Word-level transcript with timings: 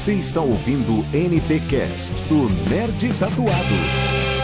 Você 0.00 0.14
está 0.14 0.40
ouvindo 0.40 1.02
NT 1.12 1.60
Cast 1.68 2.14
do 2.26 2.48
Nerd 2.70 3.06
Tatuado. 3.18 3.74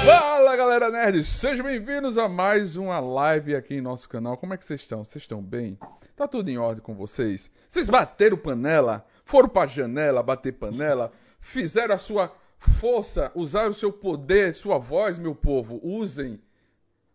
Fala 0.05 0.55
galera 0.55 0.91
nerd, 0.91 1.25
sejam 1.25 1.65
bem-vindos 1.65 2.19
a 2.19 2.29
mais 2.29 2.77
uma 2.77 3.01
live 3.01 3.57
aqui 3.57 3.77
em 3.77 3.81
nosso 3.81 4.07
canal. 4.07 4.37
Como 4.37 4.53
é 4.53 4.59
que 4.59 4.67
vocês 4.67 4.83
estão? 4.83 5.03
Vocês 5.03 5.25
estão 5.25 5.43
bem? 5.43 5.79
Tá 6.15 6.29
tudo 6.29 6.51
em 6.51 6.59
ordem 6.59 6.83
com 6.83 6.95
vocês? 6.95 7.51
Vocês 7.67 7.89
bateram 7.89 8.37
panela? 8.37 9.07
Foram 9.25 9.49
pra 9.49 9.67
janela 9.67 10.23
bater 10.23 10.53
panela? 10.53 11.11
Fizeram 11.41 11.95
a 11.95 11.99
sua 11.99 12.31
força, 12.59 13.33
usaram 13.35 13.71
o 13.71 13.75
seu 13.75 13.91
poder, 13.91 14.55
sua 14.55 14.77
voz, 14.77 15.17
meu 15.17 15.35
povo? 15.35 15.81
Usem. 15.83 16.39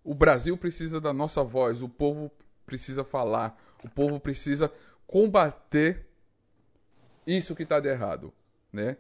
O 0.04 0.16
Brasil 0.16 0.58
precisa 0.58 1.00
da 1.00 1.14
nossa 1.14 1.44
voz, 1.44 1.84
o 1.84 1.88
povo 1.88 2.32
precisa 2.66 3.04
falar, 3.04 3.56
o 3.84 3.90
povo 3.92 4.20
precisa 4.20 4.72
combater 5.06 6.11
isso 7.38 7.56
que 7.56 7.66
tá 7.66 7.80
de 7.80 7.90
errado, 7.90 8.34
né? 8.72 8.98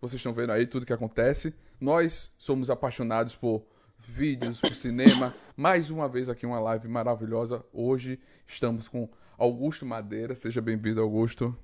Vocês 0.00 0.18
estão 0.18 0.32
vendo 0.32 0.50
aí 0.50 0.66
tudo 0.66 0.84
que 0.84 0.92
acontece. 0.92 1.54
Nós 1.80 2.32
somos 2.36 2.70
apaixonados 2.70 3.34
por 3.34 3.64
vídeos, 3.98 4.60
por 4.60 4.74
cinema. 4.74 5.34
Mais 5.56 5.90
uma 5.90 6.08
vez 6.08 6.28
aqui 6.28 6.44
uma 6.44 6.58
live 6.58 6.88
maravilhosa. 6.88 7.64
Hoje 7.72 8.18
estamos 8.46 8.88
com 8.88 9.08
Augusto 9.38 9.86
Madeira. 9.86 10.34
Seja 10.34 10.60
bem-vindo, 10.60 11.00
Augusto. 11.00 11.56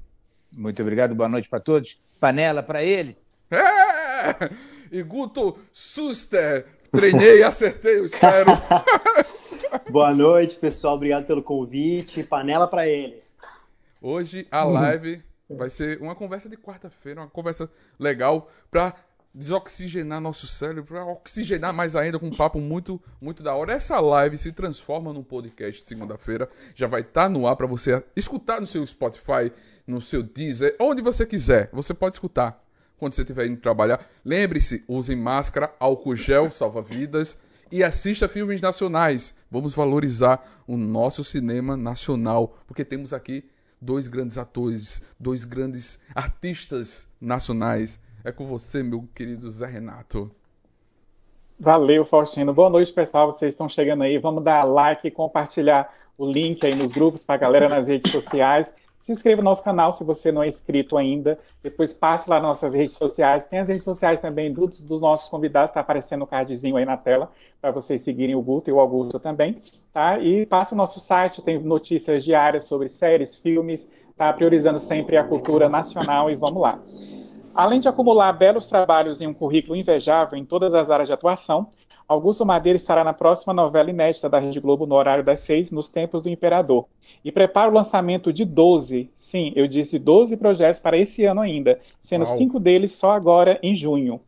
Muito 0.53 0.81
obrigado, 0.81 1.15
boa 1.15 1.29
noite 1.29 1.49
para 1.49 1.61
todos. 1.61 2.01
Panela 2.21 2.63
para 2.63 2.83
ele. 2.83 3.17
É! 3.51 4.51
E 4.91 5.03
Guto 5.03 5.59
Suster. 5.73 6.67
Treinei, 6.91 7.43
acertei, 7.43 7.99
eu 7.99 8.05
espero. 8.05 8.53
boa 9.91 10.15
noite, 10.15 10.57
pessoal. 10.57 10.95
Obrigado 10.95 11.27
pelo 11.27 11.43
convite. 11.43 12.23
Panela 12.23 12.67
para 12.67 12.87
ele. 12.89 13.23
Hoje 14.01 14.47
a 14.51 14.65
live 14.65 15.28
Vai 15.51 15.71
ser 15.71 16.01
uma 16.01 16.15
conversa 16.15 16.49
de 16.49 16.57
quarta-feira, 16.57 17.23
uma 17.23 17.31
conversa 17.31 17.71
legal 17.99 18.51
para 18.71 18.95
desoxigenar 19.35 20.21
nosso 20.21 20.47
cérebro, 20.47 20.85
para 20.85 21.05
oxigenar 21.07 21.73
mais 21.73 21.95
ainda 21.95 22.19
com 22.19 22.27
um 22.27 22.37
papo 22.37 22.59
muito, 22.59 23.01
muito 23.21 23.43
da 23.43 23.55
hora. 23.55 23.73
Essa 23.73 24.01
live 24.01 24.37
se 24.37 24.53
transforma 24.53 25.13
num 25.13 25.23
podcast 25.23 25.83
segunda-feira, 25.85 26.51
já 26.75 26.87
vai 26.87 27.03
estar 27.03 27.25
tá 27.25 27.29
no 27.29 27.47
ar 27.47 27.57
para 27.57 27.67
você 27.67 28.03
escutar 28.17 28.61
no 28.61 28.67
seu 28.67 28.85
Spotify, 28.87 29.53
no 29.87 30.01
seu 30.01 30.23
Deezer, 30.23 30.77
onde 30.79 31.01
você 31.01 31.25
quiser. 31.25 31.71
Você 31.73 31.95
pode 31.95 32.17
escutar 32.17 32.63
quando 32.99 33.15
você 33.15 33.23
estiver 33.23 33.47
indo 33.47 33.61
trabalhar. 33.61 34.05
Lembre-se, 34.25 34.85
usem 34.89 35.17
máscara, 35.17 35.73
álcool 35.79 36.17
gel, 36.17 36.51
salva 36.53 36.83
vidas 36.83 37.39
e 37.71 37.85
assista 37.85 38.29
filmes 38.29 38.61
nacionais. 38.61 39.35
Vamos 39.51 39.75
valorizar 39.75 40.63
o 40.67 40.77
nosso 40.77 41.23
cinema 41.23 41.77
nacional, 41.77 42.59
porque 42.67 42.85
temos 42.85 43.15
aqui 43.15 43.49
dois 43.81 44.09
grandes 44.09 44.39
atores, 44.39 45.03
dois 45.19 45.45
grandes 45.45 46.01
artistas 46.15 47.09
nacionais. 47.21 48.01
É 48.25 48.33
com 48.33 48.47
você, 48.47 48.83
meu 48.83 49.09
querido 49.15 49.51
Zé 49.51 49.67
Renato. 49.67 50.31
Valeu, 51.59 52.05
Faustino. 52.05 52.55
Boa 52.55 52.71
noite, 52.71 52.93
pessoal. 52.93 53.31
Vocês 53.31 53.53
estão 53.53 53.69
chegando 53.69 54.03
aí. 54.03 54.19
Vamos 54.19 54.45
dar 54.45 54.63
like 54.65 55.09
e 55.09 55.11
compartilhar 55.11 55.93
o 56.17 56.31
link 56.31 56.65
aí 56.65 56.75
nos 56.75 56.93
grupos 56.93 57.25
para 57.25 57.35
a 57.35 57.39
galera 57.39 57.69
nas 57.69 57.89
redes 57.89 58.11
sociais. 58.11 58.75
Se 58.99 59.13
inscreva 59.13 59.41
no 59.41 59.49
nosso 59.49 59.63
canal 59.63 59.93
se 59.93 60.05
você 60.05 60.33
não 60.33 60.43
é 60.43 60.49
inscrito 60.49 60.97
ainda. 60.97 61.39
Depois 61.63 61.93
passe 61.93 62.29
lá 62.29 62.37
nas 62.37 62.49
nossas 62.49 62.75
redes 62.75 62.97
sociais. 62.97 63.47
Tem 63.47 63.61
as 63.61 63.69
redes 63.69 63.85
sociais 63.85 64.21
também 64.21 64.53
do, 64.53 64.67
dos 64.67 65.01
nossos 65.01 65.29
convidados, 65.29 65.71
está 65.71 65.81
aparecendo 65.81 66.23
o 66.23 66.25
um 66.25 66.29
cardzinho 66.29 66.77
aí 66.77 66.85
na 66.85 66.97
tela 66.97 67.31
para 67.61 67.71
vocês 67.71 68.03
seguirem 68.03 68.35
o 68.35 68.43
Guto 68.43 68.69
e 68.69 68.73
o 68.73 68.81
Augusto 68.81 69.19
também. 69.19 69.63
Tá? 69.93 70.19
E 70.19 70.45
passe 70.47 70.75
o 70.75 70.77
nosso 70.77 71.01
site, 71.01 71.43
tem 71.43 71.59
notícias 71.59 72.25
diárias 72.25 72.65
sobre 72.65 72.89
séries, 72.89 73.35
filmes, 73.35 73.91
tá? 74.17 74.33
priorizando 74.33 74.79
sempre 74.79 75.17
a 75.17 75.25
cultura 75.25 75.69
nacional 75.69 76.31
e 76.31 76.35
vamos 76.35 76.61
lá. 76.61 76.79
Além 77.55 77.81
de 77.81 77.89
acumular 77.89 78.33
belos 78.33 78.67
trabalhos 78.67 79.21
em 79.21 79.27
um 79.27 79.35
currículo 79.35 79.75
invejável 79.75 80.39
em 80.39 80.45
todas 80.45 80.75
as 80.75 80.91
áreas 80.91 81.09
de 81.09 81.13
atuação, 81.13 81.69
Augusto 82.09 82.47
Madeira 82.47 82.77
estará 82.77 83.05
na 83.05 83.13
próxima 83.13 83.53
novela 83.53 83.91
inédita 83.91 84.31
da 84.31 84.39
Rede 84.39 84.59
Globo 84.59 84.87
no 84.87 84.95
horário 84.95 85.23
das 85.23 85.41
seis, 85.41 85.71
nos 85.71 85.91
tempos 85.91 86.23
do 86.23 86.31
Imperador 86.31 86.87
e 87.23 87.31
prepara 87.31 87.71
o 87.71 87.75
lançamento 87.75 88.33
de 88.33 88.47
12, 88.47 89.11
sim, 89.17 89.53
eu 89.55 89.69
disse 89.69 89.99
12 89.99 90.37
projetos 90.39 90.81
para 90.81 90.97
esse 90.97 91.27
ano 91.27 91.43
ainda, 91.43 91.79
sendo 92.01 92.25
Uau. 92.25 92.37
cinco 92.37 92.59
deles 92.59 92.93
só 92.93 93.13
agora 93.13 93.59
em 93.63 93.75
junho. 93.75 94.21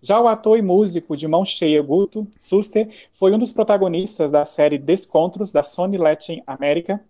Já 0.00 0.20
o 0.20 0.28
ator 0.28 0.58
e 0.58 0.62
músico 0.62 1.16
de 1.16 1.26
mão 1.28 1.44
cheia 1.44 1.82
Guto 1.82 2.26
Suster 2.38 2.88
foi 3.14 3.32
um 3.32 3.38
dos 3.38 3.52
protagonistas 3.52 4.30
da 4.30 4.44
série 4.44 4.78
Descontros 4.78 5.52
da 5.52 5.62
Sony 5.62 5.98
Latin 5.98 6.42
América, 6.46 7.02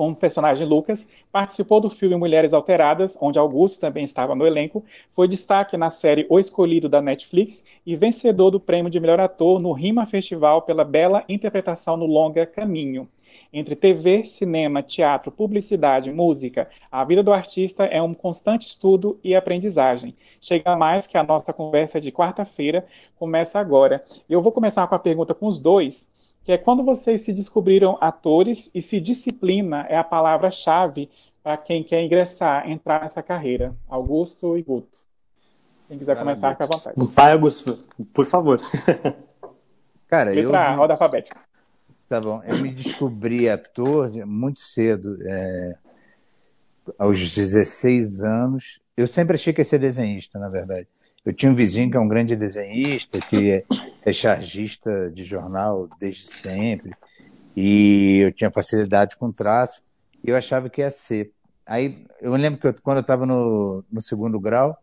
com 0.00 0.12
o 0.12 0.16
personagem 0.16 0.66
Lucas, 0.66 1.06
participou 1.30 1.78
do 1.78 1.90
filme 1.90 2.16
Mulheres 2.16 2.54
Alteradas, 2.54 3.18
onde 3.20 3.38
Augusto 3.38 3.80
também 3.80 4.02
estava 4.02 4.34
no 4.34 4.46
elenco, 4.46 4.82
foi 5.14 5.28
destaque 5.28 5.76
na 5.76 5.90
série 5.90 6.24
O 6.30 6.38
Escolhido 6.38 6.88
da 6.88 7.02
Netflix 7.02 7.62
e 7.84 7.94
vencedor 7.94 8.50
do 8.50 8.58
prêmio 8.58 8.90
de 8.90 8.98
melhor 8.98 9.20
ator 9.20 9.60
no 9.60 9.72
Rima 9.72 10.06
Festival 10.06 10.62
pela 10.62 10.84
bela 10.84 11.22
interpretação 11.28 11.98
no 11.98 12.06
longa 12.06 12.46
Caminho. 12.46 13.06
Entre 13.52 13.76
TV, 13.76 14.24
cinema, 14.24 14.82
teatro, 14.82 15.30
publicidade, 15.30 16.10
música, 16.10 16.70
a 16.90 17.04
vida 17.04 17.22
do 17.22 17.30
artista 17.30 17.84
é 17.84 18.00
um 18.00 18.14
constante 18.14 18.68
estudo 18.68 19.20
e 19.22 19.34
aprendizagem. 19.34 20.14
Chega 20.40 20.76
mais 20.76 21.06
que 21.06 21.18
a 21.18 21.22
nossa 21.22 21.52
conversa 21.52 22.00
de 22.00 22.10
quarta-feira 22.10 22.86
começa 23.18 23.58
agora. 23.58 24.02
Eu 24.30 24.40
vou 24.40 24.50
começar 24.50 24.86
com 24.86 24.94
a 24.94 24.98
pergunta 24.98 25.34
com 25.34 25.46
os 25.46 25.60
dois, 25.60 26.08
que 26.44 26.52
é 26.52 26.58
quando 26.58 26.82
vocês 26.82 27.20
se 27.22 27.32
descobriram 27.32 27.98
atores 28.00 28.70
e 28.74 28.80
se 28.80 29.00
disciplina 29.00 29.86
é 29.88 29.96
a 29.96 30.04
palavra-chave 30.04 31.10
para 31.42 31.56
quem 31.56 31.82
quer 31.82 32.02
ingressar, 32.02 32.68
entrar 32.68 33.02
nessa 33.02 33.22
carreira. 33.22 33.74
Augusto 33.88 34.56
e 34.56 34.62
Guto. 34.62 35.00
Quem 35.88 35.98
quiser 35.98 36.14
Cara, 36.14 36.24
começar, 36.24 36.52
fica 36.52 36.64
à 36.64 36.66
vontade. 36.66 36.96
Vai, 36.96 37.32
Augusto, 37.32 37.84
por 38.12 38.24
favor. 38.24 38.60
Cara, 40.06 40.34
eu. 40.34 40.50
Pra 40.50 40.74
roda 40.74 40.94
alfabética. 40.94 41.40
Tá 42.08 42.20
bom. 42.20 42.42
Eu 42.44 42.58
me 42.58 42.70
descobri 42.72 43.48
ator 43.48 44.10
muito 44.26 44.60
cedo, 44.60 45.16
é, 45.22 45.76
aos 46.98 47.32
16 47.32 48.22
anos. 48.22 48.80
Eu 48.96 49.06
sempre 49.06 49.34
achei 49.34 49.52
que 49.52 49.60
ia 49.60 49.64
ser 49.64 49.78
desenhista, 49.78 50.38
na 50.38 50.48
verdade. 50.48 50.88
Eu 51.24 51.34
tinha 51.34 51.52
um 51.52 51.54
vizinho 51.54 51.90
que 51.90 51.96
é 51.96 52.00
um 52.00 52.08
grande 52.08 52.34
desenhista, 52.34 53.18
que 53.20 53.52
é, 53.52 53.64
é 54.04 54.12
chargista 54.12 55.10
de 55.10 55.22
jornal 55.22 55.88
desde 55.98 56.32
sempre, 56.32 56.92
e 57.54 58.20
eu 58.22 58.32
tinha 58.32 58.50
facilidade 58.50 59.16
com 59.16 59.30
traço, 59.30 59.82
e 60.24 60.30
eu 60.30 60.36
achava 60.36 60.70
que 60.70 60.80
ia 60.80 60.90
ser. 60.90 61.30
Aí 61.66 62.06
eu 62.22 62.32
lembro 62.32 62.58
que 62.58 62.66
eu, 62.66 62.74
quando 62.82 62.98
eu 62.98 63.02
estava 63.02 63.26
no, 63.26 63.84
no 63.92 64.00
segundo 64.00 64.40
grau, 64.40 64.76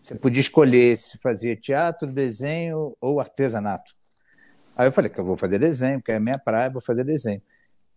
você 0.00 0.14
podia 0.14 0.40
escolher 0.40 0.96
se 0.96 1.18
fazia 1.18 1.56
teatro, 1.56 2.10
desenho 2.10 2.96
ou 3.00 3.20
artesanato. 3.20 3.94
Aí 4.76 4.88
eu 4.88 4.92
falei 4.92 5.10
que 5.10 5.18
eu 5.18 5.24
vou 5.24 5.36
fazer 5.36 5.58
desenho, 5.58 5.98
porque 5.98 6.12
é 6.12 6.18
minha 6.18 6.38
praia, 6.38 6.70
vou 6.70 6.82
fazer 6.82 7.04
desenho. 7.04 7.40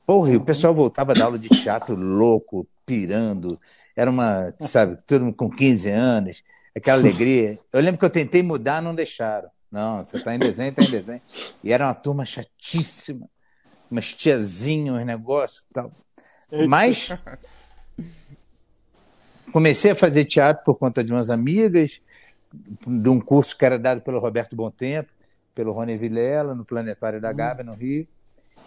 Porra, 0.06 0.32
e 0.32 0.38
o 0.38 0.42
pessoal 0.42 0.74
voltava 0.74 1.14
da 1.14 1.26
aula 1.26 1.40
de 1.40 1.50
teatro 1.50 1.96
louco, 1.96 2.68
pirando. 2.86 3.60
Era 3.96 4.10
uma, 4.10 4.54
sabe, 4.62 4.98
todo 5.06 5.34
com 5.34 5.50
15 5.50 5.90
anos, 5.90 6.44
aquela 6.78 7.00
alegria. 7.00 7.60
Eu 7.72 7.82
lembro 7.82 8.00
que 8.00 8.06
eu 8.06 8.10
tentei 8.10 8.42
mudar, 8.42 8.82
não 8.82 8.96
deixaram. 8.96 9.50
Não, 9.72 10.04
você 10.04 10.18
está 10.18 10.34
em 10.34 10.40
desenho, 10.40 10.70
está 10.70 10.84
em 10.84 10.90
desenho. 10.90 11.22
E 11.64 11.74
era 11.74 11.86
uma 11.86 11.94
turma 11.94 12.26
chatíssima, 12.26 13.30
umas 13.92 14.14
tiazinhas, 14.14 14.96
uns 14.96 15.06
negócios 15.06 15.66
e 15.70 15.74
tal. 15.74 15.92
Mas 16.68 17.10
comecei 19.52 19.92
a 19.92 19.96
fazer 19.96 20.26
teatro 20.26 20.64
por 20.64 20.76
conta 20.76 21.04
de 21.04 21.12
umas 21.12 21.30
amigas, 21.30 22.02
de 22.88 23.10
um 23.10 23.20
curso 23.20 23.58
que 23.58 23.66
era 23.66 23.78
dado 23.78 24.02
pelo 24.02 24.20
Roberto 24.20 24.56
Tempo 24.72 25.12
pelo 25.58 25.72
Rony 25.72 25.98
Vilela, 25.98 26.54
no 26.54 26.64
Planetário 26.64 27.20
da 27.20 27.34
Gávea, 27.34 27.64
no 27.64 27.74
Rio. 27.74 28.08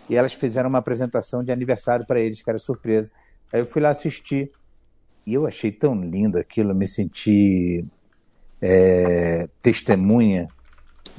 E 0.08 0.16
elas 0.16 0.32
fizeram 0.32 0.68
uma 0.68 0.78
apresentação 0.78 1.44
de 1.44 1.52
aniversário 1.52 2.04
para 2.04 2.18
eles, 2.18 2.42
que 2.42 2.50
era 2.50 2.58
surpresa. 2.58 3.12
Aí 3.52 3.60
eu 3.60 3.66
fui 3.66 3.80
lá 3.80 3.90
assistir. 3.90 4.50
E 5.24 5.32
eu 5.32 5.46
achei 5.46 5.70
tão 5.70 5.94
lindo 5.94 6.36
aquilo, 6.36 6.72
eu 6.72 6.74
me 6.74 6.88
senti 6.88 7.84
é, 8.60 9.48
testemunha 9.62 10.46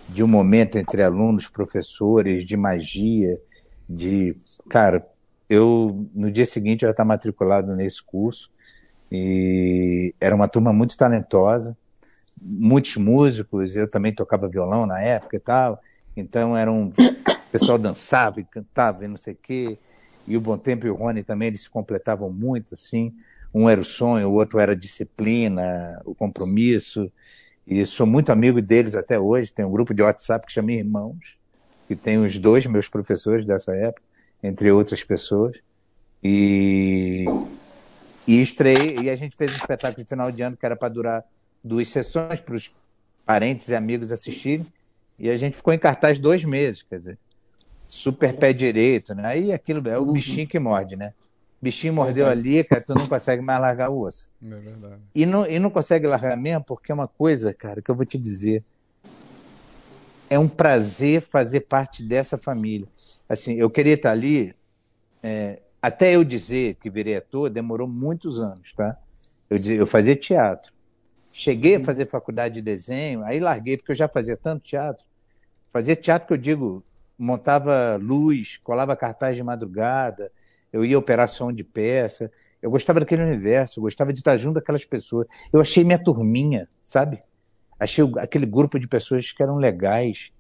de 0.10 0.24
um 0.24 0.28
momento 0.28 0.78
entre 0.78 1.02
alunos, 1.02 1.48
professores, 1.48 2.46
de 2.46 2.58
magia, 2.58 3.40
de. 3.90 4.36
Cara, 4.70 5.06
eu 5.50 6.08
no 6.14 6.32
dia 6.32 6.46
seguinte 6.46 6.82
já 6.82 6.92
estava 6.92 7.08
matriculado 7.08 7.76
nesse 7.76 8.04
curso 8.04 8.50
e 9.12 10.14
era 10.20 10.36
uma 10.36 10.48
turma 10.48 10.72
muito 10.72 10.96
talentosa 10.96 11.76
muitos 12.42 12.98
músicos, 12.98 13.76
eu 13.76 13.88
também 13.88 14.14
tocava 14.14 14.50
violão 14.50 14.86
na 14.86 15.00
época 15.00 15.38
e 15.38 15.40
tal, 15.40 15.80
então 16.18 16.58
era 16.58 16.72
um 16.72 16.88
o 16.88 17.52
pessoal 17.52 17.78
dançava 17.78 18.40
e 18.40 18.46
cantava 18.46 19.04
e 19.06 19.08
não 19.08 19.18
sei 19.18 19.34
o 19.34 19.38
quê, 19.42 19.78
e 20.28 20.38
o 20.38 20.42
Bom 20.42 20.58
Tempo 20.58 20.88
e 20.88 20.90
o 20.90 20.96
Rony 20.96 21.22
também, 21.22 21.50
eles 21.50 21.64
se 21.64 21.70
completavam 21.70 22.32
muito, 22.32 22.74
assim, 22.74 23.14
um 23.54 23.70
era 23.70 23.82
o 23.82 23.86
sonho, 23.86 24.30
o 24.30 24.34
outro 24.34 24.60
era 24.60 24.72
a 24.72 24.76
disciplina, 24.76 26.02
o 26.06 26.16
compromisso, 26.16 27.12
e 27.68 27.86
sou 27.86 28.06
muito 28.06 28.32
amigo 28.32 28.62
deles 28.62 28.96
até 28.96 29.20
hoje, 29.20 29.52
tem 29.52 29.66
um 29.66 29.72
grupo 29.72 29.94
de 29.94 30.02
WhatsApp 30.02 30.46
que 30.46 30.54
chama 30.54 30.72
Irmãos, 30.72 31.38
que 31.88 31.96
tem 31.96 32.18
os 32.18 32.38
dois 32.38 32.66
meus 32.66 32.88
professores 32.88 33.46
dessa 33.46 33.76
época, 33.76 34.02
entre 34.42 34.72
outras 34.72 35.04
pessoas, 35.04 35.58
e, 36.24 37.26
e 38.28 38.42
estreiei, 38.42 39.00
e 39.02 39.10
a 39.10 39.16
gente 39.16 39.36
fez 39.36 39.54
um 39.54 39.58
espetáculo 39.58 40.04
de 40.04 40.10
final 40.10 40.32
de 40.32 40.42
ano 40.42 40.58
que 40.58 40.66
era 40.66 40.76
para 40.76 40.90
durar 40.90 41.24
duas 41.64 41.90
sessões 41.90 42.40
para 42.40 42.56
os 42.56 42.72
parentes 43.26 43.68
e 43.68 43.76
amigos 43.76 44.12
assistirem, 44.12 44.66
e 45.20 45.30
a 45.30 45.38
gente 45.38 45.58
ficou 45.58 45.74
em 45.74 45.80
cartaz 45.80 46.18
dois 46.18 46.44
meses, 46.44 46.84
quer 46.84 46.98
dizer, 46.98 47.18
super 47.88 48.34
pé 48.34 48.54
direito, 48.54 49.14
né? 49.14 49.26
Aí 49.26 49.52
aquilo 49.52 49.88
é 49.88 50.00
o 50.00 50.04
uhum. 50.04 50.14
bichinho 50.14 50.48
que 50.48 50.58
morde, 50.58 50.96
né? 50.96 51.14
Bichinho 51.62 51.94
mordeu 51.94 52.26
é 52.28 52.32
ali, 52.32 52.64
cara, 52.64 52.82
tu 52.82 52.96
não 52.96 53.08
consegue 53.08 53.42
mais 53.42 53.60
largar 53.60 53.90
o 53.90 54.02
osso. 54.02 54.32
É 54.44 54.56
verdade. 54.56 55.02
E 55.14 55.26
não, 55.28 55.46
e 55.46 55.60
não 55.60 55.70
consegue 55.70 56.08
largar 56.08 56.36
mesmo, 56.36 56.64
porque 56.64 56.92
é 56.92 56.96
uma 56.96 57.08
coisa, 57.08 57.54
cara, 57.54 57.82
que 57.82 57.92
eu 57.92 57.96
vou 57.96 58.06
te 58.06 58.18
dizer. 58.18 58.64
É 60.28 60.40
um 60.40 60.48
prazer 60.48 61.22
fazer 61.22 61.62
parte 61.62 62.02
dessa 62.04 62.38
família. 62.38 62.88
Assim, 63.30 63.54
eu 63.54 63.70
queria 63.70 63.94
estar 63.94 64.12
ali, 64.12 64.56
é, 65.22 65.62
até 65.80 66.16
eu 66.16 66.24
dizer 66.24 66.76
que 66.76 66.90
virei 66.90 67.18
ator, 67.18 67.50
demorou 67.50 67.88
muitos 67.88 68.40
anos, 68.40 68.74
tá? 68.74 68.98
Eu, 69.48 69.58
eu 69.58 69.86
fazia 69.86 70.16
teatro. 70.16 70.74
Cheguei 71.32 71.76
a 71.76 71.78
uhum. 71.78 71.86
fazer 71.86 72.08
faculdade 72.08 72.56
de 72.56 72.62
desenho, 72.62 73.24
aí 73.24 73.40
larguei, 73.40 73.78
porque 73.78 73.92
eu 73.92 73.96
já 73.96 74.08
fazia 74.08 74.36
tanto 74.36 74.64
teatro. 74.64 75.06
Fazia 75.72 75.96
teatro 75.96 76.28
que 76.28 76.34
eu 76.34 76.38
digo, 76.38 76.84
montava 77.18 77.98
luz, 78.02 78.58
colava 78.64 78.96
cartaz 78.96 79.36
de 79.36 79.44
madrugada, 79.44 80.32
eu 80.72 80.86
ia 80.86 80.98
operar 80.98 81.28
som 81.28 81.52
de 81.52 81.64
peça. 81.64 82.32
Eu 82.62 82.70
gostava 82.70 83.00
daquele 83.00 83.24
universo, 83.24 83.80
eu 83.80 83.84
gostava 83.84 84.14
de 84.14 84.20
estar 84.20 84.38
junto 84.38 84.56
daquelas 84.56 84.86
pessoas. 84.86 85.28
Eu 85.52 85.60
achei 85.60 85.84
minha 85.84 86.02
turminha, 86.02 86.68
sabe? 86.82 87.22
Achei 87.80 88.04
aquele 88.18 88.46
grupo 88.46 88.80
de 88.80 88.88
pessoas 88.88 89.32
que 89.32 89.42
eram 89.42 89.58
legais, 89.58 90.32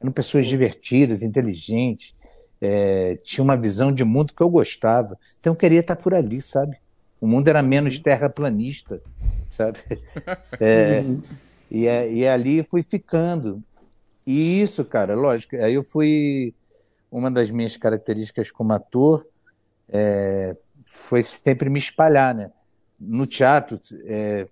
eram 0.00 0.12
pessoas 0.12 0.46
divertidas, 0.46 1.22
inteligentes, 1.22 2.14
é, 2.60 3.16
tinha 3.16 3.42
uma 3.42 3.56
visão 3.56 3.92
de 3.92 4.04
mundo 4.04 4.32
que 4.32 4.42
eu 4.42 4.48
gostava. 4.48 5.18
Então 5.40 5.52
eu 5.52 5.56
queria 5.56 5.80
estar 5.80 5.96
por 5.96 6.14
ali, 6.14 6.40
sabe? 6.40 6.78
O 7.20 7.26
mundo 7.26 7.48
era 7.48 7.62
menos 7.62 7.98
terraplanista, 7.98 9.02
sabe? 9.50 9.78
É, 10.60 11.02
e, 11.70 11.86
é, 11.86 12.12
e 12.12 12.28
ali 12.28 12.62
fui 12.62 12.82
ficando. 12.82 13.62
E 14.26 14.62
isso, 14.62 14.84
cara, 14.84 15.14
lógico. 15.14 15.56
Aí 15.56 15.74
eu 15.74 15.82
fui. 15.82 16.54
Uma 17.10 17.30
das 17.30 17.50
minhas 17.50 17.76
características 17.76 18.50
como 18.50 18.72
ator 18.72 19.26
é, 19.88 20.56
foi 20.84 21.22
sempre 21.22 21.68
me 21.68 21.78
espalhar, 21.78 22.34
né? 22.34 22.50
No 22.98 23.26
teatro, 23.26 23.80
é, 24.06 24.46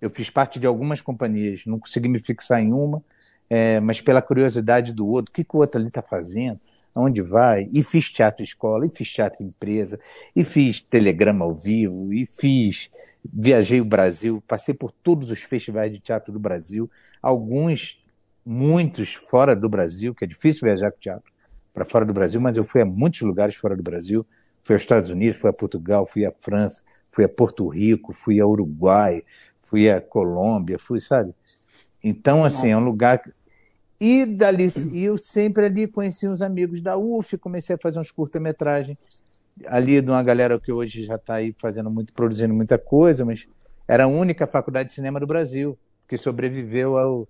eu 0.00 0.10
fiz 0.10 0.30
parte 0.30 0.58
de 0.58 0.66
algumas 0.66 1.00
companhias, 1.00 1.64
não 1.66 1.78
consegui 1.78 2.08
me 2.08 2.20
fixar 2.20 2.60
em 2.60 2.72
uma, 2.72 3.02
é, 3.50 3.80
mas 3.80 4.00
pela 4.00 4.22
curiosidade 4.22 4.92
do 4.92 5.06
outro, 5.06 5.30
o 5.30 5.34
que, 5.34 5.44
que 5.44 5.56
o 5.56 5.60
outro 5.60 5.80
ali 5.80 5.88
está 5.88 6.02
fazendo, 6.02 6.60
aonde 6.94 7.22
vai, 7.22 7.68
e 7.72 7.82
fiz 7.82 8.10
teatro 8.10 8.42
escola, 8.42 8.86
e 8.86 8.90
fiz 8.90 9.10
teatro 9.10 9.42
empresa, 9.42 9.98
e 10.34 10.44
fiz 10.44 10.82
telegrama 10.82 11.44
ao 11.44 11.54
vivo, 11.54 12.12
e 12.12 12.26
fiz, 12.26 12.90
viajei 13.24 13.80
o 13.80 13.84
Brasil, 13.84 14.42
passei 14.46 14.74
por 14.74 14.90
todos 14.90 15.30
os 15.30 15.42
festivais 15.42 15.92
de 15.92 15.98
teatro 15.98 16.32
do 16.32 16.38
Brasil, 16.38 16.90
alguns, 17.22 18.02
muitos 18.44 19.14
fora 19.14 19.54
do 19.54 19.68
Brasil, 19.68 20.14
que 20.14 20.24
é 20.24 20.28
difícil 20.28 20.66
viajar 20.66 20.90
com 20.90 20.98
teatro 20.98 21.37
para 21.78 21.84
fora 21.84 22.04
do 22.04 22.12
Brasil, 22.12 22.40
mas 22.40 22.56
eu 22.56 22.64
fui 22.64 22.80
a 22.80 22.84
muitos 22.84 23.20
lugares 23.20 23.54
fora 23.54 23.76
do 23.76 23.82
Brasil, 23.82 24.26
fui 24.64 24.74
aos 24.74 24.82
Estados 24.82 25.10
Unidos, 25.10 25.38
fui 25.38 25.48
a 25.48 25.52
Portugal, 25.52 26.04
fui 26.06 26.26
a 26.26 26.32
França, 26.40 26.82
fui 27.10 27.24
a 27.24 27.28
Porto 27.28 27.68
Rico, 27.68 28.12
fui 28.12 28.40
a 28.40 28.46
Uruguai, 28.46 29.22
fui 29.66 29.88
a 29.88 30.00
Colômbia, 30.00 30.76
fui, 30.78 31.00
sabe? 31.00 31.32
Então, 32.02 32.42
assim, 32.42 32.70
é 32.70 32.76
um 32.76 32.80
lugar. 32.80 33.22
E 34.00 34.26
dali, 34.26 34.68
eu 34.92 35.16
sempre 35.16 35.66
ali 35.66 35.86
conheci 35.86 36.26
uns 36.26 36.42
amigos 36.42 36.80
da 36.80 36.96
UF, 36.96 37.38
comecei 37.38 37.76
a 37.76 37.78
fazer 37.78 38.00
uns 38.00 38.10
curta-metragem 38.10 38.98
ali 39.66 40.00
de 40.00 40.10
uma 40.10 40.22
galera 40.22 40.58
que 40.58 40.72
hoje 40.72 41.04
já 41.04 41.16
está 41.16 41.34
aí 41.34 41.54
fazendo 41.58 41.90
muito, 41.90 42.12
produzindo 42.12 42.54
muita 42.54 42.78
coisa, 42.78 43.24
mas 43.24 43.46
era 43.86 44.04
a 44.04 44.08
única 44.08 44.46
faculdade 44.46 44.88
de 44.88 44.94
cinema 44.94 45.18
do 45.20 45.26
Brasil 45.26 45.78
que 46.06 46.16
sobreviveu 46.16 46.96
ao, 46.96 47.28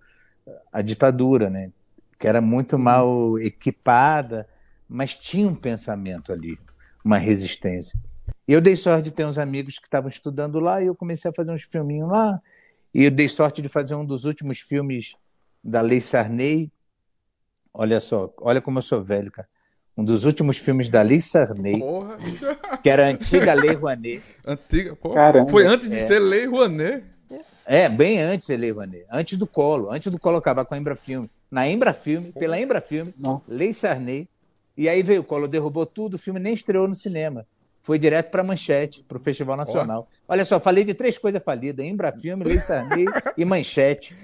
à 0.73 0.81
ditadura, 0.81 1.50
né? 1.50 1.71
Que 2.19 2.26
era 2.26 2.41
muito 2.41 2.79
mal 2.79 3.38
equipada, 3.38 4.49
mas 4.88 5.15
tinha 5.15 5.47
um 5.47 5.55
pensamento 5.55 6.32
ali 6.32 6.59
uma 7.05 7.17
resistência. 7.19 7.99
E 8.47 8.53
eu 8.53 8.61
dei 8.61 8.76
sorte 8.76 9.05
de 9.05 9.11
ter 9.11 9.25
uns 9.25 9.38
amigos 9.38 9.79
que 9.79 9.87
estavam 9.87 10.09
estudando 10.09 10.61
lá 10.61 10.82
e 10.82 10.87
eu 10.87 10.94
comecei 10.94 11.31
a 11.31 11.35
fazer 11.35 11.50
uns 11.50 11.62
filminhos 11.62 12.09
lá. 12.11 12.41
E 12.93 13.05
eu 13.05 13.11
dei 13.11 13.29
sorte 13.29 13.62
de 13.62 13.69
fazer 13.69 13.94
um 13.94 14.05
dos 14.05 14.25
últimos 14.25 14.61
filmes 14.61 15.15
da 15.62 15.81
Lei 15.81 16.00
Sarney. 16.00 16.70
Olha 17.73 18.00
só, 18.00 18.32
olha 18.41 18.61
como 18.61 18.79
eu 18.79 18.82
sou 18.82 19.03
velho, 19.03 19.31
cara. 19.31 19.49
Um 19.97 20.05
dos 20.05 20.25
últimos 20.25 20.59
filmes 20.59 20.88
da 20.88 21.03
Lei 21.03 21.21
Sarney, 21.21 21.81
porra. 21.81 22.17
que 22.82 22.88
era 22.88 23.06
a 23.06 23.11
antiga 23.11 23.53
Lei 23.53 23.73
Rouanet. 23.73 24.23
Antiga, 24.47 24.94
porra. 24.94 25.47
Foi 25.50 25.67
antes 25.67 25.88
de 25.88 25.97
é. 25.97 26.06
ser 26.06 26.19
Lei 26.19 26.47
Rouanet. 26.47 27.05
É, 27.67 27.88
bem 27.88 28.21
antes 28.21 28.49
da 28.49 28.56
Lei 28.56 28.71
Rouanet. 28.71 29.06
Antes 29.11 29.37
do 29.37 29.47
Colo, 29.47 29.91
antes 29.91 30.11
do 30.11 30.19
Colo 30.19 30.37
acabar 30.37 30.64
com 30.64 30.75
a 30.75 30.79
Embra 30.79 30.94
Filme. 30.94 31.29
Na 31.50 31.67
Embra 31.69 31.93
Filme, 31.93 32.33
pela 32.33 32.61
Embra 32.61 32.81
Filme, 32.81 33.15
Lei 33.49 33.73
Sarney, 33.73 34.29
e 34.77 34.89
aí 34.89 35.03
veio 35.03 35.23
o 35.23 35.25
Collor, 35.25 35.49
derrubou 35.49 35.87
tudo, 35.87 36.15
o 36.15 36.19
filme 36.19 36.39
nem 36.39 36.53
estreou 36.53 36.87
no 36.87 36.95
cinema. 36.95 37.47
Foi 37.83 37.99
direto 37.99 38.31
para 38.31 38.43
a 38.43 38.45
Manchete, 38.45 39.03
para 39.03 39.17
o 39.17 39.21
Festival 39.21 39.56
Nacional. 39.56 40.06
Oh. 40.11 40.33
Olha 40.33 40.45
só, 40.45 40.61
falei 40.61 40.85
de 40.85 40.93
três 40.93 41.17
coisas 41.17 41.43
falidas: 41.43 41.87
Embrafilme, 41.87 42.45
Lei 42.45 42.61
Sarney 42.61 43.06
e 43.37 43.45
Manchete. 43.45 44.15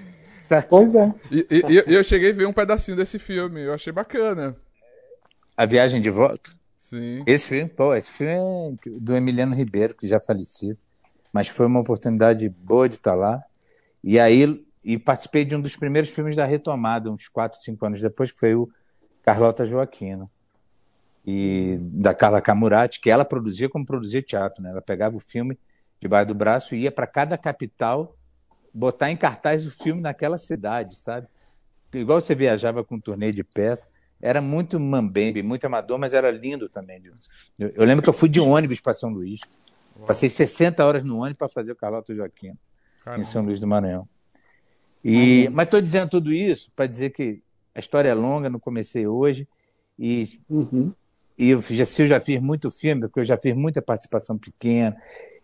Tá. 0.48 0.60
Pois 0.62 0.94
é. 0.94 1.14
E, 1.30 1.46
e, 1.50 1.62
e, 1.72 1.94
eu 1.94 2.04
cheguei 2.04 2.30
a 2.30 2.34
ver 2.34 2.46
um 2.46 2.52
pedacinho 2.52 2.96
desse 2.96 3.18
filme, 3.18 3.62
eu 3.62 3.72
achei 3.72 3.92
bacana. 3.92 4.54
A 5.56 5.64
Viagem 5.64 6.00
de 6.00 6.10
Volta? 6.10 6.50
Sim. 6.78 7.22
Esse 7.26 7.48
filme, 7.48 7.70
pô, 7.70 7.94
esse 7.94 8.10
filme 8.10 8.34
é 8.34 8.90
do 9.00 9.16
Emiliano 9.16 9.54
Ribeiro, 9.54 9.94
que 9.94 10.06
já 10.06 10.20
falecido. 10.20 10.78
Mas 11.32 11.48
foi 11.48 11.66
uma 11.66 11.80
oportunidade 11.80 12.48
boa 12.48 12.88
de 12.88 12.96
estar 12.96 13.14
lá. 13.14 13.42
E 14.02 14.20
aí, 14.20 14.63
e 14.84 14.98
participei 14.98 15.44
de 15.44 15.56
um 15.56 15.60
dos 15.60 15.76
primeiros 15.76 16.10
filmes 16.10 16.36
da 16.36 16.44
retomada, 16.44 17.10
uns 17.10 17.28
quatro, 17.28 17.58
cinco 17.60 17.86
anos 17.86 18.00
depois, 18.00 18.30
que 18.30 18.38
foi 18.38 18.54
o 18.54 18.68
Carlota 19.22 19.64
Joaquino 19.64 20.30
e 21.26 21.78
da 21.80 22.12
Carla 22.12 22.42
Camurati, 22.42 23.00
que 23.00 23.10
ela 23.10 23.24
produzia 23.24 23.68
como 23.68 23.86
produzia 23.86 24.20
teatro, 24.20 24.62
né? 24.62 24.70
Ela 24.70 24.82
pegava 24.82 25.16
o 25.16 25.20
filme 25.20 25.58
debaixo 25.98 26.28
do 26.28 26.34
braço 26.34 26.74
e 26.74 26.80
ia 26.80 26.92
para 26.92 27.06
cada 27.06 27.38
capital 27.38 28.14
botar 28.74 29.10
em 29.10 29.16
cartaz 29.16 29.66
o 29.66 29.70
filme 29.70 30.02
naquela 30.02 30.36
cidade, 30.36 30.98
sabe? 30.98 31.26
Igual 31.94 32.20
você 32.20 32.34
viajava 32.34 32.84
com 32.84 32.96
um 32.96 33.00
turnê 33.00 33.30
de 33.30 33.42
peça, 33.42 33.88
era 34.20 34.40
muito 34.40 34.78
mambembe, 34.78 35.42
muito 35.42 35.64
amador, 35.64 35.98
mas 35.98 36.12
era 36.12 36.30
lindo 36.30 36.68
também. 36.68 37.02
Eu, 37.58 37.72
eu 37.74 37.84
lembro 37.84 38.02
que 38.02 38.08
eu 38.08 38.12
fui 38.12 38.28
de 38.28 38.40
ônibus 38.40 38.80
para 38.80 38.92
São 38.92 39.10
Luís. 39.10 39.40
Uau. 39.96 40.06
Passei 40.06 40.28
60 40.28 40.84
horas 40.84 41.04
no 41.04 41.18
ônibus 41.18 41.38
para 41.38 41.48
fazer 41.48 41.72
o 41.72 41.76
Carlota 41.76 42.14
Joaquim 42.14 42.52
Caramba. 43.02 43.22
em 43.22 43.24
São 43.24 43.44
Luís 43.44 43.60
do 43.60 43.66
Maranhão. 43.66 44.08
E. 45.04 45.48
Mas 45.52 45.66
estou 45.66 45.80
dizendo 45.80 46.08
tudo 46.08 46.32
isso 46.32 46.70
para 46.74 46.86
dizer 46.86 47.10
que 47.10 47.42
a 47.74 47.80
história 47.80 48.08
é 48.08 48.14
longa, 48.14 48.48
não 48.48 48.58
comecei 48.58 49.06
hoje. 49.06 49.46
E 49.98 50.40
uhum. 50.48 50.92
E 51.36 51.50
eu 51.50 51.60
já, 51.60 51.84
se 51.84 52.02
eu 52.02 52.06
já 52.06 52.20
fiz 52.20 52.40
muito 52.40 52.70
filme, 52.70 53.02
porque 53.02 53.20
eu 53.20 53.24
já 53.24 53.36
fiz 53.36 53.54
muita 53.54 53.82
participação 53.82 54.38
pequena. 54.38 54.96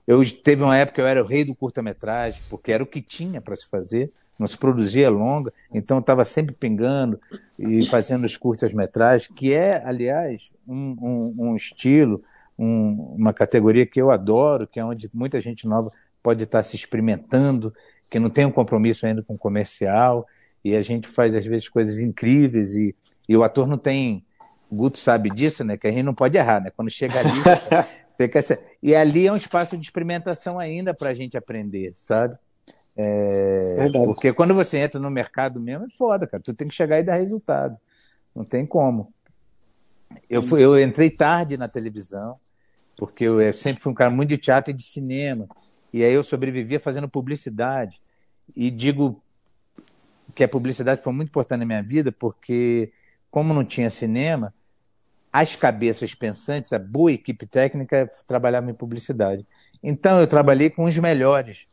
Eu 0.07 0.23
teve 0.43 0.63
uma 0.63 0.77
época 0.77 0.97
que 0.97 1.01
eu 1.01 1.07
era 1.07 1.23
o 1.23 1.27
rei 1.27 1.45
do 1.45 1.55
curta-metragem, 1.55 2.41
porque 2.49 2.73
era 2.73 2.83
o 2.83 2.87
que 2.87 3.03
tinha 3.03 3.41
para 3.41 3.55
se 3.57 3.67
fazer, 3.67 4.11
não 4.39 4.47
se 4.47 4.57
produzia 4.57 5.11
longa, 5.11 5.53
então 5.73 5.99
eu 5.99 6.01
estava 6.01 6.25
sempre 6.25 6.55
pingando 6.55 7.21
e 7.59 7.85
fazendo 7.87 8.25
os 8.25 8.37
curtas-metragens, 8.37 9.29
que 9.29 9.53
é, 9.53 9.83
aliás, 9.85 10.51
um, 10.67 10.97
um, 11.01 11.35
um 11.51 11.57
estilo, 11.57 12.23
um, 12.59 13.15
uma 13.19 13.33
categoria 13.33 13.87
que 13.87 14.01
eu 14.01 14.11
adoro, 14.11 14.67
que 14.67 14.81
é 14.81 14.85
onde 14.85 15.11
muita 15.13 15.41
gente 15.41 15.67
nova 15.67 15.93
pode 16.23 16.45
estar 16.45 16.63
se 16.63 16.75
experimentando, 16.77 17.73
que 18.11 18.19
não 18.19 18.29
tem 18.29 18.45
um 18.45 18.51
compromisso 18.51 19.07
ainda 19.07 19.23
com 19.23 19.35
o 19.35 19.39
comercial, 19.39 20.27
e 20.65 20.75
a 20.75 20.83
gente 20.83 21.09
faz 21.09 21.35
às 21.35 21.47
vezes 21.47 21.69
coisas 21.69 22.01
incríveis 22.01 22.75
e, 22.75 22.95
e 23.29 23.37
o 23.37 23.43
ator 23.43 23.67
não 23.67 23.79
tem 23.79 24.25
o 24.71 24.77
Guto 24.77 24.99
sabe 24.99 25.31
disso, 25.31 25.65
né? 25.65 25.77
Que 25.77 25.89
a 25.89 25.91
gente 25.91 26.05
não 26.05 26.15
pode 26.15 26.39
errar, 26.39 26.61
né? 26.61 26.71
Quando 26.71 26.91
chega 26.91 27.19
ali. 27.19 27.31
ser... 28.43 28.61
E 28.83 28.95
ali 28.95 29.27
é 29.27 29.33
um 29.33 29.37
espaço 29.37 29.77
de 29.77 29.85
experimentação 29.85 30.59
ainda 30.59 30.95
para 30.95 31.11
a 31.11 31.15
gente 31.15 31.37
aprender, 31.37 31.93
sabe? 31.95 32.37
É... 32.97 33.89
Porque 34.05 34.33
quando 34.33 34.55
você 34.55 34.79
entra 34.79 35.01
no 35.01 35.11
mercado 35.11 35.59
mesmo, 35.59 35.87
é 35.87 35.91
foda, 35.91 36.27
cara. 36.27 36.43
Tu 36.43 36.55
tem 36.55 36.69
que 36.69 36.75
chegar 36.75 37.01
e 37.01 37.03
dar 37.03 37.17
resultado. 37.17 37.77
Não 38.35 38.45
tem 38.45 38.65
como. 38.65 39.13
Eu, 40.29 40.43
fui, 40.43 40.63
eu 40.63 40.81
entrei 40.81 41.11
tarde 41.11 41.57
na 41.57 41.67
televisão, 41.67 42.39
porque 42.97 43.25
eu, 43.25 43.41
eu 43.41 43.55
sempre 43.55 43.83
fui 43.83 43.91
um 43.91 43.95
cara 43.95 44.11
muito 44.11 44.29
de 44.29 44.39
teatro 44.39 44.71
e 44.71 44.75
de 44.75 44.83
cinema. 44.83 45.49
E 45.93 46.05
aí 46.05 46.13
eu 46.13 46.23
sobrevivia 46.23 46.79
fazendo 46.79 47.09
publicidade. 47.09 48.01
E 48.55 48.71
digo 48.71 49.23
que 50.35 50.45
a 50.45 50.49
publicidade 50.49 51.03
foi 51.03 51.13
muito 51.13 51.29
importante 51.29 51.61
na 51.61 51.67
minha 51.67 51.83
vida, 51.83 52.13
porque 52.13 52.93
como 53.31 53.55
não 53.55 53.65
tinha 53.65 53.91
cinema, 53.91 54.55
as 55.33 55.55
cabeças 55.55 56.15
pensantes, 56.15 56.73
a 56.73 56.79
boa 56.79 57.13
equipe 57.13 57.47
técnica 57.47 58.11
trabalhava 58.27 58.71
em 58.71 58.75
publicidade. 58.75 59.47
Então 59.83 60.21
eu 60.21 60.27
trabalhei 60.27 60.71
com 60.71 60.85
os 60.85 60.99
melhores, 60.99 61.69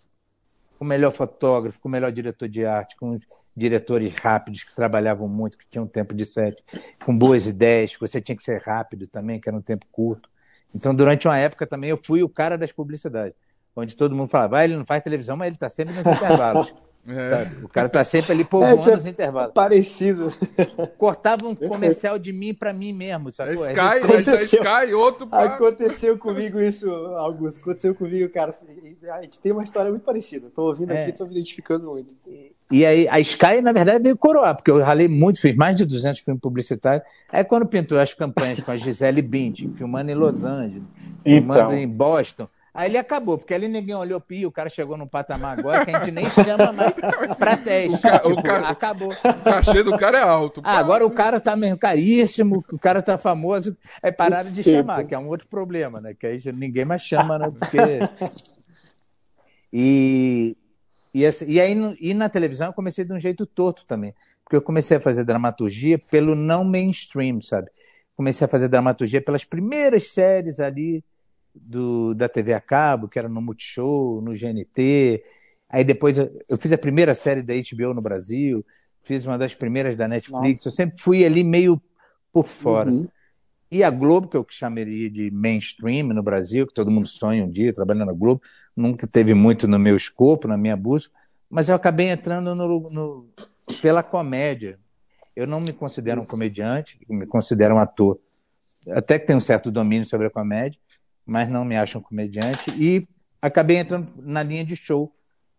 com 0.77 0.85
o 0.85 0.87
melhor 0.87 1.11
fotógrafo, 1.11 1.79
com 1.79 1.87
o 1.87 1.91
melhor 1.91 2.11
diretor 2.11 2.47
de 2.47 2.65
arte, 2.65 2.95
com 2.95 3.11
os 3.11 3.27
diretores 3.55 4.13
rápidos 4.13 4.63
que 4.63 4.75
trabalhavam 4.75 5.27
muito, 5.27 5.57
que 5.57 5.65
tinham 5.67 5.87
tempo 5.87 6.13
de 6.13 6.23
set, 6.25 6.63
com 7.03 7.17
boas 7.17 7.47
ideias, 7.47 7.95
que 7.95 7.99
você 7.99 8.21
tinha 8.21 8.35
que 8.35 8.43
ser 8.43 8.61
rápido 8.61 9.07
também, 9.07 9.39
que 9.39 9.49
era 9.49 9.57
um 9.57 9.61
tempo 9.61 9.87
curto. 9.91 10.29
Então 10.73 10.93
durante 10.93 11.27
uma 11.27 11.37
época 11.37 11.65
também 11.65 11.89
eu 11.89 11.99
fui 12.01 12.21
o 12.21 12.29
cara 12.29 12.57
das 12.57 12.71
publicidades. 12.71 13.35
Onde 13.77 13.95
todo 13.95 14.15
mundo 14.15 14.29
falava, 14.29 14.57
ah, 14.57 14.65
ele 14.65 14.75
não 14.75 14.85
faz 14.85 15.01
televisão, 15.03 15.37
mas 15.37 15.47
ele 15.47 15.55
está 15.55 15.69
sempre 15.69 15.93
nos 15.93 16.05
intervalos. 16.05 16.73
É. 17.09 17.63
O 17.63 17.69
cara 17.69 17.87
tá 17.87 18.03
sempre 18.03 18.33
ali 18.33 18.43
povoando 18.43 18.91
é, 18.91 18.97
os 18.97 19.05
intervalos. 19.05 19.53
Parecido. 19.53 20.29
Cortava 20.97 21.47
um 21.47 21.55
comercial 21.55 22.19
de 22.19 22.33
mim 22.33 22.53
para 22.53 22.73
mim 22.73 22.91
mesmo, 22.91 23.31
sacou? 23.31 23.65
É 23.65 23.69
Sky, 23.71 23.79
aconteceu, 23.79 24.33
é 24.35 24.43
Sky, 24.43 24.93
outro 24.93 25.25
pra... 25.25 25.43
Aconteceu 25.43 26.17
comigo 26.17 26.59
isso, 26.59 26.91
Augusto. 27.15 27.61
Aconteceu 27.61 27.95
comigo, 27.95 28.29
cara. 28.29 28.53
A 29.13 29.21
gente 29.21 29.39
tem 29.39 29.53
uma 29.53 29.63
história 29.63 29.89
muito 29.89 30.03
parecida. 30.03 30.49
Tô 30.53 30.63
ouvindo 30.63 30.91
é. 30.91 31.03
aqui, 31.03 31.17
tô 31.17 31.23
me 31.23 31.31
identificando 31.31 31.89
muito. 31.89 32.13
E 32.69 32.85
aí, 32.85 33.07
a 33.07 33.21
Sky, 33.21 33.61
na 33.61 33.71
verdade, 33.71 34.03
veio 34.03 34.17
coroar, 34.17 34.53
porque 34.53 34.69
eu 34.69 34.83
ralei 34.83 35.07
muito, 35.07 35.39
fiz 35.39 35.55
mais 35.55 35.77
de 35.77 35.85
200 35.85 36.19
filmes 36.19 36.41
publicitários. 36.41 37.07
Aí, 37.31 37.41
quando 37.45 37.65
pintou 37.65 37.97
as 37.97 38.13
campanhas 38.13 38.59
com 38.59 38.71
a 38.71 38.75
Gisele 38.75 39.21
Bündchen, 39.21 39.73
filmando 39.73 40.11
em 40.11 40.15
Los 40.15 40.43
Angeles, 40.43 40.83
filmando 41.23 41.61
então. 41.61 41.77
em 41.77 41.87
Boston, 41.87 42.49
Aí 42.77 42.91
ele 42.91 42.97
acabou, 42.99 43.39
porque 43.39 43.55
ali 43.55 43.67
ninguém 43.67 43.95
olhou 43.95 44.21
pio, 44.21 44.49
o 44.49 44.51
cara 44.51 44.69
chegou 44.69 44.95
num 44.95 45.07
patamar 45.07 45.57
agora 45.57 45.83
que 45.83 45.89
a 45.89 45.97
gente 45.97 46.11
nem 46.11 46.29
chama 46.29 46.71
mais 46.71 46.93
pra 47.35 47.57
teste. 47.57 47.97
O, 47.97 47.99
ca, 47.99 48.19
tipo, 48.19 48.39
o 48.39 48.43
cara, 48.43 48.69
acabou. 48.69 49.11
O 49.11 49.43
cachê 49.43 49.81
do 49.81 49.97
cara 49.97 50.19
é 50.19 50.21
alto. 50.21 50.61
Ah, 50.63 50.77
agora 50.77 51.03
o 51.03 51.09
cara 51.09 51.39
tá 51.39 51.55
mesmo 51.55 51.75
caríssimo, 51.79 52.63
o 52.71 52.77
cara 52.77 53.01
tá 53.01 53.17
famoso. 53.17 53.75
Aí 53.99 54.11
pararam 54.11 54.51
de 54.51 54.61
chamar, 54.61 55.05
que 55.05 55.15
é 55.15 55.17
um 55.17 55.27
outro 55.27 55.47
problema, 55.47 55.99
né? 55.99 56.13
Que 56.13 56.27
aí 56.27 56.39
ninguém 56.53 56.85
mais 56.85 57.01
chama, 57.01 57.39
né? 57.39 57.51
Porque. 57.51 57.77
E, 59.79 60.55
e, 61.13 61.23
e 61.45 61.59
aí 61.59 61.97
e 61.99 62.13
na 62.13 62.29
televisão 62.29 62.67
eu 62.67 62.73
comecei 62.73 63.03
de 63.03 63.11
um 63.11 63.19
jeito 63.19 63.45
torto 63.45 63.85
também. 63.85 64.15
Porque 64.41 64.55
eu 64.55 64.61
comecei 64.61 64.95
a 64.95 65.01
fazer 65.01 65.25
dramaturgia 65.25 65.99
pelo 65.99 66.35
não 66.35 66.63
mainstream, 66.63 67.41
sabe? 67.41 67.69
Comecei 68.15 68.45
a 68.45 68.47
fazer 68.47 68.69
dramaturgia 68.69 69.21
pelas 69.21 69.43
primeiras 69.43 70.07
séries 70.07 70.61
ali 70.61 71.03
do, 71.61 72.13
da 72.13 72.29
TV 72.29 72.53
a 72.53 72.61
cabo, 72.61 73.07
que 73.07 73.19
era 73.19 73.29
no 73.29 73.41
Multishow, 73.41 74.21
no 74.21 74.33
GNT. 74.33 75.23
Aí 75.69 75.83
depois 75.83 76.17
eu, 76.17 76.37
eu, 76.47 76.57
fiz 76.57 76.71
a 76.71 76.77
primeira 76.77 77.13
série 77.13 77.41
da 77.41 77.53
HBO 77.53 77.93
no 77.93 78.01
Brasil, 78.01 78.65
fiz 79.03 79.25
uma 79.25 79.37
das 79.37 79.53
primeiras 79.53 79.95
da 79.95 80.07
Netflix. 80.07 80.57
Nossa. 80.57 80.67
Eu 80.67 80.71
sempre 80.71 80.99
fui 80.99 81.25
ali 81.25 81.43
meio 81.43 81.81
por 82.31 82.47
fora. 82.47 82.89
Uhum. 82.89 83.07
E 83.69 83.83
a 83.83 83.89
Globo, 83.89 84.27
que 84.27 84.37
eu 84.37 84.45
chamaria 84.49 85.09
de 85.09 85.29
mainstream 85.29 86.07
no 86.07 86.23
Brasil, 86.23 86.65
que 86.65 86.73
todo 86.73 86.89
mundo 86.89 87.07
sonha 87.07 87.43
um 87.43 87.51
dia 87.51 87.73
trabalhando 87.73 88.07
na 88.07 88.13
Globo, 88.13 88.41
nunca 88.75 89.05
teve 89.05 89.33
muito 89.33 89.67
no 89.67 89.77
meu 89.77 89.97
escopo, 89.97 90.47
na 90.47 90.57
minha 90.57 90.77
busca, 90.77 91.13
mas 91.49 91.67
eu 91.67 91.75
acabei 91.75 92.07
entrando 92.07 92.55
no, 92.55 92.89
no, 92.89 93.29
pela 93.81 94.01
comédia. 94.03 94.79
Eu 95.35 95.45
não 95.45 95.59
me 95.59 95.73
considero 95.73 96.21
Isso. 96.21 96.29
um 96.29 96.31
comediante, 96.31 96.99
me 97.09 97.25
considero 97.25 97.75
um 97.75 97.79
ator. 97.79 98.19
Até 98.89 99.19
que 99.19 99.27
tenho 99.27 99.37
um 99.37 99.41
certo 99.41 99.69
domínio 99.69 100.05
sobre 100.05 100.27
a 100.27 100.29
comédia, 100.29 100.79
mas 101.27 101.49
não 101.49 101.65
me 101.65 101.75
acho 101.75 101.99
um 101.99 102.01
comediante. 102.01 102.71
E 102.71 103.05
acabei 103.41 103.77
entrando 103.77 104.11
na 104.17 104.41
linha 104.41 104.65
de 104.65 104.75
show. 104.75 105.13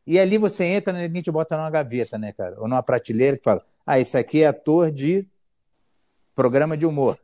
E 0.07 0.19
ali 0.19 0.39
você 0.39 0.65
entra, 0.65 0.93
né, 0.93 1.05
a 1.05 1.09
gente 1.09 1.31
bota 1.31 1.57
numa 1.57 1.71
gaveta, 1.71 2.17
né, 2.17 2.33
cara? 2.33 2.59
Ou 2.59 2.67
numa 2.67 2.83
prateleira 2.83 3.37
que 3.37 3.45
fala: 3.45 3.63
ah, 3.87 4.01
esse 4.01 4.17
aqui 4.17 4.43
é 4.43 4.47
ator 4.47 4.91
de 4.91 5.29
programa 6.35 6.77
de 6.77 6.87
humor. 6.87 7.19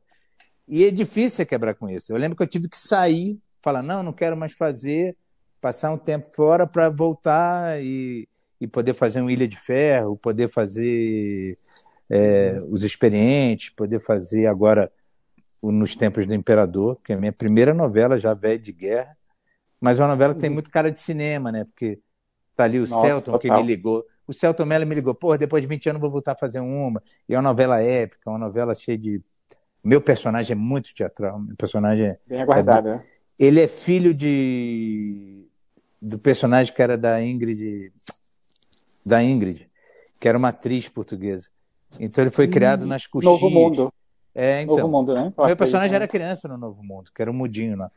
E 0.68 0.84
é 0.84 0.90
difícil 0.90 1.46
quebrar 1.46 1.74
com 1.74 1.88
isso. 1.88 2.12
Eu 2.12 2.18
lembro 2.18 2.36
que 2.36 2.42
eu 2.42 2.46
tive 2.46 2.68
que 2.68 2.76
sair, 2.76 3.38
falar: 3.62 3.82
não, 3.82 4.02
não 4.02 4.12
quero 4.12 4.36
mais 4.36 4.52
fazer, 4.52 5.16
passar 5.60 5.90
um 5.90 5.98
tempo 5.98 6.30
fora 6.34 6.66
para 6.66 6.90
voltar 6.90 7.82
e, 7.82 8.28
e 8.60 8.66
poder 8.66 8.92
fazer 8.92 9.22
um 9.22 9.30
Ilha 9.30 9.48
de 9.48 9.56
Ferro, 9.56 10.18
poder 10.18 10.50
fazer 10.50 11.58
é, 12.10 12.60
os 12.68 12.84
experientes, 12.84 13.70
poder 13.70 14.00
fazer 14.00 14.46
agora 14.46 14.92
nos 15.72 15.94
tempos 15.94 16.26
do 16.26 16.34
Imperador, 16.34 16.98
que 17.04 17.12
é 17.12 17.16
a 17.16 17.18
minha 17.18 17.32
primeira 17.32 17.72
novela 17.72 18.18
já 18.18 18.34
velha 18.34 18.58
de 18.58 18.72
guerra, 18.72 19.16
mas 19.80 19.98
é 19.98 20.02
uma 20.02 20.08
novela 20.08 20.34
que 20.34 20.40
tem 20.40 20.50
uhum. 20.50 20.54
muito 20.54 20.70
cara 20.70 20.90
de 20.90 20.98
cinema, 21.00 21.52
né? 21.52 21.64
Porque 21.64 22.00
tá 22.56 22.64
ali 22.64 22.78
o 22.78 22.82
Nossa, 22.88 23.00
Celton 23.00 23.32
total. 23.32 23.40
que 23.40 23.50
me 23.50 23.62
ligou. 23.62 24.04
O 24.26 24.32
Celton 24.32 24.64
Mello 24.64 24.86
me 24.86 24.94
ligou, 24.94 25.14
pô, 25.14 25.36
depois 25.36 25.62
de 25.62 25.66
20 25.68 25.90
anos 25.90 26.00
vou 26.00 26.10
voltar 26.10 26.32
a 26.32 26.36
fazer 26.36 26.60
uma. 26.60 27.02
E 27.28 27.34
é 27.34 27.36
uma 27.36 27.42
novela 27.42 27.82
épica, 27.82 28.30
uma 28.30 28.38
novela 28.38 28.74
cheia 28.74 28.96
de. 28.96 29.20
Meu 29.82 30.00
personagem 30.00 30.52
é 30.52 30.56
muito 30.56 30.94
teatral. 30.94 31.38
Meu 31.38 31.56
personagem 31.56 32.06
é. 32.06 32.18
Bem 32.26 32.40
aguardado, 32.40 32.88
é... 32.88 32.92
né? 32.94 33.04
Ele 33.38 33.60
é 33.60 33.68
filho 33.68 34.14
de. 34.14 35.46
do 36.00 36.18
personagem 36.18 36.72
que 36.72 36.80
era 36.80 36.96
da 36.96 37.22
Ingrid. 37.22 37.92
Da 39.04 39.22
Ingrid, 39.22 39.68
que 40.18 40.26
era 40.26 40.38
uma 40.38 40.48
atriz 40.48 40.88
portuguesa. 40.88 41.50
Então 42.00 42.24
ele 42.24 42.30
foi 42.30 42.48
criado 42.48 42.84
hum, 42.84 42.88
nas 42.88 43.06
coxias. 43.06 43.30
Novo 43.30 43.50
Mundo. 43.50 43.92
É, 44.34 44.62
então. 44.62 44.76
Novo 44.76 44.88
Mundo, 44.88 45.14
né? 45.14 45.32
Meu 45.36 45.56
personagem 45.56 45.90
né? 45.90 45.96
era 45.96 46.08
criança 46.08 46.48
no 46.48 46.58
Novo 46.58 46.82
Mundo, 46.82 47.10
que 47.14 47.22
era 47.22 47.30
um 47.30 47.34
mudinho 47.34 47.76
lá. 47.76 47.90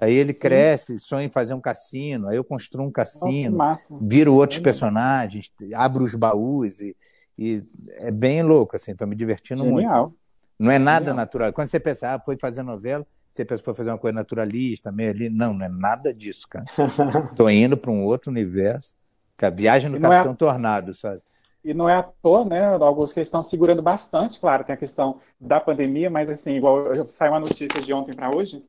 Aí 0.00 0.14
ele 0.14 0.32
Sim. 0.32 0.40
cresce, 0.40 0.98
sonha 0.98 1.26
em 1.26 1.30
fazer 1.30 1.52
um 1.52 1.60
cassino, 1.60 2.28
aí 2.28 2.36
eu 2.36 2.44
construo 2.44 2.86
um 2.86 2.90
cassino, 2.90 3.58
Nossa, 3.58 3.94
viro 4.00 4.34
outros 4.34 4.58
é 4.58 4.62
personagens, 4.62 5.52
abro 5.74 6.04
os 6.04 6.14
baús 6.14 6.80
e, 6.80 6.96
e, 7.38 7.62
é 7.98 8.10
bem 8.10 8.42
louco, 8.42 8.76
assim, 8.76 8.94
tô 8.94 9.06
me 9.06 9.14
divertindo 9.14 9.62
Genial. 9.62 10.04
muito. 10.04 10.16
Não 10.58 10.70
é 10.70 10.78
nada 10.78 11.00
Genial. 11.00 11.16
natural. 11.16 11.52
Quando 11.52 11.68
você 11.68 11.78
pensa, 11.78 12.14
ah, 12.14 12.20
foi 12.20 12.36
fazer 12.38 12.62
novela, 12.62 13.06
você 13.30 13.44
pensa, 13.44 13.62
foi 13.62 13.74
fazer 13.74 13.90
uma 13.90 13.98
coisa 13.98 14.14
naturalista, 14.14 14.90
meio 14.90 15.10
ali. 15.10 15.30
Não, 15.30 15.54
não 15.54 15.64
é 15.64 15.68
nada 15.68 16.12
disso, 16.12 16.46
cara. 16.48 16.64
tô 17.36 17.48
indo 17.48 17.76
para 17.76 17.90
um 17.90 18.04
outro 18.04 18.30
universo. 18.30 18.94
A 19.40 19.48
viagem 19.48 19.90
no 19.90 19.98
Capitão 19.98 20.32
é... 20.32 20.36
Tornado, 20.36 20.92
sabe? 20.92 21.22
E 21.62 21.74
não 21.74 21.88
é 21.88 21.94
à 21.94 22.02
toa, 22.02 22.44
né, 22.44 22.64
alguns 22.76 23.12
que 23.12 23.20
estão 23.20 23.42
segurando 23.42 23.82
bastante, 23.82 24.40
claro, 24.40 24.64
tem 24.64 24.74
a 24.74 24.78
questão 24.78 25.20
da 25.38 25.60
pandemia, 25.60 26.08
mas 26.08 26.28
assim, 26.30 26.52
igual 26.52 27.06
saiu 27.06 27.32
uma 27.32 27.40
notícia 27.40 27.80
de 27.80 27.92
ontem 27.92 28.14
para 28.14 28.34
hoje, 28.34 28.64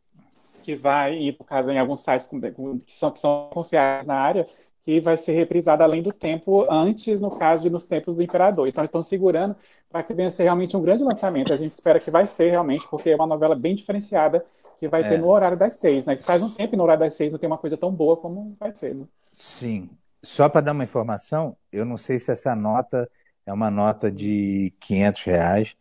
que 0.62 0.76
vai, 0.76 1.18
e 1.18 1.32
por 1.32 1.46
causa 1.46 1.72
em 1.72 1.80
alguns 1.80 2.02
sites 2.02 2.28
que 2.28 2.94
são, 2.94 3.12
que 3.12 3.20
são 3.20 3.50
confiáveis 3.52 4.06
na 4.06 4.16
área, 4.16 4.46
que 4.84 5.00
vai 5.00 5.18
ser 5.18 5.34
reprisada 5.34 5.84
além 5.84 6.02
do 6.02 6.12
tempo 6.12 6.66
antes, 6.70 7.22
no 7.22 7.32
caso 7.32 7.64
de 7.64 7.70
nos 7.70 7.86
tempos 7.86 8.16
do 8.16 8.24
imperador. 8.24 8.68
Então, 8.68 8.82
eles 8.82 8.90
estão 8.90 9.02
segurando 9.02 9.56
para 9.90 10.04
que 10.04 10.14
venha 10.14 10.32
ser 10.32 10.44
realmente 10.44 10.76
um 10.76 10.82
grande 10.82 11.04
lançamento. 11.04 11.54
A 11.54 11.58
gente 11.58 11.74
espera 11.74 12.00
que 12.00 12.10
vai 12.10 12.26
ser 12.26 12.50
realmente, 12.50 12.88
porque 12.90 13.10
é 13.12 13.16
uma 13.16 13.28
novela 13.28 13.56
bem 13.56 13.76
diferenciada 13.76 14.44
que 14.80 14.88
vai 14.88 15.02
é. 15.02 15.10
ter 15.10 15.20
no 15.20 15.30
horário 15.30 15.58
das 15.58 15.76
seis, 15.76 16.06
né? 16.06 16.16
Que 16.16 16.24
faz 16.24 16.42
um 16.42 16.50
tempo 16.50 16.76
no 16.76 16.84
horário 16.84 17.02
das 17.02 17.14
seis 17.14 17.32
não 17.32 17.40
tem 17.40 17.48
uma 17.48 17.58
coisa 17.58 17.78
tão 17.78 17.92
boa 17.92 18.18
como 18.18 18.56
vai 18.60 18.76
ser. 18.76 18.96
Né? 18.96 19.06
Sim, 19.32 19.90
só 20.24 20.48
para 20.48 20.62
dar 20.62 20.72
uma 20.72 20.84
informação, 20.84 21.56
eu 21.72 21.86
não 21.86 21.98
sei 21.98 22.20
se 22.20 22.32
essa 22.32 22.56
nota 22.56 23.10
é 23.46 23.52
uma 23.52 23.72
nota 23.72 24.12
de 24.12 24.74
500 24.80 25.24
reais, 25.24 25.76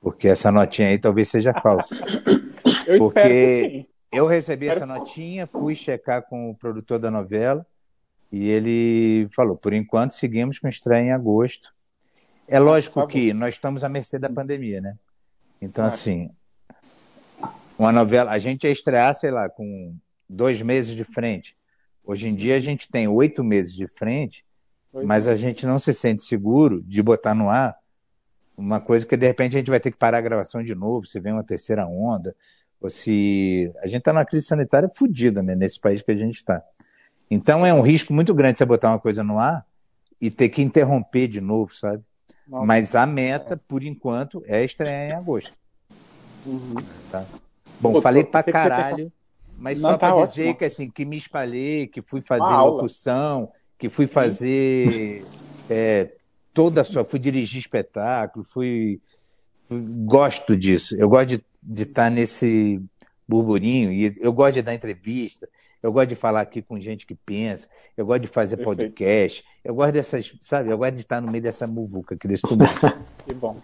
porque 0.00 0.28
essa 0.28 0.52
notinha 0.52 0.88
aí 0.88 0.98
talvez 0.98 1.28
seja 1.28 1.52
falsa. 1.60 1.96
eu 2.86 2.98
porque 2.98 3.86
eu 4.12 4.26
recebi 4.26 4.68
essa 4.68 4.84
notinha, 4.84 5.46
fui 5.46 5.74
checar 5.74 6.22
com 6.22 6.50
o 6.50 6.54
produtor 6.54 6.98
da 6.98 7.10
novela 7.10 7.66
e 8.30 8.48
ele 8.48 9.28
falou: 9.34 9.56
por 9.56 9.72
enquanto 9.72 10.12
seguimos 10.12 10.58
com 10.58 10.68
estreia 10.68 11.02
em 11.02 11.12
agosto. 11.12 11.72
É 12.46 12.56
ah, 12.56 12.60
lógico 12.60 13.06
que 13.06 13.32
nós 13.32 13.54
estamos 13.54 13.84
à 13.84 13.88
mercê 13.88 14.18
da 14.18 14.28
pandemia, 14.28 14.80
né? 14.80 14.96
Então, 15.62 15.84
assim, 15.84 16.30
uma 17.78 17.92
novela, 17.92 18.32
a 18.32 18.38
gente 18.38 18.64
ia 18.64 18.70
estrear, 18.70 19.14
sei 19.14 19.30
lá, 19.30 19.48
com 19.48 19.94
dois 20.28 20.60
meses 20.60 20.96
de 20.96 21.04
frente. 21.04 21.56
Hoje 22.10 22.28
em 22.28 22.34
dia 22.34 22.56
a 22.56 22.60
gente 22.60 22.90
tem 22.90 23.06
oito 23.06 23.44
meses 23.44 23.72
de 23.72 23.86
frente, 23.86 24.44
mas 24.92 25.28
a 25.28 25.36
gente 25.36 25.64
não 25.64 25.78
se 25.78 25.94
sente 25.94 26.24
seguro 26.24 26.82
de 26.82 27.00
botar 27.00 27.36
no 27.36 27.48
ar 27.48 27.76
uma 28.56 28.80
coisa 28.80 29.06
que 29.06 29.16
de 29.16 29.28
repente 29.28 29.54
a 29.54 29.60
gente 29.60 29.70
vai 29.70 29.78
ter 29.78 29.92
que 29.92 29.96
parar 29.96 30.18
a 30.18 30.20
gravação 30.20 30.60
de 30.60 30.74
novo, 30.74 31.06
se 31.06 31.20
vem 31.20 31.32
uma 31.32 31.44
terceira 31.44 31.86
onda, 31.86 32.34
ou 32.80 32.90
se. 32.90 33.72
A 33.78 33.86
gente 33.86 34.00
está 34.00 34.12
numa 34.12 34.24
crise 34.24 34.44
sanitária 34.44 34.90
fodida 34.92 35.40
né, 35.40 35.54
nesse 35.54 35.78
país 35.78 36.02
que 36.02 36.10
a 36.10 36.16
gente 36.16 36.34
está. 36.34 36.60
Então 37.30 37.64
é 37.64 37.72
um 37.72 37.80
risco 37.80 38.12
muito 38.12 38.34
grande 38.34 38.58
você 38.58 38.64
botar 38.64 38.88
uma 38.88 38.98
coisa 38.98 39.22
no 39.22 39.38
ar 39.38 39.64
e 40.20 40.32
ter 40.32 40.48
que 40.48 40.62
interromper 40.62 41.28
de 41.28 41.40
novo, 41.40 41.72
sabe? 41.72 42.02
Mas 42.44 42.96
a 42.96 43.06
meta, 43.06 43.56
por 43.56 43.84
enquanto, 43.84 44.42
é 44.46 44.64
estrear 44.64 45.12
em 45.12 45.14
agosto. 45.14 45.52
Uhum. 46.44 46.74
Sabe? 47.08 47.28
Bom, 47.78 47.92
Pô, 47.92 48.02
falei 48.02 48.24
pra 48.24 48.42
caralho. 48.42 49.12
Mas 49.60 49.78
Não, 49.78 49.90
só 49.90 49.98
tá 49.98 50.12
para 50.12 50.24
dizer 50.24 50.54
que 50.54 50.64
assim, 50.64 50.90
que 50.90 51.04
me 51.04 51.18
espalhei, 51.18 51.86
que 51.86 52.00
fui 52.00 52.22
fazer 52.22 52.42
Uma 52.42 52.62
locução, 52.62 53.40
aula. 53.40 53.52
que 53.78 53.90
fui 53.90 54.06
fazer 54.06 55.22
é, 55.68 56.14
toda 56.54 56.80
a 56.80 56.84
sua, 56.84 57.04
fui 57.04 57.18
dirigir 57.18 57.60
espetáculo, 57.60 58.42
fui, 58.42 59.00
fui, 59.68 59.80
gosto 60.06 60.56
disso. 60.56 60.96
Eu 60.96 61.10
gosto 61.10 61.42
de, 61.62 61.82
estar 61.82 62.04
tá 62.04 62.10
nesse 62.10 62.82
burburinho 63.28 63.92
e 63.92 64.16
eu 64.18 64.32
gosto 64.32 64.54
de 64.54 64.62
dar 64.62 64.72
entrevista. 64.72 65.46
Eu 65.82 65.92
gosto 65.92 66.08
de 66.08 66.16
falar 66.16 66.40
aqui 66.40 66.60
com 66.60 66.78
gente 66.78 67.06
que 67.06 67.14
pensa, 67.14 67.66
eu 67.96 68.04
gosto 68.04 68.22
de 68.22 68.28
fazer 68.28 68.56
Perfeito. 68.56 68.76
podcast, 68.76 69.44
eu 69.64 69.74
gosto 69.74 69.92
dessas, 69.92 70.32
sabe? 70.40 70.70
Eu 70.70 70.76
gosto 70.76 70.94
de 70.94 71.00
estar 71.00 71.20
no 71.20 71.30
meio 71.30 71.42
dessa 71.42 71.66
muvuca 71.66 72.14
aqui 72.14 72.28
desse 72.28 72.42
tumulto. 72.42 72.74
que 73.26 73.32
bom. 73.32 73.56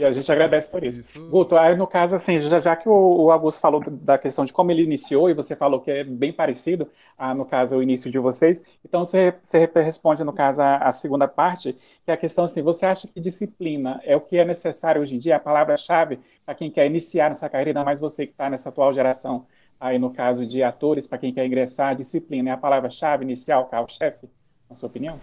E 0.00 0.04
a 0.04 0.10
gente 0.12 0.32
agradece 0.32 0.70
por 0.70 0.82
isso. 0.82 1.00
isso... 1.00 1.28
Guto, 1.28 1.58
aí 1.58 1.76
no 1.76 1.86
caso, 1.86 2.16
assim, 2.16 2.38
já, 2.40 2.58
já 2.58 2.74
que 2.74 2.88
o, 2.88 3.24
o, 3.24 3.30
Augusto 3.30 3.60
falou 3.60 3.82
da 3.86 4.16
questão 4.16 4.46
de 4.46 4.52
como 4.52 4.70
ele 4.70 4.82
iniciou, 4.82 5.28
e 5.28 5.34
você 5.34 5.54
falou 5.54 5.78
que 5.78 5.90
é 5.90 6.02
bem 6.02 6.32
parecido, 6.32 6.88
a, 7.18 7.34
no 7.34 7.44
caso, 7.44 7.76
o 7.76 7.82
início 7.82 8.10
de 8.10 8.18
vocês, 8.18 8.64
então 8.82 9.04
você, 9.04 9.34
você 9.42 9.68
responde, 9.74 10.24
no 10.24 10.32
caso, 10.32 10.62
a, 10.62 10.78
a, 10.78 10.90
segunda 10.90 11.28
parte, 11.28 11.74
que 12.02 12.10
é 12.10 12.14
a 12.14 12.16
questão 12.16 12.44
assim, 12.44 12.62
você 12.62 12.86
acha 12.86 13.06
que 13.08 13.20
disciplina 13.20 14.00
é 14.02 14.16
o 14.16 14.22
que 14.22 14.38
é 14.38 14.44
necessário 14.44 15.02
hoje 15.02 15.16
em 15.16 15.18
dia, 15.18 15.36
a 15.36 15.40
palavra-chave 15.40 16.18
para 16.46 16.54
quem 16.54 16.70
quer 16.70 16.86
iniciar 16.86 17.28
nessa 17.28 17.50
carreira, 17.50 17.72
ainda 17.72 17.84
mais 17.84 18.00
você 18.00 18.24
que 18.26 18.32
está 18.32 18.48
nessa 18.48 18.70
atual 18.70 18.94
geração 18.94 19.44
aí 19.78 19.98
no 19.98 20.10
caso 20.10 20.46
de 20.46 20.62
atores, 20.62 21.06
para 21.06 21.18
quem 21.18 21.34
quer 21.34 21.44
ingressar, 21.44 21.94
disciplina 21.94 22.48
é 22.48 22.52
a 22.54 22.56
palavra-chave 22.56 23.22
inicial, 23.22 23.66
carro-chefe, 23.66 24.30
na 24.68 24.76
sua 24.76 24.88
opinião? 24.88 25.18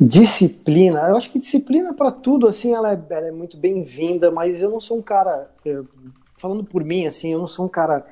Disciplina, 0.00 1.08
eu 1.08 1.16
acho 1.16 1.30
que 1.30 1.38
disciplina 1.38 1.94
para 1.94 2.10
tudo, 2.10 2.48
assim, 2.48 2.74
ela 2.74 2.92
é, 2.92 3.02
ela 3.10 3.28
é 3.28 3.32
muito 3.32 3.56
bem-vinda, 3.56 4.30
mas 4.30 4.60
eu 4.60 4.68
não 4.68 4.80
sou 4.80 4.98
um 4.98 5.02
cara, 5.02 5.48
eu, 5.64 5.86
falando 6.36 6.64
por 6.64 6.82
mim, 6.82 7.06
assim, 7.06 7.32
eu 7.32 7.38
não 7.38 7.46
sou 7.46 7.66
um 7.66 7.68
cara 7.68 8.04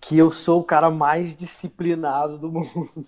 que 0.00 0.16
eu 0.16 0.30
sou 0.30 0.60
o 0.60 0.64
cara 0.64 0.90
mais 0.90 1.36
disciplinado 1.36 2.38
do 2.38 2.48
mundo. 2.52 3.06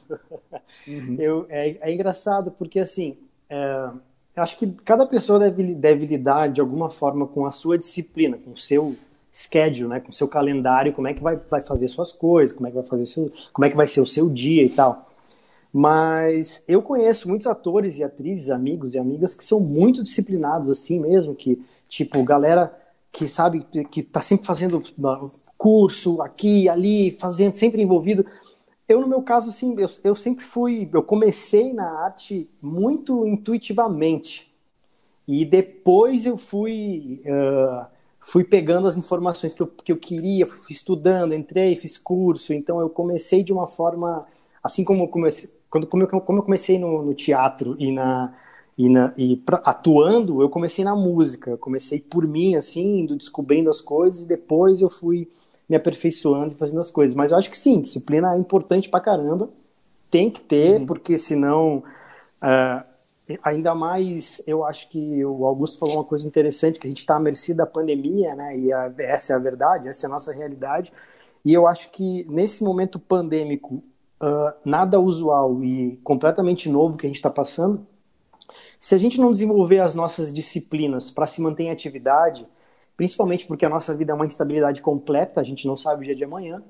Uhum. 0.87 1.17
Eu, 1.19 1.47
é, 1.49 1.77
é, 1.81 1.93
engraçado 1.93 2.51
porque, 2.51 2.79
assim, 2.79 3.17
é, 3.49 3.89
eu 4.37 4.43
acho 4.43 4.59
que 4.59 4.67
cada 4.85 5.07
pessoa 5.07 5.39
deve, 5.39 5.75
deve 5.75 6.07
lidar 6.07 6.49
de 6.49 6.61
alguma 6.61 6.91
forma 6.91 7.27
com 7.27 7.47
a 7.47 7.53
sua 7.53 7.79
disciplina, 7.79 8.37
com 8.37 8.51
o 8.51 8.59
seu 8.59 8.95
schedule, 9.33 9.89
né, 9.89 10.01
com 10.01 10.11
o 10.11 10.15
seu 10.15 10.29
calendário, 10.29 10.93
como 10.93 11.09
é 11.09 11.15
que 11.15 11.23
vai, 11.23 11.37
vai 11.37 11.63
fazer 11.63 11.89
suas 11.89 12.13
coisas, 12.13 12.55
como 12.55 12.67
é 12.67 12.71
que 12.71 12.77
vai 12.77 12.85
fazer 12.85 13.07
seu, 13.07 13.33
como 13.53 13.65
é 13.65 13.71
que 13.71 13.77
vai 13.77 13.87
ser 13.87 14.01
o 14.01 14.07
seu 14.07 14.29
dia 14.29 14.65
e 14.65 14.69
tal. 14.69 15.09
Mas 15.73 16.63
eu 16.67 16.83
conheço 16.83 17.29
muitos 17.29 17.47
atores 17.47 17.99
e 17.99 18.05
atrizes, 18.05 18.51
amigos 18.51 18.95
e 18.95 18.99
amigas 18.99 19.35
que 19.37 19.45
são 19.45 19.61
muito 19.61 20.03
disciplinados 20.03 20.71
assim 20.71 20.99
mesmo, 21.01 21.35
que 21.35 21.63
tipo, 21.89 22.23
galera 22.23 22.75
que 23.11 23.27
sabe 23.27 23.67
que 23.91 24.01
está 24.01 24.23
sempre 24.23 24.47
fazendo 24.47 24.83
curso 25.57 26.21
aqui 26.23 26.69
ali, 26.69 27.13
fazendo, 27.19 27.57
sempre 27.57 27.83
envolvido. 27.83 28.25
Eu, 28.89 29.01
no 29.01 29.09
meu 29.09 29.23
caso, 29.23 29.51
assim, 29.51 29.75
eu, 29.79 29.89
eu 30.05 30.15
sempre 30.15 30.45
fui, 30.45 30.89
eu 30.93 31.03
comecei 31.03 31.73
na 31.73 32.05
arte 32.05 32.49
muito 32.63 33.27
intuitivamente. 33.27 34.53
E 35.27 35.45
depois 35.45 36.25
eu 36.25 36.39
fui, 36.39 37.23
uh, 37.27 37.87
fui 38.19 38.45
pegando 38.45 38.89
as 38.89 38.97
informações 38.97 39.53
que 39.53 39.63
eu, 39.63 39.67
que 39.67 39.93
eu 39.93 39.97
queria, 39.97 40.47
fui 40.47 40.73
estudando, 40.73 41.35
entrei, 41.35 41.77
fiz 41.77 41.99
curso. 41.99 42.55
Então 42.55 42.81
eu 42.81 42.89
comecei 42.89 43.43
de 43.43 43.53
uma 43.53 43.67
forma, 43.67 44.27
assim 44.63 44.85
como 44.85 45.05
eu 45.05 45.09
comecei, 45.09 45.51
quando 45.71 45.87
como 45.87 46.03
eu, 46.03 46.09
como 46.09 46.39
eu 46.39 46.43
comecei 46.43 46.79
no, 46.79 47.05
no 47.05 47.15
teatro 47.15 47.77
e 47.79 47.93
na 47.93 48.35
e, 48.79 48.89
na, 48.89 49.13
e 49.17 49.37
pra, 49.37 49.57
atuando, 49.65 50.41
eu 50.41 50.49
comecei 50.49 50.85
na 50.85 50.95
música. 50.95 51.51
Eu 51.51 51.59
comecei 51.59 52.01
por 52.01 52.27
mim, 52.27 52.55
assim, 52.55 53.01
indo 53.01 53.17
descobrindo 53.17 53.69
as 53.69 53.81
coisas, 53.81 54.23
e 54.23 54.29
depois 54.29 54.81
eu 54.81 54.89
fui 54.89 55.29
me 55.69 55.75
aperfeiçoando 55.75 56.55
e 56.55 56.57
fazendo 56.57 56.81
as 56.81 56.91
coisas. 56.91 57.15
Mas 57.17 57.33
eu 57.33 57.39
acho 57.39 57.51
que 57.51 57.59
sim, 57.59 57.81
disciplina 57.81 58.35
é 58.35 58.39
importante 58.39 58.89
pra 58.89 59.01
caramba. 59.01 59.51
Tem 60.09 60.31
que 60.31 60.41
ter, 60.41 60.81
uhum. 60.81 60.87
porque 60.87 61.19
senão. 61.19 61.83
Uh, 62.41 62.89
ainda 63.43 63.75
mais, 63.75 64.41
eu 64.47 64.65
acho 64.65 64.89
que 64.89 65.25
o 65.25 65.45
Augusto 65.45 65.79
falou 65.79 65.97
uma 65.97 66.05
coisa 66.05 66.27
interessante, 66.27 66.79
que 66.79 66.87
a 66.87 66.91
gente 66.91 67.01
está 67.01 67.17
à 67.17 67.21
mercê 67.21 67.53
da 67.53 67.67
pandemia, 67.67 68.35
né? 68.35 68.57
E 68.57 68.73
a, 68.73 68.93
essa 68.99 69.33
é 69.33 69.37
a 69.37 69.41
verdade, 69.41 69.89
essa 69.89 70.07
é 70.07 70.09
a 70.09 70.11
nossa 70.11 70.33
realidade. 70.33 70.93
E 71.45 71.53
eu 71.53 71.67
acho 71.67 71.91
que 71.91 72.25
nesse 72.31 72.63
momento 72.63 72.99
pandêmico, 72.99 73.83
uh, 74.23 74.55
nada 74.65 75.01
usual 75.01 75.63
e 75.63 75.97
completamente 76.05 76.69
novo 76.69 76.97
que 76.97 77.07
a 77.07 77.09
gente 77.09 77.17
está 77.17 77.31
passando, 77.31 77.87
se 78.81 78.95
a 78.95 78.99
gente 78.99 79.21
não 79.21 79.33
desenvolver 79.33 79.81
as 79.81 79.95
nossas 79.95 80.33
disciplinas 80.33 81.11
para 81.11 81.27
se 81.27 81.41
manter 81.43 81.65
em 81.65 81.71
atividade, 81.71 82.47
principalmente 82.97 83.47
porque 83.47 83.65
a 83.65 83.69
nossa 83.69 83.95
vida 83.95 84.13
é 84.13 84.15
uma 84.15 84.27
instabilidade 84.27 84.81
completa, 84.83 85.41
a 85.41 85.45
gente 85.45 85.67
não 85.67 85.77
sabe 85.77 86.03
o 86.03 86.05
dia 86.05 86.15
de 86.15 86.25
amanhã, 86.25 86.63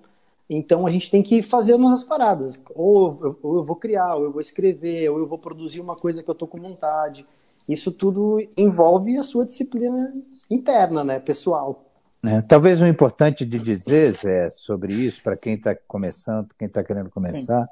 então 0.48 0.86
a 0.86 0.90
gente 0.90 1.10
tem 1.10 1.22
que 1.22 1.42
fazer 1.42 1.74
umas 1.74 2.02
paradas. 2.02 2.62
Ou 2.74 3.18
eu, 3.22 3.38
ou 3.42 3.56
eu 3.56 3.62
vou 3.62 3.76
criar, 3.76 4.14
ou 4.14 4.24
eu 4.24 4.32
vou 4.32 4.40
escrever, 4.40 5.08
ou 5.10 5.18
eu 5.18 5.26
vou 5.26 5.38
produzir 5.38 5.80
uma 5.80 5.94
coisa 5.96 6.22
que 6.22 6.30
eu 6.30 6.32
estou 6.32 6.48
com 6.48 6.58
vontade. 6.58 7.26
Isso 7.68 7.92
tudo 7.92 8.42
envolve 8.56 9.18
a 9.18 9.22
sua 9.22 9.44
disciplina 9.44 10.14
interna, 10.50 11.04
né, 11.04 11.20
pessoal. 11.20 11.84
É, 12.24 12.40
talvez 12.42 12.82
o 12.82 12.86
importante 12.86 13.44
de 13.44 13.58
dizer, 13.58 14.12
Zé, 14.12 14.50
sobre 14.50 14.92
isso, 14.92 15.22
para 15.22 15.36
quem 15.36 15.54
está 15.54 15.74
começando, 15.74 16.52
quem 16.58 16.66
está 16.66 16.82
querendo 16.82 17.10
começar, 17.10 17.62
Sim. 17.62 17.68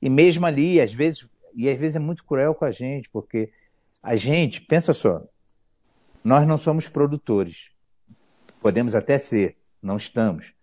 e 0.01 0.09
mesmo 0.09 0.47
ali, 0.47 0.81
às 0.81 0.93
vezes, 0.93 1.27
e 1.55 1.69
às 1.69 1.79
vezes 1.79 1.97
é 1.97 2.01
muito 2.01 2.25
cruel 2.25 2.55
com 2.55 2.65
a 2.65 2.71
gente, 2.71 3.09
porque 3.11 3.51
a 4.07 4.15
gente, 4.15 4.61
pensa 4.61 4.95
só, 4.95 5.21
nós 6.23 6.47
não 6.47 6.57
somos 6.57 6.89
produtores. 6.89 7.73
Podemos 8.63 8.95
até 8.95 9.19
ser, 9.19 9.57
não 9.83 9.97
estamos. 9.97 10.55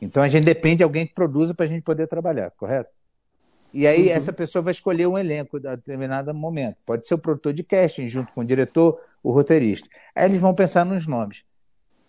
Então 0.00 0.22
a 0.22 0.28
gente 0.28 0.44
depende 0.44 0.76
de 0.76 0.84
alguém 0.84 1.04
que 1.04 1.12
produza 1.12 1.52
para 1.52 1.66
a 1.66 1.68
gente 1.68 1.82
poder 1.82 2.06
trabalhar, 2.06 2.52
correto? 2.52 2.92
E 3.74 3.88
aí 3.88 4.06
uhum. 4.06 4.12
essa 4.12 4.32
pessoa 4.32 4.62
vai 4.62 4.70
escolher 4.70 5.08
um 5.08 5.18
elenco 5.18 5.56
a 5.56 5.74
determinado 5.74 6.32
momento. 6.32 6.76
Pode 6.86 7.04
ser 7.04 7.14
o 7.14 7.18
produtor 7.18 7.52
de 7.52 7.64
casting, 7.64 8.06
junto 8.06 8.32
com 8.32 8.42
o 8.42 8.44
diretor, 8.44 9.00
o 9.20 9.32
roteirista. 9.32 9.88
Aí 10.14 10.26
eles 10.26 10.40
vão 10.40 10.54
pensar 10.54 10.84
nos 10.84 11.04
nomes. 11.04 11.42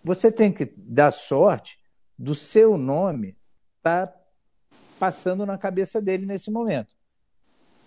Você 0.03 0.32
tem 0.32 0.51
que 0.51 0.71
dar 0.77 1.10
sorte 1.10 1.79
do 2.15 2.36
seu 2.36 2.77
nome 2.77 3.36
estar 3.77 4.06
tá 4.06 4.19
passando 4.99 5.43
na 5.43 5.58
cabeça 5.58 5.99
dele 5.99 6.27
nesse 6.27 6.51
momento 6.51 6.95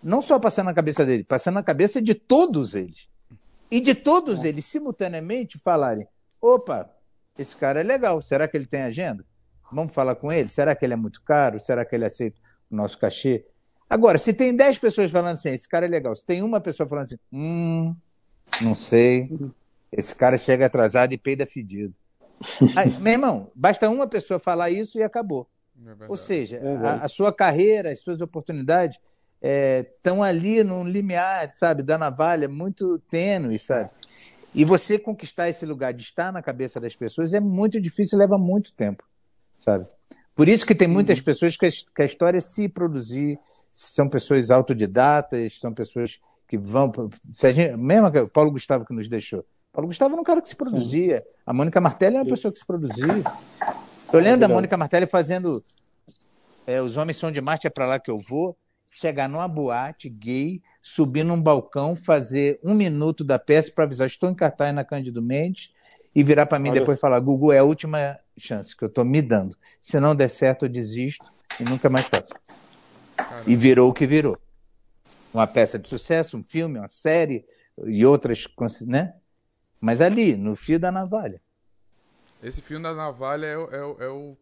não 0.06 0.22
só 0.22 0.38
passando 0.38 0.66
na 0.66 0.74
cabeça 0.74 1.04
dele, 1.04 1.24
passando 1.24 1.54
na 1.54 1.62
cabeça 1.64 2.00
de 2.00 2.14
todos 2.14 2.74
eles. 2.74 3.08
E 3.68 3.80
de 3.80 3.92
todos 3.92 4.44
eles, 4.44 4.64
simultaneamente, 4.64 5.58
falarem: 5.58 6.06
opa, 6.40 6.88
esse 7.36 7.56
cara 7.56 7.80
é 7.80 7.82
legal, 7.82 8.22
será 8.22 8.46
que 8.46 8.56
ele 8.56 8.66
tem 8.66 8.82
agenda? 8.82 9.24
Vamos 9.70 9.92
falar 9.92 10.14
com 10.14 10.32
ele? 10.32 10.48
Será 10.48 10.76
que 10.76 10.86
ele 10.86 10.92
é 10.92 10.96
muito 10.96 11.20
caro? 11.22 11.58
Será 11.58 11.84
que 11.84 11.96
ele 11.96 12.04
aceita 12.04 12.38
o 12.70 12.76
nosso 12.76 12.96
cachê? 12.96 13.44
Agora, 13.90 14.16
se 14.16 14.32
tem 14.32 14.54
10 14.54 14.78
pessoas 14.78 15.10
falando 15.10 15.32
assim, 15.32 15.50
esse 15.50 15.68
cara 15.68 15.86
é 15.86 15.88
legal, 15.88 16.14
se 16.14 16.24
tem 16.24 16.40
uma 16.40 16.60
pessoa 16.60 16.88
falando 16.88 17.04
assim, 17.04 17.18
hum, 17.32 17.94
não 18.60 18.74
sei, 18.74 19.28
esse 19.90 20.14
cara 20.14 20.38
chega 20.38 20.66
atrasado 20.66 21.12
e 21.12 21.18
peida 21.18 21.44
fedido. 21.46 21.94
Aí, 22.76 22.90
meu 23.00 23.12
irmão, 23.12 23.50
basta 23.54 23.90
uma 23.90 24.06
pessoa 24.06 24.38
falar 24.38 24.70
isso 24.70 24.98
e 24.98 25.02
acabou. 25.02 25.48
É 26.00 26.06
Ou 26.08 26.16
seja, 26.16 26.58
é 26.58 26.76
a, 26.86 26.94
a 27.02 27.08
sua 27.08 27.32
carreira, 27.32 27.90
as 27.90 28.00
suas 28.00 28.20
oportunidades 28.20 28.98
estão 29.40 30.24
é, 30.24 30.28
ali 30.28 30.64
no 30.64 30.84
limiar, 30.84 31.50
sabe, 31.54 31.82
da 31.82 31.98
navalha, 31.98 32.48
muito 32.48 32.98
tênue, 33.10 33.58
sabe? 33.58 33.90
E 34.54 34.64
você 34.64 34.98
conquistar 34.98 35.48
esse 35.48 35.66
lugar 35.66 35.92
de 35.92 36.02
estar 36.02 36.32
na 36.32 36.42
cabeça 36.42 36.80
das 36.80 36.96
pessoas 36.96 37.34
é 37.34 37.40
muito 37.40 37.80
difícil, 37.80 38.18
leva 38.18 38.38
muito 38.38 38.72
tempo, 38.72 39.04
sabe? 39.58 39.86
Por 40.34 40.48
isso 40.48 40.66
que 40.66 40.74
tem 40.74 40.88
muitas 40.88 41.18
uhum. 41.18 41.24
pessoas 41.24 41.56
que 41.56 41.66
a, 41.66 41.70
que 41.70 42.02
a 42.02 42.04
história 42.04 42.38
é 42.38 42.40
se 42.40 42.68
produzir, 42.68 43.38
são 43.70 44.08
pessoas 44.08 44.50
autodidatas, 44.50 45.58
são 45.58 45.72
pessoas 45.72 46.20
que 46.48 46.56
vão. 46.56 46.90
Se 47.30 47.52
gente, 47.52 47.76
mesmo 47.76 48.06
o 48.06 48.28
Paulo 48.28 48.50
Gustavo 48.50 48.84
que 48.84 48.94
nos 48.94 49.08
deixou. 49.08 49.44
Paulo 49.72 49.88
Gustavo 49.88 50.14
era 50.14 50.20
um 50.20 50.24
cara 50.24 50.40
que 50.40 50.48
se 50.48 50.56
produzia. 50.56 51.22
A 51.44 51.52
Mônica 51.52 51.80
Martelli 51.80 52.16
é 52.16 52.20
uma 52.20 52.28
pessoa 52.28 52.50
que 52.50 52.58
se 52.58 52.66
produzia. 52.66 53.22
Eu 54.10 54.20
lembro 54.20 54.40
da 54.40 54.48
Mônica 54.48 54.74
Martelli 54.76 55.06
fazendo 55.06 55.62
é, 56.66 56.80
Os 56.80 56.96
Homens 56.96 57.18
São 57.18 57.30
de 57.30 57.40
Marte, 57.42 57.66
é 57.66 57.70
para 57.70 57.84
lá 57.84 57.98
que 57.98 58.10
eu 58.10 58.18
vou 58.18 58.56
chegar 58.90 59.28
numa 59.28 59.46
boate 59.46 60.08
gay, 60.08 60.62
subir 60.80 61.24
num 61.24 61.40
balcão, 61.40 61.94
fazer 61.94 62.58
um 62.62 62.74
minuto 62.74 63.22
da 63.22 63.38
peça 63.38 63.70
para 63.70 63.84
avisar, 63.84 64.06
estou 64.06 64.30
em 64.30 64.34
cartaz 64.34 64.74
na 64.74 64.84
Cândido 64.84 65.20
Mendes, 65.20 65.70
e 66.14 66.22
virar 66.22 66.46
para 66.46 66.58
mim 66.58 66.70
Olha. 66.70 66.80
depois 66.80 66.96
e 66.96 67.00
falar, 67.00 67.20
Gugu, 67.20 67.52
é 67.52 67.58
a 67.58 67.64
última 67.64 68.18
chance 68.38 68.74
que 68.74 68.82
eu 68.82 68.88
estou 68.88 69.04
me 69.04 69.20
dando. 69.20 69.54
Se 69.82 70.00
não 70.00 70.14
der 70.14 70.30
certo, 70.30 70.64
eu 70.64 70.68
desisto 70.68 71.30
e 71.60 71.64
nunca 71.64 71.90
mais 71.90 72.06
faço. 72.06 72.32
Caramba. 73.16 73.42
E 73.46 73.54
virou 73.54 73.90
o 73.90 73.92
que 73.92 74.06
virou. 74.06 74.38
Uma 75.32 75.46
peça 75.46 75.78
de 75.78 75.88
sucesso, 75.88 76.38
um 76.38 76.42
filme, 76.42 76.78
uma 76.78 76.88
série 76.88 77.44
e 77.84 78.06
outras, 78.06 78.46
né? 78.86 79.14
Mas 79.78 80.00
ali, 80.00 80.36
no 80.36 80.56
fio 80.56 80.80
da 80.80 80.90
navalha. 80.90 81.40
Esse 82.42 82.62
fio 82.62 82.80
da 82.80 82.94
navalha 82.94 83.46
é, 83.46 83.54
é, 83.54 84.04
é 84.06 84.08
o 84.08 84.36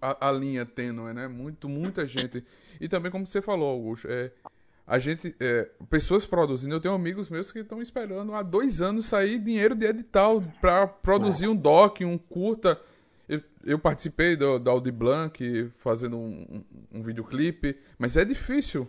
a, 0.00 0.28
a 0.28 0.32
linha 0.32 0.66
tênue, 0.66 1.12
né? 1.12 1.28
Muito, 1.28 1.68
muita 1.68 2.04
gente. 2.06 2.44
E 2.80 2.88
também, 2.88 3.10
como 3.10 3.26
você 3.26 3.40
falou, 3.40 3.70
Augusto, 3.70 4.08
é, 4.10 4.30
a 4.86 4.98
gente. 4.98 5.34
É, 5.40 5.68
pessoas 5.88 6.26
produzindo. 6.26 6.74
Eu 6.74 6.80
tenho 6.80 6.94
amigos 6.94 7.28
meus 7.28 7.50
que 7.50 7.60
estão 7.60 7.80
esperando 7.80 8.34
há 8.34 8.42
dois 8.42 8.82
anos 8.82 9.06
sair 9.06 9.38
dinheiro 9.38 9.74
de 9.74 9.86
edital 9.86 10.42
para 10.60 10.86
produzir 10.86 11.48
um 11.48 11.56
doc, 11.56 12.00
um 12.02 12.18
curta. 12.18 12.80
Eu, 13.28 13.40
eu 13.64 13.78
participei 13.78 14.36
do, 14.36 14.58
da 14.58 14.70
Audi 14.70 14.90
Blanc 14.90 15.72
fazendo 15.78 16.18
um, 16.18 16.64
um, 16.92 16.98
um 16.98 17.02
videoclipe, 17.02 17.78
mas 17.98 18.16
é 18.16 18.24
difícil. 18.24 18.88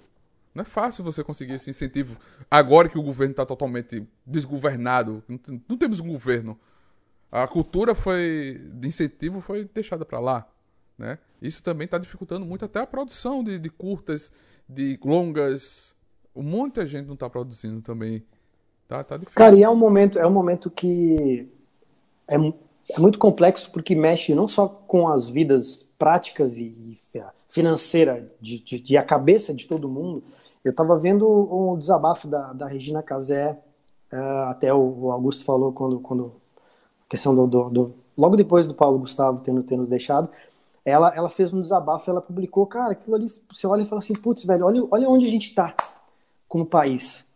Não 0.53 0.61
é 0.61 0.65
fácil 0.65 1.03
você 1.03 1.21
conseguir 1.21 1.53
esse 1.53 1.69
incentivo 1.69 2.17
agora 2.49 2.87
que 2.87 2.97
o 2.97 3.03
governo 3.03 3.31
está 3.31 3.45
totalmente 3.45 4.07
desgovernado. 4.25 5.21
Não, 5.27 5.37
não, 5.67 5.77
temos 5.77 5.99
um 5.99 6.07
governo. 6.07 6.57
A 7.29 7.45
cultura 7.45 7.93
foi 7.93 8.61
de 8.73 8.87
incentivo 8.87 9.41
foi 9.41 9.65
deixada 9.65 10.05
para 10.05 10.19
lá, 10.19 10.47
né? 10.97 11.17
Isso 11.41 11.63
também 11.63 11.85
está 11.85 11.97
dificultando 11.97 12.45
muito 12.45 12.65
até 12.65 12.79
a 12.79 12.87
produção 12.87 13.43
de, 13.43 13.59
de 13.59 13.69
curtas, 13.69 14.31
de 14.67 14.99
longas. 15.03 15.95
Muita 16.35 16.85
gente 16.85 17.05
não 17.05 17.13
está 17.13 17.29
produzindo 17.29 17.81
também. 17.81 18.23
Tá, 18.87 19.03
tá 19.03 19.17
difícil. 19.17 19.37
Cara, 19.37 19.55
e 19.55 19.63
é 19.63 19.69
um 19.69 19.75
momento, 19.75 20.17
é 20.19 20.25
um 20.25 20.31
momento 20.31 20.69
que 20.69 21.47
é, 22.27 22.35
é 22.89 22.99
muito 22.99 23.19
complexo 23.19 23.71
porque 23.71 23.95
mexe 23.95 24.33
não 24.35 24.47
só 24.47 24.67
com 24.67 25.07
as 25.07 25.27
vidas 25.27 25.83
práticas 25.97 26.57
e, 26.57 26.65
e 26.65 26.97
financeira 27.49 28.29
de, 28.41 28.59
de, 28.59 28.79
de, 28.79 28.97
a 28.97 29.03
cabeça 29.03 29.53
de 29.53 29.65
todo 29.65 29.87
mundo, 29.87 30.23
eu 30.63 30.71
estava 30.71 30.97
vendo 30.99 31.25
um 31.25 31.77
desabafo 31.77 32.27
da, 32.27 32.51
da 32.51 32.67
Regina 32.67 33.01
Casé, 33.01 33.57
uh, 34.11 34.49
até 34.49 34.73
o, 34.73 34.79
o, 34.79 35.11
Augusto 35.11 35.45
falou 35.45 35.71
quando, 35.71 35.99
quando 35.99 36.33
a 37.05 37.09
questão 37.09 37.33
do, 37.33 37.47
do, 37.47 37.69
do, 37.69 37.95
logo 38.17 38.35
depois 38.35 38.67
do 38.67 38.73
Paulo 38.73 38.99
Gustavo 38.99 39.39
tendo, 39.39 39.63
tendo 39.63 39.81
nos 39.81 39.89
deixado, 39.89 40.29
ela, 40.85 41.11
ela 41.15 41.29
fez 41.29 41.51
um 41.51 41.61
desabafo, 41.61 42.09
ela 42.09 42.21
publicou, 42.21 42.67
cara, 42.67 42.91
aquilo 42.91 43.15
ali, 43.15 43.25
você 43.51 43.65
olha 43.65 43.81
e 43.81 43.87
fala 43.87 43.99
assim, 43.99 44.13
putz, 44.13 44.45
velho, 44.45 44.65
olha, 44.65 44.87
olha 44.91 45.09
onde 45.09 45.25
a 45.25 45.29
gente 45.29 45.49
está 45.49 45.75
como 46.47 46.63
país, 46.63 47.27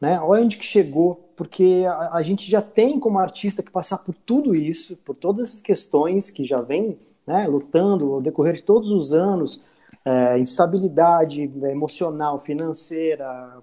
né? 0.00 0.18
Olha 0.20 0.42
onde 0.42 0.56
que 0.56 0.64
chegou, 0.64 1.30
porque 1.36 1.84
a, 1.86 2.14
a, 2.14 2.22
gente 2.22 2.50
já 2.50 2.62
tem 2.62 2.98
como 2.98 3.18
artista 3.18 3.62
que 3.62 3.70
passar 3.70 3.98
por 3.98 4.14
tudo 4.14 4.54
isso, 4.54 4.96
por 4.96 5.14
todas 5.14 5.50
essas 5.50 5.60
questões 5.60 6.30
que 6.30 6.46
já 6.46 6.56
vem 6.56 6.98
né, 7.26 7.46
lutando 7.46 8.14
ao 8.14 8.22
decorrer 8.22 8.54
de 8.54 8.62
todos 8.62 8.90
os 8.90 9.12
anos, 9.12 9.62
é, 10.02 10.38
instabilidade 10.38 11.42
emocional, 11.42 12.38
financeira, 12.38 13.58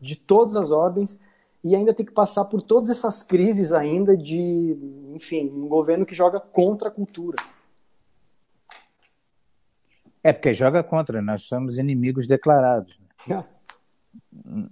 de 0.00 0.14
todas 0.14 0.54
as 0.54 0.70
ordens, 0.70 1.18
e 1.64 1.74
ainda 1.74 1.92
tem 1.92 2.06
que 2.06 2.12
passar 2.12 2.44
por 2.44 2.62
todas 2.62 2.90
essas 2.90 3.24
crises 3.24 3.72
ainda 3.72 4.16
de, 4.16 4.76
enfim, 5.12 5.50
um 5.52 5.66
governo 5.66 6.06
que 6.06 6.14
joga 6.14 6.38
contra 6.38 6.88
a 6.88 6.92
cultura. 6.92 7.36
É 10.26 10.32
porque 10.32 10.52
joga 10.52 10.82
contra, 10.82 11.22
nós 11.22 11.42
somos 11.42 11.78
inimigos 11.78 12.26
declarados. 12.26 12.98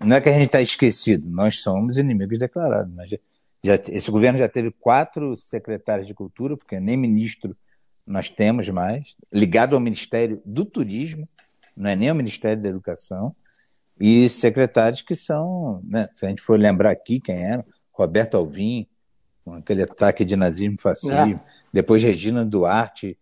Não 0.04 0.16
é 0.16 0.20
que 0.20 0.28
a 0.28 0.32
gente 0.32 0.46
está 0.46 0.60
esquecido, 0.60 1.30
nós 1.30 1.60
somos 1.60 1.96
inimigos 1.96 2.40
declarados. 2.40 2.92
Mas 2.92 3.10
já, 3.10 3.18
já, 3.62 3.74
esse 3.88 4.10
governo 4.10 4.36
já 4.36 4.48
teve 4.48 4.72
quatro 4.72 5.36
secretários 5.36 6.08
de 6.08 6.14
cultura, 6.14 6.56
porque 6.56 6.80
nem 6.80 6.96
ministro 6.96 7.56
nós 8.04 8.28
temos 8.28 8.68
mais, 8.68 9.14
ligado 9.32 9.76
ao 9.76 9.80
Ministério 9.80 10.42
do 10.44 10.64
Turismo, 10.64 11.28
não 11.76 11.88
é 11.88 11.94
nem 11.94 12.08
ao 12.08 12.16
Ministério 12.16 12.60
da 12.60 12.68
Educação, 12.68 13.34
e 13.98 14.28
secretários 14.28 15.02
que 15.02 15.14
são, 15.14 15.80
né, 15.84 16.08
se 16.16 16.26
a 16.26 16.28
gente 16.28 16.42
for 16.42 16.58
lembrar 16.58 16.90
aqui 16.90 17.20
quem 17.20 17.44
eram, 17.44 17.64
Roberto 17.92 18.36
Alvim, 18.36 18.88
com 19.44 19.54
aquele 19.54 19.84
ataque 19.84 20.24
de 20.24 20.34
nazismo 20.34 20.76
fascismo, 20.80 21.36
é. 21.36 21.40
depois 21.72 22.02
Regina 22.02 22.44
Duarte, 22.44 23.16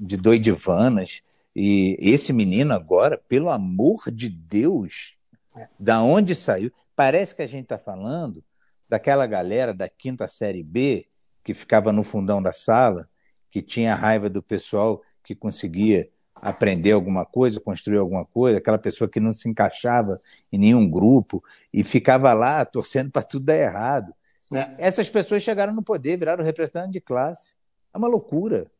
de 0.00 0.16
Doidivanas, 0.16 1.22
e 1.54 1.96
esse 2.00 2.32
menino 2.32 2.72
agora, 2.72 3.20
pelo 3.28 3.50
amor 3.50 4.10
de 4.10 4.28
Deus, 4.28 5.14
é. 5.56 5.68
da 5.78 6.02
onde 6.02 6.34
saiu? 6.34 6.72
Parece 6.96 7.34
que 7.34 7.42
a 7.42 7.46
gente 7.46 7.64
está 7.64 7.78
falando 7.78 8.42
daquela 8.88 9.26
galera 9.26 9.74
da 9.74 9.88
quinta 9.88 10.26
série 10.26 10.62
B 10.62 11.06
que 11.44 11.52
ficava 11.52 11.92
no 11.92 12.02
fundão 12.02 12.42
da 12.42 12.52
sala, 12.52 13.08
que 13.50 13.60
tinha 13.60 13.94
raiva 13.94 14.30
do 14.30 14.42
pessoal 14.42 15.02
que 15.22 15.34
conseguia 15.34 16.08
aprender 16.34 16.92
alguma 16.92 17.26
coisa, 17.26 17.60
construir 17.60 17.98
alguma 17.98 18.24
coisa, 18.24 18.58
aquela 18.58 18.78
pessoa 18.78 19.10
que 19.10 19.20
não 19.20 19.32
se 19.32 19.48
encaixava 19.48 20.18
em 20.50 20.58
nenhum 20.58 20.88
grupo 20.88 21.44
e 21.72 21.84
ficava 21.84 22.32
lá 22.32 22.64
torcendo 22.64 23.10
para 23.10 23.22
tudo 23.22 23.46
dar 23.46 23.56
errado. 23.56 24.14
É. 24.52 24.74
Essas 24.78 25.10
pessoas 25.10 25.42
chegaram 25.42 25.74
no 25.74 25.82
poder, 25.82 26.16
viraram 26.16 26.44
representantes 26.44 26.92
de 26.92 27.00
classe. 27.00 27.54
É 27.92 27.98
uma 27.98 28.08
loucura. 28.08 28.70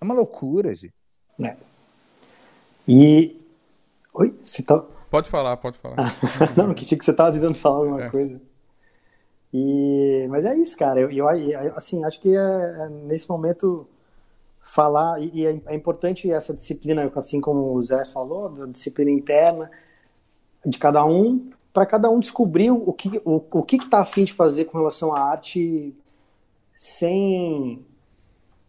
É 0.00 0.04
uma 0.04 0.14
loucura, 0.14 0.74
gente. 0.74 0.94
É. 1.40 1.56
E. 2.86 3.40
Oi? 4.14 4.34
Você 4.42 4.62
tá... 4.62 4.84
Pode 5.10 5.28
falar, 5.28 5.56
pode 5.56 5.78
falar. 5.78 5.96
não, 6.56 6.74
que 6.74 6.84
tinha 6.84 6.98
que 6.98 7.04
você 7.04 7.10
estava 7.10 7.32
tentando 7.32 7.54
falar 7.54 7.76
alguma 7.78 8.04
é. 8.04 8.10
coisa. 8.10 8.40
E, 9.52 10.26
mas 10.28 10.44
é 10.44 10.56
isso, 10.56 10.76
cara. 10.76 11.00
Eu, 11.00 11.10
eu 11.10 11.76
assim, 11.76 12.04
acho 12.04 12.20
que 12.20 12.28
é, 12.28 12.40
é, 12.40 12.88
nesse 12.88 13.28
momento 13.28 13.86
falar 14.62 15.20
e, 15.20 15.30
e 15.34 15.46
é, 15.46 15.60
é, 15.66 15.74
importante 15.74 16.30
essa 16.30 16.52
disciplina, 16.52 17.10
assim 17.16 17.40
como 17.40 17.74
o 17.74 17.82
Zé 17.82 18.04
falou, 18.04 18.50
da 18.50 18.66
disciplina 18.66 19.10
interna 19.10 19.70
de 20.64 20.76
cada 20.78 21.04
um, 21.06 21.50
para 21.72 21.86
cada 21.86 22.10
um 22.10 22.20
descobrir 22.20 22.70
o 22.70 22.92
que 22.92 23.20
o, 23.24 23.42
o 23.50 23.62
que 23.62 23.76
está 23.76 24.00
afim 24.00 24.24
de 24.24 24.32
fazer 24.32 24.66
com 24.66 24.76
relação 24.76 25.14
à 25.14 25.20
arte, 25.20 25.94
sem 26.76 27.84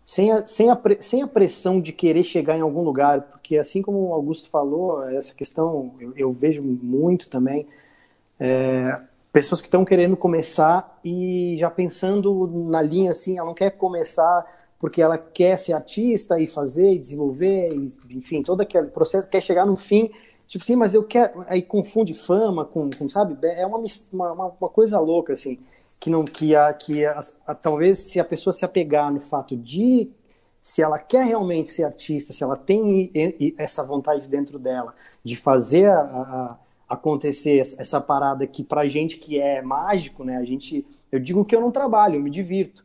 sem 0.10 0.32
a, 0.32 0.48
sem, 0.48 0.72
a, 0.72 0.82
sem 1.02 1.22
a 1.22 1.28
pressão 1.28 1.80
de 1.80 1.93
querer 1.93 2.24
chegar 2.24 2.58
em 2.58 2.62
algum 2.62 2.82
lugar, 2.82 3.22
porque 3.22 3.58
assim 3.58 3.80
como 3.80 4.08
o 4.08 4.13
Augusto 4.15 4.50
falou, 4.50 5.04
essa 5.04 5.36
questão 5.36 5.93
eu, 6.00 6.13
eu 6.17 6.34
vejo 6.34 6.63
muito 6.63 7.30
também. 7.30 7.67
É, 8.39 9.02
pessoas 9.32 9.62
que 9.62 9.67
estão 9.67 9.86
querendo 9.86 10.17
começar 10.17 11.00
e 11.06 11.58
já 11.60 11.69
pensando 11.69 12.48
na 12.72 12.82
linha 12.82 13.12
assim, 13.12 13.38
ela 13.38 13.45
não 13.45 13.54
quer 13.54 13.69
começar 13.69 14.48
porque 14.80 15.00
ela 15.00 15.15
quer 15.15 15.60
ser 15.60 15.74
artista 15.74 16.39
e 16.39 16.48
fazer 16.48 16.91
e 16.91 16.98
desenvolver, 16.98 17.72
e, 17.72 17.91
enfim, 18.17 18.41
todo 18.41 18.62
aquele 18.62 18.88
processo, 18.88 19.30
quer 19.30 19.41
chegar 19.41 19.67
no 19.67 19.78
fim, 19.78 20.10
tipo 20.48 20.63
assim, 20.63 20.76
mas 20.76 20.95
eu 20.95 21.04
quero, 21.04 21.45
aí 21.48 21.62
confunde 21.62 22.15
fama 22.15 22.65
com, 22.65 22.89
com 22.98 23.08
sabe, 23.08 23.38
é 23.43 23.63
uma, 23.63 23.78
uma, 24.12 24.32
uma, 24.34 24.69
coisa 24.69 25.00
louca, 25.00 25.34
assim, 25.34 25.60
que 26.00 26.10
não, 26.10 26.24
que, 26.24 26.56
a, 26.56 26.72
que 26.74 27.06
a, 27.06 27.20
a, 27.46 27.56
talvez 27.56 28.00
se 28.00 28.20
a 28.20 28.26
pessoa 28.26 28.54
se 28.54 28.64
apegar 28.64 29.12
no 29.12 29.20
fato 29.20 29.56
de, 29.58 30.10
se 30.62 30.82
ela 30.82 30.98
quer 30.98 31.26
realmente 31.26 31.70
ser 31.70 31.84
artista, 31.84 32.32
se 32.32 32.44
ela 32.44 32.56
tem 32.56 33.12
essa 33.58 33.84
vontade 33.84 34.28
dentro 34.28 34.58
dela 34.58 34.96
de 35.24 35.36
fazer 35.36 35.90
a 35.90 36.58
acontecer 36.88 37.60
essa 37.60 38.02
parada 38.02 38.48
que 38.48 38.64
pra 38.64 38.88
gente 38.88 39.18
que 39.18 39.40
é 39.40 39.62
mágico, 39.62 40.24
né? 40.24 40.38
A 40.38 40.44
gente, 40.44 40.86
eu 41.12 41.20
digo 41.20 41.46
que 41.46 41.56
eu 41.56 41.62
não 41.62 41.70
trabalho, 41.70 42.16
eu 42.16 42.24
me 42.24 42.32
divirto. 42.32 42.84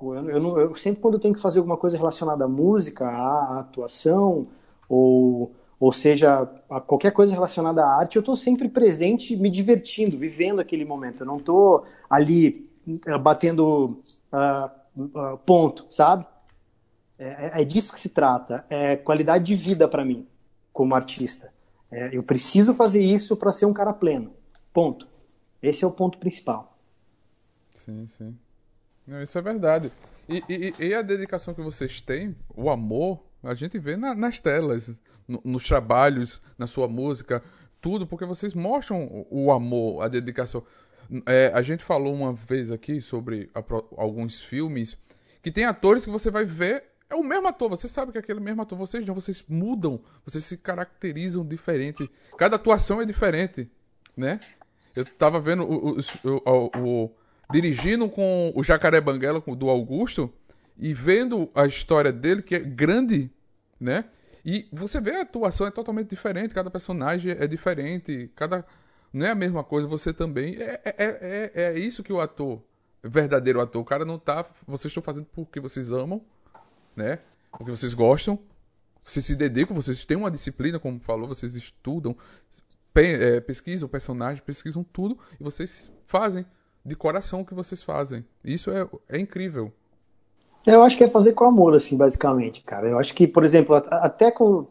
Eu, 0.00 0.28
eu, 0.28 0.58
eu 0.58 0.76
sempre 0.76 1.00
quando 1.00 1.14
eu 1.14 1.20
tenho 1.20 1.32
que 1.32 1.40
fazer 1.40 1.60
alguma 1.60 1.76
coisa 1.76 1.96
relacionada 1.96 2.44
à 2.44 2.48
música, 2.48 3.06
à 3.06 3.60
atuação, 3.60 4.48
ou, 4.88 5.52
ou 5.82 5.92
seja, 5.92 6.46
qualquer 6.86 7.10
coisa 7.10 7.34
relacionada 7.34 7.84
à 7.84 7.98
arte, 7.98 8.14
eu 8.14 8.20
estou 8.20 8.36
sempre 8.36 8.68
presente, 8.68 9.36
me 9.36 9.50
divertindo, 9.50 10.16
vivendo 10.16 10.60
aquele 10.60 10.84
momento. 10.84 11.22
Eu 11.22 11.26
não 11.26 11.38
estou 11.38 11.84
ali 12.08 12.70
uh, 12.86 13.18
batendo 13.18 14.00
uh, 14.32 15.02
uh, 15.02 15.38
ponto, 15.38 15.88
sabe? 15.90 16.24
É, 17.18 17.58
é, 17.58 17.62
é 17.62 17.64
disso 17.64 17.92
que 17.92 18.00
se 18.00 18.10
trata. 18.10 18.64
É 18.70 18.94
qualidade 18.94 19.42
de 19.42 19.56
vida 19.56 19.88
para 19.88 20.04
mim, 20.04 20.24
como 20.72 20.94
artista. 20.94 21.52
É, 21.90 22.16
eu 22.16 22.22
preciso 22.22 22.72
fazer 22.72 23.02
isso 23.02 23.36
para 23.36 23.52
ser 23.52 23.66
um 23.66 23.72
cara 23.72 23.92
pleno. 23.92 24.32
Ponto. 24.72 25.08
Esse 25.60 25.82
é 25.82 25.86
o 25.88 25.90
ponto 25.90 26.16
principal. 26.16 26.78
Sim, 27.74 28.06
sim. 28.06 28.38
Não, 29.04 29.20
isso 29.20 29.36
é 29.36 29.42
verdade. 29.42 29.90
E, 30.28 30.44
e, 30.48 30.74
e, 30.78 30.94
a 30.94 31.02
dedicação 31.02 31.52
que 31.52 31.60
vocês 31.60 32.00
têm, 32.00 32.36
o 32.54 32.70
amor, 32.70 33.20
a 33.42 33.52
gente 33.52 33.80
vê 33.80 33.96
na, 33.96 34.14
nas 34.14 34.38
telas, 34.38 34.94
no, 35.26 35.40
nos 35.44 35.66
trabalhos, 35.66 36.40
na 36.58 36.66
sua 36.66 36.88
música, 36.88 37.42
tudo, 37.80 38.06
porque 38.06 38.24
vocês 38.24 38.54
mostram 38.54 39.04
o, 39.04 39.46
o 39.46 39.52
amor, 39.52 40.02
a 40.02 40.08
dedicação. 40.08 40.64
É, 41.26 41.50
a 41.54 41.62
gente 41.62 41.84
falou 41.84 42.14
uma 42.14 42.32
vez 42.32 42.70
aqui 42.70 43.00
sobre 43.00 43.50
a, 43.54 43.62
alguns 43.96 44.40
filmes 44.40 44.96
que 45.42 45.50
tem 45.50 45.64
atores 45.64 46.04
que 46.04 46.10
você 46.10 46.30
vai 46.30 46.44
ver 46.44 46.84
é 47.12 47.14
o 47.14 47.22
mesmo 47.22 47.46
ator, 47.46 47.68
você 47.68 47.86
sabe 47.88 48.10
que 48.10 48.16
é 48.16 48.20
aquele 48.20 48.40
mesmo 48.40 48.62
ator. 48.62 48.78
Vocês 48.78 49.04
não, 49.04 49.14
vocês 49.14 49.44
mudam, 49.46 50.00
vocês 50.24 50.44
se 50.44 50.56
caracterizam 50.56 51.46
diferente. 51.46 52.10
Cada 52.38 52.56
atuação 52.56 53.02
é 53.02 53.04
diferente, 53.04 53.70
né? 54.16 54.40
Eu 54.96 55.04
tava 55.04 55.38
vendo 55.38 55.62
o, 55.62 55.98
o, 55.98 56.00
o, 56.24 57.04
o 57.04 57.10
dirigindo 57.50 58.08
com 58.08 58.50
o 58.54 58.62
Jacaré 58.62 58.98
Banguela 58.98 59.40
do 59.40 59.68
Augusto 59.68 60.32
e 60.78 60.94
vendo 60.94 61.50
a 61.54 61.66
história 61.66 62.10
dele, 62.10 62.40
que 62.40 62.54
é 62.54 62.58
grande, 62.58 63.30
né? 63.78 64.06
E 64.44 64.68
você 64.72 65.00
vê 65.00 65.16
a 65.16 65.22
atuação 65.22 65.66
é 65.66 65.70
totalmente 65.70 66.10
diferente, 66.10 66.54
cada 66.54 66.70
personagem 66.70 67.32
é 67.32 67.46
diferente, 67.46 68.30
cada. 68.34 68.64
Não 69.12 69.26
é 69.26 69.30
a 69.30 69.34
mesma 69.34 69.62
coisa, 69.62 69.86
você 69.86 70.12
também. 70.12 70.56
É, 70.56 70.80
é, 70.84 70.94
é, 70.98 71.62
é 71.64 71.78
isso 71.78 72.02
que 72.02 72.12
o 72.12 72.20
ator, 72.20 72.62
verdadeiro 73.02 73.60
ator, 73.60 73.82
o 73.82 73.84
cara 73.84 74.04
não 74.04 74.18
tá. 74.18 74.46
Vocês 74.66 74.90
estão 74.90 75.02
fazendo 75.02 75.26
porque 75.32 75.60
vocês 75.60 75.92
amam 75.92 76.24
né? 76.96 77.18
Porque 77.50 77.70
vocês 77.70 77.94
gostam. 77.94 78.38
Vocês 79.00 79.26
se 79.26 79.34
dedicam, 79.34 79.74
vocês 79.74 80.04
têm 80.04 80.16
uma 80.16 80.30
disciplina, 80.30 80.78
como 80.78 81.02
falou, 81.02 81.26
vocês 81.26 81.56
estudam, 81.56 82.16
pe 82.94 83.14
é, 83.14 83.40
pesquisam 83.40 83.88
o 83.88 83.90
personagem, 83.90 84.40
pesquisam 84.44 84.84
tudo 84.84 85.18
e 85.40 85.42
vocês 85.42 85.90
fazem 86.06 86.46
de 86.84 86.94
coração 86.94 87.40
o 87.40 87.44
que 87.44 87.52
vocês 87.52 87.82
fazem. 87.82 88.24
Isso 88.44 88.70
é, 88.70 88.88
é 89.08 89.18
incrível. 89.18 89.72
Eu 90.66 90.82
acho 90.82 90.96
que 90.96 91.04
é 91.04 91.08
fazer 91.08 91.32
com 91.32 91.44
amor, 91.44 91.74
assim, 91.74 91.96
basicamente, 91.96 92.62
cara. 92.62 92.88
Eu 92.88 92.98
acho 92.98 93.14
que, 93.14 93.26
por 93.26 93.44
exemplo, 93.44 93.74
até 93.74 94.30
com 94.30 94.66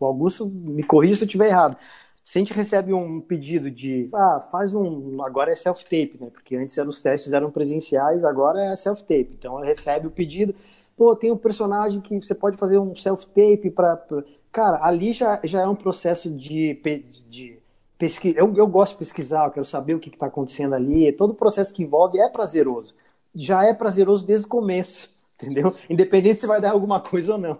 o 0.00 0.04
Augusto, 0.04 0.46
me 0.46 0.82
corrija 0.82 1.16
se 1.16 1.24
eu 1.24 1.26
estiver 1.26 1.48
errado. 1.48 1.76
Se 2.24 2.38
a 2.38 2.40
gente 2.40 2.54
recebe 2.54 2.92
um 2.94 3.20
pedido 3.20 3.70
de, 3.70 4.08
ah, 4.14 4.40
faz 4.50 4.74
um, 4.74 5.22
agora 5.22 5.52
é 5.52 5.56
self-tape, 5.56 6.16
né? 6.18 6.30
Porque 6.32 6.56
antes 6.56 6.76
eram, 6.78 6.88
os 6.88 7.02
testes 7.02 7.32
eram 7.32 7.50
presenciais, 7.50 8.24
agora 8.24 8.72
é 8.72 8.76
self-tape. 8.76 9.36
Então 9.38 9.60
recebe 9.60 10.06
o 10.06 10.10
pedido, 10.10 10.54
pô, 10.96 11.14
tem 11.14 11.30
um 11.30 11.36
personagem 11.36 12.00
que 12.00 12.16
você 12.18 12.34
pode 12.34 12.56
fazer 12.56 12.78
um 12.78 12.96
self-tape 12.96 13.70
para, 13.70 14.02
cara, 14.50 14.82
ali 14.82 15.12
já, 15.12 15.38
já 15.44 15.60
é 15.60 15.68
um 15.68 15.76
processo 15.76 16.30
de, 16.30 16.80
de 17.28 17.58
pesquisa. 17.98 18.38
Eu, 18.38 18.52
eu 18.56 18.66
gosto 18.66 18.92
de 18.92 18.98
pesquisar, 18.98 19.44
eu 19.44 19.50
quero 19.50 19.66
saber 19.66 19.94
o 19.94 20.00
que 20.00 20.08
está 20.08 20.26
acontecendo 20.26 20.74
ali. 20.74 21.12
Todo 21.12 21.30
o 21.30 21.34
processo 21.34 21.72
que 21.74 21.82
envolve 21.82 22.18
é 22.18 22.28
prazeroso. 22.30 22.94
Já 23.34 23.64
é 23.64 23.74
prazeroso 23.74 24.26
desde 24.26 24.46
o 24.46 24.48
começo 24.48 25.13
entendeu? 25.34 25.74
Independente 25.88 26.40
se 26.40 26.46
vai 26.46 26.60
dar 26.60 26.70
alguma 26.70 27.00
coisa 27.00 27.32
ou 27.32 27.38
não. 27.38 27.58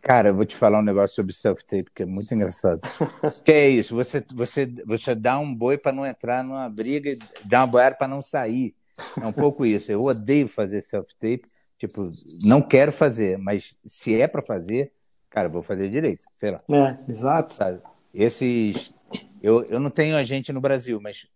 Cara, 0.00 0.28
eu 0.28 0.34
vou 0.34 0.44
te 0.44 0.56
falar 0.56 0.78
um 0.78 0.82
negócio 0.82 1.16
sobre 1.16 1.32
self-tape 1.32 1.90
que 1.94 2.02
é 2.02 2.06
muito 2.06 2.32
engraçado. 2.32 2.80
que 3.44 3.52
é 3.52 3.68
isso, 3.68 3.94
você, 3.94 4.24
você, 4.34 4.66
você 4.86 5.14
dá 5.14 5.38
um 5.38 5.54
boi 5.54 5.76
para 5.76 5.92
não 5.92 6.06
entrar 6.06 6.44
numa 6.44 6.68
briga 6.68 7.10
e 7.10 7.18
dá 7.44 7.60
uma 7.60 7.66
boiada 7.66 7.96
para 7.96 8.08
não 8.08 8.22
sair. 8.22 8.74
É 9.20 9.26
um 9.26 9.32
pouco 9.32 9.64
isso. 9.64 9.90
Eu 9.90 10.04
odeio 10.04 10.48
fazer 10.48 10.80
self-tape. 10.80 11.42
Tipo, 11.78 12.10
não 12.42 12.60
quero 12.60 12.90
fazer, 12.90 13.38
mas 13.38 13.74
se 13.86 14.20
é 14.20 14.26
para 14.26 14.42
fazer, 14.42 14.92
cara, 15.30 15.48
vou 15.48 15.62
fazer 15.62 15.88
direito, 15.88 16.26
sei 16.36 16.50
lá. 16.50 16.60
É, 16.68 17.12
exato. 17.12 17.54
Sabe? 17.54 17.80
Esses. 18.12 18.92
Eu, 19.40 19.62
eu 19.66 19.78
não 19.78 19.90
tenho 19.90 20.16
agente 20.16 20.52
no 20.52 20.60
Brasil, 20.60 21.00
mas 21.00 21.28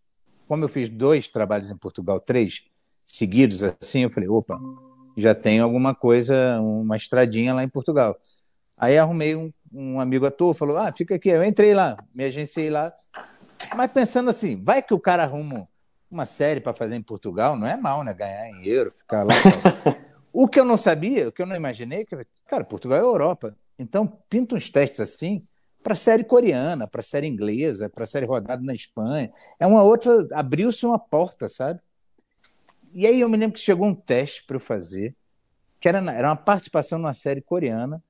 como 0.48 0.64
eu 0.64 0.68
fiz 0.68 0.88
dois 0.88 1.28
trabalhos 1.28 1.70
em 1.70 1.76
Portugal, 1.76 2.18
três 2.18 2.64
seguidos 3.04 3.62
assim, 3.62 4.02
eu 4.02 4.10
falei, 4.10 4.28
opa, 4.28 4.60
já 5.16 5.34
tenho 5.34 5.64
alguma 5.64 5.94
coisa, 5.94 6.60
uma 6.60 6.96
estradinha 6.96 7.54
lá 7.54 7.62
em 7.62 7.68
Portugal. 7.68 8.16
Aí 8.78 8.98
arrumei 8.98 9.36
um, 9.36 9.52
um 9.72 10.00
amigo 10.00 10.26
ator, 10.26 10.54
falou: 10.54 10.76
Ah, 10.76 10.92
fica 10.92 11.14
aqui. 11.14 11.28
Eu 11.28 11.44
entrei 11.44 11.74
lá, 11.74 11.96
me 12.14 12.24
agenciei 12.24 12.70
lá. 12.70 12.92
Mas 13.76 13.90
pensando 13.90 14.30
assim, 14.30 14.62
vai 14.62 14.82
que 14.82 14.92
o 14.92 15.00
cara 15.00 15.22
arruma 15.22 15.68
uma 16.10 16.26
série 16.26 16.60
para 16.60 16.74
fazer 16.74 16.94
em 16.94 17.02
Portugal, 17.02 17.56
não 17.56 17.66
é 17.66 17.76
mal, 17.76 18.04
né? 18.04 18.12
Ganhar 18.12 18.48
em 18.50 18.66
euro, 18.66 18.92
ficar 18.98 19.22
lá. 19.22 19.34
o 20.32 20.46
que 20.46 20.60
eu 20.60 20.64
não 20.64 20.76
sabia, 20.76 21.28
o 21.28 21.32
que 21.32 21.40
eu 21.40 21.46
não 21.46 21.56
imaginei, 21.56 22.04
que, 22.04 22.16
cara, 22.46 22.64
Portugal 22.64 22.98
é 22.98 23.02
Europa. 23.02 23.56
Então, 23.78 24.06
pinta 24.28 24.54
uns 24.54 24.68
testes 24.68 25.00
assim 25.00 25.42
para 25.82 25.94
série 25.94 26.22
coreana, 26.22 26.86
para 26.86 27.02
série 27.02 27.26
inglesa, 27.26 27.88
para 27.88 28.06
série 28.06 28.26
rodada 28.26 28.62
na 28.62 28.74
Espanha. 28.74 29.30
É 29.58 29.66
uma 29.66 29.82
outra. 29.82 30.28
Abriu-se 30.32 30.86
uma 30.86 30.98
porta, 30.98 31.48
sabe? 31.48 31.80
E 32.92 33.06
aí 33.06 33.20
eu 33.20 33.28
me 33.28 33.36
lembro 33.36 33.54
que 33.54 33.64
chegou 33.64 33.86
um 33.86 33.94
teste 33.94 34.44
para 34.44 34.56
eu 34.56 34.60
fazer, 34.60 35.14
que 35.80 35.88
era, 35.88 35.98
era 36.12 36.28
uma 36.28 36.36
participação 36.36 36.98
numa 36.98 37.14
série 37.14 37.40
coreana, 37.40 38.02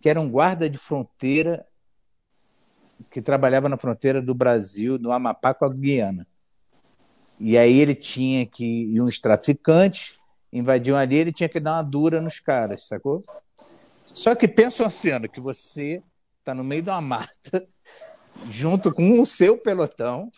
que 0.00 0.08
era 0.08 0.20
um 0.20 0.28
guarda 0.28 0.68
de 0.68 0.78
fronteira 0.78 1.66
que 3.10 3.20
trabalhava 3.20 3.68
na 3.68 3.76
fronteira 3.76 4.20
do 4.20 4.34
Brasil, 4.34 4.98
no 4.98 5.12
Amapá 5.12 5.54
com 5.54 5.64
a 5.64 5.68
Guiana. 5.68 6.26
E 7.38 7.56
aí 7.56 7.78
ele 7.78 7.94
tinha 7.94 8.46
que. 8.46 8.64
E 8.64 9.00
uns 9.00 9.18
traficantes 9.18 10.14
invadiam 10.52 10.96
ali, 10.96 11.16
ele 11.16 11.32
tinha 11.32 11.48
que 11.48 11.60
dar 11.60 11.74
uma 11.74 11.82
dura 11.82 12.20
nos 12.20 12.40
caras, 12.40 12.86
sacou? 12.86 13.22
Só 14.06 14.34
que 14.34 14.48
pensa 14.48 14.84
uma 14.84 14.90
cena 14.90 15.28
que 15.28 15.40
você 15.40 16.02
está 16.38 16.54
no 16.54 16.64
meio 16.64 16.82
de 16.82 16.90
uma 16.90 17.00
mata, 17.00 17.68
junto 18.50 18.92
com 18.92 19.20
o 19.20 19.26
seu 19.26 19.58
pelotão, 19.58 20.30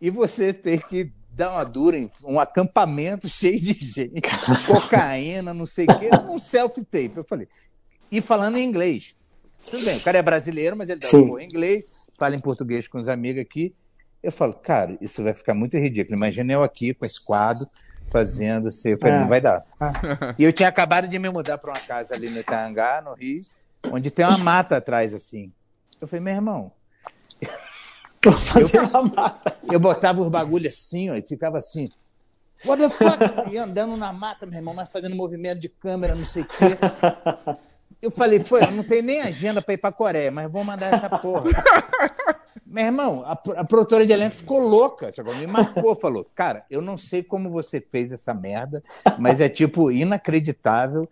e 0.00 0.10
você 0.10 0.52
tem 0.52 0.78
que 0.78 1.12
dar 1.36 1.52
uma 1.52 1.64
dura 1.64 1.98
em 1.98 2.10
um 2.24 2.40
acampamento 2.40 3.28
cheio 3.30 3.60
de 3.60 3.74
gente, 3.74 4.22
cocaína, 4.66 5.52
não 5.52 5.66
sei 5.66 5.84
o 5.84 5.98
quê, 5.98 6.08
um 6.28 6.38
self-tape. 6.38 7.12
Eu 7.16 7.24
falei, 7.24 7.46
e 8.10 8.20
falando 8.20 8.56
em 8.56 8.64
inglês. 8.64 9.14
Tudo 9.64 9.84
bem, 9.84 9.98
o 9.98 10.00
cara 10.00 10.18
é 10.18 10.22
brasileiro, 10.22 10.76
mas 10.76 10.88
ele 10.88 11.00
dá 11.00 11.08
um 11.12 11.38
em 11.38 11.44
inglês, 11.44 11.84
fala 12.16 12.34
em 12.34 12.38
português 12.38 12.88
com 12.88 12.98
os 12.98 13.08
amigos 13.08 13.42
aqui. 13.42 13.74
Eu 14.22 14.32
falo, 14.32 14.54
cara, 14.54 14.96
isso 15.00 15.22
vai 15.22 15.34
ficar 15.34 15.54
muito 15.54 15.76
ridículo. 15.76 16.16
Imagina 16.16 16.52
eu 16.52 16.62
aqui 16.62 16.94
com 16.94 17.04
esse 17.04 17.20
quadro 17.20 17.68
fazendo 18.10 18.68
assim. 18.68 18.90
Eu 18.90 18.98
falei, 18.98 19.16
é. 19.16 19.20
não 19.20 19.28
vai 19.28 19.40
dar. 19.40 19.64
e 20.38 20.44
eu 20.44 20.52
tinha 20.52 20.68
acabado 20.68 21.06
de 21.06 21.18
me 21.18 21.28
mudar 21.28 21.58
para 21.58 21.70
uma 21.70 21.80
casa 21.80 22.14
ali 22.14 22.30
no 22.30 22.38
Itangá, 22.38 23.02
no 23.04 23.12
Rio, 23.14 23.42
onde 23.92 24.10
tem 24.10 24.24
uma 24.24 24.38
mata 24.38 24.76
atrás, 24.76 25.12
assim. 25.12 25.52
Eu 26.00 26.06
falei, 26.08 26.24
meu 26.24 26.34
irmão, 26.34 26.72
eu, 28.26 29.72
eu 29.72 29.80
botava 29.80 30.20
os 30.20 30.28
bagulhos 30.28 30.72
assim, 30.72 31.10
ó, 31.10 31.14
e 31.14 31.22
ficava 31.22 31.58
assim. 31.58 31.88
What 32.64 32.82
the 32.82 32.88
fuck? 32.88 33.52
E 33.52 33.58
andando 33.58 33.96
na 33.96 34.12
mata, 34.12 34.46
meu 34.46 34.58
irmão, 34.58 34.74
mas 34.74 34.90
fazendo 34.90 35.14
movimento 35.14 35.60
de 35.60 35.68
câmera, 35.68 36.14
não 36.14 36.24
sei 36.24 36.42
o 36.42 36.46
quê. 36.46 37.58
Eu 38.00 38.10
falei, 38.10 38.40
foi, 38.40 38.62
eu 38.62 38.70
não 38.70 38.84
tenho 38.84 39.02
nem 39.02 39.20
agenda 39.22 39.62
para 39.62 39.74
ir 39.74 39.78
para 39.78 39.90
Coreia, 39.90 40.30
mas 40.30 40.50
vou 40.50 40.62
mandar 40.62 40.92
essa 40.94 41.08
porra. 41.18 41.50
meu 42.64 42.84
irmão, 42.84 43.22
a, 43.24 43.32
a 43.32 43.64
produtora 43.64 44.06
de 44.06 44.12
elenco 44.12 44.36
ficou 44.36 44.60
louca, 44.60 45.10
me 45.38 45.46
marcou, 45.46 45.96
falou, 45.96 46.26
cara, 46.34 46.64
eu 46.70 46.82
não 46.82 46.98
sei 46.98 47.22
como 47.22 47.50
você 47.50 47.80
fez 47.80 48.12
essa 48.12 48.34
merda, 48.34 48.82
mas 49.18 49.40
é 49.40 49.48
tipo 49.48 49.90
inacreditável. 49.90 51.08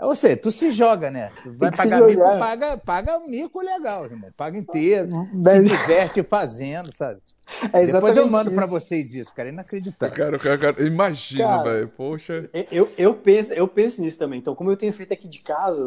Ou 0.00 0.14
seja, 0.14 0.36
tu 0.36 0.52
se 0.52 0.70
joga, 0.70 1.10
né? 1.10 1.32
Tu 1.42 1.52
vai 1.54 1.72
pagar 1.72 2.02
mico, 2.02 2.22
paga, 2.22 2.76
paga 2.76 3.18
mico 3.18 3.60
legal, 3.60 4.04
irmão. 4.04 4.30
Paga 4.36 4.56
inteiro. 4.56 5.08
Deve... 5.32 5.68
Se 5.68 5.76
diverte 5.76 6.22
fazendo, 6.22 6.94
sabe? 6.94 7.20
É 7.72 7.86
Depois 7.86 8.14
eu 8.14 8.28
mando 8.28 8.52
para 8.52 8.66
vocês 8.66 9.14
isso, 9.14 9.34
cara. 9.34 9.48
Inacreditável. 9.48 10.14
Cara, 10.14 10.38
cara, 10.38 10.58
cara 10.58 10.86
imagina, 10.86 11.62
velho. 11.64 11.88
Poxa. 11.88 12.48
Eu, 12.70 12.88
eu, 12.98 13.14
penso, 13.14 13.54
eu 13.54 13.66
penso 13.66 14.02
nisso 14.02 14.18
também. 14.18 14.38
Então, 14.38 14.54
como 14.54 14.70
eu 14.70 14.76
tenho 14.76 14.92
feito 14.92 15.14
aqui 15.14 15.26
de 15.26 15.40
casa, 15.40 15.82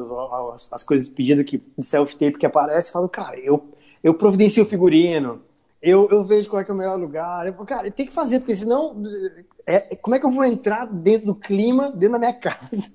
as, 0.54 0.68
as 0.74 0.84
coisas 0.84 1.08
pedidas 1.08 1.46
que, 1.46 1.64
de 1.78 1.86
self-tape 1.86 2.40
que 2.40 2.46
aparece, 2.48 2.90
eu 2.90 2.94
falo, 2.94 3.08
cara, 3.08 3.40
eu, 3.40 3.64
eu 4.04 4.14
providencio 4.16 4.64
o 4.64 4.66
figurino. 4.66 5.44
Eu, 5.80 6.10
eu 6.12 6.24
vejo 6.24 6.50
qual 6.50 6.62
é, 6.62 6.66
é 6.68 6.72
o 6.72 6.76
melhor 6.76 7.00
lugar. 7.00 7.46
Eu 7.46 7.54
falo, 7.54 7.66
cara, 7.66 7.92
tem 7.92 8.08
que 8.08 8.12
fazer, 8.12 8.40
porque 8.40 8.56
senão. 8.56 9.02
É, 9.66 9.96
como 9.96 10.16
é 10.16 10.20
que 10.20 10.26
eu 10.26 10.32
vou 10.32 10.44
entrar 10.44 10.88
dentro 10.88 11.28
do 11.28 11.36
clima, 11.36 11.92
dentro 11.92 12.14
da 12.14 12.20
minha 12.20 12.34
casa? 12.42 12.92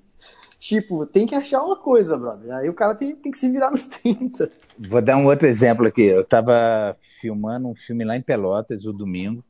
Tipo, 0.67 1.07
tem 1.07 1.27
que 1.27 1.35
achar 1.37 1.63
uma 1.63 1.77
coisa, 1.77 2.19
brother. 2.19 2.53
Aí 2.57 2.69
o 2.69 2.75
cara 2.75 2.93
tem, 2.93 3.15
tem 3.15 3.31
que 3.31 3.39
se 3.39 3.49
virar 3.49 3.71
nos 3.71 3.87
30. 4.03 4.51
Vou 4.77 5.01
dar 5.01 5.17
um 5.17 5.27
outro 5.27 5.47
exemplo 5.47 5.87
aqui. 5.87 6.03
Eu 6.03 6.25
tava 6.25 6.97
filmando 7.21 7.69
um 7.69 7.75
filme 7.77 8.05
lá 8.05 8.17
em 8.17 8.21
Pelotas, 8.21 8.85
o 8.85 8.93
domingo, 8.93 9.45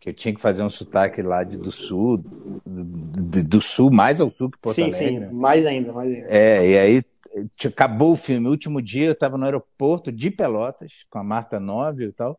que 0.00 0.08
eu 0.08 0.12
tinha 0.12 0.34
que 0.34 0.40
fazer 0.40 0.64
um 0.64 0.68
sotaque 0.68 1.22
lá 1.22 1.44
de, 1.44 1.56
do 1.56 1.70
sul, 1.70 2.16
do, 2.66 3.44
do 3.44 3.60
sul, 3.60 3.92
mais 3.92 4.20
ao 4.20 4.30
sul 4.30 4.50
que 4.50 4.58
Porto 4.58 4.74
sim, 4.74 4.82
Alegre. 4.82 5.28
Sim, 5.28 5.32
mais 5.32 5.64
ainda, 5.64 5.92
mais 5.92 6.12
ainda. 6.12 6.26
É, 6.28 6.68
e 6.68 6.76
aí 6.76 7.02
acabou 7.64 8.14
o 8.14 8.16
filme. 8.16 8.48
O 8.48 8.50
último 8.50 8.82
dia 8.82 9.06
eu 9.06 9.12
estava 9.12 9.38
no 9.38 9.44
aeroporto 9.44 10.10
de 10.10 10.28
Pelotas, 10.28 11.06
com 11.08 11.20
a 11.20 11.22
Marta 11.22 11.60
Nove 11.60 12.06
e 12.06 12.12
tal, 12.12 12.36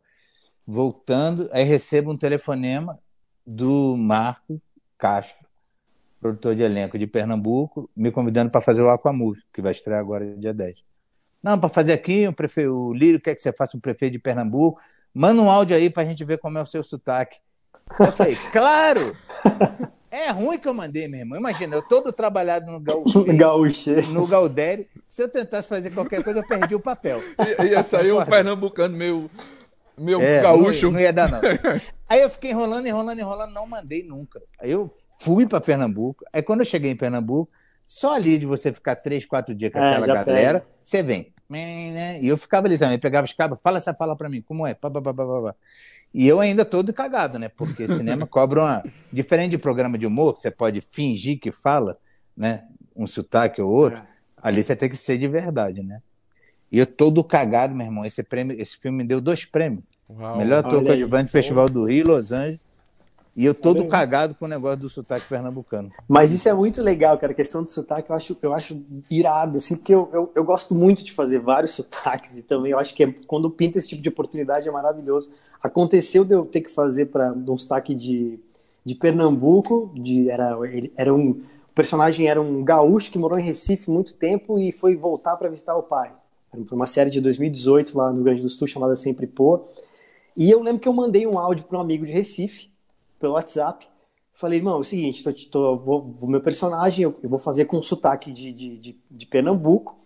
voltando, 0.68 1.50
aí 1.54 1.64
recebo 1.64 2.12
um 2.12 2.18
telefonema 2.18 3.00
do 3.48 3.96
Marco 3.96 4.62
Castro, 4.98 5.39
produtor 6.20 6.56
de 6.56 6.64
elenco 6.64 6.98
de 6.98 7.08
Pernambuco, 7.08 7.90
me 7.96 8.12
convidando 8.12 8.52
para 8.52 8.62
fazer 8.62 8.82
o 8.82 8.90
Aquamove, 8.90 9.40
que 9.54 9.62
vai 9.62 9.72
estrear 9.72 10.00
agora 10.00 10.26
dia 10.38 10.54
10. 10.54 10.84
Não, 11.42 11.58
para 11.58 11.70
fazer 11.70 11.94
aqui, 11.94 12.28
o, 12.28 12.34
prefe... 12.34 12.68
o 12.68 12.94
Lírio 12.94 13.20
quer 13.20 13.34
que 13.36 13.42
você 13.42 13.54
faça 13.54 13.78
um 13.78 13.80
prefeito 13.80 14.14
de 14.14 14.20
Pernambuco. 14.20 14.82
Manda 15.14 15.42
um 15.42 15.50
áudio 15.50 15.76
aí 15.76 15.90
para 15.90 16.04
a 16.04 16.06
gente 16.06 16.24
ver 16.26 16.38
como 16.38 16.58
é 16.58 16.62
o 16.62 16.66
seu 16.66 16.84
sotaque. 16.84 17.40
Eu 17.98 18.12
falei, 18.12 18.36
claro! 18.52 19.16
É 20.12 20.32
ruim 20.32 20.58
que 20.58 20.68
eu 20.68 20.74
mandei, 20.74 21.08
meu 21.08 21.20
irmão. 21.20 21.40
Imagina, 21.40 21.76
eu 21.76 21.82
todo 21.82 22.12
trabalhado 22.12 22.72
no 22.72 22.80
Gaúcho, 22.80 23.96
no 24.12 24.28
Galdério. 24.28 24.86
Se 25.08 25.24
eu 25.24 25.30
tentasse 25.30 25.68
fazer 25.68 25.92
qualquer 25.92 26.24
coisa, 26.24 26.40
eu 26.40 26.48
perdi 26.48 26.76
o 26.76 26.80
papel. 26.80 27.22
I, 27.60 27.68
ia 27.68 27.84
sair 27.84 28.12
um 28.12 28.24
pernambucano 28.26 28.98
meio, 28.98 29.30
meio 29.98 30.22
é, 30.22 30.42
gaúcho. 30.42 30.88
Não, 30.88 30.94
não 30.94 31.00
ia 31.00 31.14
dar, 31.14 31.30
não. 31.30 31.40
Aí 32.08 32.22
eu 32.22 32.30
fiquei 32.30 32.52
enrolando, 32.52 32.88
enrolando, 32.88 33.20
enrolando, 33.20 33.54
não 33.54 33.68
mandei 33.68 34.04
nunca. 34.04 34.42
Aí 34.60 34.72
eu 34.72 34.92
fui 35.20 35.46
para 35.46 35.62
Pernambuco. 35.62 36.26
Aí 36.34 36.42
quando 36.42 36.62
eu 36.62 36.66
cheguei 36.66 36.90
em 36.92 36.96
Pernambuco, 36.96 37.52
só 37.86 38.14
ali 38.14 38.38
de 38.38 38.46
você 38.46 38.72
ficar 38.72 38.96
três, 38.96 39.26
quatro 39.26 39.54
dias 39.54 39.72
com 39.72 39.80
é, 39.80 39.96
aquela 39.96 40.24
galera, 40.24 40.60
pega. 40.60 40.72
você 40.84 41.04
vem. 41.04 41.34
E 42.22 42.28
eu 42.28 42.38
ficava 42.38 42.68
ali 42.68 42.78
também, 42.78 43.00
pegava 43.00 43.26
os 43.26 43.34
cabos, 43.34 43.60
fala 43.62 43.80
essa 43.80 43.94
fala 43.94 44.16
para 44.16 44.30
mim, 44.30 44.42
como 44.42 44.66
é? 44.66 44.74
Pá, 44.74 44.90
pá, 44.90 45.02
pá, 45.02 45.14
pá, 45.14 45.56
E 46.14 46.28
eu 46.28 46.40
ainda 46.40 46.64
todo 46.64 46.94
cagado, 46.94 47.40
né? 47.40 47.50
Porque 47.50 47.88
cinema 47.88 48.26
cobra 48.28 48.62
uma. 48.62 48.84
Diferente 49.12 49.52
de 49.52 49.58
programa 49.58 49.98
de 49.98 50.06
humor, 50.06 50.36
que 50.36 50.40
você 50.40 50.52
pode 50.52 50.82
fingir 50.82 51.40
que 51.40 51.52
fala, 51.52 51.98
né? 52.38 52.66
Um 52.96 53.08
sotaque 53.08 53.62
ou 53.62 53.72
outro, 53.72 54.00
é. 54.00 54.08
ali 54.38 54.62
você 54.62 54.76
tem 54.76 54.90
que 54.90 54.98
ser 54.98 55.18
de 55.18 55.28
verdade, 55.28 55.82
né? 55.82 56.02
E 56.72 56.78
eu 56.78 56.86
todo 56.86 57.24
cagado, 57.24 57.74
meu 57.74 57.88
irmão. 57.88 58.06
Esse, 58.06 58.22
prêmio, 58.22 58.60
esse 58.62 58.78
filme 58.78 59.00
me 59.00 59.04
deu 59.04 59.20
dois 59.20 59.44
prêmios. 59.46 59.84
Uau. 60.08 60.38
Melhor 60.38 60.60
ator 60.60 60.84
coadjuvante 60.84 61.26
do 61.26 61.32
Festival 61.32 61.68
do 61.68 61.86
Rio, 61.86 62.08
Los 62.08 62.32
Angeles 62.32 62.60
E 63.40 63.46
eu 63.46 63.56
todo 63.56 63.88
cagado 63.88 64.36
com 64.36 64.44
o 64.44 64.48
negócio 64.50 64.82
do 64.82 64.90
sotaque 64.90 65.26
pernambucano. 65.30 65.90
Mas 66.10 66.34
isso 66.34 66.50
é 66.50 66.54
muito 66.54 66.82
legal, 66.82 67.18
cara. 67.18 67.32
A 67.32 67.36
questão 67.36 67.64
do 67.64 67.72
sotaque 67.72 68.10
eu 68.10 68.16
acho, 68.18 68.38
eu 68.42 68.54
acho 68.54 68.84
irado, 69.10 69.58
assim, 69.58 69.78
porque 69.78 69.96
eu, 69.96 70.10
eu, 70.12 70.32
eu 70.36 70.44
gosto 70.44 70.76
muito 70.76 71.06
de 71.06 71.14
fazer 71.14 71.40
vários 71.40 71.72
sotaques 71.72 72.38
e 72.38 72.44
também 72.44 72.74
eu 72.74 72.78
acho 72.78 72.94
que 72.94 73.02
é, 73.02 73.16
quando 73.28 73.50
pinta 73.50 73.80
esse 73.80 73.88
tipo 73.88 74.02
de 74.02 74.10
oportunidade 74.10 74.68
é 74.68 74.72
maravilhoso. 74.72 75.32
Aconteceu 75.64 76.26
de 76.26 76.34
eu 76.34 76.44
ter 76.44 76.60
que 76.60 76.70
fazer 76.70 77.06
para 77.06 77.32
um 77.32 77.58
sotaque 77.58 77.96
de, 77.96 78.38
de 78.84 78.94
Pernambuco, 78.94 79.90
de, 79.96 80.30
era, 80.30 80.60
ele, 80.68 80.92
era 80.98 81.14
um, 81.14 81.30
o 81.30 81.74
personagem 81.74 82.28
era 82.28 82.42
um 82.42 82.62
gaúcho 82.62 83.10
que 83.10 83.18
morou 83.18 83.40
em 83.40 83.44
Recife 83.44 83.90
muito 83.90 84.16
tempo 84.16 84.60
e 84.60 84.74
foi 84.74 84.98
voltar 84.98 85.38
para 85.38 85.48
visitar 85.48 85.78
o 85.78 85.84
pai. 85.84 86.12
Foi 86.66 86.76
uma 86.76 86.88
série 86.88 87.10
de 87.10 87.22
2018 87.22 87.98
lá 87.98 88.10
no 88.10 88.16
Rio 88.16 88.24
Grande 88.26 88.42
do 88.42 88.50
Sul 88.50 88.68
chamada 88.68 88.98
Sempre 88.98 89.28
Pô. 89.28 89.62
E 90.36 90.52
eu 90.52 90.62
lembro 90.62 90.82
que 90.82 90.90
eu 90.90 90.94
mandei 90.94 91.26
um 91.26 91.40
áudio 91.40 91.64
para 91.64 91.78
um 91.78 91.82
amigo 91.82 92.06
de 92.06 92.12
Recife 92.12 92.69
pelo 93.20 93.34
WhatsApp. 93.34 93.88
Falei, 94.34 94.60
irmão, 94.60 94.78
é 94.78 94.80
o 94.80 94.84
seguinte, 94.84 95.24
tô, 95.24 95.34
tô, 95.34 95.78
vou, 95.78 96.16
o 96.22 96.28
meu 96.28 96.42
personagem 96.42 97.04
eu, 97.04 97.20
eu, 97.22 97.30
vou 97.30 97.40
fazer 97.40 97.66
com 97.66 97.84
sotaque 97.84 98.32
de, 98.32 98.54
de, 98.54 98.78
de, 98.78 99.00
de, 99.12 99.26
Pernambuco. 99.26 100.00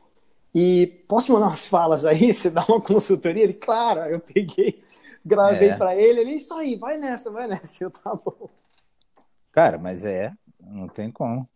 E 0.54 1.04
posso 1.08 1.32
mandar 1.32 1.50
umas 1.50 1.68
falas 1.68 2.04
aí? 2.04 2.34
Você 2.34 2.50
dá 2.50 2.66
uma 2.68 2.82
consultoria? 2.82 3.44
Ele, 3.44 3.54
claro, 3.54 4.02
eu 4.02 4.20
peguei, 4.20 4.84
gravei 5.24 5.70
é. 5.70 5.76
para 5.76 5.96
ele. 5.96 6.22
Ele, 6.22 6.32
isso 6.32 6.54
aí, 6.56 6.76
vai 6.76 6.98
nessa, 6.98 7.30
vai 7.30 7.48
nessa. 7.48 7.84
Eu, 7.86 7.92
tá 7.92 8.16
bom. 8.16 8.50
Cara, 9.52 9.78
mas 9.78 10.04
é, 10.04 10.32
não 10.60 10.88
tem 10.88 11.12
como. 11.12 11.48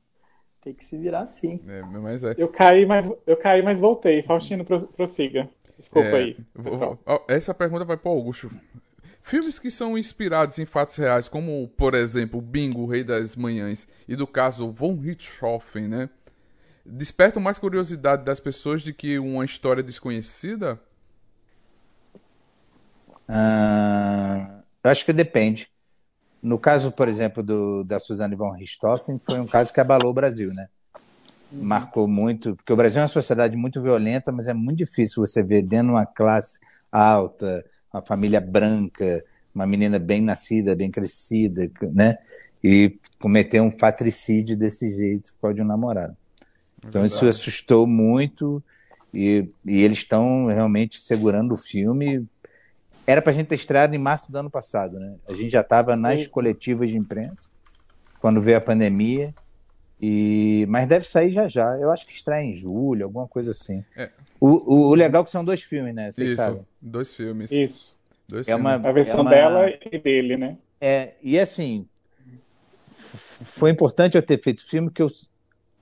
Tem 0.62 0.74
que 0.74 0.86
se 0.86 0.98
virar 0.98 1.22
assim. 1.22 1.60
É, 1.68 1.82
mas 1.82 2.24
é. 2.24 2.36
Eu 2.38 2.48
caí, 2.48 2.86
mas 2.86 3.10
eu 3.26 3.38
caí, 3.38 3.64
mas 3.64 3.80
voltei. 3.80 4.22
Faustino, 4.22 4.64
prossiga. 4.64 5.50
Desculpa 5.78 6.10
é, 6.10 6.16
aí. 6.16 6.38
Vou, 6.54 7.00
essa 7.28 7.54
pergunta 7.54 7.86
vai 7.86 7.98
para 7.98 8.12
o 8.12 8.16
Augusto. 8.16 8.52
Filmes 9.28 9.60
que 9.60 9.70
são 9.70 9.98
inspirados 9.98 10.58
em 10.58 10.66
fatos 10.66 10.96
reais, 10.96 11.28
como, 11.28 11.68
por 11.76 11.94
exemplo, 11.94 12.40
Bingo, 12.40 12.84
o 12.84 12.86
Rei 12.88 13.04
das 13.04 13.36
Manhãs, 13.36 13.86
e 14.08 14.16
do 14.16 14.26
caso 14.26 14.72
Von 14.72 14.96
Richthofen, 14.96 15.86
né? 15.86 16.10
Despertam 16.86 17.42
mais 17.42 17.60
curiosidade 17.60 18.24
das 18.24 18.40
pessoas 18.40 18.82
de 18.82 18.94
que 18.94 19.20
uma 19.20 19.44
história 19.44 19.84
desconhecida? 19.84 20.80
Ah, 23.28 24.62
acho 24.82 25.04
que 25.04 25.12
depende. 25.12 25.70
No 26.42 26.58
caso, 26.58 26.90
por 26.90 27.10
exemplo, 27.10 27.44
do, 27.44 27.84
da 27.84 28.00
Suzane 28.00 28.34
von 28.34 28.52
Richthofen, 28.52 29.20
foi 29.20 29.42
um 29.42 29.46
caso 29.46 29.74
que 29.74 29.82
abalou 29.82 30.12
o 30.12 30.16
Brasil, 30.16 30.54
né? 30.54 30.70
Marcou 31.52 32.08
muito, 32.08 32.56
porque 32.56 32.72
o 32.72 32.78
Brasil 32.78 33.00
é 33.00 33.02
uma 33.02 33.10
sociedade 33.10 33.58
muito 33.58 33.82
violenta, 33.82 34.32
mas 34.32 34.48
é 34.48 34.54
muito 34.54 34.78
difícil 34.78 35.26
você 35.26 35.44
ver 35.44 35.64
dentro 35.64 35.88
de 35.88 35.94
uma 35.96 36.06
classe 36.06 36.58
alta, 36.90 37.66
uma 37.94 38.02
família 38.02 38.40
branca, 38.40 39.24
uma 39.54 39.66
menina 39.66 39.98
bem 39.98 40.22
nascida, 40.22 40.76
bem 40.76 40.92
crescida, 40.92 41.70
né? 41.92 42.18
E 42.64 42.98
cometer 43.20 43.62
um 43.62 43.72
patricídio 43.72 44.58
desse 44.58 44.94
jeito 44.94 45.34
por 45.34 45.42
causa 45.42 45.56
de 45.56 45.62
um 45.62 45.66
namorado. 45.66 46.16
Então 46.86 47.06
isso 47.06 47.28
assustou 47.28 47.86
muito 47.88 48.64
e, 49.14 49.50
e 49.66 49.84
eles 49.84 50.00
estão 50.00 50.48
realmente 50.48 51.00
segurando 51.00 51.54
o 51.54 51.58
filme. 51.58 52.26
Era 53.06 53.22
para 53.22 53.32
a 53.32 53.36
gente 53.36 53.48
ter 53.48 53.56
estreado 53.56 53.96
em 53.96 54.00
março 54.00 54.32
do 54.32 54.38
ano 54.38 54.50
passado, 54.50 55.00
né? 55.00 55.16
A 55.28 55.34
gente 55.34 55.52
já 55.52 55.62
estava 55.62 55.96
nas 55.96 56.24
Sim. 56.24 56.30
coletivas 56.30 56.90
de 56.90 56.98
imprensa 56.98 57.50
quando 58.20 58.42
veio 58.42 58.58
a 58.58 58.62
pandemia. 58.62 59.34
E, 60.00 60.66
mas 60.70 60.88
deve 60.88 61.08
sair 61.08 61.32
já 61.32 61.48
já. 61.48 61.76
Eu 61.78 61.92
acho 61.92 62.06
que 62.06 62.14
estreia 62.14 62.44
em 62.44 62.54
julho, 62.54 63.06
alguma 63.06 63.28
coisa 63.28 63.52
assim. 63.52 63.84
É. 63.96 64.12
O, 64.40 64.90
o, 64.90 64.96
legal 64.96 65.22
é 65.24 65.26
que 65.26 65.32
são 65.32 65.44
dois 65.44 65.64
filmes, 65.64 65.94
né? 65.94 66.12
Vocês 66.12 66.30
Isso, 66.30 66.38
sabem. 66.38 66.66
dois 66.82 67.14
filmes. 67.14 67.52
Isso. 67.52 67.98
Dois 68.28 68.48
é 68.48 68.52
filmes. 68.54 68.76
Uma, 68.76 68.90
a 68.90 68.92
versão 68.92 69.20
é 69.20 69.22
uma... 69.22 69.30
dela 69.30 69.74
e 69.92 69.98
dele, 70.00 70.38
né? 70.38 70.58
É, 70.80 71.14
e 71.24 71.40
assim, 71.40 71.88
foi 73.44 73.72
importante 73.72 74.16
eu 74.16 74.22
ter 74.22 74.42
feito 74.42 74.60
o 74.60 74.68
filme 74.68 74.92
que 74.92 75.02
eu, 75.02 75.08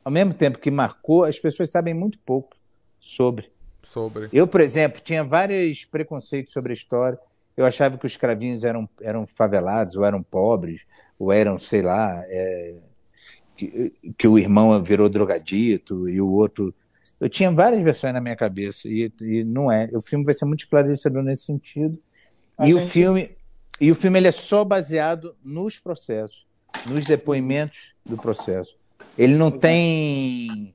ao 0.04 0.12
mesmo 0.12 0.34
tempo 0.34 0.60
que 0.60 0.72
marcou, 0.72 1.24
as 1.24 1.40
pessoas 1.40 1.70
sabem 1.70 1.94
muito 1.94 2.18
pouco 2.20 2.56
sobre. 3.00 3.52
Sobre. 3.84 4.30
Eu, 4.34 4.48
por 4.48 4.62
exemplo, 4.62 5.02
tinha 5.02 5.24
vários 5.24 5.86
preconceitos 5.86 6.54
sobre 6.54 6.72
a 6.72 6.74
história. 6.74 7.20
Eu 7.56 7.66
achava 7.66 7.98
que 7.98 8.06
os 8.06 8.12
escravinhos 8.12 8.64
eram, 8.64 8.90
eram 9.02 9.26
favelados, 9.26 9.96
ou 9.96 10.04
eram 10.04 10.22
pobres, 10.22 10.82
ou 11.18 11.32
eram, 11.32 11.58
sei 11.58 11.82
lá, 11.82 12.24
é, 12.28 12.76
que, 13.56 13.94
que 14.18 14.28
o 14.28 14.38
irmão 14.38 14.82
virou 14.84 15.08
drogadito 15.08 16.10
e 16.10 16.20
o 16.20 16.30
outro. 16.30 16.74
Eu 17.20 17.30
tinha 17.30 17.52
várias 17.52 17.82
versões 17.82 18.14
na 18.14 18.22
minha 18.22 18.36
cabeça 18.36 18.88
e, 18.88 19.12
e 19.22 19.44
não 19.44 19.72
é. 19.72 19.90
O 19.94 20.02
filme 20.02 20.26
vai 20.26 20.34
ser 20.34 20.46
muito 20.46 20.62
esclarecedor 20.62 21.24
nesse 21.24 21.44
sentido. 21.44 21.98
A 22.58 22.68
e 22.68 22.74
gente... 22.74 22.84
o 22.84 22.88
filme 22.88 23.32
e 23.80 23.92
o 23.92 23.96
filme 23.96 24.20
ele 24.20 24.28
é 24.28 24.32
só 24.32 24.64
baseado 24.64 25.36
nos 25.44 25.80
processos, 25.80 26.46
nos 26.86 27.04
depoimentos 27.04 27.94
do 28.06 28.18
processo. 28.18 28.78
Ele 29.18 29.36
não 29.36 29.52
tem, 29.52 30.74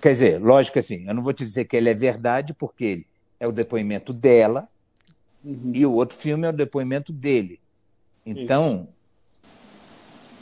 quer 0.00 0.12
dizer, 0.12 0.42
lógico 0.42 0.78
assim. 0.78 1.06
Eu 1.06 1.14
não 1.14 1.22
vou 1.22 1.32
te 1.32 1.44
dizer 1.44 1.64
que 1.64 1.76
ele 1.76 1.88
é 1.88 1.94
verdade 1.94 2.52
porque 2.54 2.84
ele 2.84 3.06
é 3.40 3.46
o 3.46 3.52
depoimento 3.52 4.12
dela 4.12 4.68
uhum. 5.44 5.72
e 5.74 5.84
o 5.86 5.92
outro 5.92 6.16
filme 6.16 6.46
é 6.46 6.50
o 6.50 6.52
depoimento 6.52 7.12
dele. 7.12 7.60
Então 8.24 8.82
Isso 8.82 9.02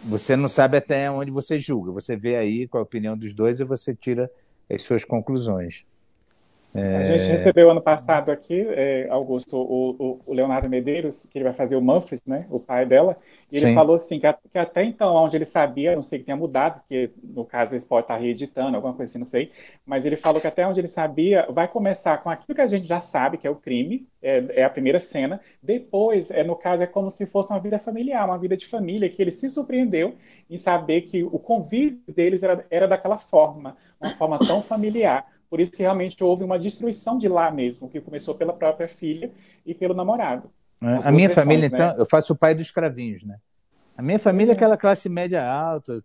você 0.02 0.36
não 0.36 0.48
sabe 0.48 0.76
até 0.76 1.10
onde 1.10 1.30
você 1.30 1.58
julga. 1.58 1.92
Você 1.92 2.16
vê 2.16 2.36
aí 2.36 2.66
qual 2.66 2.80
a 2.80 2.84
opinião 2.84 3.16
dos 3.16 3.34
dois 3.34 3.60
e 3.60 3.64
você 3.64 3.94
tira 3.94 4.30
as 4.70 4.82
suas 4.82 5.04
conclusões. 5.04 5.84
É... 6.72 6.98
A 6.98 7.02
gente 7.02 7.24
recebeu 7.24 7.70
ano 7.70 7.80
passado 7.80 8.30
aqui, 8.30 8.64
é, 8.68 9.08
Augusto, 9.10 9.56
o, 9.56 10.20
o, 10.24 10.32
Leonardo 10.32 10.68
Medeiros, 10.68 11.26
que 11.26 11.36
ele 11.38 11.44
vai 11.44 11.52
fazer 11.52 11.74
o 11.74 11.82
Manfred, 11.82 12.22
né, 12.24 12.46
o 12.48 12.60
pai 12.60 12.86
dela, 12.86 13.16
e 13.50 13.56
ele 13.56 13.66
Sim. 13.66 13.74
falou 13.74 13.96
assim, 13.96 14.20
que, 14.20 14.32
que, 14.52 14.58
até 14.58 14.84
então, 14.84 15.14
onde 15.16 15.36
ele 15.36 15.44
sabia, 15.44 15.96
não 15.96 16.02
sei 16.02 16.20
que 16.20 16.26
tenha 16.26 16.36
mudado, 16.36 16.80
porque 16.80 17.10
no 17.22 17.44
caso 17.44 17.74
eles 17.74 17.84
podem 17.84 18.02
estar 18.02 18.16
reeditando, 18.16 18.76
alguma 18.76 18.94
coisa 18.94 19.10
assim, 19.10 19.18
não 19.18 19.26
sei, 19.26 19.50
mas 19.84 20.06
ele 20.06 20.16
falou 20.16 20.40
que 20.40 20.46
até 20.46 20.64
onde 20.64 20.80
ele 20.80 20.86
sabia, 20.86 21.44
vai 21.50 21.66
começar 21.66 22.18
com 22.18 22.30
aquilo 22.30 22.54
que 22.54 22.60
a 22.60 22.68
gente 22.68 22.86
já 22.86 23.00
sabe, 23.00 23.36
que 23.36 23.48
é 23.48 23.50
o 23.50 23.56
crime, 23.56 24.06
é, 24.22 24.60
é 24.60 24.64
a 24.64 24.70
primeira 24.70 25.00
cena, 25.00 25.40
depois, 25.60 26.30
é, 26.30 26.44
no 26.44 26.54
caso, 26.54 26.84
é 26.84 26.86
como 26.86 27.10
se 27.10 27.26
fosse 27.26 27.52
uma 27.52 27.58
vida 27.58 27.80
familiar, 27.80 28.24
uma 28.24 28.38
vida 28.38 28.56
de 28.56 28.66
família, 28.66 29.10
que 29.10 29.20
ele 29.20 29.32
se 29.32 29.50
surpreendeu 29.50 30.14
em 30.48 30.56
saber 30.56 31.02
que 31.02 31.24
o 31.24 31.38
convívio 31.38 32.00
deles 32.06 32.44
era, 32.44 32.64
era 32.70 32.86
daquela 32.86 33.18
forma, 33.18 33.76
uma 34.00 34.10
forma 34.10 34.38
tão 34.38 34.62
familiar, 34.62 35.26
por 35.50 35.60
isso 35.60 35.72
que 35.72 35.82
realmente 35.82 36.22
houve 36.22 36.44
uma 36.44 36.58
destruição 36.58 37.18
de 37.18 37.28
lá 37.28 37.50
mesmo, 37.50 37.90
que 37.90 38.00
começou 38.00 38.36
pela 38.36 38.52
própria 38.52 38.86
filha 38.86 39.32
e 39.66 39.74
pelo 39.74 39.92
namorado. 39.92 40.48
É, 40.82 41.08
a 41.08 41.10
minha 41.10 41.28
família, 41.28 41.68
né? 41.68 41.74
então, 41.74 41.96
eu 41.98 42.06
faço 42.06 42.32
o 42.32 42.36
pai 42.36 42.54
dos 42.54 42.66
escravinhos, 42.66 43.24
né? 43.24 43.36
A 43.96 44.00
minha 44.00 44.18
família 44.18 44.52
é 44.52 44.54
aquela 44.54 44.76
classe 44.76 45.08
média 45.08 45.44
alta, 45.44 46.02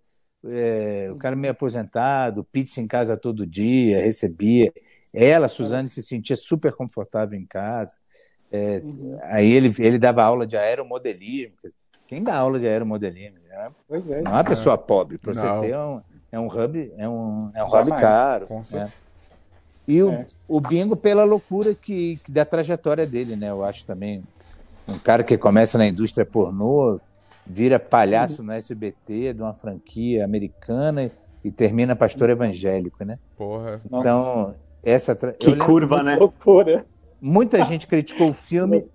é, 0.47 1.09
o 1.11 1.15
cara 1.15 1.35
meio 1.35 1.51
aposentado, 1.51 2.43
pizza 2.43 2.81
em 2.81 2.87
casa 2.87 3.15
todo 3.15 3.45
dia, 3.45 4.01
recebia. 4.01 4.73
Ela, 5.13 5.47
Suzane, 5.47 5.87
se 5.87 6.03
sentia 6.03 6.35
super 6.35 6.73
confortável 6.73 7.39
em 7.39 7.45
casa. 7.45 7.95
É, 8.51 8.81
uhum. 8.83 9.17
Aí 9.23 9.49
ele, 9.49 9.73
ele 9.79 9.97
dava 9.97 10.23
aula 10.23 10.45
de 10.45 10.57
aeromodelismo. 10.57 11.55
Quem 12.07 12.21
dá 12.21 12.35
aula 12.35 12.59
de 12.59 12.67
aeromodelismo? 12.67 13.37
É, 13.49 13.71
é, 13.91 14.21
não 14.21 14.31
é 14.31 14.35
uma 14.35 14.43
pessoa 14.43 14.77
pobre. 14.77 15.17
Para 15.17 15.33
você 15.33 15.59
ter 15.61 15.71
é 15.71 15.79
um, 15.79 16.01
é 16.31 16.39
um 16.39 16.47
hub, 16.47 16.93
é 16.97 17.07
um, 17.07 17.51
é 17.53 17.63
um 17.63 17.67
hub 17.67 17.89
caro. 17.91 18.47
Com 18.47 18.61
né? 18.73 18.91
E 19.87 20.01
o, 20.01 20.11
é. 20.11 20.25
o 20.47 20.59
Bingo 20.59 20.95
pela 20.95 21.23
loucura 21.23 21.75
que, 21.75 22.17
que, 22.23 22.31
da 22.31 22.43
trajetória 22.43 23.05
dele, 23.05 23.35
né? 23.35 23.49
Eu 23.49 23.63
acho 23.63 23.85
também. 23.85 24.23
Um 24.87 24.99
cara 24.99 25.23
que 25.23 25.37
começa 25.37 25.77
na 25.77 25.87
indústria 25.87 26.25
pornô, 26.25 26.99
vira 27.45 27.79
palhaço 27.79 28.43
no 28.43 28.51
SBT 28.51 29.33
de 29.33 29.41
uma 29.41 29.53
franquia 29.53 30.23
americana 30.23 31.11
e 31.43 31.51
termina 31.51 31.95
pastor 31.95 32.29
evangélico, 32.29 33.03
né? 33.03 33.17
Porra. 33.35 33.81
Então, 33.85 34.55
essa. 34.83 35.15
Tra... 35.15 35.33
Que 35.33 35.55
curva, 35.55 36.03
né? 36.03 36.15
Loucura. 36.15 36.85
Muita 37.21 37.63
gente 37.63 37.87
criticou 37.87 38.29
o 38.29 38.33
filme. 38.33 38.85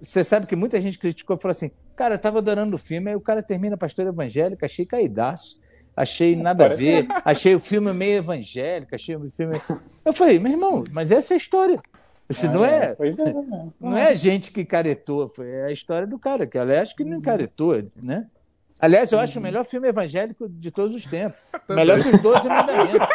Você 0.00 0.24
sabe 0.24 0.46
que 0.46 0.56
muita 0.56 0.80
gente 0.80 0.98
criticou 0.98 1.36
e 1.36 1.40
falou 1.40 1.52
assim: 1.52 1.70
cara, 1.96 2.14
eu 2.14 2.18
tava 2.18 2.38
adorando 2.38 2.74
o 2.76 2.78
filme, 2.78 3.10
aí 3.10 3.16
o 3.16 3.20
cara 3.20 3.42
termina 3.42 3.76
pastor 3.76 4.06
evangélico, 4.06 4.64
achei 4.64 4.86
caidaço 4.86 5.58
achei 6.00 6.34
nada 6.34 6.66
a 6.66 6.68
ver, 6.68 7.06
achei 7.24 7.54
o 7.54 7.60
filme 7.60 7.92
meio 7.92 8.18
evangélico, 8.18 8.94
achei 8.94 9.16
o 9.16 9.30
filme. 9.30 9.60
Eu 10.04 10.12
falei, 10.12 10.38
meu 10.38 10.52
irmão, 10.52 10.84
mas 10.90 11.10
essa 11.10 11.34
é 11.34 11.36
a 11.36 11.38
história. 11.38 11.80
Isso 12.28 12.46
ah, 12.46 12.50
não 12.50 12.64
é, 12.64 12.96
é, 12.98 13.08
é 13.08 13.32
né? 13.32 13.68
não 13.80 13.96
é 13.96 14.08
a 14.08 14.14
gente 14.14 14.50
que 14.50 14.64
caretou, 14.64 15.28
foi 15.34 15.62
a 15.62 15.70
história 15.70 16.06
do 16.06 16.18
cara, 16.18 16.46
que 16.46 16.56
aliás 16.56 16.92
que 16.92 17.04
não 17.04 17.16
uhum. 17.16 17.22
caretou, 17.22 17.82
né? 17.96 18.26
Aliás, 18.78 19.12
eu 19.12 19.18
acho 19.18 19.38
o 19.38 19.42
melhor 19.42 19.66
filme 19.66 19.88
evangélico 19.88 20.48
de 20.48 20.70
todos 20.70 20.94
os 20.94 21.04
tempos. 21.04 21.38
Melhor 21.68 22.02
que 22.02 22.08
os 22.08 22.22
Doze 22.22 22.48
Mandamentos. 22.48 23.08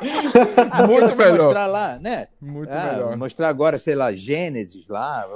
Muito 0.88 1.16
melhor. 1.16 1.44
Mostrar 1.46 1.66
lá, 1.66 1.98
né? 1.98 2.28
Muito 2.40 2.70
ah, 2.70 2.92
melhor. 2.92 3.16
Mostrar 3.16 3.48
agora, 3.48 3.76
sei 3.76 3.96
lá, 3.96 4.12
Gênesis 4.12 4.86
lá. 4.86 5.26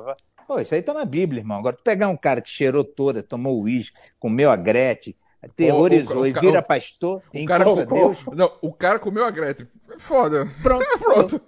Pô, 0.47 0.61
isso 0.61 0.75
aí 0.75 0.83
tá 0.83 0.95
na 0.95 1.05
Bíblia, 1.05 1.41
irmão. 1.41 1.59
Agora, 1.59 1.75
tu 1.75 1.83
pegar 1.83 2.09
um 2.09 2.17
cara 2.17 2.41
que 2.41 2.49
cheirou 2.49 2.85
toda, 2.85 3.23
tomou 3.23 3.61
uísque, 3.63 3.99
comeu 4.21 4.51
a 4.51 4.57
Gretchen, 4.57 5.17
Teorizou 5.55 6.19
o, 6.19 6.21
o, 6.23 6.27
e 6.27 6.33
vira 6.33 6.61
pastor, 6.61 7.23
o 7.33 7.47
cara, 7.47 7.65
Deus. 7.87 8.25
Não, 8.35 8.53
o 8.61 8.73
cara 8.73 8.99
comeu 8.99 9.25
a 9.25 9.31
Gretchen. 9.31 9.69
Foda. 9.99 10.49
Pronto. 10.63 10.85
Pronto. 10.99 11.41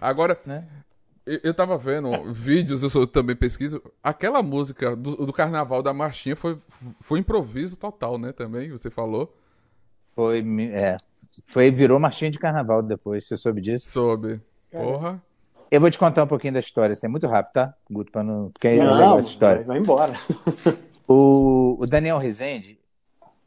Agora, 0.00 0.38
né? 0.44 0.66
eu, 1.28 1.40
eu 1.44 1.54
tava 1.54 1.76
vendo 1.76 2.10
vídeos, 2.32 2.82
eu 2.82 2.88
sou, 2.88 3.06
também 3.06 3.36
pesquiso. 3.36 3.82
Aquela 4.02 4.42
música 4.42 4.96
do, 4.96 5.26
do 5.26 5.32
carnaval 5.32 5.82
da 5.82 5.92
Marchinha 5.92 6.34
foi, 6.34 6.58
foi 7.00 7.18
improviso 7.18 7.76
total, 7.76 8.18
né? 8.18 8.32
Também, 8.32 8.70
você 8.70 8.90
falou. 8.90 9.36
Foi, 10.16 10.44
é, 10.72 10.96
foi, 11.46 11.70
virou 11.70 12.00
marchinha 12.00 12.30
de 12.30 12.38
carnaval 12.38 12.82
depois, 12.82 13.26
você 13.26 13.36
soube 13.36 13.60
disso? 13.60 13.88
Soube. 13.88 14.40
Porra. 14.70 15.22
Eu 15.70 15.80
vou 15.80 15.90
te 15.90 15.98
contar 15.98 16.24
um 16.24 16.26
pouquinho 16.26 16.54
da 16.54 16.60
história, 16.60 16.92
assim, 16.92 17.06
é 17.06 17.10
muito 17.10 17.26
rápido, 17.26 17.52
tá, 17.52 17.74
Guto, 17.90 18.10
pra 18.10 18.22
não... 18.22 18.50
Porque 18.50 18.68
é 18.68 18.76
Não, 18.78 18.94
legal 18.94 19.18
essa 19.18 19.28
história. 19.28 19.64
vai 19.64 19.78
embora. 19.78 20.14
O, 21.08 21.78
o 21.80 21.86
Daniel 21.86 22.18
Rezende, 22.18 22.78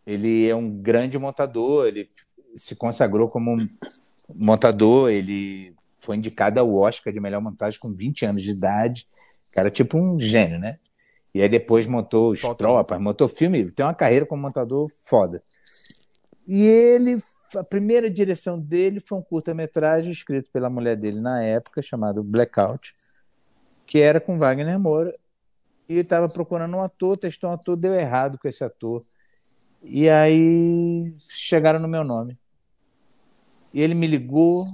ele 0.05 0.49
é 0.49 0.55
um 0.55 0.67
grande 0.67 1.17
montador, 1.19 1.85
ele 1.85 2.09
se 2.55 2.75
consagrou 2.75 3.29
como 3.29 3.51
um 3.51 3.69
montador, 4.33 5.11
ele 5.11 5.75
foi 5.99 6.15
indicado 6.15 6.59
ao 6.59 6.73
Oscar 6.73 7.13
de 7.13 7.19
melhor 7.19 7.39
montagem 7.39 7.79
com 7.79 7.93
20 7.93 8.25
anos 8.25 8.41
de 8.41 8.49
idade, 8.49 9.07
cara, 9.51 9.69
tipo 9.69 9.95
um 9.97 10.19
gênio, 10.19 10.59
né? 10.59 10.79
E 11.33 11.41
aí 11.41 11.47
depois 11.47 11.85
montou 11.85 12.31
os. 12.31 12.41
Tropas, 12.41 12.99
montou 12.99 13.29
filme, 13.29 13.71
tem 13.71 13.85
uma 13.85 13.93
carreira 13.93 14.25
como 14.25 14.41
montador 14.41 14.89
foda. 15.03 15.43
E 16.47 16.65
ele, 16.65 17.21
a 17.55 17.63
primeira 17.63 18.09
direção 18.09 18.59
dele 18.59 18.99
foi 18.99 19.19
um 19.19 19.21
curta-metragem 19.21 20.11
escrito 20.11 20.49
pela 20.51 20.69
mulher 20.69 20.97
dele 20.97 21.21
na 21.21 21.43
época, 21.43 21.81
chamado 21.81 22.23
Blackout, 22.23 22.95
que 23.85 23.99
era 23.99 24.19
com 24.19 24.37
Wagner 24.37 24.79
Moura, 24.79 25.15
e 25.91 25.95
ele 25.95 26.01
estava 26.03 26.29
procurando 26.29 26.77
um 26.77 26.81
ator, 26.81 27.17
testou 27.17 27.49
um 27.49 27.53
ator, 27.53 27.75
deu 27.75 27.93
errado 27.93 28.37
com 28.37 28.47
esse 28.47 28.63
ator. 28.63 29.03
E 29.83 30.07
aí 30.07 31.13
chegaram 31.19 31.81
no 31.81 31.87
meu 31.87 32.01
nome. 32.01 32.39
E 33.73 33.81
ele 33.81 33.93
me 33.93 34.07
ligou. 34.07 34.65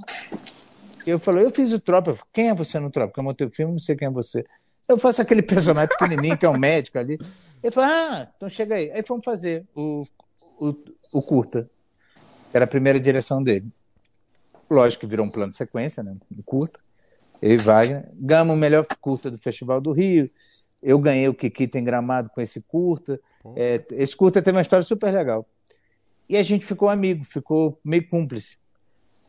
Eu 1.08 1.18
falei, 1.18 1.44
eu 1.44 1.50
fiz 1.50 1.74
o 1.74 1.80
Tropa. 1.80 2.14
Falei, 2.14 2.30
Quem 2.32 2.50
é 2.50 2.54
você 2.54 2.80
no 2.80 2.92
Tropa? 2.92 3.08
Porque 3.08 3.20
eu 3.20 3.24
montei 3.24 3.48
o 3.48 3.50
filme, 3.50 3.72
não 3.72 3.80
sei 3.80 3.96
quem 3.96 4.08
é 4.08 4.12
você. 4.12 4.46
Eu 4.88 5.00
faço 5.00 5.20
aquele 5.20 5.42
personagem 5.42 5.90
pequenininho 5.90 6.38
que 6.38 6.46
é 6.46 6.50
um 6.50 6.58
médico 6.58 7.00
ali. 7.00 7.18
Ele 7.64 7.72
falou, 7.72 7.90
ah, 7.92 8.32
então 8.36 8.48
chega 8.48 8.76
aí. 8.76 8.92
Aí 8.92 9.02
fomos 9.02 9.26
fazer 9.26 9.66
o, 9.74 10.04
o, 10.60 10.76
o 11.14 11.22
curta. 11.24 11.68
Era 12.54 12.66
a 12.66 12.68
primeira 12.68 13.00
direção 13.00 13.42
dele. 13.42 13.66
Lógico 14.70 15.02
que 15.02 15.08
virou 15.08 15.26
um 15.26 15.32
plano 15.32 15.50
de 15.50 15.58
sequência, 15.58 16.04
né? 16.04 16.16
Um 16.32 16.44
curta. 16.44 16.80
Eu 17.42 17.54
e 17.54 17.58
Wagner. 17.58 18.08
Ganhamos 18.14 18.56
o 18.56 18.60
melhor 18.60 18.86
curta 19.02 19.32
do 19.32 19.40
Festival 19.40 19.82
do 19.82 19.92
Rio. 19.92 20.30
Eu 20.82 21.00
ganhei 21.00 21.28
o 21.28 21.34
Kikita 21.34 21.80
em 21.80 21.84
Gramado 21.84 22.30
com 22.30 22.42
esse 22.42 22.62
curta. 22.62 23.20
É, 23.56 23.84
esse 23.92 24.16
curta 24.16 24.42
teve 24.42 24.56
uma 24.56 24.62
história 24.62 24.84
super 24.84 25.14
legal. 25.14 25.48
E 26.30 26.38
a 26.38 26.44
gente 26.44 26.66
ficou 26.66 26.90
amigo, 26.90 27.24
ficou 27.24 27.80
meio 27.84 28.08
cúmplice. 28.08 28.58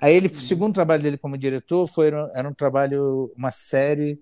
Aí 0.00 0.14
ele, 0.14 0.28
o 0.28 0.40
segundo 0.40 0.74
trabalho 0.74 1.02
dele 1.02 1.18
como 1.18 1.36
diretor 1.36 1.88
foi 1.88 2.08
era 2.08 2.48
um 2.48 2.54
trabalho, 2.54 3.32
uma 3.36 3.50
série 3.50 4.20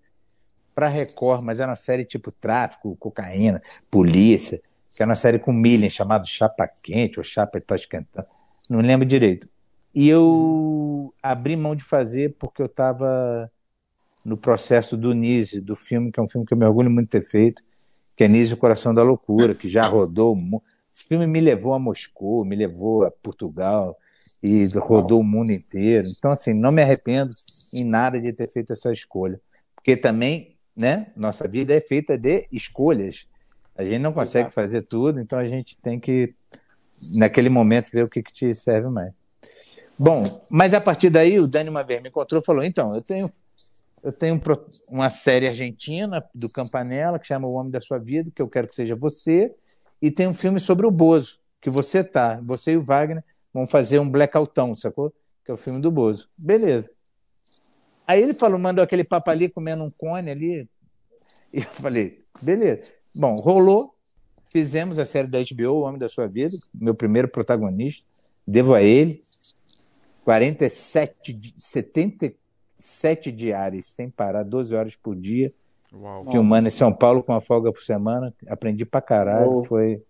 para 0.74 0.88
Record, 0.88 1.42
mas 1.42 1.60
era 1.60 1.70
uma 1.70 1.76
série 1.76 2.04
tipo 2.04 2.30
tráfico, 2.30 2.96
cocaína, 2.96 3.62
polícia, 3.90 4.60
que 4.94 5.02
era 5.02 5.08
uma 5.08 5.14
série 5.14 5.38
com 5.38 5.52
Millen 5.52 5.90
chamado 5.90 6.26
Chapa 6.26 6.68
Quente 6.82 7.18
ou 7.18 7.24
Chapa 7.24 7.60
Tá 7.60 7.74
Esquentando, 7.74 8.26
não 8.68 8.80
lembro 8.80 9.06
direito. 9.06 9.48
E 9.94 10.08
eu 10.08 11.14
abri 11.22 11.56
mão 11.56 11.74
de 11.74 11.82
fazer 11.82 12.36
porque 12.38 12.60
eu 12.60 12.66
estava 12.66 13.50
no 14.26 14.36
processo 14.36 14.96
do 14.96 15.14
Nise, 15.14 15.60
do 15.60 15.76
filme, 15.76 16.10
que 16.10 16.18
é 16.18 16.22
um 16.22 16.26
filme 16.26 16.44
que 16.44 16.52
eu 16.52 16.58
me 16.58 16.66
orgulho 16.66 16.90
muito 16.90 17.06
de 17.06 17.12
ter 17.12 17.24
feito, 17.24 17.62
que 18.16 18.24
é 18.24 18.28
Nise, 18.28 18.54
o 18.54 18.56
Coração 18.56 18.92
da 18.92 19.04
Loucura, 19.04 19.54
que 19.54 19.68
já 19.68 19.86
rodou. 19.86 20.36
Esse 20.92 21.04
filme 21.04 21.28
me 21.28 21.40
levou 21.40 21.74
a 21.74 21.78
Moscou, 21.78 22.44
me 22.44 22.56
levou 22.56 23.04
a 23.04 23.10
Portugal 23.10 23.96
e 24.42 24.66
rodou 24.78 25.20
o 25.20 25.24
mundo 25.24 25.52
inteiro. 25.52 26.08
Então, 26.18 26.32
assim, 26.32 26.52
não 26.52 26.72
me 26.72 26.82
arrependo 26.82 27.32
em 27.72 27.84
nada 27.84 28.20
de 28.20 28.32
ter 28.32 28.50
feito 28.50 28.72
essa 28.72 28.92
escolha. 28.92 29.40
Porque 29.76 29.96
também, 29.96 30.56
né, 30.74 31.12
nossa 31.14 31.46
vida 31.46 31.72
é 31.72 31.80
feita 31.80 32.18
de 32.18 32.48
escolhas. 32.50 33.28
A 33.76 33.84
gente 33.84 34.00
não 34.00 34.12
consegue 34.12 34.46
Exato. 34.46 34.54
fazer 34.54 34.82
tudo, 34.82 35.20
então 35.20 35.38
a 35.38 35.46
gente 35.46 35.78
tem 35.80 36.00
que, 36.00 36.34
naquele 37.14 37.48
momento, 37.48 37.92
ver 37.92 38.02
o 38.02 38.08
que, 38.08 38.24
que 38.24 38.32
te 38.32 38.54
serve 38.56 38.88
mais. 38.88 39.12
Bom, 39.96 40.44
mas 40.50 40.74
a 40.74 40.80
partir 40.80 41.10
daí 41.10 41.38
o 41.38 41.46
Dani 41.46 41.70
uma 41.70 41.84
vez 41.84 42.02
me 42.02 42.08
encontrou 42.08 42.42
e 42.42 42.44
falou: 42.44 42.64
então, 42.64 42.92
eu 42.92 43.00
tenho, 43.00 43.30
eu 44.06 44.12
tenho 44.12 44.40
uma 44.88 45.10
série 45.10 45.48
argentina 45.48 46.24
do 46.32 46.48
Campanella 46.48 47.18
que 47.18 47.26
chama 47.26 47.48
O 47.48 47.54
Homem 47.54 47.72
da 47.72 47.80
Sua 47.80 47.98
Vida, 47.98 48.30
que 48.32 48.40
eu 48.40 48.48
quero 48.48 48.68
que 48.68 48.76
seja 48.76 48.94
você, 48.94 49.52
e 50.00 50.12
tem 50.12 50.28
um 50.28 50.32
filme 50.32 50.60
sobre 50.60 50.86
o 50.86 50.92
Bozo, 50.92 51.40
que 51.60 51.68
você 51.68 52.04
tá, 52.04 52.40
você 52.40 52.74
e 52.74 52.76
o 52.76 52.80
Wagner 52.80 53.24
vão 53.52 53.66
fazer 53.66 53.98
um 53.98 54.08
blackoutão, 54.08 54.76
sacou? 54.76 55.12
Que 55.44 55.50
é 55.50 55.54
o 55.54 55.56
filme 55.56 55.80
do 55.80 55.90
Bozo. 55.90 56.28
Beleza. 56.38 56.88
Aí 58.06 58.22
ele 58.22 58.32
falou, 58.32 58.60
mandou 58.60 58.84
aquele 58.84 59.02
papo 59.02 59.28
ali 59.28 59.48
comendo 59.48 59.82
um 59.82 59.90
cone 59.90 60.30
ali. 60.30 60.68
E 61.52 61.62
eu 61.62 61.70
falei, 61.72 62.22
beleza. 62.40 62.92
Bom, 63.12 63.34
rolou. 63.34 63.92
Fizemos 64.50 65.00
a 65.00 65.04
série 65.04 65.26
da 65.26 65.40
HBO, 65.40 65.72
O 65.72 65.80
Homem 65.80 65.98
da 65.98 66.08
Sua 66.08 66.28
Vida, 66.28 66.56
meu 66.72 66.94
primeiro 66.94 67.26
protagonista. 67.26 68.04
Devo 68.46 68.72
a 68.72 68.80
ele. 68.80 69.24
47, 70.24 71.54
70, 71.58 72.32
sete 72.78 73.32
diárias 73.32 73.86
sem 73.86 74.10
parar, 74.10 74.42
12 74.42 74.74
horas 74.74 74.96
por 74.96 75.14
dia. 75.16 75.52
Uau. 75.92 76.30
Filmando 76.30 76.64
Nossa. 76.64 76.76
em 76.76 76.78
São 76.78 76.92
Paulo 76.92 77.22
com 77.22 77.32
uma 77.32 77.40
folga 77.40 77.72
por 77.72 77.82
semana. 77.82 78.34
Aprendi 78.48 78.84
pra 78.84 79.00
caralho, 79.00 79.64
foi, 79.64 80.02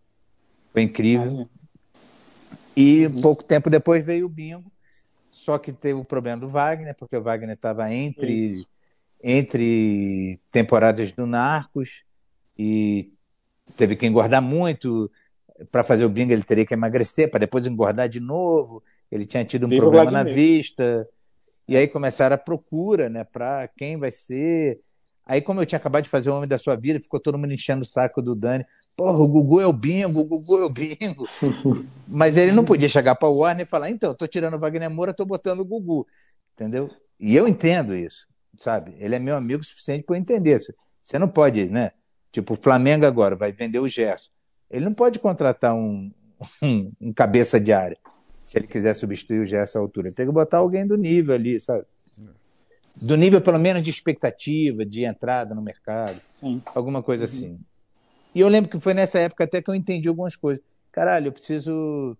foi 0.72 0.82
incrível. 0.82 1.48
E 2.76 3.08
pouco 3.22 3.42
tempo 3.42 3.70
depois 3.70 4.04
veio 4.04 4.26
o 4.26 4.28
bingo. 4.28 4.70
Só 5.30 5.58
que 5.58 5.72
teve 5.72 5.98
o 5.98 6.04
problema 6.04 6.40
do 6.40 6.48
Wagner, 6.48 6.94
porque 6.94 7.16
o 7.16 7.22
Wagner 7.22 7.54
estava 7.54 7.92
entre, 7.92 8.66
entre 9.22 10.40
temporadas 10.50 11.12
do 11.12 11.26
Narcos 11.26 12.04
e 12.58 13.12
teve 13.76 13.96
que 13.96 14.06
engordar 14.06 14.42
muito. 14.42 15.10
Para 15.70 15.84
fazer 15.84 16.04
o 16.04 16.08
bingo, 16.08 16.32
ele 16.32 16.42
teria 16.42 16.66
que 16.66 16.74
emagrecer, 16.74 17.30
para 17.30 17.40
depois 17.40 17.66
engordar 17.66 18.08
de 18.08 18.20
novo. 18.20 18.82
Ele 19.10 19.24
tinha 19.24 19.44
tido 19.44 19.66
um 19.66 19.70
problema 19.70 20.10
na 20.10 20.24
vista. 20.24 21.08
E 21.68 21.76
aí 21.76 21.88
começaram 21.88 22.34
a 22.34 22.38
procura, 22.38 23.08
né, 23.08 23.24
para 23.24 23.68
quem 23.68 23.96
vai 23.96 24.10
ser. 24.10 24.80
Aí, 25.24 25.42
como 25.42 25.60
eu 25.60 25.66
tinha 25.66 25.78
acabado 25.78 26.04
de 26.04 26.08
fazer 26.08 26.30
o 26.30 26.36
Homem 26.36 26.48
da 26.48 26.56
Sua 26.56 26.76
Vida, 26.76 27.00
ficou 27.00 27.18
todo 27.18 27.36
mundo 27.36 27.52
enchendo 27.52 27.82
o 27.82 27.84
saco 27.84 28.22
do 28.22 28.36
Dani. 28.36 28.64
Porra, 28.96 29.18
o 29.18 29.26
Gugu 29.26 29.60
é 29.60 29.66
o 29.66 29.72
bingo, 29.72 30.20
o 30.20 30.24
Gugu 30.24 30.58
é 30.58 30.64
o 30.64 30.70
bingo. 30.70 31.28
Mas 32.06 32.36
ele 32.36 32.52
não 32.52 32.64
podia 32.64 32.88
chegar 32.88 33.16
para 33.16 33.28
o 33.28 33.38
Warner 33.38 33.66
e 33.66 33.68
falar, 33.68 33.90
então, 33.90 34.14
tô 34.14 34.28
tirando 34.28 34.54
o 34.54 34.58
Wagner 34.58 34.88
Moura, 34.88 35.12
tô 35.12 35.24
botando 35.24 35.60
o 35.60 35.64
Gugu. 35.64 36.06
Entendeu? 36.54 36.88
E 37.18 37.34
eu 37.34 37.48
entendo 37.48 37.96
isso, 37.96 38.28
sabe? 38.56 38.94
Ele 38.98 39.16
é 39.16 39.18
meu 39.18 39.36
amigo 39.36 39.62
o 39.62 39.64
suficiente 39.64 40.04
para 40.04 40.14
eu 40.14 40.20
entender 40.20 40.54
isso. 40.54 40.72
Você 41.02 41.18
não 41.18 41.28
pode, 41.28 41.66
né? 41.66 41.90
Tipo, 42.30 42.54
o 42.54 42.56
Flamengo 42.56 43.04
agora 43.04 43.34
vai 43.34 43.50
vender 43.50 43.80
o 43.80 43.88
Gerson. 43.88 44.30
Ele 44.70 44.84
não 44.84 44.94
pode 44.94 45.18
contratar 45.18 45.74
um, 45.74 46.12
um, 46.62 46.92
um 47.00 47.12
cabeça 47.12 47.58
de 47.58 47.72
área 47.72 47.98
se 48.46 48.56
ele 48.56 48.68
quiser 48.68 48.94
substituir 48.94 49.40
o 49.40 49.44
Gerson 49.44 49.80
à 49.80 49.82
altura. 49.82 50.12
Tem 50.12 50.24
que 50.24 50.32
botar 50.32 50.58
alguém 50.58 50.86
do 50.86 50.96
nível 50.96 51.34
ali, 51.34 51.60
sabe? 51.60 51.84
Do 52.94 53.16
nível, 53.16 53.40
pelo 53.40 53.58
menos, 53.58 53.82
de 53.82 53.90
expectativa, 53.90 54.86
de 54.86 55.04
entrada 55.04 55.52
no 55.54 55.60
mercado 55.60 56.18
Sim. 56.28 56.62
alguma 56.74 57.02
coisa 57.02 57.24
assim. 57.24 57.58
E 58.32 58.40
eu 58.40 58.48
lembro 58.48 58.70
que 58.70 58.78
foi 58.78 58.94
nessa 58.94 59.18
época 59.18 59.44
até 59.44 59.60
que 59.60 59.68
eu 59.68 59.74
entendi 59.74 60.08
algumas 60.08 60.36
coisas. 60.36 60.64
Caralho, 60.92 61.26
eu 61.26 61.32
preciso 61.32 62.16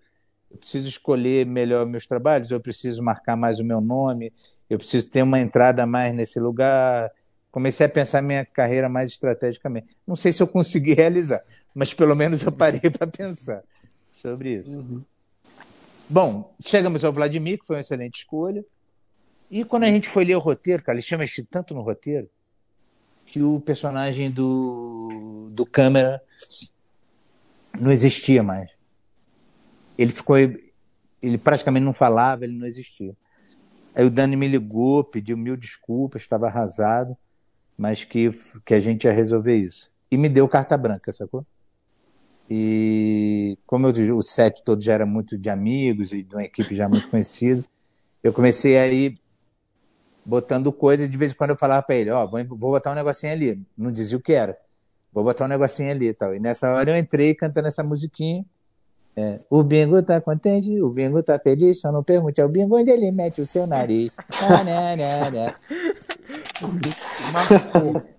eu 0.51 0.59
preciso 0.59 0.89
escolher 0.89 1.47
melhor 1.47 1.87
meus 1.87 2.07
trabalhos, 2.07 2.51
eu 2.51 2.61
preciso 2.61 3.03
marcar 3.03 3.37
mais 3.37 3.61
o 3.61 3.65
meu 3.65 3.81
nome, 3.81 4.33
eu 4.69 4.79
preciso 4.79 5.09
ter 5.09 5.23
uma 5.23 5.39
entrada 5.39 5.87
mais 5.87 6.13
nesse 6.13 6.41
lugar. 6.41 7.11
Comecei 7.53 7.87
a 7.87 7.89
pensar 7.89 8.21
minha 8.21 8.45
carreira 8.45 8.89
mais 8.89 9.13
estrategicamente. 9.13 9.97
Não 10.07 10.17
sei 10.17 10.33
se 10.33 10.43
eu 10.43 10.47
consegui 10.47 10.93
realizar, 10.95 11.43
mas 11.73 11.95
pelo 11.95 12.17
menos 12.17 12.43
eu 12.43 12.51
parei 12.51 12.91
para 12.91 13.07
pensar 13.07 13.63
sobre 14.11 14.57
isso. 14.57 14.77
Uhum. 14.79 15.05
Bom, 16.09 16.55
chegamos 16.65 17.05
ao 17.05 17.13
Vladimir, 17.13 17.59
que 17.59 17.67
foi 17.67 17.77
uma 17.77 17.81
excelente 17.81 18.19
escolha. 18.19 18.65
E 19.51 19.65
quando 19.65 19.85
a 19.85 19.89
gente 19.89 20.09
foi 20.09 20.25
ler 20.25 20.37
o 20.37 20.41
roteiro, 20.41 20.83
cara, 20.83 20.97
eles 20.97 21.05
tinham 21.05 21.19
mexido 21.19 21.49
tanto 21.51 21.75
no 21.75 21.83
roteiro 21.83 22.29
que 23.27 23.43
o 23.43 23.61
personagem 23.61 24.31
do, 24.31 25.49
do 25.51 25.67
câmera 25.67 26.23
não 27.79 27.91
existia 27.91 28.43
mais. 28.43 28.71
Ele 29.99 30.13
ficou. 30.13 30.37
Ele 30.39 31.39
praticamente 31.39 31.85
não 31.85 31.93
falava, 31.93 32.45
ele 32.45 32.57
não 32.57 32.67
existia. 32.67 33.17
Aí 33.95 34.05
o 34.05 34.11
Dani 34.11 34.37
me 34.37 34.47
ligou, 34.47 35.03
pediu 35.03 35.37
mil 35.37 35.57
desculpas, 35.57 36.23
estava 36.23 36.47
arrasado, 36.47 37.17
mas 37.77 38.05
que, 38.05 38.31
que 38.65 38.75
a 38.75 38.81
gente 38.81 39.05
ia 39.05 39.13
resolver 39.13 39.57
isso. 39.57 39.91
E 40.11 40.17
me 40.17 40.29
deu 40.29 40.47
carta 40.47 40.77
branca, 40.77 41.11
sacou? 41.13 41.45
E 42.49 43.59
como 43.67 43.89
eu, 43.89 44.17
o 44.17 44.23
set 44.23 44.63
todo 44.63 44.83
já 44.83 44.95
era 44.95 45.07
muito 45.07 45.37
de 45.37 45.51
amigos 45.51 46.13
e 46.13 46.23
de 46.23 46.35
uma 46.35 46.45
equipe 46.45 46.75
já 46.75 46.89
muito 46.89 47.09
conhecida, 47.09 47.65
eu 48.23 48.33
comecei 48.33 48.79
aí 48.79 49.19
botando 50.25 50.73
coisa 50.73 51.05
e 51.05 51.09
de 51.09 51.17
vez 51.17 51.33
em 51.33 51.35
quando 51.35 51.51
eu 51.51 51.57
falava 51.57 51.83
para 51.83 51.97
ele, 51.97 52.11
ó, 52.11 52.27
vou, 52.27 52.45
vou 52.49 52.71
botar 52.73 52.93
um 52.93 52.95
negocinho 52.95 53.33
ali. 53.33 53.63
Não 53.77 53.93
dizia 53.93 54.17
o 54.17 54.21
que 54.21 54.33
era. 54.33 54.57
Vou 55.13 55.25
botar 55.25 55.45
um 55.45 55.49
negocinho 55.49 55.91
ali 55.91 56.09
e 56.09 56.15
tal. 56.15 56.35
E 56.35 56.41
nessa 56.41 56.71
hora 56.73 56.91
eu 56.91 56.97
entrei 56.97 57.35
cantando 57.35 57.69
essa 57.69 57.83
musiquinha 57.83 58.45
É, 59.17 59.41
o 59.49 59.63
bingo 59.63 60.03
tá 60.03 60.21
contente, 60.21 60.81
o 60.83 60.91
bingo 60.91 61.23
tá 61.23 61.39
feliz, 61.39 61.81
só 61.81 61.91
não 61.91 62.05
pergunte 62.05 62.41
ao 62.41 62.49
bingo 62.49 62.77
onde 62.79 62.91
ele 62.91 63.11
mete 63.11 63.41
o 63.41 63.47
seu 63.47 63.67
nariz. 63.67 64.11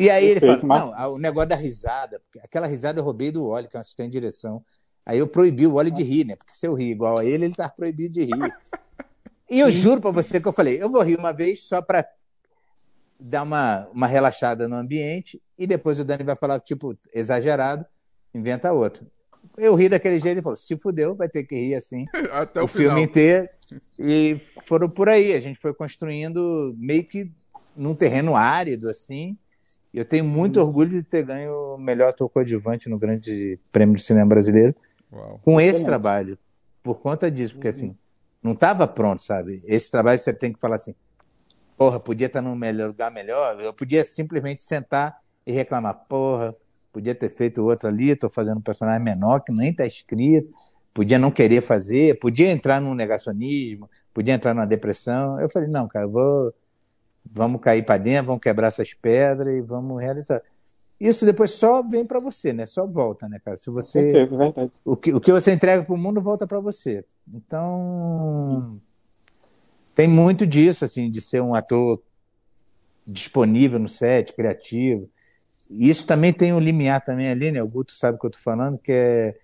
e 0.00 0.08
aí 0.10 0.26
ele 0.26 0.40
fala, 0.40 0.62
não, 0.62 1.14
o 1.14 1.18
negócio 1.18 1.48
da 1.50 1.56
risada, 1.56 2.20
aquela 2.42 2.66
risada 2.66 3.00
eu 3.00 3.04
roubei 3.04 3.30
do 3.30 3.44
Oli, 3.44 3.68
que 3.68 3.76
é 3.76 3.78
um 3.78 3.80
assistente 3.80 4.12
de 4.12 4.18
direção. 4.18 4.64
Aí 5.04 5.18
eu 5.18 5.26
proibi 5.26 5.66
o 5.66 5.74
Oli 5.74 5.90
de 5.90 6.02
rir, 6.02 6.24
né? 6.24 6.36
Porque 6.36 6.54
se 6.54 6.66
eu 6.66 6.74
rir 6.74 6.90
igual 6.90 7.18
a 7.18 7.24
ele, 7.24 7.44
ele 7.44 7.54
tá 7.54 7.68
proibido 7.68 8.14
de 8.14 8.24
rir. 8.24 8.54
E 9.50 9.60
eu 9.60 9.70
juro 9.70 10.00
para 10.00 10.10
você 10.10 10.40
que 10.40 10.48
eu 10.48 10.52
falei, 10.52 10.82
eu 10.82 10.88
vou 10.88 11.02
rir 11.02 11.18
uma 11.18 11.32
vez 11.32 11.64
só 11.64 11.82
para 11.82 12.06
dar 13.18 13.42
uma, 13.42 13.88
uma 13.92 14.06
relaxada 14.06 14.66
no 14.66 14.76
ambiente 14.76 15.42
e 15.58 15.66
depois 15.66 16.00
o 16.00 16.04
Dani 16.04 16.24
vai 16.24 16.36
falar, 16.36 16.58
tipo, 16.60 16.96
exagerado, 17.12 17.84
inventa 18.34 18.72
outro. 18.72 19.06
Eu 19.56 19.74
ri 19.74 19.88
daquele 19.88 20.18
jeito 20.18 20.38
e 20.38 20.42
falou: 20.42 20.56
se 20.56 20.76
fudeu, 20.76 21.14
vai 21.14 21.28
ter 21.28 21.44
que 21.44 21.54
rir 21.54 21.74
assim. 21.74 22.06
Até 22.32 22.60
o, 22.60 22.64
o 22.64 22.68
final. 22.68 22.94
filme 22.94 23.02
inteiro. 23.02 23.48
E 23.98 24.40
foram 24.66 24.88
por 24.88 25.08
aí. 25.08 25.34
A 25.34 25.40
gente 25.40 25.58
foi 25.58 25.74
construindo 25.74 26.74
meio 26.78 27.04
que 27.04 27.30
num 27.76 27.94
terreno 27.94 28.36
árido, 28.36 28.88
assim. 28.88 29.36
E 29.92 29.98
eu 29.98 30.04
tenho 30.04 30.24
muito 30.24 30.60
uhum. 30.60 30.66
orgulho 30.66 30.90
de 30.90 31.02
ter 31.02 31.24
ganho 31.24 31.74
o 31.74 31.78
melhor 31.78 32.10
ator 32.10 32.28
coadjuvante 32.28 32.88
no 32.88 32.98
Grande 32.98 33.58
Prêmio 33.72 33.96
de 33.96 34.02
Cinema 34.02 34.26
Brasileiro 34.26 34.74
Uau. 35.12 35.40
com 35.42 35.60
esse 35.60 35.84
trabalho. 35.84 36.38
Por 36.82 37.00
conta 37.00 37.30
disso, 37.30 37.54
porque 37.54 37.68
assim, 37.68 37.94
não 38.42 38.52
estava 38.52 38.86
pronto, 38.86 39.22
sabe? 39.22 39.62
Esse 39.64 39.90
trabalho 39.90 40.18
você 40.18 40.32
tem 40.32 40.52
que 40.52 40.60
falar 40.60 40.76
assim: 40.76 40.94
porra, 41.76 42.00
podia 42.00 42.26
estar 42.26 42.40
num 42.40 42.54
melhor 42.54 42.88
lugar 42.88 43.10
melhor. 43.10 43.60
Eu 43.60 43.72
podia 43.72 44.04
simplesmente 44.04 44.62
sentar 44.62 45.18
e 45.46 45.52
reclamar: 45.52 46.04
porra, 46.08 46.54
podia 46.92 47.14
ter 47.14 47.28
feito 47.28 47.64
outro 47.64 47.88
ali, 47.88 48.10
estou 48.10 48.30
fazendo 48.30 48.58
um 48.58 48.62
personagem 48.62 49.02
menor 49.02 49.40
que 49.40 49.52
nem 49.52 49.70
está 49.70 49.86
escrito, 49.86 50.52
podia 50.92 51.18
não 51.18 51.30
querer 51.30 51.60
fazer, 51.60 52.18
podia 52.18 52.50
entrar 52.50 52.80
num 52.80 52.94
negacionismo, 52.94 53.88
podia 54.12 54.34
entrar 54.34 54.54
numa 54.54 54.66
depressão. 54.66 55.40
Eu 55.40 55.48
falei, 55.48 55.68
não, 55.68 55.86
cara, 55.86 56.06
vou, 56.06 56.52
vamos 57.30 57.60
cair 57.60 57.84
para 57.84 57.98
dentro, 57.98 58.26
vamos 58.26 58.42
quebrar 58.42 58.68
essas 58.68 58.92
pedras 58.92 59.54
e 59.54 59.60
vamos 59.60 60.00
realizar. 60.00 60.42
Isso 61.00 61.24
depois 61.24 61.52
só 61.52 61.82
vem 61.82 62.04
para 62.04 62.20
você, 62.20 62.52
né? 62.52 62.66
Só 62.66 62.86
volta, 62.86 63.26
né, 63.28 63.40
cara? 63.42 63.56
Se 63.56 63.70
você 63.70 64.26
verdade. 64.26 64.72
O 64.84 64.96
que, 64.96 65.14
o 65.14 65.20
que 65.20 65.32
você 65.32 65.52
entrega 65.52 65.82
para 65.82 65.94
o 65.94 65.98
mundo 65.98 66.20
volta 66.20 66.46
para 66.46 66.60
você. 66.60 67.04
Então 67.32 68.78
tem 69.94 70.06
muito 70.06 70.46
disso, 70.46 70.84
assim, 70.84 71.10
de 71.10 71.20
ser 71.20 71.40
um 71.40 71.54
ator 71.54 72.02
disponível 73.06 73.78
no 73.78 73.88
set, 73.88 74.32
criativo. 74.34 75.08
Isso 75.70 76.06
também 76.06 76.32
tem 76.32 76.52
um 76.52 76.60
limiar 76.60 77.02
também 77.02 77.30
ali, 77.30 77.50
né? 77.50 77.62
O 77.62 77.68
Guto 77.68 77.92
sabe 77.92 78.16
o 78.16 78.20
que 78.20 78.26
eu 78.26 78.30
estou 78.30 78.42
falando, 78.42 78.76
que 78.76 78.92
é 78.92 79.36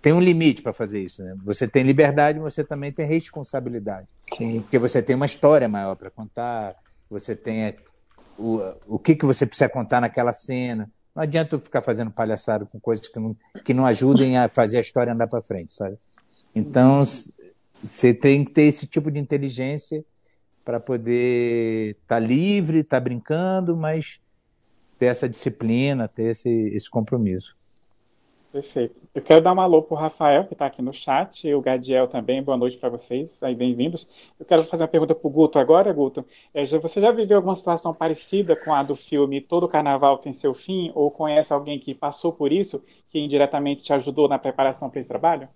tem 0.00 0.12
um 0.12 0.20
limite 0.20 0.62
para 0.62 0.72
fazer 0.72 1.00
isso, 1.00 1.22
né? 1.22 1.36
Você 1.44 1.68
tem 1.68 1.82
liberdade, 1.82 2.38
mas 2.38 2.54
você 2.54 2.64
também 2.64 2.90
tem 2.90 3.06
responsabilidade. 3.06 4.08
Sim. 4.34 4.62
Porque 4.62 4.78
você 4.78 5.02
tem 5.02 5.14
uma 5.14 5.26
história 5.26 5.68
maior 5.68 5.94
para 5.94 6.10
contar, 6.10 6.74
você 7.08 7.36
tem 7.36 7.64
é, 7.64 7.74
o, 8.38 8.60
o 8.86 8.98
que, 8.98 9.14
que 9.14 9.26
você 9.26 9.44
precisa 9.44 9.68
contar 9.68 10.00
naquela 10.00 10.32
cena. 10.32 10.90
Não 11.14 11.22
adianta 11.22 11.58
ficar 11.58 11.82
fazendo 11.82 12.10
palhaçada 12.10 12.64
com 12.64 12.80
coisas 12.80 13.08
que 13.08 13.18
não, 13.18 13.36
que 13.64 13.74
não 13.74 13.84
ajudem 13.84 14.38
a 14.38 14.48
fazer 14.48 14.78
a 14.78 14.80
história 14.80 15.12
andar 15.12 15.26
para 15.26 15.42
frente, 15.42 15.72
sabe? 15.72 15.98
Então, 16.54 17.04
você 17.82 18.14
tem 18.14 18.44
que 18.44 18.52
ter 18.52 18.62
esse 18.62 18.86
tipo 18.86 19.10
de 19.10 19.20
inteligência 19.20 20.04
para 20.64 20.80
poder 20.80 21.90
estar 21.90 22.16
tá 22.16 22.18
livre, 22.18 22.80
estar 22.80 22.98
tá 22.98 23.00
brincando, 23.00 23.76
mas 23.76 24.20
ter 24.98 25.06
essa 25.06 25.28
disciplina, 25.28 26.08
ter 26.08 26.30
esse, 26.30 26.48
esse 26.48 26.88
compromisso. 26.88 27.56
Perfeito. 28.52 28.96
Eu 29.14 29.22
quero 29.22 29.40
dar 29.40 29.52
um 29.52 29.60
alô 29.60 29.80
para 29.80 29.94
o 29.94 29.98
Rafael, 29.98 30.44
que 30.44 30.54
está 30.54 30.66
aqui 30.66 30.82
no 30.82 30.92
chat, 30.92 31.46
e 31.46 31.54
o 31.54 31.60
Gadiel 31.60 32.08
também. 32.08 32.42
Boa 32.42 32.56
noite 32.56 32.76
para 32.76 32.88
vocês, 32.88 33.40
aí 33.44 33.54
bem-vindos. 33.54 34.10
Eu 34.40 34.44
quero 34.44 34.64
fazer 34.64 34.82
uma 34.82 34.88
pergunta 34.88 35.14
para 35.14 35.28
o 35.28 35.30
Guto 35.30 35.56
agora, 35.56 35.92
Guto. 35.92 36.24
É, 36.52 36.66
você 36.66 37.00
já 37.00 37.12
viveu 37.12 37.36
alguma 37.36 37.54
situação 37.54 37.94
parecida 37.94 38.56
com 38.56 38.74
a 38.74 38.82
do 38.82 38.96
filme 38.96 39.40
Todo 39.40 39.68
Carnaval 39.68 40.18
Tem 40.18 40.32
Seu 40.32 40.52
Fim, 40.52 40.90
ou 40.96 41.12
conhece 41.12 41.52
alguém 41.52 41.78
que 41.78 41.94
passou 41.94 42.32
por 42.32 42.50
isso, 42.50 42.82
que 43.08 43.20
indiretamente 43.20 43.84
te 43.84 43.92
ajudou 43.92 44.28
na 44.28 44.38
preparação 44.38 44.90
para 44.90 44.98
esse 44.98 45.08
trabalho? 45.08 45.48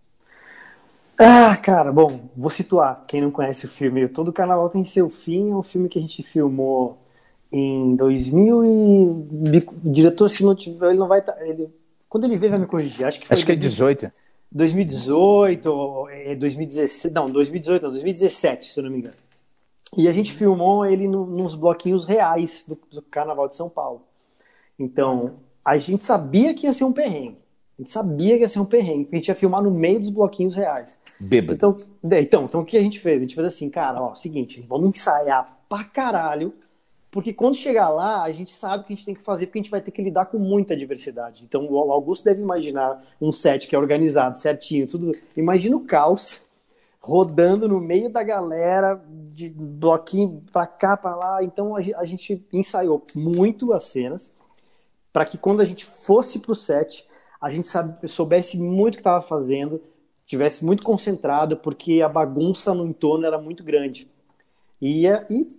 Ah, 1.18 1.56
cara, 1.56 1.90
bom, 1.90 2.28
vou 2.36 2.50
situar 2.50 3.04
quem 3.08 3.20
não 3.20 3.30
conhece 3.32 3.66
o 3.66 3.68
filme. 3.68 4.06
Todo 4.06 4.32
Carnaval 4.32 4.68
Tem 4.68 4.84
Seu 4.84 5.10
Fim 5.10 5.50
é 5.50 5.56
um 5.56 5.64
filme 5.64 5.88
que 5.88 5.98
a 5.98 6.02
gente 6.02 6.22
filmou 6.22 6.98
em 7.50 7.96
2000 7.96 8.64
e 8.64 9.58
o 9.58 9.92
diretor 9.92 10.28
se 10.28 10.44
não 10.44 10.54
tiver, 10.54 10.90
ele 10.90 10.98
não 10.98 11.08
vai 11.08 11.22
tá, 11.22 11.36
ele, 11.46 11.68
quando 12.14 12.26
ele 12.26 12.36
veio 12.36 12.52
vai 12.52 12.60
me 12.60 12.66
corrigir, 12.66 13.04
acho 13.04 13.18
que 13.18 13.26
foi 13.26 13.36
Acho 13.36 13.44
que 13.44 13.50
é 13.50 13.56
18. 13.56 14.12
2018 14.52 15.66
ou 15.66 16.06
2016, 16.38 17.06
é, 17.06 17.10
não, 17.12 17.26
2018, 17.26 17.82
não, 17.82 17.90
2017, 17.90 18.72
se 18.72 18.78
eu 18.78 18.84
não 18.84 18.90
me 18.92 18.98
engano. 18.98 19.16
E 19.96 20.06
a 20.06 20.12
gente 20.12 20.32
filmou 20.32 20.86
ele 20.86 21.08
no, 21.08 21.26
nos 21.26 21.56
bloquinhos 21.56 22.06
reais 22.06 22.64
do, 22.68 22.78
do 22.88 23.02
Carnaval 23.02 23.48
de 23.48 23.56
São 23.56 23.68
Paulo. 23.68 24.02
Então, 24.78 25.40
a 25.64 25.76
gente 25.76 26.04
sabia 26.04 26.54
que 26.54 26.68
ia 26.68 26.72
ser 26.72 26.84
um 26.84 26.92
perrengue. 26.92 27.38
A 27.76 27.82
gente 27.82 27.90
sabia 27.90 28.36
que 28.36 28.42
ia 28.42 28.48
ser 28.48 28.60
um 28.60 28.64
perrengue, 28.64 29.06
porque 29.06 29.16
a 29.16 29.18
gente 29.18 29.28
ia 29.28 29.34
filmar 29.34 29.60
no 29.60 29.72
meio 29.72 29.98
dos 29.98 30.10
bloquinhos 30.10 30.54
reais. 30.54 30.96
Bêbado. 31.18 31.54
Então, 31.54 31.76
então, 32.04 32.44
então 32.44 32.60
o 32.60 32.64
que 32.64 32.76
a 32.76 32.82
gente 32.82 33.00
fez? 33.00 33.16
A 33.16 33.24
gente 33.24 33.34
fez 33.34 33.44
assim, 33.48 33.68
cara, 33.68 34.00
ó, 34.00 34.14
seguinte, 34.14 34.64
vamos 34.68 34.88
ensaiar 34.90 35.58
pra 35.68 35.82
caralho 35.82 36.54
porque 37.14 37.32
quando 37.32 37.54
chegar 37.54 37.90
lá, 37.90 38.24
a 38.24 38.32
gente 38.32 38.52
sabe 38.52 38.82
o 38.82 38.86
que 38.88 38.92
a 38.92 38.96
gente 38.96 39.06
tem 39.06 39.14
que 39.14 39.20
fazer, 39.20 39.46
porque 39.46 39.60
a 39.60 39.62
gente 39.62 39.70
vai 39.70 39.80
ter 39.80 39.92
que 39.92 40.02
lidar 40.02 40.26
com 40.26 40.36
muita 40.36 40.76
diversidade. 40.76 41.44
Então, 41.44 41.64
o 41.70 41.92
Augusto 41.92 42.24
deve 42.24 42.42
imaginar 42.42 43.04
um 43.20 43.30
set 43.30 43.68
que 43.68 43.76
é 43.76 43.78
organizado 43.78 44.36
certinho, 44.36 44.88
tudo. 44.88 45.12
Imagina 45.36 45.76
o 45.76 45.84
caos 45.84 46.44
rodando 47.00 47.68
no 47.68 47.78
meio 47.78 48.10
da 48.10 48.20
galera, 48.24 49.00
de 49.32 49.48
bloquinho 49.48 50.42
pra 50.52 50.66
cá, 50.66 50.96
pra 50.96 51.14
lá. 51.14 51.44
Então, 51.44 51.76
a 51.76 52.04
gente 52.04 52.44
ensaiou 52.52 53.06
muito 53.14 53.72
as 53.72 53.84
cenas, 53.84 54.36
para 55.12 55.24
que 55.24 55.38
quando 55.38 55.60
a 55.60 55.64
gente 55.64 55.84
fosse 55.84 56.40
pro 56.40 56.52
set, 56.52 57.06
a 57.40 57.48
gente 57.48 57.68
soubesse 58.08 58.58
muito 58.58 58.94
o 58.94 58.96
que 58.96 59.02
estava 59.02 59.22
fazendo, 59.22 59.80
tivesse 60.26 60.64
muito 60.64 60.84
concentrado, 60.84 61.58
porque 61.58 62.02
a 62.02 62.08
bagunça 62.08 62.74
no 62.74 62.84
entorno 62.84 63.24
era 63.24 63.38
muito 63.38 63.62
grande. 63.62 64.12
E, 64.80 65.04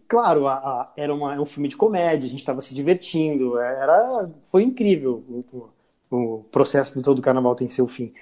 claro, 0.07 0.45
a, 0.47 0.53
a, 0.53 0.93
era 0.95 1.13
uma, 1.13 1.39
um 1.39 1.45
filme 1.45 1.69
de 1.69 1.77
comédia, 1.77 2.27
a 2.27 2.29
gente 2.29 2.39
estava 2.39 2.61
se 2.61 2.75
divertindo, 2.75 3.57
era, 3.57 4.29
foi 4.45 4.63
incrível 4.63 5.23
o, 5.51 5.69
o, 6.11 6.43
processo 6.51 6.95
do 6.95 7.01
todo 7.01 7.21
carnaval 7.21 7.55
tem 7.55 7.67
seu 7.67 7.87
fim. 7.87 8.13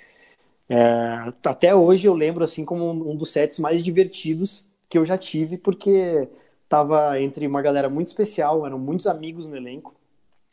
É, 0.69 1.33
até 1.45 1.75
hoje 1.75 2.07
eu 2.07 2.13
lembro 2.13 2.43
assim 2.43 2.63
como 2.63 2.85
um, 2.85 3.11
um 3.11 3.15
dos 3.15 3.31
sets 3.31 3.59
mais 3.59 3.83
divertidos 3.83 4.65
que 4.89 4.97
eu 4.97 5.05
já 5.05 5.17
tive, 5.17 5.57
porque 5.57 6.27
estava 6.63 7.19
entre 7.19 7.45
uma 7.47 7.61
galera 7.61 7.89
muito 7.89 8.07
especial, 8.07 8.65
eram 8.65 8.79
muitos 8.79 9.07
amigos 9.07 9.45
no 9.45 9.55
elenco, 9.57 9.93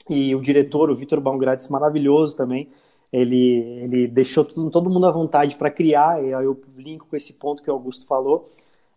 e 0.09 0.34
o 0.34 0.41
diretor, 0.41 0.91
o 0.91 0.95
Vitor 0.95 1.20
Baumgratz, 1.20 1.68
maravilhoso 1.68 2.36
também, 2.36 2.68
ele, 3.12 3.80
ele 3.82 4.09
deixou 4.09 4.45
todo, 4.45 4.70
todo 4.70 4.91
mundo 4.91 5.07
à 5.07 5.11
vontade 5.11 5.57
para 5.57 5.70
criar, 5.70 6.22
e 6.22 6.34
aí 6.34 6.45
eu 6.45 6.61
linko 6.76 7.07
com 7.07 7.16
esse 7.16 7.32
ponto 7.34 7.62
que 7.62 7.70
o 7.70 7.72
Augusto 7.72 8.07
falou, 8.07 8.51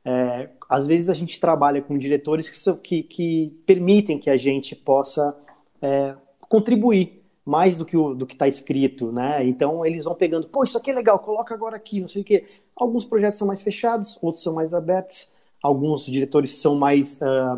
é, 0.06 0.50
às 0.70 0.86
vezes 0.86 1.10
a 1.10 1.14
gente 1.14 1.40
trabalha 1.40 1.82
com 1.82 1.98
diretores 1.98 2.50
que, 2.50 2.74
que, 2.78 3.04
que 3.04 3.62
permitem 3.66 4.20
que 4.20 4.30
a 4.30 4.38
gente 4.38 4.76
possa 4.76 5.36
é, 5.82 6.16
contribuir 6.42 7.24
mais 7.46 7.76
do 7.76 7.86
que 7.86 7.98
do 7.98 8.26
que 8.26 8.34
está 8.34 8.48
escrito, 8.48 9.12
né? 9.12 9.46
Então 9.46 9.86
eles 9.86 10.06
vão 10.06 10.16
pegando, 10.16 10.48
pô, 10.48 10.64
isso 10.64 10.78
aqui 10.78 10.92
é 10.92 10.94
legal, 10.94 11.20
coloca 11.20 11.54
agora 11.54 11.76
aqui, 11.76 12.00
não 12.00 12.08
sei 12.08 12.22
o 12.22 12.26
quê. 12.26 12.46
Alguns 12.76 13.06
projetos 13.06 13.40
são 13.40 13.48
mais 13.48 13.62
fechados, 13.62 14.18
outros 14.22 14.44
são 14.44 14.54
mais 14.54 14.74
abertos. 14.74 15.32
Alguns 15.62 16.06
diretores 16.06 16.56
são 16.56 16.76
mais 16.76 17.20
uh, 17.22 17.56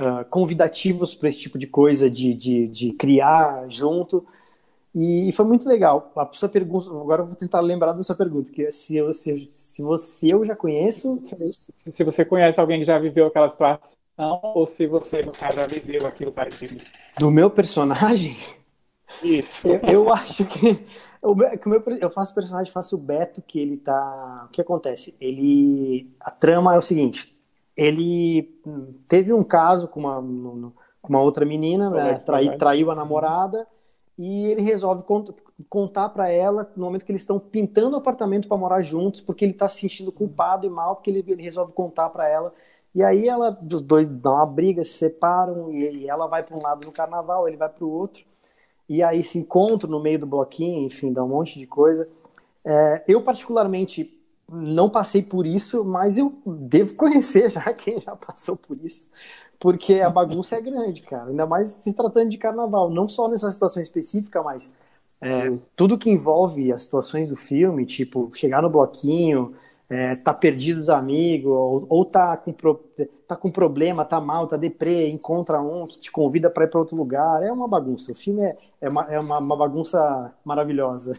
uh, 0.00 0.24
convidativos 0.30 1.14
para 1.14 1.28
esse 1.28 1.38
tipo 1.38 1.58
de 1.58 1.66
coisa, 1.66 2.10
de, 2.10 2.34
de, 2.34 2.68
de 2.68 2.92
criar 2.92 3.66
junto. 3.68 4.26
E 4.94 5.32
foi 5.32 5.44
muito 5.44 5.68
legal. 5.68 6.12
A 6.14 6.28
sua 6.32 6.48
pergunta, 6.48 6.88
agora 6.88 7.22
eu 7.22 7.26
vou 7.26 7.34
tentar 7.34 7.60
lembrar 7.60 7.92
da 7.92 8.02
sua 8.02 8.14
pergunta, 8.14 8.52
que 8.52 8.62
é 8.62 8.70
se 8.70 8.96
eu, 8.96 9.12
se, 9.12 9.50
se 9.52 9.82
você 9.82 10.32
eu 10.32 10.46
já 10.46 10.54
conheço. 10.54 11.18
Se, 11.20 11.90
se 11.90 12.04
você 12.04 12.24
conhece 12.24 12.60
alguém 12.60 12.78
que 12.78 12.86
já 12.86 12.96
viveu 12.96 13.26
aquela 13.26 13.48
situação, 13.48 13.98
ou 14.16 14.64
se 14.64 14.86
você, 14.86 15.22
no 15.22 15.32
caso, 15.32 15.56
já 15.56 15.66
viveu 15.66 16.06
aquilo 16.06 16.30
parecido. 16.30 16.76
Do 17.18 17.28
meu 17.28 17.50
personagem? 17.50 18.36
Isso. 19.20 19.66
Eu, 19.66 19.80
eu 19.80 20.12
acho 20.12 20.44
que. 20.44 20.86
Eu, 21.20 21.34
eu 22.00 22.10
faço 22.10 22.34
personagem, 22.34 22.72
faço 22.72 22.94
o 22.94 22.98
Beto, 22.98 23.42
que 23.42 23.58
ele 23.58 23.78
tá. 23.78 24.44
O 24.46 24.48
que 24.50 24.60
acontece? 24.60 25.16
Ele. 25.20 26.14
A 26.20 26.30
trama 26.30 26.74
é 26.74 26.78
o 26.78 26.82
seguinte: 26.82 27.34
ele 27.76 28.60
teve 29.08 29.32
um 29.32 29.42
caso 29.42 29.88
com 29.88 30.00
uma, 30.00 30.22
com 31.02 31.08
uma 31.08 31.20
outra 31.20 31.44
menina, 31.44 31.90
né? 31.90 32.18
Trai, 32.18 32.56
traiu 32.56 32.92
a 32.92 32.94
namorada 32.94 33.66
e 34.18 34.46
ele 34.46 34.62
resolve 34.62 35.02
cont 35.02 35.34
contar 35.68 36.08
para 36.08 36.28
ela 36.28 36.70
no 36.76 36.84
momento 36.84 37.04
que 37.04 37.12
eles 37.12 37.22
estão 37.22 37.38
pintando 37.38 37.94
o 37.94 37.98
apartamento 37.98 38.48
para 38.48 38.56
morar 38.56 38.82
juntos, 38.82 39.20
porque 39.20 39.44
ele 39.44 39.52
está 39.52 39.68
se 39.68 39.80
sentindo 39.80 40.10
culpado 40.10 40.66
e 40.66 40.70
mal, 40.70 40.96
porque 40.96 41.10
ele, 41.10 41.24
ele 41.26 41.42
resolve 41.42 41.72
contar 41.72 42.10
para 42.10 42.28
ela. 42.28 42.52
E 42.94 43.02
aí 43.02 43.28
ela, 43.28 43.58
os 43.72 43.82
dois 43.82 44.08
dão 44.08 44.34
uma 44.34 44.46
briga, 44.46 44.84
se 44.84 44.92
separam 44.92 45.72
e, 45.72 46.08
ela 46.08 46.26
vai 46.26 46.42
para 46.42 46.56
um 46.56 46.62
lado 46.62 46.86
no 46.86 46.92
carnaval, 46.92 47.48
ele 47.48 47.56
vai 47.56 47.68
para 47.68 47.84
o 47.84 47.90
outro. 47.90 48.24
E 48.88 49.02
aí 49.02 49.24
se 49.24 49.38
encontram 49.38 49.90
no 49.90 50.00
meio 50.00 50.18
do 50.18 50.26
bloquinho, 50.26 50.86
enfim, 50.86 51.12
dá 51.12 51.24
um 51.24 51.28
monte 51.28 51.58
de 51.58 51.66
coisa. 51.66 52.08
É, 52.64 53.04
eu, 53.08 53.22
particularmente, 53.22 54.14
não 54.48 54.88
passei 54.90 55.22
por 55.22 55.46
isso, 55.46 55.84
mas 55.84 56.16
eu 56.16 56.32
devo 56.46 56.94
conhecer 56.96 57.50
já 57.50 57.72
quem 57.72 58.00
já 58.00 58.14
passou 58.16 58.56
por 58.56 58.76
isso, 58.84 59.06
porque 59.58 60.00
a 60.00 60.10
bagunça 60.10 60.56
é 60.56 60.60
grande, 60.60 61.02
cara. 61.02 61.30
Ainda 61.30 61.46
mais 61.46 61.70
se 61.70 61.92
tratando 61.94 62.30
de 62.30 62.38
carnaval, 62.38 62.90
não 62.90 63.08
só 63.08 63.28
nessa 63.28 63.50
situação 63.50 63.82
específica, 63.82 64.42
mas 64.42 64.72
é, 65.20 65.52
tudo 65.74 65.98
que 65.98 66.10
envolve 66.10 66.72
as 66.72 66.82
situações 66.82 67.28
do 67.28 67.36
filme, 67.36 67.86
tipo 67.86 68.30
chegar 68.34 68.60
no 68.62 68.70
bloquinho, 68.70 69.54
é, 69.88 70.16
tá 70.16 70.32
perdido 70.34 70.78
os 70.78 70.88
amigos, 70.88 71.50
ou, 71.52 71.86
ou 71.88 72.04
tá, 72.04 72.36
com 72.36 72.52
pro, 72.52 72.74
tá 73.26 73.36
com 73.36 73.50
problema, 73.50 74.04
tá 74.04 74.20
mal, 74.20 74.46
tá 74.46 74.56
deprê, 74.56 75.08
encontra 75.10 75.62
um 75.62 75.86
que 75.86 76.00
te 76.00 76.10
convida 76.10 76.50
para 76.50 76.64
ir 76.64 76.68
para 76.70 76.80
outro 76.80 76.96
lugar. 76.96 77.42
É 77.42 77.52
uma 77.52 77.68
bagunça. 77.68 78.12
O 78.12 78.14
filme 78.14 78.42
é, 78.42 78.56
é, 78.80 78.88
uma, 78.88 79.02
é 79.04 79.18
uma, 79.20 79.38
uma 79.38 79.56
bagunça 79.56 80.34
maravilhosa. 80.44 81.18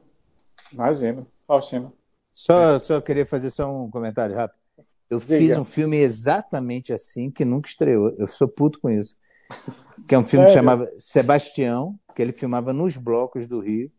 Imagina. 0.72 1.26
Só, 2.32 2.78
só 2.78 3.00
queria 3.00 3.26
fazer 3.26 3.50
só 3.50 3.70
um 3.70 3.90
comentário 3.90 4.36
rápido. 4.36 4.58
Eu 5.10 5.18
Diga. 5.18 5.38
fiz 5.38 5.58
um 5.58 5.64
filme 5.64 5.96
exatamente 5.96 6.92
assim 6.92 7.30
que 7.30 7.44
nunca 7.44 7.68
estreou. 7.68 8.14
Eu 8.16 8.28
sou 8.28 8.46
puto 8.46 8.78
com 8.80 8.88
isso. 8.88 9.16
Que 10.06 10.14
é 10.14 10.18
um 10.18 10.24
filme 10.24 10.46
que 10.46 10.52
Sério? 10.52 10.68
chamava 10.70 10.88
Sebastião, 10.96 11.98
que 12.14 12.22
ele 12.22 12.32
filmava 12.32 12.72
nos 12.72 12.96
blocos 12.96 13.46
do 13.46 13.58
Rio. 13.58 13.90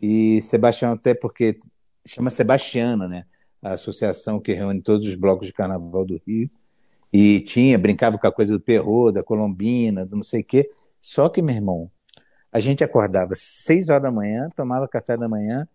E 0.00 0.40
Sebastião, 0.42 0.92
até 0.92 1.12
porque 1.14 1.58
chama 2.06 2.30
Sebastiana, 2.30 3.08
né? 3.08 3.24
A 3.60 3.72
associação 3.72 4.38
que 4.38 4.52
reúne 4.52 4.80
todos 4.80 5.06
os 5.06 5.14
blocos 5.16 5.48
de 5.48 5.52
carnaval 5.52 6.04
do 6.04 6.20
Rio. 6.26 6.48
E 7.12 7.40
tinha, 7.40 7.78
brincava 7.78 8.18
com 8.18 8.26
a 8.26 8.32
coisa 8.32 8.52
do 8.52 8.60
perro, 8.60 9.10
da 9.10 9.22
colombina, 9.22 10.06
do 10.06 10.16
não 10.16 10.22
sei 10.22 10.42
o 10.42 10.44
quê. 10.44 10.68
Só 11.00 11.28
que, 11.28 11.42
meu 11.42 11.54
irmão, 11.54 11.90
a 12.52 12.60
gente 12.60 12.84
acordava 12.84 13.34
seis 13.34 13.88
horas 13.88 14.02
da 14.02 14.10
manhã, 14.10 14.46
tomava 14.54 14.86
café 14.86 15.16
da 15.16 15.28
manhã, 15.28 15.66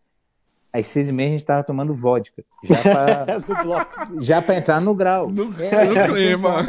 às 0.72 0.88
seis 0.88 1.09
e 1.09 1.11
meia 1.11 1.30
a 1.30 1.32
gente 1.32 1.41
estava 1.41 1.63
tomando 1.63 1.93
vodka. 1.93 2.43
Já 4.22 4.41
para 4.41 4.55
entrar 4.57 4.80
no 4.82 4.93
grau. 4.93 5.30
No, 5.30 5.53
É. 5.61 5.86
no 5.86 6.13
clima. 6.13 6.65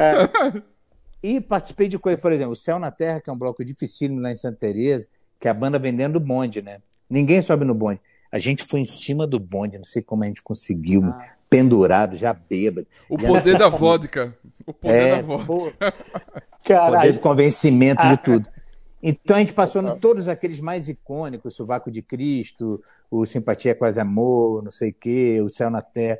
E 1.22 1.40
participei 1.40 1.88
de 1.88 1.98
coisa, 1.98 2.16
por 2.16 2.32
exemplo, 2.32 2.52
o 2.52 2.56
Céu 2.56 2.78
na 2.78 2.90
Terra, 2.90 3.20
que 3.20 3.28
é 3.28 3.32
um 3.32 3.36
bloco 3.36 3.64
dificílimo 3.64 4.20
lá 4.20 4.30
em 4.32 4.34
Santa 4.34 4.56
Teresa, 4.58 5.06
que 5.38 5.46
é 5.46 5.50
a 5.50 5.54
banda 5.54 5.78
vendendo 5.78 6.16
o 6.16 6.20
bonde, 6.20 6.62
né? 6.62 6.78
Ninguém 7.08 7.42
sobe 7.42 7.64
no 7.64 7.74
bonde. 7.74 8.00
A 8.32 8.38
gente 8.38 8.64
foi 8.64 8.80
em 8.80 8.84
cima 8.84 9.26
do 9.26 9.38
bonde, 9.40 9.76
não 9.76 9.84
sei 9.84 10.00
como 10.00 10.22
a 10.22 10.26
gente 10.26 10.40
conseguiu, 10.42 11.12
pendurado, 11.50 12.16
já 12.16 12.32
bêbado. 12.32 12.86
O 13.08 13.20
Já 13.20 13.26
poder 13.28 13.58
da 13.58 13.68
vodka. 13.68 14.34
O 14.64 14.72
poder 14.72 14.94
É, 14.96 15.16
da 15.16 15.22
vodka. 15.22 15.46
pô, 15.46 15.64
poder 15.70 15.94
Caralho. 16.64 17.12
do 17.14 17.18
convencimento 17.18 18.06
de 18.06 18.16
tudo. 18.18 18.46
Então 19.02 19.36
a 19.36 19.40
gente 19.40 19.54
passou 19.54 19.82
em 19.82 19.98
todos 19.98 20.28
aqueles 20.28 20.60
mais 20.60 20.88
icônicos, 20.88 21.54
o 21.54 21.56
Sovaco 21.56 21.90
de 21.90 22.02
Cristo, 22.02 22.82
o 23.10 23.24
Simpatia 23.24 23.74
Quase 23.74 23.98
Amor, 23.98 24.62
não 24.62 24.70
sei 24.70 24.90
o 24.90 24.94
quê, 24.94 25.40
o 25.42 25.48
Céu 25.48 25.70
na 25.70 25.80
Terra, 25.80 26.18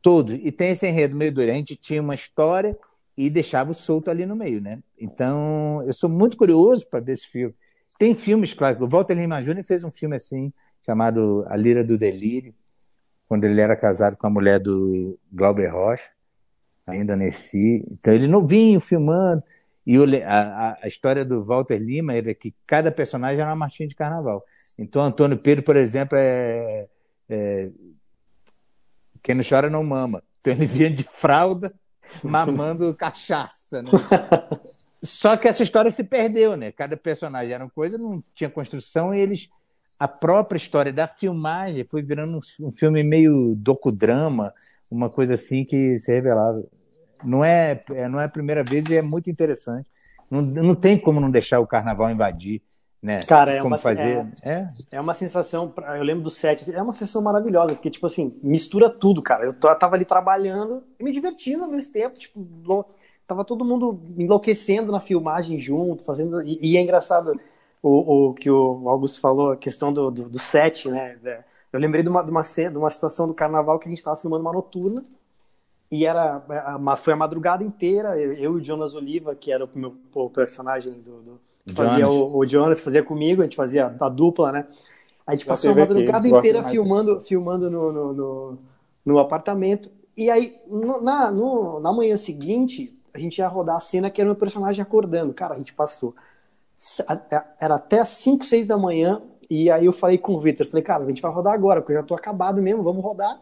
todos. 0.00 0.38
E 0.42 0.50
tem 0.50 0.70
esse 0.70 0.86
enredo 0.86 1.14
meio 1.14 1.32
duro. 1.32 1.50
A 1.50 1.54
gente 1.54 1.76
tinha 1.76 2.00
uma 2.00 2.14
história 2.14 2.76
e 3.16 3.28
deixava 3.28 3.70
o 3.70 3.74
solto 3.74 4.10
ali 4.10 4.24
no 4.24 4.34
meio, 4.34 4.60
né? 4.60 4.80
Então 4.98 5.82
eu 5.86 5.92
sou 5.92 6.08
muito 6.08 6.36
curioso 6.36 6.86
para 6.88 7.00
ver 7.00 7.12
esse 7.12 7.28
filme. 7.28 7.54
Tem 7.98 8.14
filmes, 8.14 8.54
claro, 8.54 8.84
o 8.84 8.88
Walter 8.88 9.14
Lima 9.14 9.40
Jr. 9.40 9.64
fez 9.64 9.84
um 9.84 9.90
filme 9.90 10.16
assim, 10.16 10.52
chamado 10.84 11.44
A 11.48 11.56
Lira 11.56 11.84
do 11.84 11.96
Delírio, 11.96 12.54
quando 13.28 13.44
ele 13.44 13.60
era 13.60 13.76
casado 13.76 14.16
com 14.16 14.26
a 14.26 14.30
mulher 14.30 14.58
do 14.58 15.18
Glauber 15.32 15.68
Rocha, 15.68 16.10
ainda 16.86 17.16
nesse. 17.16 17.84
Então 17.90 18.12
ele 18.12 18.26
novinho, 18.26 18.80
filmando. 18.80 19.42
E 19.86 19.98
o 19.98 20.04
a, 20.26 20.78
a- 20.82 20.88
história 20.88 21.24
do 21.24 21.44
Walter 21.44 21.78
Lima 21.78 22.14
era 22.14 22.34
que 22.34 22.54
cada 22.66 22.90
personagem 22.90 23.40
era 23.40 23.50
uma 23.50 23.56
marchinha 23.56 23.88
de 23.88 23.94
carnaval. 23.94 24.44
Então, 24.78 25.02
Antônio 25.02 25.36
Pedro, 25.38 25.62
por 25.64 25.76
exemplo, 25.76 26.16
é, 26.18 26.86
é- 27.28 27.70
Quem 29.22 29.34
não 29.34 29.44
chora 29.48 29.70
não 29.70 29.84
mama. 29.84 30.22
Então, 30.40 30.52
ele 30.52 30.66
vinha 30.66 30.90
de 30.90 31.02
fralda, 31.04 31.72
mamando 32.22 32.94
cachaça. 32.94 33.82
Né? 33.82 33.90
Só 35.02 35.36
que 35.36 35.48
essa 35.48 35.62
história 35.62 35.90
se 35.90 36.02
perdeu, 36.02 36.56
né? 36.56 36.72
Cada 36.72 36.96
personagem 36.96 37.52
era 37.52 37.64
uma 37.64 37.70
coisa, 37.70 37.98
não 37.98 38.22
tinha 38.34 38.50
construção, 38.50 39.14
e 39.14 39.20
eles. 39.20 39.48
A 39.98 40.08
própria 40.08 40.56
história 40.56 40.92
da 40.92 41.06
filmagem 41.06 41.84
foi 41.84 42.02
virando 42.02 42.38
um, 42.60 42.66
um 42.66 42.72
filme 42.72 43.02
meio 43.02 43.54
docudrama, 43.56 44.52
uma 44.90 45.08
coisa 45.08 45.34
assim 45.34 45.64
que 45.64 45.98
se 46.00 46.12
revelava. 46.12 46.64
Não 47.24 47.44
é, 47.44 47.82
é- 47.92 48.08
não 48.08 48.20
é 48.20 48.24
a 48.24 48.28
primeira 48.28 48.62
vez 48.62 48.84
e 48.86 48.96
é 48.96 49.02
muito 49.02 49.30
interessante. 49.30 49.88
Não, 50.30 50.40
não 50.42 50.74
tem 50.74 50.98
como 50.98 51.20
não 51.20 51.30
deixar 51.30 51.60
o 51.60 51.66
carnaval 51.66 52.10
invadir, 52.10 52.62
né? 53.02 53.20
Cara, 53.20 53.52
é 53.52 53.56
como 53.58 53.68
uma- 53.74 53.78
fazer. 53.78 54.26
É. 54.42 54.66
É 54.92 55.00
uma 55.00 55.14
sensação, 55.14 55.72
eu 55.96 56.02
lembro 56.02 56.24
do 56.24 56.30
set, 56.30 56.70
é 56.72 56.82
uma 56.82 56.92
sensação 56.92 57.22
maravilhosa, 57.22 57.74
porque, 57.74 57.90
tipo 57.90 58.06
assim, 58.06 58.34
mistura 58.42 58.88
tudo, 58.88 59.22
cara. 59.22 59.44
Eu 59.44 59.52
tava 59.54 59.94
ali 59.94 60.04
trabalhando 60.04 60.82
e 60.98 61.04
me 61.04 61.12
divertindo 61.12 61.64
ao 61.64 61.70
mesmo 61.70 61.92
tempo, 61.92 62.18
tipo, 62.18 62.44
tava 63.26 63.44
todo 63.44 63.64
mundo 63.64 64.00
enlouquecendo 64.16 64.90
na 64.92 65.00
filmagem 65.00 65.58
junto, 65.60 66.04
fazendo. 66.04 66.42
E, 66.42 66.58
e 66.60 66.76
é 66.76 66.80
engraçado 66.80 67.38
o, 67.82 68.28
o 68.30 68.34
que 68.34 68.50
o 68.50 68.88
Augusto 68.88 69.20
falou, 69.20 69.52
a 69.52 69.56
questão 69.56 69.92
do, 69.92 70.10
do, 70.10 70.28
do 70.28 70.38
set, 70.38 70.88
né? 70.88 71.16
É, 71.24 71.44
Eu 71.72 71.80
lembrei 71.80 72.02
de 72.02 72.08
uma, 72.08 72.22
de, 72.22 72.30
uma, 72.30 72.42
de 72.42 72.76
uma 72.78 72.90
situação 72.90 73.26
do 73.26 73.34
carnaval 73.34 73.78
que 73.78 73.88
a 73.88 73.90
gente 73.90 74.02
tava 74.02 74.16
filmando 74.16 74.42
uma 74.42 74.52
noturna. 74.52 75.02
E 75.94 76.06
era, 76.06 76.76
uma- 76.78 76.96
foi 76.96 77.12
a 77.12 77.16
madrugada 77.16 77.62
inteira, 77.64 78.18
eu, 78.18 78.32
e 78.34 78.48
o 78.48 78.64
Jonas 78.64 78.94
Oliva, 78.94 79.34
que 79.34 79.52
era 79.52 79.64
o 79.64 79.70
meu 79.74 79.94
o 80.14 80.30
personagem 80.30 80.92
do, 81.00 81.22
do- 81.22 81.40
que 81.66 81.74
fazia 81.74 82.08
Jonas. 82.08 82.08
o, 82.08 82.36
o 82.38 82.46
Jonas, 82.46 82.80
fazia 82.80 83.02
comigo, 83.02 83.42
a 83.42 83.44
gente 83.44 83.56
fazia 83.56 83.86
a 84.00 84.08
dupla, 84.08 84.52
né? 84.52 84.66
A 85.26 85.34
gente 85.34 85.46
Já 85.46 85.56
passou 85.56 85.72
a 85.72 85.76
aqui, 85.82 86.12
madrugada 86.14 86.28
gosto 86.28 86.54
inteira 86.54 86.62
filmando, 86.62 87.20
filmando 87.22 87.70
no, 87.70 87.92
no, 87.92 88.12
no, 88.14 88.58
no 89.04 89.18
apartamento. 89.18 89.90
E 90.16 90.30
aí, 90.30 90.58
no- 90.66 91.00
na, 91.00 91.30
no- 91.30 91.80
na 91.80 91.92
manhã 91.92 92.16
seguinte, 92.16 92.96
a 93.12 93.18
gente 93.18 93.38
ia 93.38 93.48
rodar 93.48 93.76
a 93.76 93.80
cena 93.80 94.10
que 94.10 94.20
era 94.20 94.30
o 94.32 94.36
personagem 94.36 94.82
acordando. 94.82 95.32
Cara, 95.34 95.54
a 95.54 95.58
gente 95.58 95.74
passou. 95.74 96.14
Era 97.60 97.76
até 97.76 98.00
às 98.00 98.08
5, 98.10 98.44
6 98.44 98.66
da 98.66 98.76
manhã. 98.76 99.22
E 99.50 99.70
aí 99.70 99.84
eu 99.86 99.92
falei 99.92 100.16
com 100.18 100.34
o 100.34 100.40
Victor, 100.40 100.66
falei, 100.66 100.82
cara, 100.82 101.04
a 101.04 101.06
gente 101.08 101.20
vai 101.20 101.30
rodar 101.30 101.52
agora, 101.52 101.80
porque 101.80 101.92
eu 101.92 101.96
já 101.98 102.02
tô 102.02 102.14
acabado 102.14 102.62
mesmo, 102.62 102.82
vamos 102.82 103.02
rodar. 103.02 103.38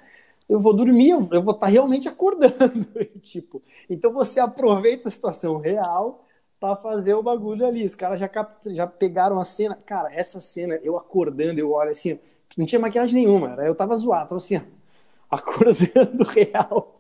Eu 0.53 0.61
vou 0.61 0.74
dormir, 0.74 1.09
eu 1.11 1.42
vou 1.42 1.55
estar 1.55 1.66
realmente 1.66 2.09
acordando. 2.09 2.86
Tipo, 3.22 3.62
então 3.88 4.12
você 4.12 4.38
aproveita 4.38 5.09
a 5.09 5.11
situação 5.11 5.57
real 5.57 6.26
pra 6.61 6.76
fazer 6.76 7.14
o 7.14 7.22
bagulho 7.22 7.64
ali. 7.66 7.84
Os 7.86 7.94
caras 7.94 8.20
já, 8.20 8.28
já 8.66 8.86
pegaram 8.86 9.38
a 9.40 9.44
cena. 9.46 9.74
Cara, 9.86 10.12
essa 10.12 10.40
cena, 10.42 10.74
eu 10.82 10.96
acordando, 10.98 11.59
eu 11.59 11.72
olho 11.72 11.90
assim, 11.90 12.18
não 12.57 12.66
tinha 12.66 12.78
maquiagem 12.80 13.24
nenhuma, 13.24 13.53
era, 13.53 13.66
eu 13.66 13.74
tava 13.74 13.96
zoado, 13.96 14.28
tava 14.28 14.36
assim, 14.36 14.61
acordando 15.30 16.22
real. 16.24 16.94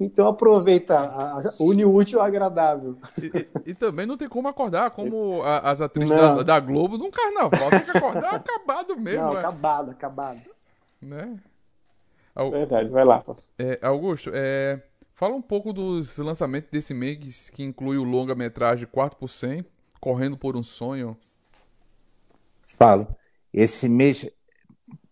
Então 0.00 0.26
aproveita, 0.26 0.98
a- 0.98 1.38
a- 1.38 1.52
une 1.60 1.84
o 1.84 1.94
útil 1.94 2.20
ao 2.20 2.26
agradável. 2.26 2.96
E, 3.22 3.26
e- 3.26 3.70
e 3.70 3.74
também 3.74 4.06
não 4.06 4.16
tem 4.16 4.28
como 4.28 4.48
acordar 4.48 4.90
como 4.90 5.42
a- 5.42 5.70
as 5.70 5.80
atrizes 5.80 6.14
da, 6.14 6.42
da 6.42 6.58
Globo 6.58 6.96
num 6.98 7.10
carnaval. 7.10 7.70
Tem 7.70 7.80
que 7.80 7.96
acordar 7.96 8.34
acabado 8.36 8.96
mesmo, 8.98 9.22
Não, 9.28 9.32
é, 9.36 9.38
acabado, 9.38 9.90
acabado. 9.92 10.40
né? 11.00 11.36
Au- 12.34 12.50
Verdade, 12.50 12.88
vai 12.88 13.04
lá. 13.04 13.24
É, 13.58 13.78
Augusto, 13.82 14.30
é, 14.32 14.82
fala 15.14 15.34
um 15.34 15.42
pouco 15.42 15.72
dos 15.72 16.16
lançamentos 16.18 16.70
desse 16.70 16.94
mês 16.94 17.50
que 17.50 17.62
inclui 17.62 17.98
o 17.98 18.04
longa-metragem 18.04 18.86
4 18.86 19.18
por 19.18 19.28
100, 19.28 19.64
Correndo 20.00 20.36
por 20.38 20.56
um 20.56 20.62
Sonho. 20.62 21.16
Falo. 22.78 23.06
Esse 23.52 23.88
mês. 23.88 24.26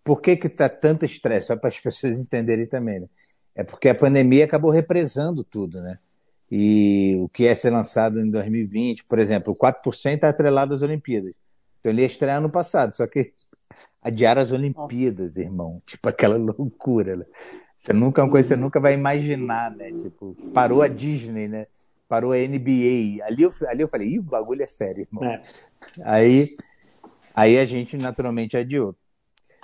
Por 0.02 0.22
que 0.22 0.36
que 0.36 0.48
tá 0.48 0.68
tanto 0.68 1.04
estresse? 1.04 1.48
Só 1.48 1.56
para 1.56 1.68
as 1.68 1.78
pessoas 1.78 2.16
entenderem 2.16 2.66
também, 2.66 3.00
né? 3.00 3.08
É 3.54 3.62
porque 3.62 3.88
a 3.88 3.94
pandemia 3.94 4.44
acabou 4.44 4.70
represando 4.70 5.44
tudo, 5.44 5.80
né? 5.80 5.98
E 6.50 7.16
o 7.20 7.28
que 7.28 7.42
ia 7.42 7.54
ser 7.54 7.70
lançado 7.70 8.18
em 8.20 8.30
2020, 8.30 9.04
por 9.04 9.18
exemplo, 9.18 9.52
o 9.52 9.56
4% 9.56 10.14
está 10.14 10.30
atrelado 10.30 10.72
às 10.72 10.80
Olimpíadas. 10.80 11.34
Então 11.78 11.92
ele 11.92 12.00
ia 12.00 12.06
estrear 12.06 12.40
no 12.40 12.48
passado, 12.48 12.96
só 12.96 13.06
que 13.06 13.34
adiaram 14.08 14.42
as 14.42 14.50
Olimpíadas, 14.50 15.36
irmão. 15.36 15.80
Tipo 15.86 16.08
aquela 16.08 16.36
loucura, 16.36 17.16
né? 17.16 17.24
Você 17.76 17.92
nunca, 17.92 18.20
é 18.20 18.24
uma 18.24 18.30
coisa 18.30 18.48
que 18.48 18.54
você 18.54 18.60
nunca 18.60 18.80
vai 18.80 18.94
imaginar, 18.94 19.70
né? 19.70 19.92
Tipo, 19.92 20.34
parou 20.52 20.82
a 20.82 20.88
Disney, 20.88 21.46
né? 21.46 21.66
Parou 22.08 22.32
a 22.32 22.36
NBA. 22.36 23.24
Ali 23.24 23.42
eu, 23.42 23.52
ali 23.68 23.82
eu 23.82 23.88
falei, 23.88 24.08
ih, 24.08 24.18
o 24.18 24.22
bagulho 24.22 24.62
é 24.62 24.66
sério, 24.66 25.02
irmão. 25.02 25.24
É. 25.24 25.40
Aí, 26.02 26.48
aí 27.34 27.58
a 27.58 27.64
gente 27.64 27.96
naturalmente 27.96 28.56
adiou. 28.56 28.96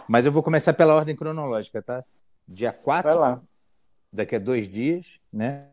Mas 0.06 0.26
eu 0.26 0.32
vou 0.32 0.42
começar 0.42 0.72
pela 0.74 0.94
ordem 0.94 1.16
cronológica, 1.16 1.82
tá? 1.82 2.04
Dia 2.46 2.72
4, 2.72 3.10
Vai 3.10 3.18
lá. 3.18 3.42
daqui 4.12 4.36
a 4.36 4.38
dois 4.38 4.68
dias, 4.68 5.18
né? 5.32 5.66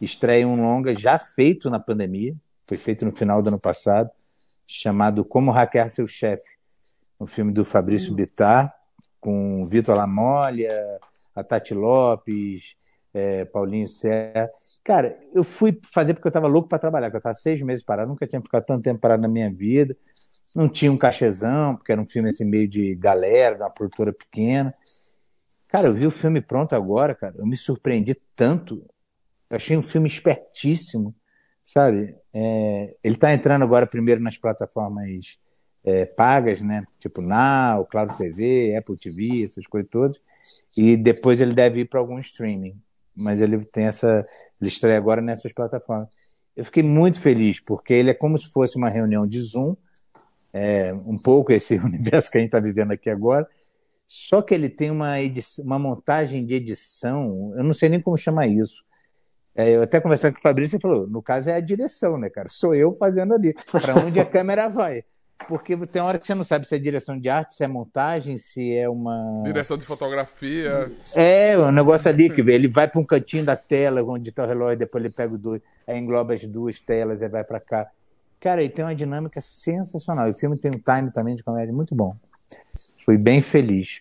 Estreia 0.00 0.48
um 0.48 0.60
longa 0.60 0.94
já 0.94 1.18
feito 1.18 1.68
na 1.68 1.78
pandemia, 1.78 2.34
foi 2.66 2.78
feito 2.78 3.04
no 3.04 3.10
final 3.10 3.42
do 3.42 3.48
ano 3.48 3.60
passado, 3.60 4.10
chamado 4.66 5.24
Como 5.24 5.50
Hackear 5.50 5.90
Seu 5.90 6.06
Chefe, 6.06 6.48
um 7.22 7.26
filme 7.26 7.52
do 7.52 7.64
Fabrício 7.64 8.12
Bittar, 8.12 8.74
com 9.20 9.64
Vitor 9.66 9.94
Lamolha, 9.94 10.98
a 11.34 11.44
Tati 11.44 11.72
Lopes, 11.72 12.74
é, 13.14 13.44
Paulinho 13.44 13.86
Serra. 13.86 14.50
Cara, 14.84 15.18
eu 15.32 15.44
fui 15.44 15.78
fazer 15.92 16.14
porque 16.14 16.26
eu 16.26 16.30
estava 16.30 16.48
louco 16.48 16.68
para 16.68 16.78
trabalhar, 16.78 17.06
porque 17.06 17.16
eu 17.16 17.20
estava 17.20 17.34
seis 17.34 17.62
meses 17.62 17.84
parado, 17.84 18.08
nunca 18.08 18.26
tinha 18.26 18.40
ficado 18.40 18.64
tanto 18.64 18.82
tempo 18.82 19.00
parado 19.00 19.22
na 19.22 19.28
minha 19.28 19.50
vida. 19.52 19.96
Não 20.54 20.68
tinha 20.68 20.90
um 20.90 20.98
cachezão, 20.98 21.76
porque 21.76 21.92
era 21.92 22.00
um 22.00 22.06
filme 22.06 22.28
assim 22.28 22.44
meio 22.44 22.68
de 22.68 22.94
galera, 22.96 23.54
de 23.54 23.62
uma 23.62 23.70
produtora 23.70 24.12
pequena. 24.12 24.74
Cara, 25.68 25.86
eu 25.86 25.94
vi 25.94 26.06
o 26.06 26.10
filme 26.10 26.40
pronto 26.40 26.74
agora, 26.74 27.14
cara. 27.14 27.36
Eu 27.38 27.46
me 27.46 27.56
surpreendi 27.56 28.14
tanto. 28.36 28.84
Eu 29.48 29.56
achei 29.56 29.76
um 29.76 29.82
filme 29.82 30.06
espertíssimo, 30.06 31.14
sabe? 31.64 32.14
É, 32.34 32.94
ele 33.02 33.14
está 33.14 33.32
entrando 33.32 33.62
agora 33.62 33.86
primeiro 33.86 34.20
nas 34.20 34.36
plataformas 34.36 35.38
é, 35.84 36.04
pagas, 36.04 36.60
né? 36.60 36.84
Tipo 36.98 37.20
Now, 37.20 37.84
Claro 37.86 38.16
TV, 38.16 38.76
Apple 38.76 38.96
TV, 38.96 39.44
essas 39.44 39.66
coisas 39.66 39.88
todas. 39.90 40.20
E 40.76 40.96
depois 40.96 41.40
ele 41.40 41.54
deve 41.54 41.80
ir 41.80 41.88
para 41.88 42.00
algum 42.00 42.18
streaming. 42.18 42.80
Mas 43.14 43.40
ele 43.40 43.64
tem 43.64 43.84
essa. 43.84 44.26
Ele 44.60 44.68
estreia 44.68 44.96
agora 44.96 45.20
nessas 45.20 45.52
plataformas. 45.52 46.08
Eu 46.56 46.64
fiquei 46.64 46.82
muito 46.82 47.20
feliz, 47.20 47.60
porque 47.60 47.92
ele 47.92 48.10
é 48.10 48.14
como 48.14 48.38
se 48.38 48.48
fosse 48.50 48.76
uma 48.76 48.88
reunião 48.88 49.26
de 49.26 49.40
Zoom, 49.40 49.74
é, 50.52 50.92
um 50.92 51.20
pouco 51.20 51.52
esse 51.52 51.76
universo 51.78 52.30
que 52.30 52.38
a 52.38 52.40
gente 52.40 52.48
está 52.48 52.60
vivendo 52.60 52.92
aqui 52.92 53.10
agora. 53.10 53.48
Só 54.06 54.42
que 54.42 54.54
ele 54.54 54.68
tem 54.68 54.90
uma, 54.90 55.18
edição, 55.20 55.64
uma 55.64 55.78
montagem 55.78 56.44
de 56.44 56.54
edição, 56.54 57.52
eu 57.56 57.64
não 57.64 57.72
sei 57.72 57.88
nem 57.88 58.00
como 58.00 58.16
chamar 58.16 58.46
isso. 58.46 58.84
É, 59.54 59.76
eu 59.76 59.82
até 59.82 60.00
conversei 60.00 60.30
com 60.30 60.38
o 60.38 60.42
Fabrício 60.42 60.76
e 60.76 60.80
falou: 60.80 61.06
no 61.06 61.22
caso 61.22 61.50
é 61.50 61.54
a 61.54 61.60
direção, 61.60 62.18
né, 62.18 62.28
cara? 62.28 62.48
Sou 62.50 62.74
eu 62.74 62.94
fazendo 62.94 63.34
ali, 63.34 63.54
para 63.70 63.96
onde 63.96 64.20
a 64.20 64.24
câmera 64.26 64.68
vai. 64.68 65.04
Porque 65.48 65.76
tem 65.86 66.00
hora 66.02 66.18
que 66.18 66.26
você 66.26 66.34
não 66.34 66.44
sabe 66.44 66.66
se 66.66 66.74
é 66.74 66.78
direção 66.78 67.18
de 67.18 67.28
arte, 67.28 67.54
se 67.54 67.64
é 67.64 67.68
montagem, 67.68 68.38
se 68.38 68.74
é 68.74 68.88
uma. 68.88 69.42
Direção 69.44 69.76
de 69.76 69.84
fotografia. 69.84 70.90
É, 71.14 71.56
o 71.56 71.66
um 71.66 71.72
negócio 71.72 72.08
ali 72.10 72.30
que 72.30 72.40
ele 72.40 72.68
vai 72.68 72.88
para 72.88 73.00
um 73.00 73.04
cantinho 73.04 73.44
da 73.44 73.56
tela 73.56 74.02
onde 74.02 74.30
está 74.30 74.44
o 74.44 74.46
relógio, 74.46 74.78
depois 74.78 75.04
ele 75.04 75.12
pega 75.12 75.34
o 75.34 75.38
dois, 75.38 75.60
aí 75.86 75.98
engloba 75.98 76.34
as 76.34 76.44
duas 76.46 76.80
telas 76.80 77.22
e 77.22 77.28
vai 77.28 77.44
para 77.44 77.60
cá. 77.60 77.90
Cara, 78.40 78.62
ele 78.62 78.72
tem 78.72 78.84
uma 78.84 78.94
dinâmica 78.94 79.40
sensacional. 79.40 80.28
O 80.28 80.34
filme 80.34 80.58
tem 80.58 80.70
um 80.70 80.78
time 80.78 81.12
também 81.12 81.36
de 81.36 81.44
comédia 81.44 81.72
muito 81.72 81.94
bom. 81.94 82.16
Fui 83.04 83.16
bem 83.16 83.40
feliz. 83.40 84.00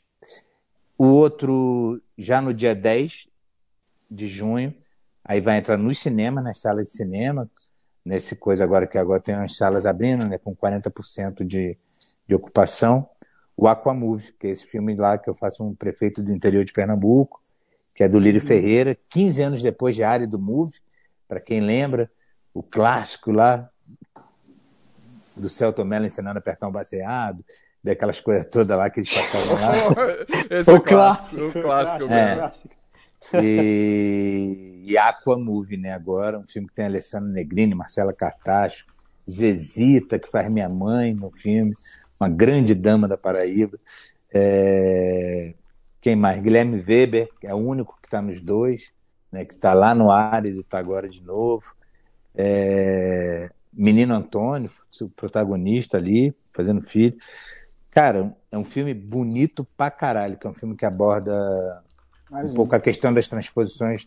O 0.98 1.06
outro, 1.06 2.02
já 2.18 2.42
no 2.42 2.54
dia 2.54 2.76
10 2.76 3.28
de 4.10 4.28
junho, 4.28 4.74
aí 5.24 5.40
vai 5.40 5.58
entrar 5.58 5.78
nos 5.78 6.00
cinemas, 6.00 6.44
nas 6.44 6.60
salas 6.60 6.88
de 6.88 6.98
cinema, 6.98 7.50
nesse 8.04 8.36
coisa 8.36 8.64
agora 8.64 8.88
que 8.88 8.98
agora 8.98 9.22
tem 9.22 9.36
as 9.36 9.56
salas 9.56 9.86
abrindo, 9.86 10.28
né, 10.28 10.38
com 10.38 10.56
40% 10.56 11.44
de, 11.46 11.78
de 12.28 12.36
ocupação. 12.36 13.08
O 13.56 13.68
Aquamove, 13.68 14.34
que 14.40 14.48
é 14.48 14.50
esse 14.50 14.66
filme 14.66 14.96
lá 14.96 15.18
que 15.18 15.30
eu 15.30 15.36
faço 15.36 15.64
um 15.64 15.76
prefeito 15.76 16.24
do 16.24 16.34
interior 16.34 16.64
de 16.64 16.74
Pernambuco, 16.74 17.42
que 17.94 18.04
é 18.04 18.10
do 18.10 18.20
Lírio 18.20 18.42
uhum. 18.42 18.48
Ferreira, 18.48 18.98
15 19.10 19.42
anos 19.42 19.62
depois 19.62 19.96
de 19.96 20.04
Área 20.04 20.28
do 20.28 20.40
Move, 20.40 20.80
para 21.28 21.40
quem 21.40 21.62
lembra, 21.62 22.10
o 22.54 22.64
clássico 22.64 23.32
lá 23.32 23.70
do 25.36 25.50
Celto 25.50 25.86
Mello 25.86 26.06
ensinando 26.06 26.38
a 26.38 26.40
apertar 26.40 26.68
um 26.68 26.72
baseado, 26.72 27.44
daquelas 27.84 28.20
coisas 28.20 28.46
todas 28.46 28.78
lá 28.78 28.90
que 28.90 29.00
eles 29.00 29.14
passavam 29.14 29.54
lá. 29.56 29.76
Esse 30.50 30.70
é 30.70 30.74
o, 30.74 30.82
clássico, 30.82 31.46
o 31.46 31.52
clássico. 31.52 32.12
É. 32.12 32.52
E, 33.42 34.84
e 34.86 34.98
Aqua 34.98 35.38
Movie, 35.38 35.78
né? 35.78 35.94
Agora, 35.94 36.40
um 36.40 36.48
filme 36.48 36.68
que 36.68 36.74
tem 36.74 36.86
Alessandro 36.86 37.30
Negrini, 37.30 37.76
Marcela 37.76 38.14
Cartacho, 38.14 38.86
Zezita, 39.30 40.20
que 40.20 40.30
faz 40.30 40.50
minha 40.50 40.68
mãe 40.68 41.14
no 41.14 41.32
filme, 41.32 41.74
uma 42.20 42.30
grande 42.30 42.74
dama 42.74 43.08
da 43.08 43.18
Paraíba. 43.18 43.80
É... 44.34 45.54
Quem 46.02 46.16
mais? 46.16 46.40
Guilherme 46.40 46.84
Weber, 46.84 47.30
que 47.40 47.48
é 47.48 47.54
o 47.54 47.58
único 47.58 47.98
que 48.02 48.08
está 48.08 48.22
nos 48.22 48.42
dois, 48.42 48.92
né? 49.32 49.46
que 49.46 49.54
está 49.54 49.74
lá 49.74 49.94
no 49.94 50.10
Ares 50.12 50.58
e 50.58 50.62
está 50.62 50.80
agora 50.80 51.08
de 51.08 51.22
novo. 51.22 51.76
É... 52.36 53.50
Menino 53.72 54.14
Antônio, 54.14 54.70
o 55.02 55.10
protagonista 55.10 55.98
ali, 55.98 56.36
fazendo 56.52 56.82
filho. 56.82 57.16
Cara, 57.90 58.36
é 58.52 58.58
um 58.58 58.66
filme 58.66 58.94
bonito 58.94 59.66
pra 59.78 59.90
caralho, 59.92 60.38
que 60.38 60.46
é 60.46 60.50
um 60.50 60.54
filme 60.54 60.76
que 60.76 60.86
aborda 60.86 61.32
Imagina. 62.32 62.52
um 62.52 62.56
pouco 62.56 62.74
a 62.76 62.80
questão 62.80 63.14
das 63.14 63.28
transposições 63.28 64.06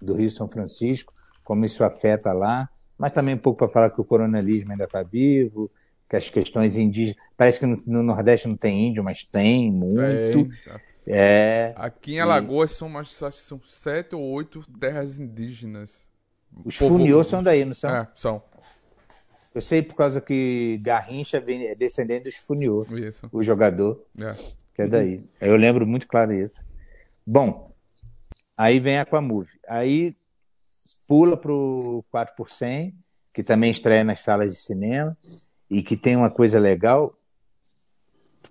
do 0.00 0.14
Rio 0.14 0.30
São 0.30 0.48
Francisco, 0.48 1.12
como 1.44 1.64
isso 1.64 1.84
afeta 1.84 2.32
lá, 2.32 2.68
mas 2.98 3.12
também 3.12 3.34
um 3.34 3.38
pouco 3.38 3.58
para 3.58 3.68
falar 3.68 3.90
que 3.90 4.00
o 4.00 4.04
coronelismo 4.04 4.72
ainda 4.72 4.84
está 4.84 5.02
vivo, 5.02 5.70
que 6.08 6.16
as 6.16 6.30
questões 6.30 6.76
indígenas. 6.76 7.22
Parece 7.36 7.60
que 7.60 7.66
no, 7.66 7.82
no, 7.86 8.02
Nordeste 8.02 8.48
não 8.48 8.56
tem 8.56 8.88
índio, 8.88 9.04
mas 9.04 9.22
tem 9.24 9.70
muito. 9.70 10.50
É, 11.06 11.72
Aqui 11.76 12.14
em 12.14 12.20
Alagoas 12.20 12.72
e... 12.72 12.74
são, 12.74 12.88
mais, 12.88 13.12
são 13.32 13.60
sete 13.64 14.14
ou 14.14 14.22
oito 14.22 14.64
terras 14.80 15.18
indígenas. 15.18 16.06
Os 16.64 16.76
funiôs 16.76 17.26
são 17.26 17.42
daí, 17.42 17.64
não 17.64 17.74
são? 17.74 17.94
É, 17.94 18.08
são. 18.14 18.42
Eu 19.54 19.62
sei 19.62 19.82
por 19.82 19.94
causa 19.94 20.20
que 20.20 20.78
Garrincha 20.82 21.42
é 21.48 21.74
descendente 21.74 22.24
dos 22.24 22.34
Funiô, 22.34 22.84
isso. 22.90 23.26
o 23.32 23.42
jogador, 23.42 24.04
é. 24.18 24.34
que 24.74 24.82
é 24.82 24.86
daí. 24.86 25.24
Eu 25.40 25.56
lembro 25.56 25.86
muito 25.86 26.06
claro 26.06 26.34
isso. 26.34 26.62
Bom, 27.26 27.65
aí 28.56 28.80
vem 28.80 28.98
Aquamove. 28.98 29.50
Aí 29.68 30.14
pula 31.06 31.36
para 31.36 31.52
o 31.52 32.04
4 32.10 32.34
por 32.36 32.50
100, 32.50 32.94
que 33.34 33.42
também 33.42 33.70
estreia 33.70 34.02
nas 34.02 34.20
salas 34.20 34.54
de 34.54 34.60
cinema 34.60 35.16
e 35.70 35.82
que 35.82 35.96
tem 35.96 36.16
uma 36.16 36.30
coisa 36.30 36.58
legal. 36.58 37.16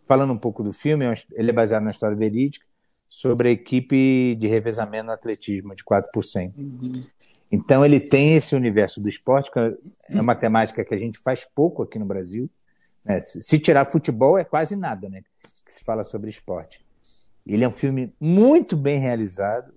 Falando 0.07 0.33
um 0.33 0.37
pouco 0.37 0.63
do 0.63 0.71
filme, 0.71 1.05
é 1.05 1.13
ele 1.33 1.49
é 1.49 1.53
baseado 1.53 1.83
na 1.83 1.91
história 1.91 2.15
verídica 2.15 2.65
sobre 3.07 3.49
a 3.49 3.51
equipe 3.51 4.35
de 4.35 4.47
revezamento 4.47 5.05
no 5.05 5.11
atletismo 5.11 5.75
de 5.75 5.83
4 5.83 6.11
por 6.11 6.23
100. 6.23 6.53
Uhum. 6.57 7.03
Então 7.51 7.85
ele 7.85 7.99
tem 7.99 8.35
esse 8.35 8.55
universo 8.55 8.99
do 8.99 9.07
esporte, 9.07 9.51
que 9.51 9.59
é 9.59 10.21
uma 10.21 10.35
temática 10.35 10.83
que 10.83 10.93
a 10.93 10.97
gente 10.97 11.19
faz 11.19 11.45
pouco 11.45 11.83
aqui 11.83 11.97
no 11.97 12.05
Brasil. 12.05 12.49
Né? 13.03 13.19
Se 13.21 13.57
tirar 13.59 13.89
futebol, 13.91 14.37
é 14.37 14.43
quase 14.43 14.75
nada 14.75 15.09
né? 15.09 15.21
que 15.65 15.71
se 15.71 15.83
fala 15.83 16.03
sobre 16.03 16.29
esporte. 16.29 16.83
Ele 17.45 17.63
é 17.63 17.67
um 17.67 17.71
filme 17.71 18.13
muito 18.19 18.75
bem 18.75 18.99
realizado 18.99 19.73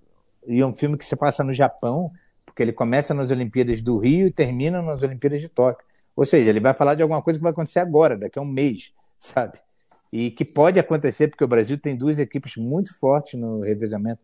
e 0.49 0.59
é 0.59 0.65
um 0.65 0.75
filme 0.75 0.97
que 0.97 1.05
se 1.05 1.15
passa 1.15 1.43
no 1.43 1.53
Japão, 1.53 2.11
porque 2.45 2.63
ele 2.63 2.73
começa 2.73 3.13
nas 3.13 3.29
Olimpíadas 3.29 3.81
do 3.81 3.99
Rio 3.99 4.27
e 4.27 4.31
termina 4.31 4.81
nas 4.81 5.03
Olimpíadas 5.03 5.39
de 5.39 5.47
Tóquio. 5.47 5.85
Ou 6.15 6.25
seja, 6.25 6.49
ele 6.49 6.59
vai 6.59 6.73
falar 6.73 6.95
de 6.95 7.03
alguma 7.03 7.21
coisa 7.21 7.37
que 7.37 7.43
vai 7.43 7.51
acontecer 7.51 7.79
agora, 7.79 8.17
daqui 8.17 8.39
a 8.39 8.41
um 8.41 8.45
mês, 8.45 8.91
sabe? 9.17 9.59
E 10.11 10.31
que 10.31 10.43
pode 10.43 10.79
acontecer, 10.79 11.27
porque 11.27 11.43
o 11.43 11.47
Brasil 11.47 11.77
tem 11.77 11.95
duas 11.95 12.17
equipes 12.17 12.55
muito 12.57 12.97
fortes 12.97 13.39
no 13.39 13.61
revezamento 13.61 14.21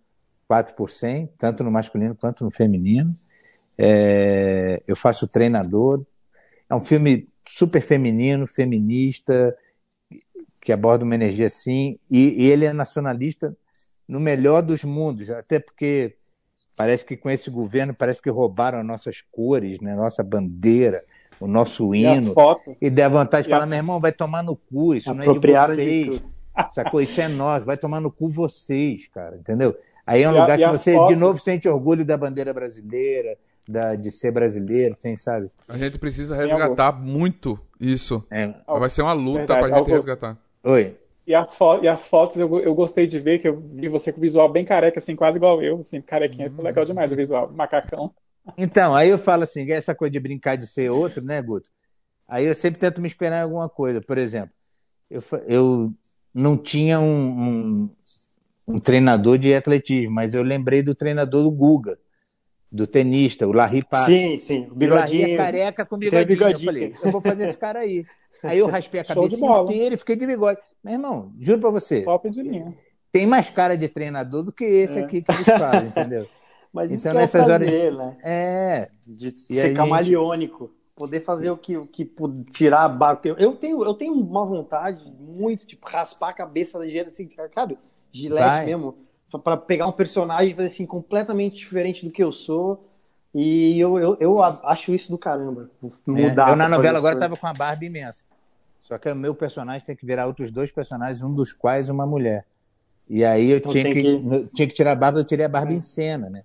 4 0.47 0.75
por 0.75 0.89
100, 0.89 1.29
tanto 1.37 1.63
no 1.63 1.71
masculino 1.71 2.15
quanto 2.15 2.43
no 2.43 2.49
feminino. 2.49 3.15
É, 3.77 4.81
eu 4.87 4.95
faço 4.95 5.27
treinador. 5.27 6.03
É 6.67 6.73
um 6.73 6.83
filme 6.83 7.29
super 7.47 7.81
feminino, 7.81 8.47
feminista, 8.47 9.55
que 10.59 10.71
aborda 10.71 11.05
uma 11.05 11.13
energia 11.13 11.45
assim, 11.45 11.99
e, 12.09 12.43
e, 12.43 12.49
ele 12.49 12.65
é 12.65 12.73
nacionalista 12.73 13.55
no 14.07 14.19
melhor 14.19 14.61
dos 14.61 14.83
mundos, 14.83 15.29
até 15.29 15.59
porque 15.59 16.15
parece 16.75 17.05
que 17.05 17.17
com 17.17 17.29
esse 17.29 17.49
governo 17.49 17.93
parece 17.93 18.21
que 18.21 18.29
roubaram 18.29 18.79
as 18.79 18.85
nossas 18.85 19.21
cores, 19.31 19.79
né, 19.81 19.95
nossa 19.95 20.23
bandeira, 20.23 21.03
o 21.39 21.47
nosso 21.47 21.93
hino, 21.93 22.33
e, 22.81 22.87
e 22.87 22.89
der 22.89 23.09
vontade 23.09 23.45
de 23.45 23.49
falar, 23.49 23.63
as... 23.63 23.69
meu 23.69 23.77
irmão, 23.77 23.99
vai 23.99 24.11
tomar 24.11 24.43
no 24.43 24.55
cu, 24.55 24.95
isso 24.95 25.13
não 25.13 25.23
é 25.23 25.39
de 25.39 25.51
vocês, 25.51 26.23
sacou? 26.71 27.01
Isso 27.01 27.19
é 27.19 27.27
nós, 27.27 27.63
vai 27.63 27.77
tomar 27.77 27.99
no 27.99 28.11
cu 28.11 28.29
vocês, 28.29 29.07
cara, 29.07 29.37
entendeu? 29.37 29.75
Aí 30.05 30.21
é 30.21 30.29
um 30.29 30.35
e 30.35 30.39
lugar 30.39 30.51
a, 30.51 30.57
que 30.57 30.77
você 30.77 30.93
fotos... 30.93 31.09
de 31.09 31.15
novo 31.15 31.39
sente 31.39 31.67
orgulho 31.67 32.05
da 32.05 32.17
bandeira 32.17 32.53
brasileira, 32.53 33.37
da, 33.67 33.95
de 33.95 34.11
ser 34.11 34.31
brasileiro, 34.31 34.95
tem, 34.95 35.17
sabe? 35.17 35.49
A 35.67 35.77
gente 35.77 35.97
precisa 35.97 36.35
resgatar 36.35 36.91
muito 36.91 37.59
isso. 37.79 38.25
É. 38.31 38.53
Vai 38.67 38.89
ser 38.89 39.01
uma 39.01 39.13
luta 39.13 39.39
Verdade, 39.39 39.67
pra 39.67 39.77
gente 39.79 39.89
resgatar. 39.89 40.37
Oi. 40.63 40.95
E 41.27 41.33
as, 41.33 41.55
fo 41.55 41.79
e 41.81 41.87
as 41.87 42.07
fotos 42.07 42.37
eu, 42.37 42.59
eu 42.59 42.75
gostei 42.75 43.07
de 43.07 43.19
ver, 43.19 43.39
que 43.39 43.47
eu 43.47 43.59
vi 43.59 43.87
você 43.87 44.11
com 44.11 44.19
o 44.19 44.21
visual 44.21 44.47
bem 44.47 44.63
careca, 44.63 44.99
assim, 44.99 45.15
quase 45.15 45.37
igual 45.37 45.61
eu, 45.61 45.79
assim, 45.79 46.01
carequinha, 46.01 46.49
ficou 46.49 46.63
legal 46.63 46.85
demais 46.85 47.11
o 47.11 47.15
visual, 47.15 47.51
macacão. 47.51 48.13
Então, 48.57 48.95
aí 48.95 49.09
eu 49.09 49.17
falo 49.17 49.43
assim, 49.43 49.69
essa 49.71 49.95
coisa 49.95 50.11
de 50.11 50.19
brincar 50.19 50.55
de 50.55 50.67
ser 50.67 50.91
outro, 50.91 51.23
né, 51.23 51.41
Guto? 51.41 51.69
Aí 52.27 52.45
eu 52.45 52.53
sempre 52.53 52.79
tento 52.79 53.01
me 53.01 53.07
esperar 53.07 53.39
em 53.39 53.43
alguma 53.43 53.67
coisa. 53.67 53.99
Por 54.01 54.17
exemplo, 54.17 54.51
eu, 55.09 55.23
eu 55.47 55.93
não 56.33 56.55
tinha 56.57 56.99
um, 56.99 57.07
um, 57.07 57.89
um 58.67 58.79
treinador 58.79 59.37
de 59.39 59.53
atletismo, 59.53 60.13
mas 60.13 60.33
eu 60.33 60.43
lembrei 60.43 60.83
do 60.83 60.93
treinador 60.93 61.43
do 61.43 61.51
Guga 61.51 61.97
do 62.75 62.85
tenista, 62.85 63.47
o 63.47 63.53
Larry 63.53 63.83
Paz. 63.83 64.05
Sim, 64.05 64.37
sim. 64.37 64.67
O 64.69 64.75
bigodinho. 64.75 65.21
Larry 65.21 65.31
é 65.31 65.37
careca 65.37 65.85
com 65.85 65.97
bigodinho. 65.97 66.27
bigodinho. 66.27 66.69
Eu 66.69 66.73
falei, 66.73 66.95
eu 67.03 67.11
vou 67.11 67.21
fazer 67.21 67.45
esse 67.45 67.57
cara 67.57 67.79
aí. 67.79 68.05
Aí 68.47 68.59
eu 68.59 68.67
raspei 68.67 69.01
a 69.01 69.05
cabeça 69.05 69.35
inteira 69.35 69.95
e 69.95 69.97
fiquei 69.97 70.15
de 70.15 70.25
bigode. 70.25 70.59
Meu 70.83 70.93
irmão, 70.93 71.33
juro 71.39 71.59
pra 71.59 71.69
você. 71.69 72.03
Top 72.03 72.29
de 72.29 72.41
linha. 72.41 72.73
Tem 73.11 73.25
mais 73.25 73.49
cara 73.49 73.77
de 73.77 73.87
treinador 73.87 74.43
do 74.43 74.51
que 74.51 74.65
esse 74.65 74.99
é. 74.99 75.03
aqui 75.03 75.21
que 75.21 75.31
eles 75.31 75.45
falam, 75.45 75.83
entendeu? 75.83 76.27
Mas 76.73 76.91
então, 76.91 77.11
isso 77.11 77.13
nessas 77.13 77.41
é 77.41 77.45
prazer, 77.45 77.93
horas. 77.93 77.97
Né? 77.97 78.17
É. 78.23 78.89
De 79.07 79.29
e 79.49 79.55
ser 79.55 79.73
camaleônico. 79.73 80.65
Gente... 80.65 80.85
Poder 80.95 81.19
fazer 81.21 81.49
o 81.49 81.57
que, 81.57 81.77
o 81.77 81.85
que 81.87 82.09
tirar 82.51 82.83
a 82.83 82.89
barra. 82.89 83.19
Eu 83.37 83.53
tenho, 83.55 83.83
eu 83.83 83.93
tenho 83.93 84.13
uma 84.13 84.45
vontade 84.45 85.13
muito, 85.19 85.65
tipo, 85.65 85.87
raspar 85.87 86.29
a 86.29 86.33
cabeça 86.33 86.79
da 86.79 86.87
gente, 86.87 87.09
assim, 87.09 87.27
sabe? 87.53 87.77
Gilete 88.13 88.45
Vai. 88.45 88.65
mesmo 88.65 88.95
para 89.43 89.57
pegar 89.57 89.87
um 89.87 89.91
personagem 89.91 90.51
e 90.51 90.55
fazer 90.55 90.67
assim 90.67 90.85
completamente 90.85 91.57
diferente 91.57 92.05
do 92.05 92.11
que 92.11 92.23
eu 92.23 92.31
sou. 92.31 92.89
E 93.33 93.77
eu, 93.77 93.99
eu, 93.99 94.17
eu 94.19 94.41
acho 94.41 94.93
isso 94.93 95.11
do 95.11 95.17
caramba. 95.17 95.69
Mudar 96.07 96.47
é, 96.47 96.51
eu 96.51 96.55
na 96.55 96.69
novela 96.69 96.97
agora 96.97 97.15
estava 97.15 97.35
com 97.35 97.47
a 97.47 97.51
barba 97.51 97.83
imensa. 97.83 98.23
Só 98.85 98.99
que 98.99 99.09
o 99.09 99.15
meu 99.15 99.33
personagem 99.33 99.83
tem 99.83 99.95
que 99.95 100.05
virar 100.05 100.27
outros 100.27 100.51
dois 100.51 100.71
personagens, 100.71 101.23
um 101.23 101.33
dos 101.33 101.51
quais 101.51 101.89
uma 101.89 102.05
mulher. 102.05 102.45
E 103.09 103.25
aí 103.25 103.49
eu 103.49 103.57
então 103.57 103.71
tinha, 103.71 103.83
que, 103.83 104.01
que... 104.01 104.55
tinha 104.55 104.67
que 104.67 104.73
tirar 104.75 104.91
a 104.91 104.95
barba, 104.95 105.19
eu 105.19 105.23
tirei 105.23 105.45
a 105.45 105.49
barba 105.49 105.73
em 105.73 105.79
cena, 105.79 106.29
né? 106.29 106.43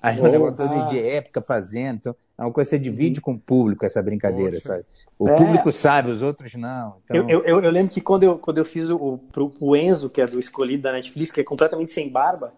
Aí 0.00 0.20
oh, 0.20 0.26
o 0.26 0.28
negócio 0.28 0.54
todo 0.54 0.90
de 0.90 1.00
época 1.00 1.40
fazendo. 1.40 1.96
Então, 1.96 2.16
é 2.36 2.42
uma 2.42 2.52
coisa 2.52 2.68
que 2.68 2.76
você 2.76 2.82
divide 2.82 3.20
uhum. 3.20 3.24
com 3.24 3.32
o 3.32 3.38
público 3.38 3.86
essa 3.86 4.02
brincadeira, 4.02 4.52
Poxa. 4.56 4.68
sabe? 4.68 4.84
O 5.18 5.28
é. 5.30 5.36
público 5.36 5.72
sabe, 5.72 6.10
os 6.10 6.20
outros 6.20 6.54
não. 6.54 6.98
Então... 7.04 7.28
Eu, 7.28 7.42
eu, 7.42 7.60
eu, 7.60 7.70
lembro 7.70 7.90
que 7.90 8.02
quando 8.02 8.22
eu, 8.22 8.38
quando 8.38 8.58
eu 8.58 8.66
fiz 8.66 8.90
o, 8.90 9.18
pro, 9.32 9.50
o 9.58 9.74
Enzo, 9.74 10.10
que 10.10 10.20
é 10.20 10.26
do 10.26 10.38
escolhido 10.38 10.82
da 10.82 10.92
Netflix, 10.92 11.30
que 11.30 11.40
é 11.40 11.44
completamente 11.44 11.92
sem 11.92 12.10
barba, 12.10 12.52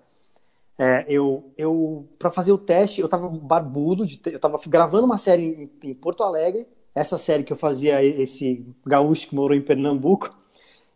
é, 0.76 1.04
eu, 1.08 1.52
eu 1.56 2.08
para 2.18 2.30
fazer 2.30 2.52
o 2.52 2.58
teste, 2.58 3.00
eu 3.00 3.08
tava 3.08 3.28
barbudo, 3.28 4.04
de, 4.04 4.20
eu 4.26 4.40
tava 4.40 4.58
gravando 4.66 5.06
uma 5.06 5.18
série 5.18 5.70
em, 5.82 5.90
em, 5.90 5.94
Porto 5.94 6.24
Alegre, 6.24 6.66
essa 6.94 7.18
série 7.18 7.44
que 7.44 7.52
eu 7.52 7.56
fazia, 7.56 8.02
esse 8.02 8.66
gaúcho 8.84 9.28
que 9.28 9.34
morou 9.34 9.56
em 9.56 9.62
Pernambuco, 9.62 10.36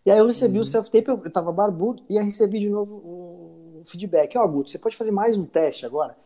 e 0.04 0.10
aí 0.10 0.18
eu 0.18 0.26
recebi 0.26 0.56
uhum. 0.56 0.62
o 0.62 0.64
self-tape, 0.64 1.08
eu, 1.08 1.22
eu 1.24 1.30
tava 1.30 1.50
barbudo, 1.50 2.02
e 2.08 2.18
aí 2.18 2.24
recebi 2.24 2.60
de 2.60 2.68
novo 2.68 2.94
o 2.94 3.82
feedback. 3.86 4.36
Ó, 4.36 4.44
oh, 4.44 4.48
Guto, 4.48 4.70
você 4.70 4.78
pode 4.78 4.96
fazer 4.96 5.10
mais 5.10 5.36
um 5.36 5.44
teste 5.44 5.86
agora? 5.86 6.16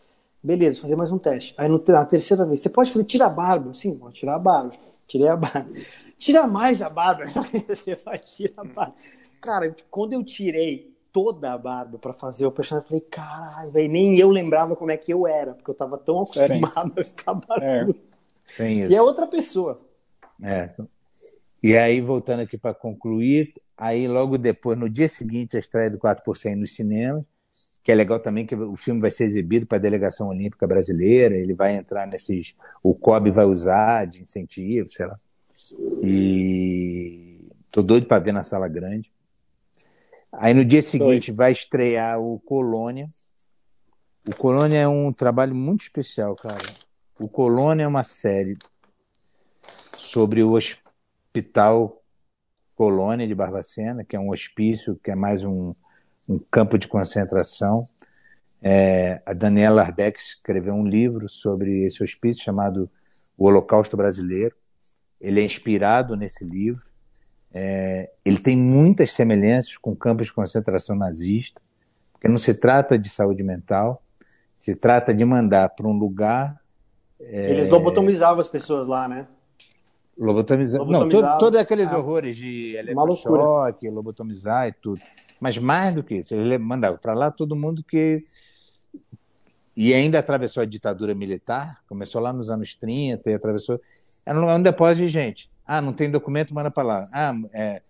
Beleza, 0.43 0.81
fazer 0.81 0.97
mais 0.97 1.13
um 1.13 1.19
teste. 1.19 1.55
Aí 1.57 1.69
no, 1.69 1.83
na 1.87 2.05
terceira 2.05 2.45
vez, 2.45 2.61
você 2.61 2.69
pode 2.69 2.93
fazer, 2.93 3.05
tira 3.05 3.27
a 3.27 3.31
barba? 3.31 3.75
Sim, 3.75 3.97
vou 3.97 4.11
tirar 4.11 4.37
a 4.37 4.39
barba. 4.39 4.73
Tirei 5.07 5.29
a 5.29 5.37
barba. 5.37 5.71
Tira 6.19 6.47
mais 6.47 6.83
a 6.83 6.91
barba. 6.91 7.25
você 7.69 7.95
só 7.95 8.17
tira 8.17 8.55
a 8.57 8.65
barba. 8.65 8.95
Cara, 9.41 9.75
quando 9.91 10.13
eu 10.13 10.25
tirei 10.25 10.93
toda 11.13 11.53
a 11.53 11.59
barba 11.59 11.99
para 11.99 12.13
fazer 12.13 12.47
o 12.47 12.53
personagem, 12.53 12.85
eu 12.85 12.89
falei, 12.89 13.07
caralho, 13.09 13.71
velho, 13.71 13.89
nem 13.91 14.19
eu 14.19 14.31
lembrava 14.31 14.77
como 14.77 14.91
é 14.91 14.97
que 14.97 15.13
eu 15.13 15.27
era, 15.27 15.55
porque 15.55 15.71
eu 15.71 15.75
tava 15.75 15.97
tão 15.99 16.23
acostumado 16.23 17.01
a 17.01 17.05
ficar 17.05 17.35
barbudo. 17.35 17.99
É. 17.99 18.08
E 18.91 18.95
é 18.95 19.03
outra 19.03 19.27
pessoa. 19.27 19.81
É. 20.43 20.71
E 21.63 21.77
aí, 21.77 22.01
voltando 22.01 22.41
aqui 22.41 22.57
para 22.57 22.73
concluir, 22.73 23.53
aí 23.77 24.07
logo 24.07 24.39
depois, 24.39 24.79
no 24.79 24.89
dia 24.89 25.09
seguinte, 25.09 25.57
a 25.57 25.61
estreia 25.61 25.91
do 25.91 25.99
4 25.99 26.23
por 26.23 26.37
100 26.37 26.57
nos 26.57 26.75
cinemas, 26.75 27.25
que 27.83 27.91
é 27.91 27.95
legal 27.95 28.21
também 28.21 28.47
que 28.47 28.55
o 28.55 28.77
filme 28.77 29.01
vai 29.01 29.11
ser 29.11 29.25
exibido 29.25 29.67
para 29.67 29.79
a 29.79 29.81
delegação 29.81 30.29
olímpica 30.29 30.67
brasileira, 30.67 31.35
ele 31.35 31.55
vai 31.55 31.75
entrar 31.75 32.07
nesses, 32.07 32.55
o 32.83 32.95
COB 32.95 33.31
vai 33.31 33.47
usar 33.47 34.05
de 34.07 34.23
incentivo, 34.23 34.89
sei 34.91 35.07
lá. 35.07 35.17
E 36.03 37.41
tô 37.71 37.83
doido 37.83 38.07
para 38.07 38.23
ver 38.23 38.33
na 38.33 38.43
sala 38.43 38.69
grande. 38.69 39.11
Aí 40.33 40.55
no 40.55 40.65
dia 40.65 40.83
seguinte 40.83 41.33
vai 41.33 41.51
estrear 41.51 42.21
o 42.21 42.39
Colônia. 42.41 43.07
O 44.27 44.35
Colônia 44.35 44.79
é 44.79 44.89
um 44.89 45.13
trabalho 45.13 45.55
muito 45.55 45.83
especial, 45.83 46.37
cara. 46.37 46.59
O 47.21 47.29
Colônia 47.29 47.83
é 47.83 47.87
uma 47.87 48.05
série 48.05 48.57
sobre 49.97 50.41
o 50.45 50.53
Hospital 50.53 52.01
Colônia 52.77 53.27
de 53.27 53.35
Barbacena, 53.35 54.05
que 54.05 54.15
é 54.15 54.21
um 54.21 54.31
hospício, 54.31 54.95
que 55.03 55.11
é 55.11 55.17
mais 55.17 55.43
um, 55.43 55.73
um 56.29 56.39
campo 56.39 56.79
de 56.79 56.87
concentração. 56.87 57.85
É, 58.63 59.21
a 59.27 59.33
Daniela 59.33 59.83
Arbeck 59.83 60.17
escreveu 60.21 60.75
um 60.75 60.87
livro 60.87 61.29
sobre 61.29 61.85
esse 61.85 62.05
hospício 62.05 62.45
chamado 62.45 62.89
O 63.37 63.47
Holocausto 63.47 63.97
Brasileiro. 63.97 64.55
Ele 65.21 65.41
é 65.41 65.45
inspirado 65.45 66.17
nesse 66.17 66.45
livro. 66.45 66.83
É, 67.53 68.13
ele 68.25 68.39
tem 68.39 68.57
muitas 68.57 69.11
semelhanças 69.11 69.77
com 69.77 69.97
campos 69.97 70.29
de 70.29 70.33
concentração 70.33 70.95
nazista, 70.95 71.61
porque 72.13 72.29
não 72.29 72.39
se 72.39 72.55
trata 72.55 72.97
de 72.97 73.09
saúde 73.09 73.43
mental, 73.43 74.05
se 74.57 74.77
trata 74.77 75.13
de 75.13 75.25
mandar 75.25 75.71
para 75.71 75.89
um 75.89 75.99
lugar. 75.99 76.61
É... 77.21 77.51
Eles 77.51 77.69
lobotomizavam 77.69 78.41
as 78.41 78.49
pessoas 78.49 78.87
lá, 78.87 79.09
né? 79.09 79.27
Lobotomizar. 80.19 80.85
Não, 80.85 81.09
todo, 81.09 81.39
todos 81.39 81.61
aqueles 81.61 81.89
ah, 81.93 81.99
horrores 81.99 82.37
de 82.37 82.75
eletrochoque, 82.77 83.89
lobotomizar 83.89 84.67
e 84.67 84.73
tudo. 84.73 85.01
Mas 85.41 85.57
mais 85.59 85.95
do 85.95 86.03
que 86.03 86.17
isso, 86.17 86.35
ele 86.35 86.59
mandava 86.59 86.99
para 86.99 87.15
lá 87.15 87.31
todo 87.31 87.55
mundo 87.55 87.85
que. 87.85 88.25
E 89.77 89.95
ainda 89.95 90.19
atravessou 90.19 90.61
a 90.61 90.67
ditadura 90.67 91.15
militar, 91.15 91.79
começou 91.89 92.21
lá 92.21 92.33
nos 92.33 92.51
anos 92.51 92.75
30 92.75 93.31
e 93.31 93.35
atravessou. 93.35 93.81
Era 94.27 94.57
um 94.57 94.61
depósito 94.61 95.03
de 95.03 95.09
gente. 95.09 95.49
Ah, 95.65 95.81
não 95.81 95.93
tem 95.93 96.11
documento, 96.11 96.53
manda 96.53 96.71
para 96.71 96.83
lá. 96.83 97.09
Ah, 97.13 97.33
é, 97.53 97.83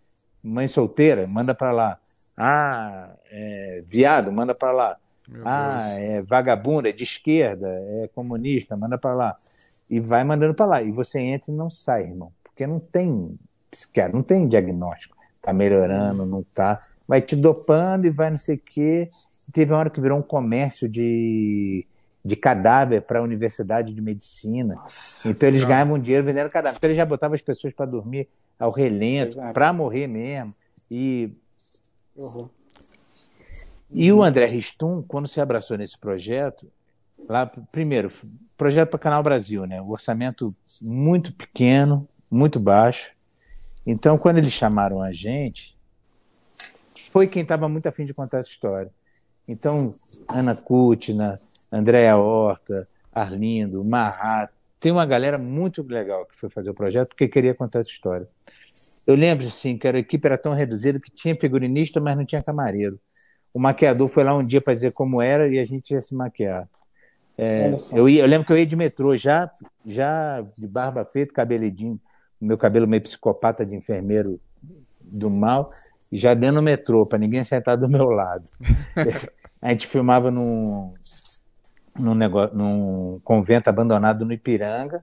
mãe 0.42 0.68
solteira, 0.68 1.26
manda 1.26 1.54
para 1.54 1.72
lá. 1.72 1.98
Ah, 2.36 3.16
é, 3.30 3.82
viado, 3.86 4.30
manda 4.30 4.54
para 4.54 4.72
lá. 4.72 4.96
Meu 5.28 5.42
ah, 5.46 5.94
Deus. 5.96 6.10
é 6.10 6.22
vagabunda, 6.22 6.88
é 6.88 6.92
de 6.92 7.04
esquerda, 7.04 7.68
é 7.68 8.08
comunista, 8.14 8.76
manda 8.76 8.96
para 8.96 9.14
lá. 9.14 9.36
E 9.88 10.00
vai 10.00 10.24
mandando 10.24 10.54
para 10.54 10.66
lá. 10.66 10.82
E 10.82 10.90
você 10.90 11.18
entra 11.18 11.52
e 11.52 11.54
não 11.54 11.68
sai, 11.68 12.04
irmão. 12.04 12.32
Porque 12.42 12.66
não 12.66 12.80
tem 12.80 13.38
psiquiatra, 13.70 14.14
não 14.14 14.22
tem 14.22 14.48
diagnóstico. 14.48 15.16
Tá 15.42 15.52
melhorando, 15.52 16.26
não 16.26 16.42
tá 16.42 16.80
vai 17.08 17.22
te 17.22 17.34
dopando 17.34 18.04
e 18.04 18.10
vai 18.10 18.28
não 18.28 18.36
sei 18.36 18.56
o 18.56 18.58
quê. 18.58 19.08
teve 19.50 19.72
uma 19.72 19.78
hora 19.78 19.90
que 19.90 20.00
virou 20.00 20.18
um 20.18 20.22
comércio 20.22 20.86
de, 20.86 21.86
de 22.22 22.36
cadáver 22.36 23.00
para 23.00 23.20
a 23.20 23.22
Universidade 23.22 23.94
de 23.94 24.02
Medicina. 24.02 24.74
Nossa, 24.74 25.26
então 25.26 25.48
eles 25.48 25.64
ganhavam 25.64 25.98
dinheiro 25.98 26.26
vendendo 26.26 26.50
cadáver. 26.50 26.76
Então 26.76 26.88
eles 26.88 26.98
já 26.98 27.06
botavam 27.06 27.34
as 27.34 27.40
pessoas 27.40 27.72
para 27.72 27.86
dormir 27.86 28.28
ao 28.58 28.70
relento, 28.70 29.38
para 29.54 29.72
morrer 29.72 30.06
mesmo. 30.06 30.52
E. 30.90 31.32
Uhum. 32.14 32.50
E 33.90 34.12
o 34.12 34.22
André 34.22 34.46
Ristum, 34.46 35.02
quando 35.02 35.26
se 35.26 35.40
abraçou 35.40 35.76
nesse 35.76 35.98
projeto, 35.98 36.70
lá, 37.28 37.46
primeiro, 37.46 38.12
projeto 38.56 38.90
para 38.90 38.98
Canal 38.98 39.22
Brasil, 39.22 39.66
né? 39.66 39.80
O 39.80 39.90
orçamento 39.90 40.54
muito 40.82 41.32
pequeno, 41.32 42.06
muito 42.30 42.60
baixo. 42.60 43.10
Então, 43.86 44.18
quando 44.18 44.38
eles 44.38 44.52
chamaram 44.52 45.00
a 45.00 45.12
gente, 45.12 45.76
foi 47.10 47.26
quem 47.26 47.42
estava 47.42 47.68
muito 47.68 47.86
afim 47.86 48.04
de 48.04 48.12
contar 48.12 48.38
essa 48.38 48.50
história. 48.50 48.90
Então, 49.46 49.94
Ana 50.28 50.54
Kutna, 50.54 51.40
Andréa 51.72 52.16
Horta, 52.16 52.86
Arlindo, 53.10 53.82
Marrat, 53.82 54.50
tem 54.78 54.92
uma 54.92 55.06
galera 55.06 55.38
muito 55.38 55.82
legal 55.82 56.26
que 56.26 56.36
foi 56.36 56.50
fazer 56.50 56.70
o 56.70 56.74
projeto 56.74 57.08
porque 57.08 57.26
queria 57.26 57.54
contar 57.54 57.80
essa 57.80 57.90
história. 57.90 58.28
Eu 59.06 59.14
lembro, 59.14 59.46
assim, 59.46 59.78
que 59.78 59.88
a 59.88 59.98
equipe 59.98 60.26
era 60.26 60.36
tão 60.36 60.52
reduzida 60.52 61.00
que 61.00 61.10
tinha 61.10 61.34
figurinista, 61.34 61.98
mas 61.98 62.14
não 62.14 62.26
tinha 62.26 62.42
camareiro. 62.42 63.00
O 63.58 63.60
maquiador 63.60 64.06
foi 64.06 64.22
lá 64.22 64.36
um 64.36 64.46
dia 64.46 64.60
para 64.60 64.72
dizer 64.72 64.92
como 64.92 65.20
era 65.20 65.48
e 65.48 65.58
a 65.58 65.64
gente 65.64 65.90
ia 65.90 66.00
se 66.00 66.14
maquiar. 66.14 66.68
É, 67.36 67.74
eu, 67.92 68.08
ia, 68.08 68.22
eu 68.22 68.26
lembro 68.28 68.46
que 68.46 68.52
eu 68.52 68.56
ia 68.56 68.64
de 68.64 68.76
metrô 68.76 69.16
já, 69.16 69.50
já 69.84 70.40
de 70.56 70.68
barba 70.68 71.04
feita, 71.04 71.34
cabelidinho, 71.34 72.00
meu 72.40 72.56
cabelo 72.56 72.86
meio 72.86 73.02
psicopata 73.02 73.66
de 73.66 73.74
enfermeiro 73.74 74.40
do 75.00 75.28
mal 75.28 75.72
já 76.12 76.34
dentro 76.34 76.58
do 76.58 76.62
metrô, 76.62 77.04
para 77.04 77.18
ninguém 77.18 77.42
sentar 77.42 77.76
do 77.76 77.88
meu 77.88 78.10
lado. 78.10 78.48
a 79.60 79.70
gente 79.70 79.88
filmava 79.88 80.30
num, 80.30 80.88
num, 81.98 82.14
negócio, 82.14 82.56
num 82.56 83.18
convento 83.24 83.68
abandonado 83.68 84.24
no 84.24 84.32
Ipiranga, 84.32 85.02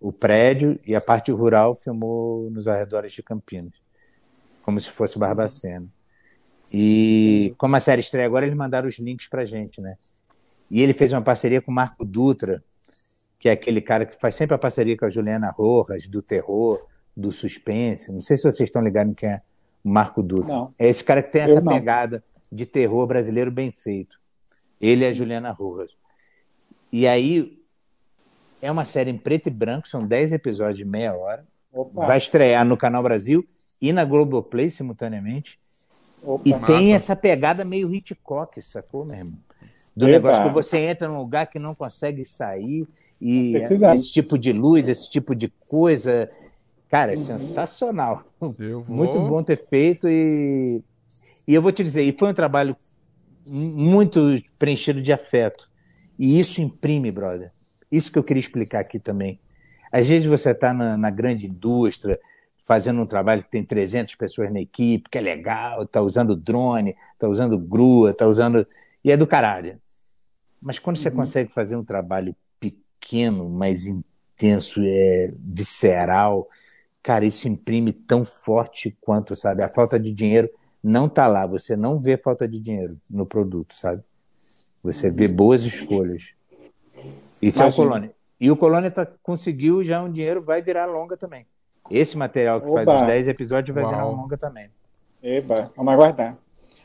o 0.00 0.10
prédio, 0.10 0.80
e 0.86 0.96
a 0.96 1.00
parte 1.00 1.30
rural 1.30 1.74
filmou 1.74 2.50
nos 2.50 2.66
arredores 2.66 3.12
de 3.12 3.22
Campinas, 3.22 3.74
como 4.62 4.80
se 4.80 4.88
fosse 4.88 5.18
Barbacena. 5.18 5.86
E 6.74 7.54
como 7.58 7.76
a 7.76 7.80
série 7.80 8.00
estreia 8.00 8.26
agora, 8.26 8.46
eles 8.46 8.56
mandaram 8.56 8.88
os 8.88 8.98
links 8.98 9.28
pra 9.28 9.44
gente, 9.44 9.80
né? 9.80 9.96
E 10.70 10.80
ele 10.80 10.94
fez 10.94 11.12
uma 11.12 11.22
parceria 11.22 11.60
com 11.60 11.70
o 11.70 11.74
Marco 11.74 12.04
Dutra, 12.04 12.62
que 13.38 13.48
é 13.48 13.52
aquele 13.52 13.80
cara 13.80 14.06
que 14.06 14.18
faz 14.18 14.34
sempre 14.34 14.54
a 14.54 14.58
parceria 14.58 14.96
com 14.96 15.04
a 15.04 15.10
Juliana 15.10 15.50
Rojas, 15.50 16.06
do 16.06 16.22
terror, 16.22 16.86
do 17.16 17.32
suspense. 17.32 18.10
Não 18.10 18.20
sei 18.20 18.36
se 18.36 18.44
vocês 18.44 18.68
estão 18.68 18.82
ligados 18.82 19.14
quem 19.16 19.28
é 19.28 19.40
Marco 19.84 20.22
Dutra. 20.22 20.54
Não. 20.54 20.74
É 20.78 20.88
esse 20.88 21.02
cara 21.02 21.22
que 21.22 21.32
tem 21.32 21.42
essa 21.42 21.60
pegada 21.60 22.24
de 22.50 22.64
terror 22.66 23.06
brasileiro 23.06 23.50
bem 23.50 23.70
feito. 23.70 24.18
Ele 24.80 25.04
é 25.04 25.08
a 25.08 25.14
Juliana 25.14 25.50
Rojas. 25.50 25.90
E 26.90 27.06
aí 27.06 27.58
é 28.60 28.70
uma 28.70 28.84
série 28.84 29.10
em 29.10 29.18
preto 29.18 29.48
e 29.48 29.50
branco, 29.50 29.88
são 29.88 30.06
10 30.06 30.32
episódios 30.32 30.78
de 30.78 30.84
meia 30.84 31.14
hora. 31.14 31.44
Opa. 31.72 32.06
Vai 32.06 32.18
estrear 32.18 32.64
no 32.64 32.76
Canal 32.76 33.02
Brasil 33.02 33.46
e 33.80 33.92
na 33.92 34.04
Globoplay 34.04 34.70
simultaneamente. 34.70 35.58
Opa, 36.22 36.42
e 36.48 36.52
massa. 36.52 36.66
tem 36.66 36.94
essa 36.94 37.16
pegada 37.16 37.64
meio 37.64 37.92
Hitchcock, 37.92 38.60
sacou, 38.62 39.04
meu 39.04 39.16
irmão? 39.16 39.34
Do 39.94 40.06
Eita. 40.06 40.18
negócio 40.18 40.44
que 40.44 40.50
você 40.50 40.78
entra 40.78 41.08
num 41.08 41.18
lugar 41.18 41.46
que 41.46 41.58
não 41.58 41.74
consegue 41.74 42.24
sair 42.24 42.86
e 43.20 43.54
esse 43.56 44.10
tipo 44.10 44.38
de 44.38 44.52
luz, 44.52 44.88
esse 44.88 45.10
tipo 45.10 45.34
de 45.34 45.52
coisa, 45.68 46.30
Cara, 46.92 47.14
é 47.14 47.16
uhum. 47.16 47.24
sensacional. 47.24 48.22
Vou... 48.38 48.84
Muito 48.86 49.18
bom 49.18 49.42
ter 49.42 49.56
feito 49.56 50.06
e, 50.10 50.82
e 51.48 51.54
eu 51.54 51.62
vou 51.62 51.72
te 51.72 51.82
dizer, 51.82 52.02
e 52.02 52.12
foi 52.12 52.28
um 52.28 52.34
trabalho 52.34 52.76
muito 53.48 54.20
preenchido 54.58 55.00
de 55.00 55.10
afeto. 55.10 55.70
E 56.18 56.38
isso 56.38 56.60
imprime, 56.60 57.10
brother. 57.10 57.50
Isso 57.90 58.12
que 58.12 58.18
eu 58.18 58.22
queria 58.22 58.40
explicar 58.40 58.80
aqui 58.80 58.98
também. 58.98 59.40
Às 59.90 60.06
vezes 60.06 60.28
você 60.28 60.50
está 60.50 60.74
na, 60.74 60.98
na, 60.98 61.08
grande 61.08 61.46
indústria, 61.46 62.20
fazendo 62.72 63.02
um 63.02 63.06
trabalho 63.06 63.42
que 63.42 63.50
tem 63.50 63.62
300 63.62 64.14
pessoas 64.14 64.50
na 64.50 64.58
equipe, 64.58 65.10
que 65.10 65.18
é 65.18 65.20
legal, 65.20 65.82
está 65.82 66.00
usando 66.00 66.34
drone, 66.34 66.96
está 67.12 67.28
usando 67.28 67.58
grua, 67.58 68.12
está 68.12 68.26
usando. 68.26 68.66
e 69.04 69.12
é 69.12 69.16
do 69.16 69.26
caralho. 69.26 69.78
Mas 70.58 70.78
quando 70.78 70.96
você 70.96 71.10
Uhum. 71.10 71.16
consegue 71.16 71.52
fazer 71.52 71.76
um 71.76 71.84
trabalho 71.84 72.34
pequeno, 72.58 73.46
mas 73.50 73.84
intenso, 73.84 74.80
é 74.82 75.30
visceral, 75.38 76.48
cara, 77.02 77.26
isso 77.26 77.46
imprime 77.46 77.92
tão 77.92 78.24
forte 78.24 78.96
quanto, 79.02 79.36
sabe? 79.36 79.62
A 79.62 79.68
falta 79.68 80.00
de 80.00 80.10
dinheiro 80.10 80.48
não 80.82 81.10
tá 81.10 81.26
lá, 81.26 81.46
você 81.46 81.76
não 81.76 81.98
vê 81.98 82.16
falta 82.16 82.48
de 82.48 82.58
dinheiro 82.58 82.96
no 83.10 83.26
produto, 83.26 83.74
sabe? 83.74 84.02
Você 84.82 85.10
vê 85.10 85.28
boas 85.28 85.62
escolhas. 85.64 86.32
Isso 87.42 87.58
é 87.58 87.66
o 87.66 87.68
Imagina. 87.68 87.76
Colônia. 87.76 88.14
E 88.40 88.50
o 88.50 88.56
Colônia 88.56 88.90
tá, 88.90 89.04
conseguiu 89.22 89.84
já 89.84 90.02
um 90.02 90.10
dinheiro, 90.10 90.42
vai 90.42 90.62
virar 90.62 90.86
longa 90.86 91.18
também. 91.18 91.46
Esse 91.90 92.16
material 92.16 92.60
que 92.60 92.72
faz 92.72 92.86
Oba. 92.86 93.00
os 93.02 93.06
10 93.06 93.28
episódios 93.28 93.74
vai 93.74 93.84
virar 93.84 94.04
Uau. 94.04 94.12
um 94.14 94.16
longa 94.22 94.36
também. 94.38 94.68
Eba, 95.22 95.70
vamos 95.76 95.92
aguardar. 95.92 96.34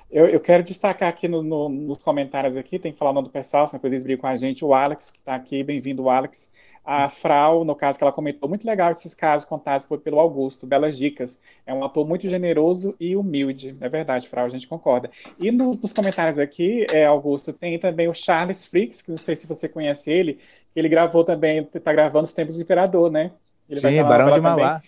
Eu, 0.10 0.28
eu 0.28 0.40
quero 0.40 0.64
destacar 0.64 1.10
aqui 1.10 1.28
no- 1.28 1.44
no- 1.44 1.68
nos 1.70 2.02
comentários 2.02 2.56
aqui, 2.56 2.80
tem 2.80 2.94
que 2.94 2.98
falar 2.98 3.12
o 3.12 3.14
nome 3.14 3.28
do 3.28 3.32
pessoal, 3.32 3.68
senão 3.68 3.78
depois 3.78 3.92
eles 3.94 4.04
brigam 4.04 4.22
com 4.22 4.28
a 4.28 4.36
gente, 4.36 4.64
o 4.64 4.74
Alex, 4.74 5.12
que 5.12 5.20
está 5.20 5.36
aqui, 5.36 5.64
bem-vindo, 5.64 6.10
Alex. 6.10 6.50
A 6.90 7.10
Frau, 7.10 7.66
no 7.66 7.76
caso 7.76 7.98
que 7.98 8.04
ela 8.06 8.14
comentou, 8.14 8.48
muito 8.48 8.66
legal 8.66 8.90
esses 8.92 9.14
casos 9.14 9.46
contados 9.46 9.86
por- 9.86 10.00
pelo 10.00 10.22
Augusto, 10.22 10.66
belas 10.66 10.98
dicas. 10.98 11.38
É 11.66 11.74
um 11.74 11.84
ator 11.84 12.08
muito 12.08 12.30
generoso 12.30 12.96
e 12.98 13.14
humilde. 13.14 13.76
É 13.82 13.90
verdade, 13.90 14.30
Frau, 14.30 14.46
a 14.46 14.50
gente 14.50 14.66
concorda. 14.70 15.12
E 15.38 15.52
nos, 15.52 15.78
nos 15.78 15.92
comentários 15.92 16.40
aqui, 16.40 16.86
é, 16.94 17.04
Augusto, 17.04 17.52
tem 17.52 17.78
também 17.78 18.08
o 18.08 18.14
Charles 18.14 18.64
Fricks, 18.64 19.02
que 19.02 19.10
não 19.12 19.18
sei 19.18 19.36
se 19.36 19.46
você 19.46 19.68
conhece 19.68 20.10
ele, 20.10 20.36
que 20.74 20.80
ele 20.80 20.88
gravou 20.88 21.26
também, 21.26 21.68
está 21.74 21.92
gravando 21.92 22.24
Os 22.24 22.32
Tempos 22.32 22.56
do 22.56 22.62
Imperador, 22.62 23.12
né? 23.12 23.32
Ele 23.70 23.82
Sim, 23.82 24.02
Barão 24.04 24.32
de. 24.32 24.40
Mauá. 24.40 24.82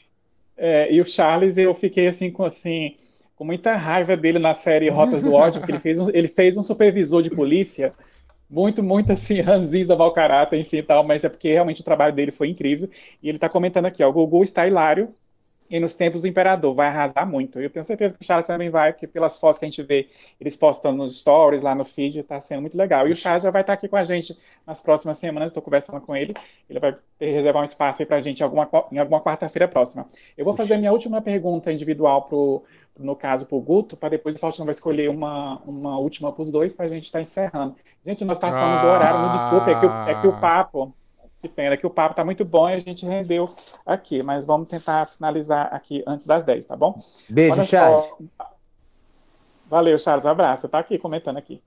É, 0.55 0.89
e 0.93 1.01
o 1.01 1.05
Charles, 1.05 1.57
eu 1.57 1.73
fiquei 1.73 2.07
assim 2.07 2.31
com 2.31 2.45
assim 2.45 2.95
com 3.35 3.43
muita 3.45 3.75
raiva 3.75 4.17
dele 4.17 4.39
na 4.39 4.53
série 4.53 4.89
Rotas 4.89 5.23
do 5.23 5.33
Ódio, 5.33 5.59
porque 5.61 5.71
ele 5.71 5.79
fez 5.79 5.97
um, 5.97 6.09
ele 6.13 6.27
fez 6.27 6.57
um 6.57 6.63
supervisor 6.63 7.21
de 7.21 7.29
polícia 7.29 7.93
muito, 8.49 8.81
muito 8.83 9.11
assim, 9.11 9.39
ranzinza, 9.41 9.95
mau 9.95 10.11
caráter, 10.13 10.59
enfim, 10.59 10.83
tal, 10.83 11.03
mas 11.03 11.23
é 11.23 11.29
porque 11.29 11.49
realmente 11.51 11.81
o 11.81 11.83
trabalho 11.85 12.13
dele 12.15 12.31
foi 12.31 12.49
incrível. 12.49 12.89
E 13.21 13.29
ele 13.29 13.39
tá 13.39 13.49
comentando 13.49 13.85
aqui, 13.85 14.03
ó, 14.03 14.09
o 14.09 14.13
Gugu 14.13 14.43
está 14.43 14.67
hilário 14.67 15.09
e 15.69 15.79
nos 15.79 15.93
tempos 15.93 16.21
do 16.23 16.27
Imperador 16.27 16.73
vai 16.73 16.87
arrasar 16.87 17.25
muito. 17.29 17.59
Eu 17.59 17.69
tenho 17.69 17.83
certeza 17.83 18.15
que 18.15 18.21
o 18.23 18.25
Charles 18.25 18.47
também 18.47 18.69
vai, 18.69 18.91
porque 18.93 19.05
pelas 19.07 19.37
fotos 19.37 19.59
que 19.59 19.65
a 19.65 19.67
gente 19.67 19.83
vê 19.83 20.09
eles 20.39 20.57
postando 20.57 20.97
nos 20.97 21.19
stories, 21.21 21.61
lá 21.61 21.75
no 21.75 21.85
feed, 21.85 22.23
tá 22.23 22.39
sendo 22.39 22.61
muito 22.61 22.77
legal. 22.77 23.07
E 23.07 23.11
o 23.11 23.15
Charles 23.15 23.43
já 23.43 23.51
vai 23.51 23.61
estar 23.61 23.73
aqui 23.73 23.87
com 23.87 23.95
a 23.97 24.03
gente 24.03 24.37
nas 24.65 24.81
próximas 24.81 25.17
semanas, 25.17 25.51
estou 25.51 25.61
conversando 25.61 26.01
com 26.01 26.15
ele. 26.15 26.33
Ele 26.69 26.79
vai 26.79 26.95
reservar 27.19 27.61
um 27.61 27.65
espaço 27.65 28.01
aí 28.01 28.05
pra 28.05 28.19
gente 28.19 28.39
em 28.39 28.43
alguma, 28.43 28.67
alguma 28.71 29.21
quarta-feira 29.21 29.67
próxima. 29.67 30.07
Eu 30.37 30.45
vou 30.45 30.53
fazer 30.53 30.75
a 30.75 30.77
minha 30.77 30.91
última 30.91 31.21
pergunta 31.21 31.71
individual 31.71 32.23
pro, 32.23 32.63
no 32.97 33.15
caso 33.15 33.45
pro 33.45 33.59
Guto, 33.59 33.95
para 33.97 34.09
depois 34.09 34.35
o 34.35 34.39
Faustino 34.39 34.65
vai 34.65 34.73
escolher 34.73 35.09
uma, 35.09 35.59
uma 35.65 35.97
última 35.99 36.31
pros 36.33 36.51
dois 36.51 36.75
pra 36.75 36.87
gente 36.87 37.05
estar 37.05 37.21
encerrando. 37.21 37.75
Gente, 38.05 38.23
nós 38.25 38.39
passamos 38.39 38.81
do 38.81 38.87
horário, 38.87 39.19
me 39.19 39.29
desculpe, 39.29 39.69
é 39.71 39.75
que, 39.75 39.85
o- 39.85 39.99
é 40.05 40.15
que 40.15 40.27
o 40.27 40.33
papo, 40.33 40.93
que 41.41 41.47
pena, 41.47 41.73
é 41.75 41.77
que 41.77 41.87
o 41.87 41.89
papo 41.89 42.15
tá 42.15 42.25
muito 42.25 42.43
bom 42.43 42.69
e 42.69 42.73
a 42.73 42.79
gente 42.79 43.05
rendeu 43.05 43.49
aqui, 43.85 44.21
mas 44.21 44.45
vamos 44.45 44.67
tentar 44.67 45.07
finalizar 45.07 45.73
aqui 45.73 46.03
antes 46.05 46.25
das 46.25 46.43
10, 46.43 46.65
tá 46.65 46.75
bom? 46.75 47.01
Beijo, 47.29 47.53
Olha 47.53 47.63
Charles. 47.63 48.05
só. 48.05 48.17
Valeu, 49.69 49.97
Charles. 49.99 50.25
Um 50.25 50.29
abraço. 50.29 50.67
Tá 50.67 50.79
aqui 50.79 50.97
comentando 50.97 51.37
aqui. 51.37 51.61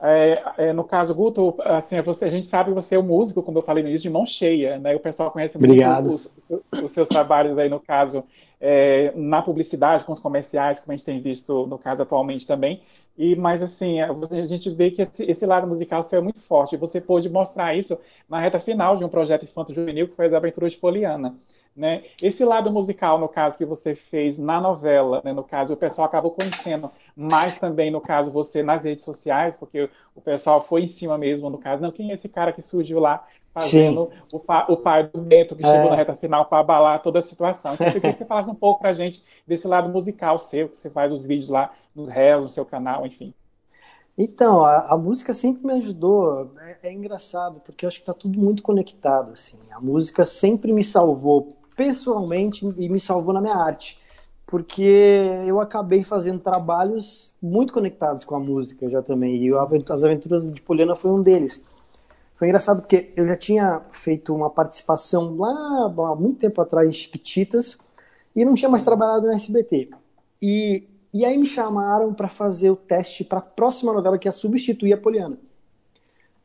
É, 0.00 0.42
é, 0.58 0.72
no 0.72 0.84
caso, 0.84 1.14
Guto, 1.14 1.54
assim, 1.64 2.00
você, 2.02 2.24
a 2.26 2.28
gente 2.30 2.46
sabe 2.46 2.70
que 2.70 2.74
você 2.74 2.96
é 2.96 2.98
um 2.98 3.02
músico, 3.02 3.42
como 3.42 3.58
eu 3.58 3.62
falei 3.62 3.82
no 3.82 3.88
início, 3.88 4.02
de 4.02 4.10
mão 4.10 4.26
cheia, 4.26 4.78
né? 4.78 4.94
O 4.94 5.00
pessoal 5.00 5.30
conhece 5.30 5.56
muito 5.56 5.70
Obrigado. 5.70 6.12
os, 6.12 6.36
os- 6.36 6.82
os 6.82 6.90
seus 6.90 7.08
trabalhos 7.08 7.56
aí, 7.56 7.68
no 7.68 7.78
caso, 7.80 8.24
é, 8.60 9.12
na 9.14 9.40
publicidade, 9.40 10.04
com 10.04 10.12
os 10.12 10.18
comerciais, 10.18 10.80
como 10.80 10.92
a 10.92 10.96
gente 10.96 11.06
tem 11.06 11.20
visto, 11.20 11.66
no 11.66 11.78
caso, 11.78 12.02
atualmente 12.02 12.46
também. 12.46 12.82
E, 13.16 13.36
mas, 13.36 13.62
assim, 13.62 14.00
a 14.00 14.10
a 14.10 14.46
gente 14.46 14.68
vê 14.70 14.90
que 14.90 15.02
esse, 15.02 15.24
esse 15.24 15.46
lado 15.46 15.66
musical 15.66 16.02
seu 16.02 16.18
é 16.18 16.22
muito 16.22 16.40
forte. 16.40 16.76
Você 16.76 17.00
pôde 17.00 17.28
mostrar 17.28 17.74
isso 17.76 17.96
na 18.28 18.40
reta 18.40 18.58
final 18.58 18.96
de 18.96 19.04
um 19.04 19.08
projeto 19.08 19.44
infanto-juvenil, 19.44 20.08
que 20.08 20.16
foi 20.16 20.26
as 20.26 20.32
Aventuras 20.34 20.72
de 20.72 20.78
Poliana. 20.78 21.36
Né? 21.76 22.04
Esse 22.22 22.44
lado 22.44 22.70
musical, 22.70 23.18
no 23.18 23.28
caso, 23.28 23.58
que 23.58 23.64
você 23.64 23.96
fez 23.96 24.38
na 24.38 24.60
novela, 24.60 25.20
né? 25.24 25.32
no 25.32 25.42
caso, 25.42 25.74
o 25.74 25.76
pessoal 25.76 26.06
acabou 26.06 26.30
conhecendo 26.30 26.90
mais 27.16 27.58
também, 27.58 27.90
no 27.90 28.00
caso, 28.00 28.30
você 28.30 28.62
nas 28.62 28.84
redes 28.84 29.04
sociais, 29.04 29.56
porque 29.56 29.90
o 30.14 30.20
pessoal 30.20 30.60
foi 30.62 30.82
em 30.84 30.88
cima 30.88 31.18
mesmo, 31.18 31.50
no 31.50 31.58
caso, 31.58 31.82
não, 31.82 31.90
quem 31.90 32.10
é 32.10 32.14
esse 32.14 32.28
cara 32.28 32.52
que 32.52 32.62
surgiu 32.62 33.00
lá 33.00 33.26
fazendo 33.52 34.10
o, 34.30 34.38
pa- 34.40 34.66
o 34.68 34.76
pai 34.76 35.08
do 35.08 35.20
Bento, 35.20 35.54
que 35.56 35.64
É. 35.64 35.68
chegou 35.70 35.90
na 35.90 35.96
reta 35.96 36.14
final 36.16 36.44
para 36.46 36.58
abalar 36.60 37.02
toda 37.02 37.18
a 37.18 37.22
situação. 37.22 37.74
Então, 37.74 37.86
eu 37.86 37.90
queria 37.92 38.12
que 38.12 38.18
você 38.18 38.24
falasse 38.24 38.50
um 38.50 38.54
pouco 38.54 38.80
pra 38.80 38.92
gente 38.92 39.24
desse 39.46 39.66
lado 39.68 39.88
musical 39.88 40.38
seu, 40.38 40.68
que 40.68 40.76
você 40.76 40.90
faz 40.90 41.12
os 41.12 41.24
vídeos 41.24 41.50
lá 41.50 41.72
nos 41.94 42.08
réus, 42.08 42.44
no 42.44 42.50
seu 42.50 42.64
canal, 42.64 43.06
enfim. 43.06 43.34
Então, 44.16 44.64
a, 44.64 44.92
a 44.92 44.98
música 44.98 45.34
sempre 45.34 45.66
me 45.66 45.72
ajudou. 45.74 46.52
É, 46.60 46.78
é 46.84 46.92
engraçado, 46.92 47.60
porque 47.60 47.84
eu 47.84 47.88
acho 47.88 48.00
que 48.00 48.06
tá 48.06 48.14
tudo 48.14 48.38
muito 48.38 48.62
conectado, 48.62 49.32
assim. 49.32 49.58
A 49.72 49.80
música 49.80 50.24
sempre 50.24 50.72
me 50.72 50.84
salvou 50.84 51.56
pessoalmente 51.76 52.64
e 52.78 52.88
me 52.88 53.00
salvou 53.00 53.34
na 53.34 53.40
minha 53.40 53.56
arte. 53.56 54.00
Porque 54.46 55.42
eu 55.46 55.60
acabei 55.60 56.04
fazendo 56.04 56.38
trabalhos 56.38 57.34
muito 57.42 57.72
conectados 57.72 58.24
com 58.24 58.36
a 58.36 58.40
música 58.40 58.88
já 58.88 59.02
também. 59.02 59.36
E 59.44 59.50
As 59.90 60.04
Aventuras 60.04 60.52
de 60.52 60.62
Poliana 60.62 60.94
foi 60.94 61.10
um 61.10 61.22
deles. 61.22 61.64
Foi 62.36 62.48
engraçado 62.48 62.82
porque 62.82 63.12
eu 63.16 63.26
já 63.26 63.36
tinha 63.36 63.80
feito 63.92 64.34
uma 64.34 64.50
participação 64.50 65.36
lá 65.36 65.86
há 65.86 66.14
muito 66.14 66.40
tempo 66.40 66.60
atrás 66.60 66.88
em 66.88 66.92
Chiquititas 66.92 67.78
e 68.34 68.44
não 68.44 68.54
tinha 68.54 68.68
mais 68.68 68.84
trabalhado 68.84 69.26
no 69.26 69.32
SBT. 69.32 69.90
E, 70.42 70.88
e 71.14 71.24
aí 71.24 71.38
me 71.38 71.46
chamaram 71.46 72.12
para 72.12 72.28
fazer 72.28 72.70
o 72.70 72.76
teste 72.76 73.22
para 73.22 73.38
a 73.38 73.42
próxima 73.42 73.92
novela 73.92 74.18
que 74.18 74.26
ia 74.26 74.32
substituir 74.32 74.92
a 74.92 74.98
Poliana. 74.98 75.38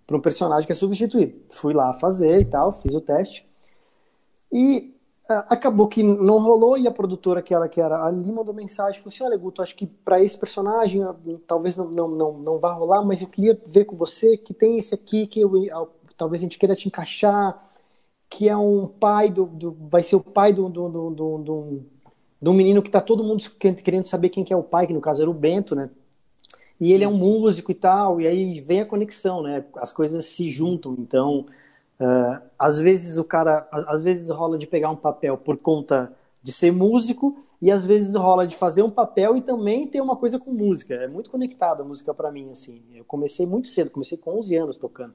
Para 0.05 0.15
um 0.15 0.22
personagem 0.22 0.67
que 0.67 0.72
ia 0.72 0.76
substituir. 0.76 1.43
Fui 1.49 1.74
lá 1.74 1.91
fazer 1.95 2.39
e 2.39 2.45
tal, 2.45 2.72
fiz 2.72 2.93
o 2.93 3.01
teste. 3.01 3.49
E 4.51 4.95
ah, 5.28 5.47
acabou 5.49 5.88
que 5.88 6.03
não 6.03 6.38
rolou 6.38 6.78
e 6.78 6.88
a 6.88 6.91
produtora, 6.91 7.41
que 7.41 7.53
era, 7.53 7.67
que 7.67 7.82
era 7.82 8.05
ali, 8.05 8.32
mandou 8.32 8.53
mensagem, 8.53 8.99
falou 8.99 9.13
assim, 9.13 9.24
olha, 9.24 9.38
Guto, 9.38 9.63
acho 9.63 9.76
que 9.76 9.88
para 9.88 10.24
esse 10.24 10.38
personagem 10.38 11.03
ah, 11.03 11.15
talvez 11.47 11.76
não, 11.76 11.89
não, 11.89 12.07
não, 12.07 12.34
não 12.34 12.59
vá 12.59 12.72
rolar, 12.72 13.03
mas 13.03 13.24
eu 13.24 13.28
queria 13.28 13.59
ver 13.65 13.86
com 13.86 13.95
você 13.95 14.38
que 14.38 14.53
tem 14.53 14.78
esse 14.78 14.93
aqui 14.93 15.26
que 15.26 15.39
eu, 15.39 15.51
ah, 15.72 15.88
talvez 16.15 16.41
a 16.41 16.45
gente 16.45 16.59
queira 16.59 16.76
te 16.76 16.88
encaixar, 16.88 17.59
que 18.30 18.47
é 18.47 18.55
um 18.55 18.86
pai 18.88 19.32
do, 19.32 19.45
do 19.47 19.72
vai 19.89 20.03
ser 20.03 20.15
o 20.15 20.22
pai 20.22 20.53
do, 20.53 20.70
do, 20.70 20.89
do, 20.89 21.38
do, 21.39 21.86
de 22.41 22.49
um 22.49 22.53
menino 22.53 22.81
que 22.81 22.89
tá 22.89 23.01
todo 23.01 23.23
mundo 23.23 23.43
querendo 23.83 24.07
saber 24.07 24.29
quem 24.29 24.43
que 24.43 24.53
é 24.53 24.57
o 24.57 24.63
pai, 24.63 24.87
que 24.87 24.93
no 24.93 25.01
caso 25.01 25.21
era 25.21 25.29
o 25.29 25.33
Bento, 25.33 25.75
né? 25.75 25.89
E 26.79 26.93
ele 26.93 27.03
é 27.03 27.07
um 27.07 27.17
músico 27.17 27.71
e 27.71 27.75
tal, 27.75 28.21
e 28.21 28.27
aí 28.27 28.61
vem 28.61 28.81
a 28.81 28.85
conexão, 28.85 29.43
né? 29.43 29.65
As 29.75 29.91
coisas 29.91 30.25
se 30.25 30.49
juntam, 30.51 30.95
então 30.97 31.45
Uh, 31.99 32.41
às 32.57 32.79
vezes 32.79 33.17
o 33.17 33.25
cara, 33.25 33.67
às 33.71 34.01
vezes 34.01 34.29
rola 34.29 34.57
de 34.57 34.65
pegar 34.65 34.89
um 34.89 34.95
papel 34.95 35.37
por 35.37 35.57
conta 35.57 36.13
de 36.41 36.53
ser 36.53 36.71
músico 36.71 37.43
e 37.61 37.69
às 37.69 37.83
vezes 37.83 38.15
rola 38.15 38.47
de 38.47 38.55
fazer 38.55 38.81
um 38.81 38.89
papel 38.89 39.35
e 39.35 39.41
também 39.41 39.85
ter 39.85 39.99
uma 39.99 40.15
coisa 40.15 40.39
com 40.39 40.51
música. 40.53 40.93
É 40.93 41.07
muito 41.09 41.29
conectada 41.29 41.83
a 41.83 41.85
música 41.85 42.13
para 42.13 42.31
mim 42.31 42.51
assim. 42.51 42.81
Eu 42.95 43.03
comecei 43.03 43.45
muito 43.45 43.67
cedo, 43.67 43.91
comecei 43.91 44.17
com 44.17 44.39
11 44.39 44.55
anos 44.55 44.77
tocando. 44.77 45.13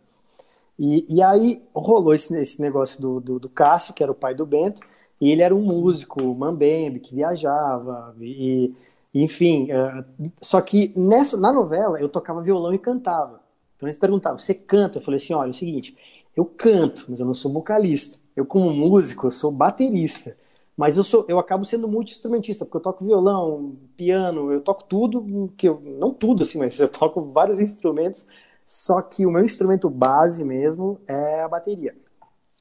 E, 0.79 1.07
e 1.09 1.23
aí 1.23 1.63
rolou 1.75 2.13
esse, 2.13 2.37
esse 2.37 2.61
negócio 2.61 3.01
do, 3.01 3.19
do, 3.19 3.39
do, 3.39 3.49
Cássio, 3.49 3.95
que 3.95 4.03
era 4.03 4.13
o 4.13 4.15
pai 4.15 4.35
do 4.35 4.45
Bento, 4.45 4.83
e 5.21 5.31
ele 5.31 5.43
era 5.43 5.55
um 5.55 5.63
músico, 5.63 6.35
mambembe, 6.35 7.01
que 7.01 7.15
viajava 7.15 8.15
e 8.21 8.75
enfim, 9.15 9.69
uh, 9.73 10.33
só 10.43 10.61
que 10.61 10.93
nessa 10.97 11.37
na 11.37 11.53
novela 11.53 12.01
eu 12.01 12.09
tocava 12.09 12.43
violão 12.43 12.75
e 12.75 12.79
cantava. 12.79 13.41
Então 13.77 13.89
eles 13.89 13.99
perguntavam: 13.99 14.39
"Você 14.39 14.55
canta?" 14.55 14.99
Eu 14.99 15.03
falei 15.03 15.19
assim: 15.19 15.35
"Olha, 15.35 15.49
é 15.49 15.51
o 15.51 15.55
seguinte, 15.55 15.97
eu 16.37 16.45
canto, 16.45 17.07
mas 17.09 17.21
eu 17.21 17.27
não 17.27 17.35
sou 17.35 17.53
vocalista. 17.53 18.19
Eu, 18.35 18.45
como 18.45 18.73
músico, 18.73 19.27
eu 19.27 19.31
sou 19.31 19.51
baterista. 19.53 20.37
Mas 20.77 20.97
eu 20.97 21.05
sou, 21.05 21.25
eu 21.29 21.39
acabo 21.39 21.65
sendo 21.65 21.87
multi-instrumentista, 21.87 22.65
porque 22.65 22.79
eu 22.79 22.83
toco 22.83 23.05
violão, 23.05 23.71
piano, 23.97 24.53
eu 24.53 24.61
toco 24.61 24.83
tudo, 24.85 25.53
que 25.57 25.69
eu, 25.69 25.81
não 25.81 26.13
tudo 26.13 26.43
assim, 26.43 26.59
mas 26.59 26.79
eu 26.81 26.89
toco 26.89 27.23
vários 27.33 27.61
instrumentos, 27.61 28.27
só 28.67 29.01
que 29.01 29.25
o 29.25 29.31
meu 29.31 29.45
instrumento 29.45 29.89
base 29.89 30.43
mesmo 30.43 31.01
é 31.07 31.43
a 31.43 31.49
bateria. 31.49 31.95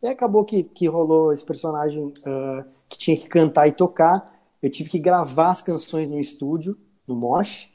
E 0.04 0.08
acabou 0.08 0.44
que, 0.44 0.64
que 0.64 0.86
rolou 0.86 1.32
esse 1.32 1.46
personagem 1.46 2.04
uh, 2.04 2.66
que 2.90 2.98
tinha 2.98 3.16
que 3.16 3.26
cantar 3.26 3.70
e 3.70 3.72
tocar, 3.72 4.38
eu 4.62 4.70
tive 4.70 4.90
que 4.90 5.00
gravar 5.00 5.52
as 5.52 5.62
canções 5.62 6.10
no 6.10 6.20
estúdio, 6.20 6.78
no 7.08 7.16
Mosh, 7.16 7.70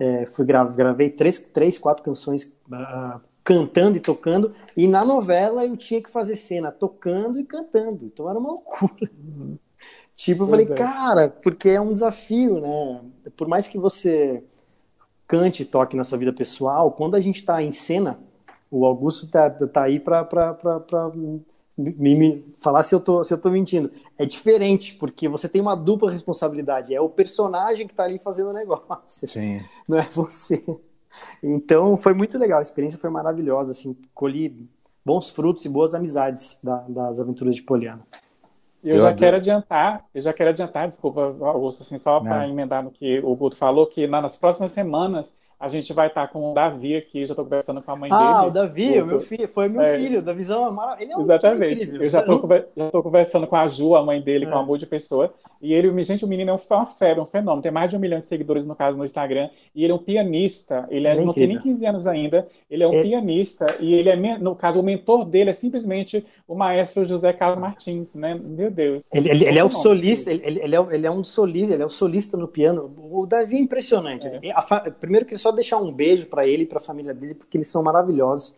é, 0.00 0.24
fui 0.26 0.46
gra 0.46 0.64
gravei 0.64 1.10
três, 1.10 1.38
três, 1.38 1.78
quatro 1.78 2.02
canções 2.02 2.44
uh, 2.70 3.20
cantando 3.44 3.98
e 3.98 4.00
tocando, 4.00 4.54
e 4.74 4.88
na 4.88 5.04
novela 5.04 5.66
eu 5.66 5.76
tinha 5.76 6.02
que 6.02 6.10
fazer 6.10 6.36
cena 6.36 6.72
tocando 6.72 7.38
e 7.38 7.44
cantando, 7.44 8.06
então 8.06 8.28
era 8.28 8.38
uma 8.38 8.50
loucura. 8.50 9.10
Uhum. 9.18 9.58
Tipo, 10.16 10.44
eu 10.44 10.48
falei, 10.48 10.64
cara, 10.64 11.28
porque 11.28 11.68
é 11.68 11.78
um 11.78 11.92
desafio, 11.92 12.58
né? 12.58 13.02
Por 13.36 13.46
mais 13.46 13.68
que 13.68 13.76
você 13.76 14.42
cante 15.28 15.62
e 15.62 15.66
toque 15.66 15.94
na 15.94 16.04
sua 16.04 16.16
vida 16.16 16.32
pessoal, 16.32 16.90
quando 16.90 17.16
a 17.16 17.20
gente 17.20 17.44
tá 17.44 17.62
em 17.62 17.70
cena, 17.70 18.18
o 18.70 18.86
Augusto 18.86 19.28
tá, 19.28 19.50
tá 19.50 19.82
aí 19.82 20.00
pra 20.00 20.24
me, 21.76 22.14
me, 22.14 22.54
falar 22.58 22.82
se 22.82 22.94
eu, 22.94 23.00
tô, 23.00 23.22
se 23.22 23.32
eu 23.32 23.38
tô 23.38 23.50
mentindo. 23.50 23.90
É 24.16 24.24
diferente, 24.24 24.94
porque 24.94 25.28
você 25.28 25.48
tem 25.48 25.60
uma 25.60 25.74
dupla 25.74 26.10
responsabilidade. 26.10 26.94
É 26.94 27.00
o 27.00 27.08
personagem 27.08 27.86
que 27.86 27.94
tá 27.94 28.04
ali 28.04 28.18
fazendo 28.18 28.50
o 28.50 28.52
negócio. 28.52 29.28
Sim. 29.28 29.62
Não 29.86 29.98
é 29.98 30.08
você. 30.14 30.64
Então 31.42 31.96
foi 31.96 32.14
muito 32.14 32.38
legal, 32.38 32.58
a 32.58 32.62
experiência 32.62 32.98
foi 32.98 33.10
maravilhosa, 33.10 33.72
assim, 33.72 33.96
colhi 34.14 34.68
bons 35.04 35.30
frutos 35.30 35.64
e 35.64 35.68
boas 35.68 35.94
amizades 35.94 36.58
da, 36.62 36.78
das 36.88 37.20
aventuras 37.20 37.54
de 37.54 37.62
Poliana. 37.62 38.02
Eu, 38.82 38.96
eu 38.96 39.00
já 39.00 39.08
adoro. 39.08 39.18
quero 39.18 39.36
adiantar, 39.36 40.04
eu 40.14 40.22
já 40.22 40.32
quero 40.32 40.50
adiantar, 40.50 40.88
desculpa, 40.88 41.34
Augusto, 41.40 41.82
assim, 41.82 41.96
só 41.98 42.20
para 42.20 42.48
emendar 42.48 42.84
no 42.84 42.90
que 42.90 43.18
o 43.20 43.34
Guto 43.34 43.56
falou, 43.56 43.86
que 43.86 44.06
nas 44.06 44.36
próximas 44.36 44.72
semanas 44.72 45.36
a 45.58 45.68
gente 45.68 45.92
vai 45.94 46.08
estar 46.08 46.28
com 46.28 46.50
o 46.50 46.54
Davi 46.54 46.96
aqui, 46.96 47.24
já 47.24 47.32
estou 47.32 47.44
conversando 47.44 47.80
com 47.80 47.90
a 47.90 47.96
mãe 47.96 48.10
ah, 48.12 48.18
dele. 48.18 48.30
Ah, 48.30 48.44
o 48.44 48.50
Davi, 48.50 49.00
o 49.00 49.06
meu 49.06 49.20
filho, 49.20 49.48
foi 49.48 49.68
meu 49.68 49.80
é, 49.80 49.98
filho, 49.98 50.18
o 50.18 50.22
Davizão 50.22 50.66
é 50.66 50.70
maravilhoso. 50.70 51.02
Ele 51.02 51.12
é 51.12 51.16
um 51.16 51.36
Exatamente. 51.36 51.74
incrível. 51.74 52.02
Eu 52.02 52.10
já 52.10 52.20
estou 52.20 53.02
conversando 53.02 53.46
com 53.46 53.56
a 53.56 53.66
Ju, 53.66 53.94
a 53.94 54.04
mãe 54.04 54.20
dele, 54.20 54.44
é. 54.44 54.48
com 54.48 54.54
um 54.54 54.60
amor 54.60 54.76
de 54.76 54.86
pessoa. 54.86 55.32
E 55.60 55.72
ele, 55.72 56.02
gente, 56.02 56.24
o 56.24 56.28
menino 56.28 56.50
é 56.50 56.52
uma 56.54 56.86
febre, 56.86 57.20
um 57.20 57.26
fenômeno. 57.26 57.62
Tem 57.62 57.72
mais 57.72 57.90
de 57.90 57.96
um 57.96 57.98
milhão 57.98 58.18
de 58.18 58.24
seguidores, 58.24 58.66
no 58.66 58.74
caso, 58.74 58.96
no 58.96 59.04
Instagram. 59.04 59.48
E 59.74 59.84
ele 59.84 59.92
é 59.92 59.94
um 59.94 59.98
pianista. 59.98 60.86
Ele, 60.90 61.06
é, 61.06 61.12
é 61.12 61.24
não 61.24 61.32
tem 61.32 61.46
nem 61.46 61.58
15 61.58 61.86
anos 61.86 62.06
ainda. 62.06 62.46
Ele 62.70 62.82
é 62.82 62.86
um 62.88 62.92
é... 62.92 63.02
pianista. 63.02 63.76
E 63.80 63.94
ele 63.94 64.08
é, 64.10 64.38
no 64.38 64.54
caso, 64.54 64.80
o 64.80 64.82
mentor 64.82 65.24
dele 65.24 65.50
é 65.50 65.52
simplesmente 65.52 66.24
o 66.46 66.54
maestro 66.54 67.04
José 67.04 67.32
Carlos 67.32 67.58
Martins, 67.58 68.14
né? 68.14 68.34
Meu 68.34 68.70
Deus. 68.70 69.08
Ele, 69.12 69.30
ele, 69.30 69.44
ele 69.46 69.58
é 69.58 69.64
o 69.64 69.70
solista, 69.70 70.30
ele, 70.30 70.42
ele, 70.44 70.76
é, 70.76 70.86
ele 70.90 71.06
é 71.06 71.10
um 71.10 71.24
solista, 71.24 71.74
ele 71.74 71.82
é 71.82 71.86
o 71.86 71.90
solista 71.90 72.36
no 72.36 72.48
piano. 72.48 72.92
O 73.10 73.26
Davi 73.26 73.56
é 73.56 73.60
impressionante. 73.60 74.26
É. 74.26 74.52
A, 74.52 74.90
primeiro, 74.90 75.24
queria 75.24 75.38
só 75.38 75.50
deixar 75.50 75.78
um 75.78 75.92
beijo 75.92 76.26
para 76.26 76.46
ele 76.46 76.64
e 76.64 76.66
para 76.66 76.78
a 76.78 76.82
família 76.82 77.14
dele, 77.14 77.34
porque 77.34 77.56
eles 77.56 77.68
são 77.68 77.82
maravilhosos. 77.82 78.54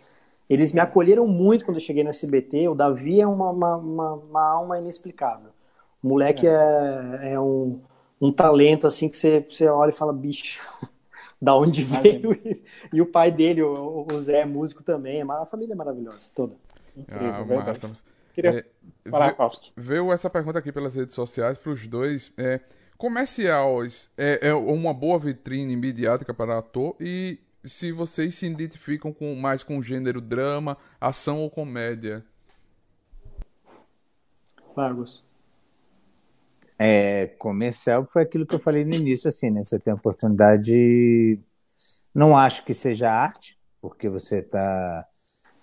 Eles 0.48 0.72
me 0.72 0.80
acolheram 0.80 1.26
muito 1.26 1.64
quando 1.64 1.76
eu 1.76 1.82
cheguei 1.82 2.02
no 2.02 2.10
SBT. 2.10 2.68
O 2.68 2.74
Davi 2.74 3.20
é 3.20 3.26
uma, 3.26 3.50
uma, 3.50 3.76
uma, 3.76 4.14
uma 4.14 4.50
alma 4.50 4.78
inexplicável. 4.78 5.50
O 6.02 6.08
moleque 6.08 6.46
é, 6.46 6.50
é, 7.20 7.32
é 7.32 7.40
um, 7.40 7.80
um 8.20 8.32
talento 8.32 8.86
assim 8.86 9.08
que 9.08 9.16
você, 9.16 9.40
você 9.48 9.66
olha 9.66 9.90
e 9.90 9.96
fala, 9.96 10.12
bicho, 10.12 10.60
da 11.40 11.56
onde 11.56 11.82
veio? 11.82 12.32
E, 12.32 12.64
e, 12.94 13.00
o 13.00 13.06
pai 13.06 13.30
dele, 13.30 13.62
o, 13.62 14.06
o 14.10 14.22
Zé, 14.22 14.40
é 14.40 14.44
músico 14.44 14.82
também. 14.82 15.22
A 15.22 15.46
família 15.46 15.72
é 15.72 15.76
maravilhosa, 15.76 16.28
toda. 16.34 16.54
Incrível, 16.96 17.60
ah, 17.60 17.64
massa. 17.64 17.90
Queria 18.34 18.58
é, 18.58 18.64
falar, 19.10 19.34
Fausto. 19.34 19.72
Veio 19.76 20.12
essa 20.12 20.30
pergunta 20.30 20.58
aqui 20.58 20.70
pelas 20.70 20.94
redes 20.94 21.14
sociais 21.14 21.58
para 21.58 21.72
os 21.72 21.86
dois. 21.86 22.32
É, 22.38 22.60
comerciais 22.96 24.10
é, 24.16 24.48
é 24.48 24.54
uma 24.54 24.92
boa 24.92 25.18
vitrine 25.18 25.76
midiática 25.76 26.32
para 26.34 26.58
ator 26.58 26.96
e 27.00 27.38
se 27.64 27.92
vocês 27.92 28.34
se 28.34 28.46
identificam 28.46 29.12
com 29.12 29.34
mais 29.34 29.62
com 29.62 29.78
o 29.78 29.82
gênero 29.82 30.20
drama, 30.20 30.76
ação 31.00 31.38
ou 31.38 31.50
comédia? 31.50 32.24
Vai, 34.74 34.88
Augusto 34.88 35.27
é, 36.78 37.26
comercial 37.38 38.04
foi 38.04 38.22
aquilo 38.22 38.46
que 38.46 38.54
eu 38.54 38.60
falei 38.60 38.84
no 38.84 38.94
início, 38.94 39.28
assim, 39.28 39.50
né? 39.50 39.64
Você 39.64 39.78
tem 39.78 39.92
a 39.92 39.96
oportunidade. 39.96 41.40
Não 42.14 42.36
acho 42.36 42.64
que 42.64 42.72
seja 42.72 43.10
arte, 43.10 43.58
porque 43.80 44.08
você 44.08 44.36
está 44.38 45.04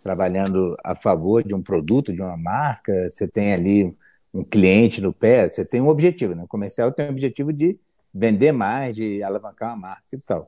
trabalhando 0.04 0.76
a 0.84 0.96
favor 0.96 1.44
de 1.44 1.56
um 1.56 1.64
produto, 1.64 2.14
de 2.14 2.22
uma 2.22 2.38
marca, 2.38 3.10
você 3.10 3.28
tem 3.28 3.54
ali 3.54 3.98
um 4.34 4.44
cliente 4.44 5.02
no 5.02 5.12
pé, 5.14 5.50
você 5.50 5.66
tem 5.66 5.82
um 5.82 5.88
objetivo, 5.88 6.36
né? 6.36 6.44
O 6.44 6.48
comercial 6.48 6.92
tem 6.92 7.08
o 7.08 7.10
objetivo 7.10 7.52
de 7.52 7.80
vender 8.14 8.52
mais, 8.52 8.96
de 8.96 9.24
alavancar 9.24 9.70
uma 9.70 9.78
marca 9.78 10.04
e 10.14 10.20
tal. 10.20 10.48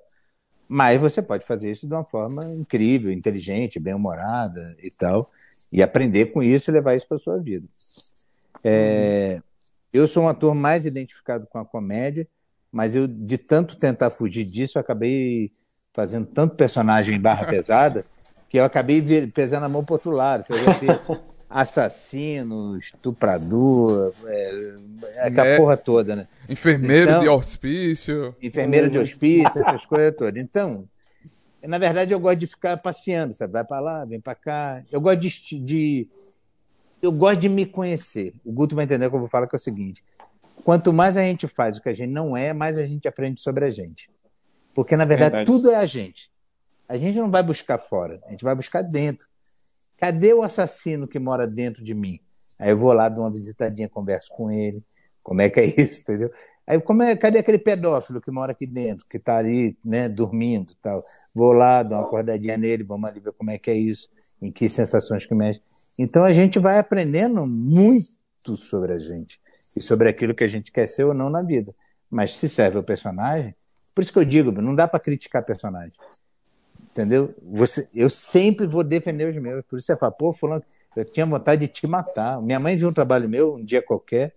Mas 0.67 0.99
você 0.99 1.21
pode 1.21 1.45
fazer 1.45 1.71
isso 1.71 1.87
de 1.87 1.93
uma 1.93 2.03
forma 2.03 2.45
incrível, 2.45 3.11
inteligente, 3.11 3.79
bem-humorada 3.79 4.75
e 4.83 4.91
tal, 4.91 5.31
e 5.71 5.81
aprender 5.81 6.27
com 6.27 6.43
isso 6.43 6.69
e 6.69 6.73
levar 6.73 6.95
isso 6.95 7.07
para 7.07 7.17
sua 7.17 7.37
vida. 7.37 7.67
É, 8.63 9.41
eu 9.97 10.07
sou 10.07 10.23
um 10.23 10.27
ator 10.27 10.53
mais 10.55 10.85
identificado 10.85 11.47
com 11.47 11.57
a 11.57 11.65
comédia, 11.65 12.27
mas 12.71 12.95
eu, 12.95 13.07
de 13.07 13.37
tanto 13.37 13.77
tentar 13.77 14.09
fugir 14.09 14.45
disso, 14.45 14.77
eu 14.77 14.81
acabei 14.81 15.51
fazendo 15.93 16.25
tanto 16.27 16.55
personagem 16.55 17.19
barra 17.19 17.45
pesada 17.49 18.05
que 18.49 18.57
eu 18.57 18.63
acabei 18.63 19.27
pesando 19.27 19.65
a 19.65 19.69
mão 19.69 19.83
para 19.83 19.93
outro 19.93 20.11
lado. 20.11 20.45
assassino, 21.49 22.77
estuprador, 22.77 24.13
é, 24.25 24.75
é, 25.15 25.39
a 25.39 25.45
é, 25.45 25.57
porra 25.57 25.77
toda, 25.77 26.15
né? 26.15 26.27
Enfermeiro 26.49 27.09
então, 27.09 27.21
de 27.21 27.29
hospício. 27.29 28.35
Enfermeiro 28.41 28.89
de 28.89 28.97
hospício, 28.97 29.59
essas 29.59 29.85
coisas 29.87 30.13
todas. 30.15 30.41
Então, 30.41 30.87
na 31.65 31.77
verdade, 31.77 32.11
eu 32.11 32.19
gosto 32.19 32.39
de 32.39 32.47
ficar 32.47 32.77
passeando, 32.77 33.33
sabe? 33.33 33.53
Vai 33.53 33.63
para 33.63 33.79
lá, 33.79 34.05
vem 34.05 34.19
para 34.19 34.35
cá. 34.35 34.83
Eu 34.91 34.99
gosto 34.99 35.19
de, 35.21 35.59
de, 35.59 36.07
eu 37.01 37.11
gosto 37.11 37.39
de 37.39 37.49
me 37.49 37.65
conhecer. 37.65 38.33
O 38.43 38.51
Guto 38.51 38.75
vai 38.75 38.85
entender 38.85 39.05
o 39.05 39.09
que 39.09 39.15
eu 39.15 39.19
vou 39.19 39.29
falar, 39.29 39.47
que 39.47 39.55
é 39.55 39.57
o 39.57 39.59
seguinte: 39.59 40.03
quanto 40.63 40.91
mais 40.91 41.17
a 41.17 41.21
gente 41.21 41.47
faz 41.47 41.77
o 41.77 41.81
que 41.81 41.89
a 41.89 41.93
gente 41.93 42.11
não 42.11 42.35
é, 42.35 42.53
mais 42.53 42.77
a 42.77 42.85
gente 42.85 43.07
aprende 43.07 43.41
sobre 43.41 43.65
a 43.65 43.69
gente. 43.69 44.09
Porque, 44.73 44.95
na 44.95 45.05
verdade, 45.05 45.35
verdade. 45.35 45.45
tudo 45.45 45.71
é 45.71 45.75
a 45.75 45.85
gente. 45.85 46.31
A 46.87 46.97
gente 46.97 47.17
não 47.17 47.29
vai 47.29 47.43
buscar 47.43 47.77
fora, 47.77 48.21
a 48.25 48.31
gente 48.31 48.43
vai 48.43 48.55
buscar 48.55 48.81
dentro. 48.81 49.27
Cadê 49.97 50.33
o 50.33 50.43
assassino 50.43 51.07
que 51.07 51.19
mora 51.19 51.47
dentro 51.47 51.83
de 51.83 51.93
mim? 51.93 52.19
Aí 52.59 52.69
eu 52.69 52.77
vou 52.77 52.93
lá, 52.93 53.09
dou 53.09 53.23
uma 53.23 53.31
visitadinha, 53.31 53.89
converso 53.89 54.29
com 54.29 54.51
ele. 54.51 54.83
Como 55.23 55.41
é 55.41 55.49
que 55.49 55.59
é 55.59 55.65
isso, 55.81 56.01
entendeu? 56.01 56.31
Aí, 56.65 56.79
como 56.81 57.01
é, 57.01 57.15
cadê 57.15 57.39
aquele 57.39 57.57
pedófilo 57.57 58.19
que 58.19 58.29
mora 58.29 58.51
aqui 58.51 58.67
dentro, 58.67 59.05
que 59.09 59.17
está 59.17 59.37
ali, 59.37 59.77
né, 59.83 60.09
dormindo 60.09 60.73
tal? 60.81 61.03
Vou 61.33 61.53
lá, 61.53 61.81
dou 61.81 61.97
uma 61.97 62.05
acordadinha 62.05 62.57
nele, 62.57 62.83
vamos 62.83 63.09
ali 63.09 63.21
ver 63.21 63.31
como 63.31 63.49
é 63.49 63.57
que 63.57 63.71
é 63.71 63.73
isso, 63.73 64.09
em 64.41 64.51
que 64.51 64.67
sensações 64.67 65.25
que 65.25 65.33
mexe. 65.33 65.61
Então 65.97 66.23
a 66.23 66.31
gente 66.31 66.59
vai 66.59 66.77
aprendendo 66.77 67.45
muito 67.47 68.55
sobre 68.57 68.93
a 68.93 68.97
gente 68.97 69.39
e 69.75 69.81
sobre 69.81 70.09
aquilo 70.09 70.35
que 70.35 70.43
a 70.43 70.47
gente 70.47 70.71
quer 70.71 70.87
ser 70.87 71.03
ou 71.03 71.13
não 71.13 71.29
na 71.29 71.41
vida. 71.41 71.73
Mas 72.09 72.35
se 72.35 72.47
serve 72.47 72.77
o 72.77 72.83
personagem, 72.83 73.55
por 73.93 74.03
isso 74.03 74.13
que 74.13 74.19
eu 74.19 74.25
digo, 74.25 74.51
não 74.51 74.75
dá 74.75 74.87
para 74.87 74.99
criticar 74.99 75.43
personagem. 75.43 75.93
Entendeu? 76.91 77.33
Você, 77.43 77.87
eu 77.93 78.09
sempre 78.09 78.65
vou 78.65 78.83
defender 78.83 79.27
os 79.27 79.35
meus. 79.37 79.63
Por 79.65 79.77
isso 79.77 79.85
você 79.87 79.97
fala, 79.97 80.11
pô, 80.11 80.33
fulano, 80.33 80.63
eu 80.95 81.05
tinha 81.05 81.25
vontade 81.25 81.61
de 81.61 81.67
te 81.67 81.85
matar. 81.85 82.41
Minha 82.41 82.59
mãe 82.59 82.75
viu 82.75 82.87
um 82.87 82.93
trabalho 82.93 83.29
meu 83.29 83.55
um 83.55 83.63
dia 83.63 83.81
qualquer, 83.81 84.35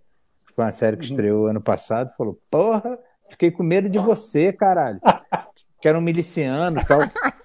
foi 0.55 0.65
uma 0.65 0.71
série 0.71 0.97
que 0.97 1.05
uhum. 1.05 1.11
estreou 1.11 1.47
ano 1.47 1.61
passado, 1.61 2.11
falou, 2.15 2.39
porra, 2.49 2.99
fiquei 3.29 3.49
com 3.49 3.63
medo 3.63 3.89
de 3.89 3.97
você, 3.97 4.51
caralho. 4.51 4.99
Que 5.81 5.87
era 5.87 5.97
um 5.97 6.01
miliciano 6.01 6.79
e 6.79 6.85
tal. 6.85 6.99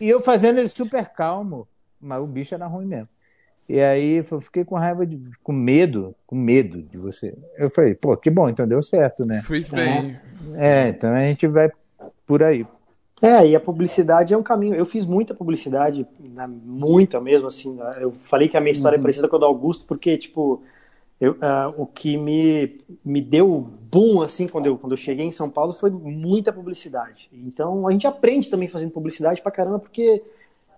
E 0.00 0.08
eu 0.08 0.20
fazendo 0.20 0.58
ele 0.58 0.68
super 0.68 1.06
calmo, 1.06 1.66
mas 1.98 2.20
o 2.20 2.26
bicho 2.26 2.54
era 2.54 2.66
ruim 2.66 2.86
mesmo. 2.86 3.08
E 3.72 3.80
aí 3.80 4.22
eu 4.30 4.40
fiquei 4.42 4.66
com 4.66 4.74
raiva, 4.74 5.06
de, 5.06 5.18
com 5.42 5.50
medo, 5.50 6.14
com 6.26 6.36
medo 6.36 6.82
de 6.82 6.98
você. 6.98 7.34
Eu 7.56 7.70
falei, 7.70 7.94
pô, 7.94 8.14
que 8.14 8.28
bom, 8.28 8.46
então 8.46 8.68
deu 8.68 8.82
certo, 8.82 9.24
né? 9.24 9.40
Fiz 9.46 9.66
bem. 9.66 10.14
É, 10.52 10.88
então 10.88 11.10
a 11.10 11.20
gente 11.20 11.46
vai 11.46 11.70
por 12.26 12.42
aí. 12.42 12.66
É, 13.22 13.46
e 13.46 13.56
a 13.56 13.60
publicidade 13.60 14.34
é 14.34 14.36
um 14.36 14.42
caminho. 14.42 14.74
Eu 14.74 14.84
fiz 14.84 15.06
muita 15.06 15.32
publicidade, 15.32 16.06
né, 16.20 16.46
muita 16.46 17.18
mesmo, 17.18 17.46
assim. 17.46 17.74
Né. 17.74 17.96
Eu 18.02 18.12
falei 18.12 18.46
que 18.46 18.58
a 18.58 18.60
minha 18.60 18.74
história 18.74 18.96
é 18.96 18.98
uhum. 18.98 19.00
é 19.00 19.04
parecida 19.04 19.26
com 19.26 19.36
a 19.36 19.38
do 19.38 19.46
Augusto, 19.46 19.86
porque, 19.86 20.18
tipo, 20.18 20.62
eu, 21.18 21.32
uh, 21.32 21.72
o 21.78 21.86
que 21.86 22.18
me, 22.18 22.78
me 23.02 23.22
deu 23.22 23.70
boom, 23.90 24.20
assim, 24.20 24.46
quando 24.46 24.66
eu, 24.66 24.76
quando 24.76 24.92
eu 24.92 24.98
cheguei 24.98 25.24
em 25.24 25.32
São 25.32 25.48
Paulo 25.48 25.72
foi 25.72 25.88
muita 25.88 26.52
publicidade. 26.52 27.30
Então, 27.32 27.88
a 27.88 27.92
gente 27.92 28.06
aprende 28.06 28.50
também 28.50 28.68
fazendo 28.68 28.90
publicidade 28.90 29.40
pra 29.40 29.50
caramba, 29.50 29.78
porque 29.78 30.22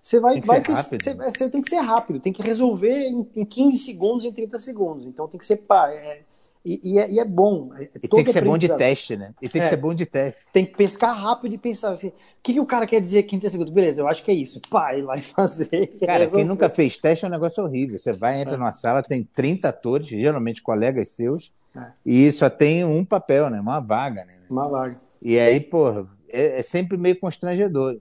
você 0.04 0.20
vai, 0.20 0.38
vai 0.42 0.60
ter, 0.60 0.74
você, 0.74 1.14
você, 1.14 1.48
tem 1.48 1.62
que 1.62 1.70
ser 1.70 1.78
rápido, 1.78 2.20
tem 2.20 2.30
que 2.30 2.42
resolver 2.42 3.08
em, 3.08 3.26
em 3.34 3.42
15 3.42 3.78
segundos, 3.78 4.26
em 4.26 4.32
30 4.32 4.60
segundos. 4.60 5.06
Então 5.06 5.26
tem 5.26 5.40
que 5.40 5.46
ser 5.46 5.56
pá. 5.56 5.88
É, 5.88 6.20
e, 6.62 6.78
e, 6.84 6.98
é, 6.98 7.10
e, 7.10 7.18
é, 7.18 7.24
bom. 7.24 7.70
É, 7.74 7.88
e 8.02 8.06
tem 8.06 8.22
que 8.22 8.30
ser 8.30 8.44
bom 8.44 8.58
de 8.58 8.68
teste, 8.68 9.16
né? 9.16 9.32
E 9.40 9.48
tem 9.48 9.62
que 9.62 9.66
é, 9.66 9.70
ser 9.70 9.78
bom 9.78 9.94
de 9.94 10.04
teste. 10.04 10.42
Tem 10.52 10.66
que 10.66 10.76
pescar 10.76 11.16
rápido 11.16 11.54
e 11.54 11.58
pensar 11.58 11.92
assim: 11.92 12.08
o 12.08 12.12
que, 12.42 12.52
que 12.52 12.60
o 12.60 12.66
cara 12.66 12.86
quer 12.86 13.00
dizer 13.00 13.22
15 13.22 13.48
segundos? 13.48 13.72
Beleza, 13.72 14.02
eu 14.02 14.06
acho 14.06 14.22
que 14.22 14.30
é 14.30 14.34
isso. 14.34 14.60
Pá, 14.68 14.94
e 14.94 15.00
vai 15.00 15.22
fazer. 15.22 15.86
Cara, 16.04 16.30
quem 16.30 16.44
nunca 16.44 16.68
fez 16.68 16.98
teste 16.98 17.24
é 17.24 17.28
um 17.28 17.30
negócio 17.30 17.64
horrível. 17.64 17.98
Você 17.98 18.12
vai, 18.12 18.42
entra 18.42 18.56
é. 18.56 18.58
numa 18.58 18.72
sala, 18.72 19.02
tem 19.02 19.24
30 19.24 19.70
atores, 19.70 20.06
geralmente 20.06 20.62
colegas 20.62 21.08
seus, 21.12 21.50
é. 21.74 21.92
e 22.04 22.30
só 22.30 22.50
tem 22.50 22.84
um 22.84 23.06
papel, 23.06 23.48
né? 23.48 23.58
Uma 23.58 23.80
vaga, 23.80 24.26
né? 24.26 24.34
Uma 24.50 24.68
vaga. 24.68 24.98
E 25.22 25.38
aí, 25.38 25.60
pô, 25.60 26.06
é 26.28 26.62
sempre 26.62 26.98
meio 26.98 27.18
constrangedor. 27.18 27.98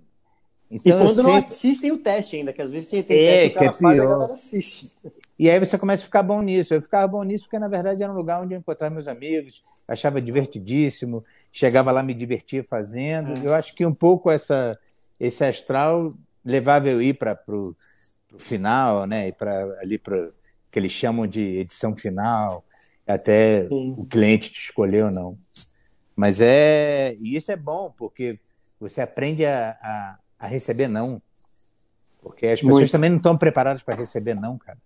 Então, 0.74 0.98
e 0.98 1.06
quando 1.06 1.16
sempre... 1.16 1.32
não 1.32 1.36
assistem 1.36 1.92
o 1.92 2.00
teste 2.00 2.36
ainda, 2.36 2.52
que 2.52 2.62
às 2.62 2.72
vezes 2.72 2.90
tem, 2.90 3.04
tem 3.04 3.18
é, 3.18 3.32
teste 3.32 3.44
que, 3.44 3.50
que 3.50 3.56
o 3.56 3.60
cara 3.60 3.78
é 3.78 3.80
faz, 3.80 4.00
a 4.00 4.04
galera 4.04 4.34
assiste. 4.34 4.96
E 5.38 5.50
aí 5.50 5.60
você 5.60 5.78
começa 5.78 6.02
a 6.02 6.06
ficar 6.06 6.24
bom 6.24 6.42
nisso. 6.42 6.74
Eu 6.74 6.82
ficava 6.82 7.08
bom 7.08 7.22
nisso 7.22 7.44
porque, 7.44 7.60
na 7.60 7.68
verdade, 7.68 8.02
era 8.02 8.12
um 8.12 8.16
lugar 8.16 8.42
onde 8.42 8.56
eu 8.56 8.60
encontrava 8.60 8.92
meus 8.92 9.08
amigos, 9.08 9.62
achava 9.88 10.20
divertidíssimo, 10.20 11.24
chegava 11.52 11.92
lá, 11.92 12.02
me 12.02 12.16
divertia 12.16 12.64
fazendo. 12.64 13.40
É. 13.40 13.48
Eu 13.48 13.54
acho 13.54 13.76
que 13.76 13.86
um 13.86 13.94
pouco 13.94 14.32
essa, 14.32 14.78
esse 15.20 15.46
astral 15.46 16.16
levava 16.44 16.90
eu 16.90 17.00
ir 17.00 17.14
para 17.14 17.40
o 17.48 17.76
final, 18.40 19.06
né? 19.06 19.28
E 19.28 19.32
para 19.32 19.80
ali 19.80 20.00
para 20.00 20.32
que 20.72 20.80
eles 20.80 20.92
chamam 20.92 21.28
de 21.28 21.60
edição 21.60 21.96
final, 21.96 22.66
até 23.06 23.68
Sim. 23.68 23.94
o 23.96 24.06
cliente 24.06 24.52
te 24.52 24.60
escolher 24.60 25.06
ou 25.06 25.12
não. 25.12 25.38
Mas 26.16 26.42
é. 26.42 27.14
E 27.20 27.36
isso 27.36 27.52
é 27.52 27.56
bom, 27.56 27.94
porque 27.96 28.40
você 28.80 29.02
aprende 29.02 29.46
a, 29.46 29.78
a 29.82 30.18
a 30.44 30.48
receber 30.48 30.90
não. 30.90 31.22
Porque 32.22 32.48
as 32.48 32.60
pessoas 32.60 32.76
muito. 32.76 32.92
também 32.92 33.10
não 33.10 33.18
estão 33.18 33.38
preparadas 33.38 33.82
para 33.82 33.96
receber 33.96 34.34
não, 34.34 34.58
cara. 34.58 34.78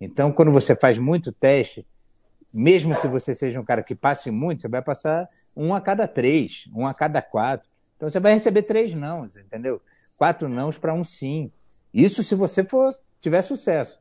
Então, 0.00 0.32
quando 0.32 0.50
você 0.50 0.74
faz 0.74 0.98
muito 0.98 1.30
teste, 1.30 1.86
mesmo 2.52 2.98
que 2.98 3.06
você 3.06 3.34
seja 3.34 3.60
um 3.60 3.64
cara 3.64 3.82
que 3.82 3.94
passe 3.94 4.30
muito, 4.30 4.62
você 4.62 4.68
vai 4.68 4.82
passar 4.82 5.28
um 5.54 5.74
a 5.74 5.80
cada 5.80 6.08
três, 6.08 6.64
um 6.74 6.86
a 6.86 6.94
cada 6.94 7.20
quatro. 7.20 7.68
Então 7.96 8.08
você 8.08 8.18
vai 8.18 8.32
receber 8.32 8.62
três 8.62 8.94
nãos, 8.94 9.36
entendeu? 9.36 9.80
Quatro 10.16 10.48
nãos 10.48 10.78
para 10.78 10.94
um 10.94 11.04
sim. 11.04 11.52
Isso 11.92 12.22
se 12.22 12.34
você 12.34 12.64
for 12.64 12.92
tiver 13.20 13.42
sucesso. 13.42 13.98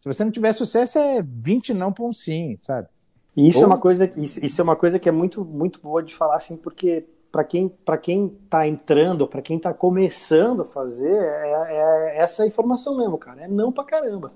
Se 0.00 0.06
você 0.06 0.24
não 0.24 0.30
tiver 0.30 0.52
sucesso, 0.52 0.98
é 0.98 1.20
20 1.22 1.74
não 1.74 1.92
para 1.92 2.04
um 2.04 2.12
sim, 2.12 2.58
sabe? 2.62 2.88
E 3.36 3.48
isso 3.48 3.58
Ou... 3.58 3.64
é 3.64 3.66
uma 3.66 3.80
coisa 3.80 4.06
que 4.06 4.22
isso, 4.24 4.44
isso, 4.44 4.60
é 4.60 4.64
uma 4.64 4.76
coisa 4.76 4.98
que 4.98 5.08
é 5.08 5.12
muito 5.12 5.44
muito 5.44 5.80
boa 5.80 6.02
de 6.02 6.14
falar 6.14 6.36
assim, 6.36 6.56
porque 6.56 7.06
para 7.34 7.42
quem 7.42 7.68
para 7.68 7.98
quem 7.98 8.38
está 8.44 8.68
entrando, 8.68 9.26
para 9.26 9.42
quem 9.42 9.56
está 9.56 9.74
começando 9.74 10.62
a 10.62 10.64
fazer, 10.64 11.10
é, 11.10 12.12
é, 12.12 12.18
essa 12.18 12.46
informação 12.46 12.96
mesmo, 12.96 13.18
cara. 13.18 13.42
É 13.42 13.48
não 13.48 13.72
para 13.72 13.82
caramba. 13.82 14.32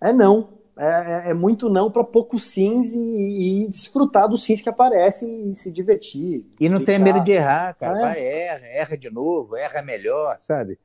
É 0.00 0.14
não. 0.14 0.48
É, 0.74 0.86
é, 1.26 1.30
é 1.30 1.34
muito 1.34 1.68
não 1.68 1.90
para 1.90 2.02
poucos 2.02 2.44
sims 2.44 2.94
e, 2.94 3.64
e, 3.64 3.68
desfrutar 3.68 4.30
dos 4.30 4.44
sims 4.44 4.62
que 4.62 4.68
aparecem 4.70 5.50
e 5.50 5.54
se 5.54 5.70
divertir. 5.70 6.46
E 6.58 6.70
não 6.70 6.82
tem 6.82 6.98
medo 6.98 7.20
de 7.20 7.32
errar, 7.32 7.74
cara. 7.74 7.98
É. 7.98 8.00
Vai, 8.00 8.24
erra, 8.24 8.66
erra 8.66 8.96
de 8.96 9.10
novo, 9.10 9.54
erra 9.54 9.82
melhor, 9.82 10.38
sabe? 10.40 10.78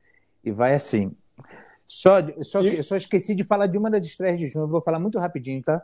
E 0.44 0.50
vai 0.50 0.74
assim. 0.74 1.16
Só, 1.86 2.16
só, 2.42 2.60
e... 2.60 2.82
só 2.82 2.94
esqueci 2.94 3.34
de 3.34 3.42
falar 3.42 3.68
de 3.68 3.78
uma 3.78 3.88
das 3.88 4.04
estreias 4.04 4.38
de 4.38 4.48
junho, 4.48 4.68
vou 4.68 4.82
falar 4.82 4.98
muito 4.98 5.18
rapidinho, 5.18 5.62
tá? 5.62 5.82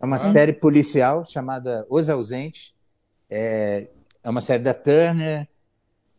É 0.00 0.06
uma 0.06 0.16
ah. 0.16 0.32
série 0.32 0.54
policial 0.54 1.26
chamada 1.26 1.84
Os 1.90 2.08
Ausentes. 2.08 2.74
É, 3.28 3.88
é 4.24 4.30
uma 4.30 4.40
série 4.40 4.62
da 4.62 4.72
Turner. 4.72 5.46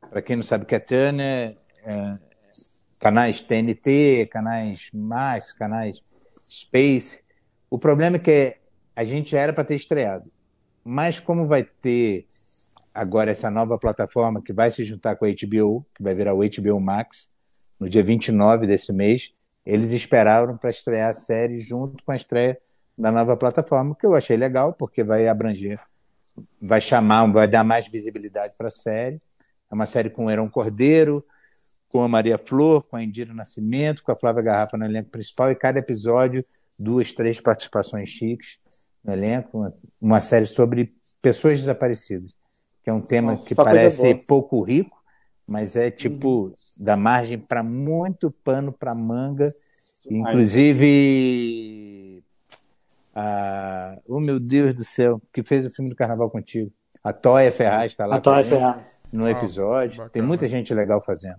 Para 0.10 0.22
quem 0.22 0.36
não 0.36 0.44
sabe 0.44 0.64
o 0.64 0.68
que 0.68 0.76
é 0.76 0.80
Turner, 0.80 1.58
é, 1.84 2.18
canais 3.00 3.42
TNT, 3.42 4.30
canais 4.32 4.92
Max, 4.94 5.52
canais 5.52 6.04
Space. 6.40 7.24
O 7.70 7.80
problema 7.80 8.18
é 8.18 8.20
que 8.20 8.58
a 8.96 9.04
gente 9.04 9.36
era 9.36 9.52
para 9.52 9.64
ter 9.64 9.76
estreado. 9.76 10.32
Mas 10.84 11.20
como 11.20 11.48
vai 11.48 11.64
ter 11.64 12.28
agora 12.94 13.32
essa 13.32 13.50
nova 13.50 13.78
plataforma 13.80 14.42
que 14.42 14.54
vai 14.54 14.70
se 14.70 14.86
juntar 14.86 15.16
com 15.16 15.26
a 15.26 15.30
HBO, 15.30 15.84
que 15.96 16.04
vai 16.04 16.14
virar 16.14 16.36
o 16.36 16.42
HBO 16.42 16.80
Max, 16.80 17.28
no 17.80 17.90
dia 17.90 18.04
29 18.04 18.68
desse 18.68 18.94
mês, 18.94 19.32
eles 19.66 19.92
esperaram 19.92 20.56
para 20.56 20.70
estrear 20.70 21.10
a 21.10 21.14
série 21.14 21.58
junto 21.58 22.04
com 22.04 22.12
a 22.12 22.16
estreia 22.16 22.58
da 22.96 23.12
nova 23.12 23.36
plataforma, 23.36 23.96
que 23.96 24.06
eu 24.06 24.14
achei 24.14 24.38
legal, 24.38 24.72
porque 24.72 25.04
vai 25.04 25.28
abranger, 25.28 25.80
vai 26.62 26.82
chamar, 26.82 27.32
vai 27.32 27.48
dar 27.48 27.64
mais 27.64 27.88
visibilidade 27.88 28.58
para 28.58 28.68
a 28.68 28.72
série. 28.72 29.22
É 29.72 29.76
uma 29.76 29.86
série 29.86 30.10
com 30.10 30.26
o 30.26 30.32
Heron 30.32 30.50
Cordeiro, 30.50 31.26
com 31.90 32.04
a 32.04 32.08
Maria 32.08 32.38
Flor, 32.38 32.84
com 32.84 32.96
a 32.96 33.04
Indira 33.04 33.34
Nascimento, 33.34 34.04
com 34.04 34.12
a 34.12 34.16
Flávia 34.16 34.44
Garrafa 34.44 34.78
no 34.78 34.86
elenco 34.86 35.10
principal, 35.10 35.52
e 35.52 35.56
cada 35.56 35.80
episódio, 35.80 36.44
duas, 36.78 37.14
três 37.14 37.40
participações 37.40 38.10
chiques 38.10 38.60
no 39.04 39.14
elenco, 39.14 39.60
uma, 39.60 39.74
uma 40.02 40.22
série 40.22 40.46
sobre 40.46 40.94
pessoas 41.22 41.60
desaparecidas, 41.60 42.32
que 42.84 42.90
é 42.90 42.94
um 42.94 43.02
tema 43.02 43.34
Nossa, 43.34 43.48
que 43.48 43.56
parece 43.56 44.14
pouco 44.14 44.62
rico, 44.62 45.02
mas 45.48 45.76
é 45.76 45.92
tipo, 45.92 46.28
uhum. 46.28 46.54
da 46.78 46.98
margem 46.98 47.38
para 47.38 47.64
muito 47.64 48.32
pano 48.44 48.72
para 48.72 48.96
manga, 48.96 49.48
inclusive 50.10 52.24
a, 53.14 53.65
oh 54.08 54.20
meu 54.20 54.40
Deus 54.40 54.74
do 54.74 54.84
céu, 54.84 55.22
que 55.34 55.44
fez 55.44 55.66
o 55.66 55.70
filme 55.70 55.90
do 55.90 55.96
Carnaval 55.96 56.30
contigo. 56.30 56.72
A 57.04 57.14
Toya 57.14 57.52
Ferraz 57.52 57.92
está 57.92 58.06
lá. 58.06 58.16
A 58.16 58.22
Toya 58.22 58.44
Ferraz. 58.44 58.98
No 59.12 59.30
episódio. 59.30 60.04
Ah, 60.04 60.10
Tem 60.10 60.22
muita 60.22 60.48
gente 60.48 60.74
legal 60.74 61.02
fazendo. 61.02 61.38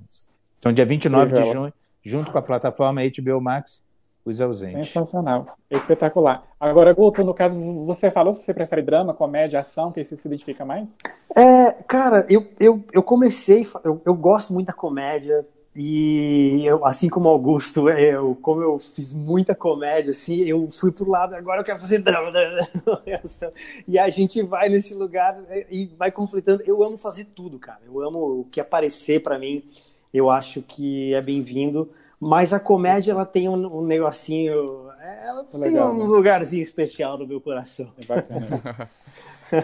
Então, 0.59 0.73
dia 0.73 0.87
29 0.87 1.33
de 1.33 1.53
junho, 1.53 1.73
junto 2.03 2.31
com 2.31 2.39
a 2.39 2.43
plataforma 2.43 3.03
HBO 3.03 3.41
Max, 3.41 3.83
os 4.25 4.41
ausentes. 4.41 4.89
Sensacional. 4.89 5.57
Espetacular. 5.71 6.45
Agora, 6.59 6.93
Guto, 6.93 7.23
no 7.23 7.35
caso, 7.35 7.57
você 7.85 8.11
falou 8.11 8.33
se 8.33 8.43
você 8.43 8.53
prefere 8.53 8.83
drama, 8.83 9.15
comédia, 9.15 9.61
ação, 9.61 9.93
que 9.93 10.03
você 10.03 10.17
se 10.17 10.27
identifica 10.27 10.65
mais? 10.65 10.97
É, 11.35 11.73
cara, 11.87 12.27
eu, 12.29 12.47
eu, 12.59 12.85
eu 12.93 13.03
comecei, 13.03 13.67
eu, 13.85 14.01
eu 14.05 14.15
gosto 14.15 14.53
muito 14.53 14.67
da 14.67 14.73
comédia, 14.73 15.47
e 15.79 16.65
eu, 16.65 16.87
assim 16.87 17.07
como 17.09 17.29
Augusto, 17.29 17.89
eu, 17.91 18.35
como 18.41 18.63
eu 18.63 18.79
fiz 18.79 19.13
muita 19.13 19.55
comédia, 19.55 20.13
assim, 20.13 20.41
eu 20.41 20.71
fui 20.71 20.91
pro 20.91 21.11
lado, 21.11 21.35
agora 21.35 21.61
eu 21.61 21.65
quero 21.65 21.79
fazer 21.79 21.99
drama. 21.99 22.31
Né? 22.31 22.67
e 23.87 23.99
a 23.99 24.09
gente 24.09 24.43
vai 24.43 24.71
nesse 24.71 24.95
lugar 24.95 25.39
e 25.71 25.87
vai 25.99 26.11
conflitando. 26.11 26.63
Eu 26.67 26.83
amo 26.83 26.97
fazer 26.97 27.27
tudo, 27.35 27.59
cara. 27.59 27.81
Eu 27.87 28.03
amo 28.03 28.41
o 28.41 28.45
que 28.51 28.59
aparecer 28.59 29.23
para 29.23 29.39
mim, 29.39 29.63
eu 30.15 30.31
acho 30.31 30.63
que 30.63 31.13
é 31.13 31.21
bem-vindo. 31.21 31.91
Mas 32.19 32.55
a 32.55 32.59
comédia, 32.59 33.13
ela 33.13 33.27
tem 33.27 33.47
um, 33.47 33.81
um 33.81 33.85
negocinho. 33.85 34.89
Ela 35.23 35.45
tem 35.45 35.61
Legal, 35.61 35.93
um 35.93 35.99
né? 35.99 36.05
lugarzinho 36.05 36.63
especial 36.63 37.19
no 37.19 37.27
meu 37.27 37.41
coração. 37.41 37.93
É 38.03 38.07
bacana. 38.07 38.47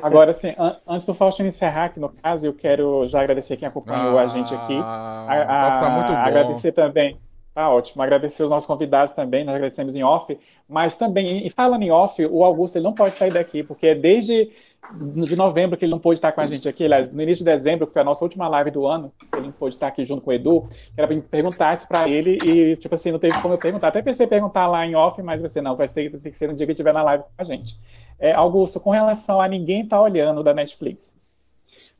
Agora, 0.02 0.30
assim, 0.30 0.54
an 0.58 0.76
antes 0.86 1.04
do 1.04 1.14
Faustino 1.14 1.48
encerrar 1.48 1.86
aqui 1.86 2.00
no 2.00 2.08
caso, 2.08 2.46
eu 2.46 2.54
quero 2.54 3.06
já 3.08 3.20
agradecer 3.20 3.56
quem 3.56 3.68
acompanhou 3.68 4.18
ah, 4.18 4.22
a 4.22 4.26
gente 4.28 4.54
aqui. 4.54 4.76
A, 4.76 5.76
a, 5.76 5.78
tá 5.78 5.90
muito 5.90 6.12
bom. 6.12 6.18
Agradecer 6.18 6.72
também. 6.72 7.18
Tá 7.54 7.68
ótimo. 7.68 8.02
Agradecer 8.02 8.42
os 8.42 8.50
nossos 8.50 8.66
convidados 8.66 9.12
também, 9.12 9.44
nós 9.44 9.54
agradecemos 9.54 9.94
em 9.94 10.02
off. 10.02 10.38
Mas 10.68 10.96
também, 10.96 11.46
e 11.46 11.50
falando 11.50 11.82
em 11.82 11.90
off, 11.90 12.24
o 12.24 12.44
Augusto 12.44 12.76
ele 12.76 12.84
não 12.84 12.94
pode 12.94 13.14
sair 13.14 13.32
daqui, 13.32 13.62
porque 13.62 13.94
desde 13.94 14.50
de 14.90 15.36
novembro 15.36 15.76
que 15.76 15.84
ele 15.84 15.92
não 15.92 15.98
pôde 15.98 16.18
estar 16.18 16.32
com 16.32 16.40
a 16.40 16.46
gente 16.46 16.68
aqui, 16.68 16.84
aliás, 16.84 17.12
no 17.12 17.22
início 17.22 17.44
de 17.44 17.50
dezembro, 17.50 17.86
que 17.86 17.92
foi 17.92 18.02
a 18.02 18.04
nossa 18.04 18.24
última 18.24 18.48
live 18.48 18.70
do 18.72 18.84
ano, 18.84 19.12
ele 19.32 19.46
não 19.46 19.52
pôde 19.52 19.76
estar 19.76 19.86
aqui 19.86 20.04
junto 20.04 20.22
com 20.22 20.30
o 20.30 20.32
Edu, 20.32 20.68
que 20.68 21.00
era 21.00 21.06
para 21.06 21.20
perguntar 21.20 21.72
isso 21.72 21.86
para 21.86 22.08
ele 22.08 22.36
e, 22.44 22.76
tipo 22.76 22.94
assim, 22.94 23.12
não 23.12 23.18
teve 23.18 23.40
como 23.40 23.54
eu 23.54 23.58
perguntar. 23.58 23.88
Até 23.88 24.02
pensei 24.02 24.26
em 24.26 24.28
perguntar 24.28 24.66
lá 24.66 24.84
em 24.84 24.96
off, 24.96 25.22
mas 25.22 25.40
você 25.40 25.62
não, 25.62 25.76
vai 25.76 25.86
ser, 25.86 26.10
vai 26.10 26.20
ter 26.20 26.30
que 26.30 26.36
ser 26.36 26.48
no 26.48 26.54
dia 26.54 26.66
que 26.66 26.72
estiver 26.72 26.92
na 26.92 27.02
live 27.02 27.22
com 27.22 27.30
a 27.38 27.44
gente. 27.44 27.78
É, 28.18 28.32
Augusto, 28.32 28.80
com 28.80 28.90
relação 28.90 29.40
a 29.40 29.46
Ninguém 29.46 29.86
Tá 29.86 30.00
Olhando 30.00 30.42
da 30.42 30.52
Netflix, 30.52 31.14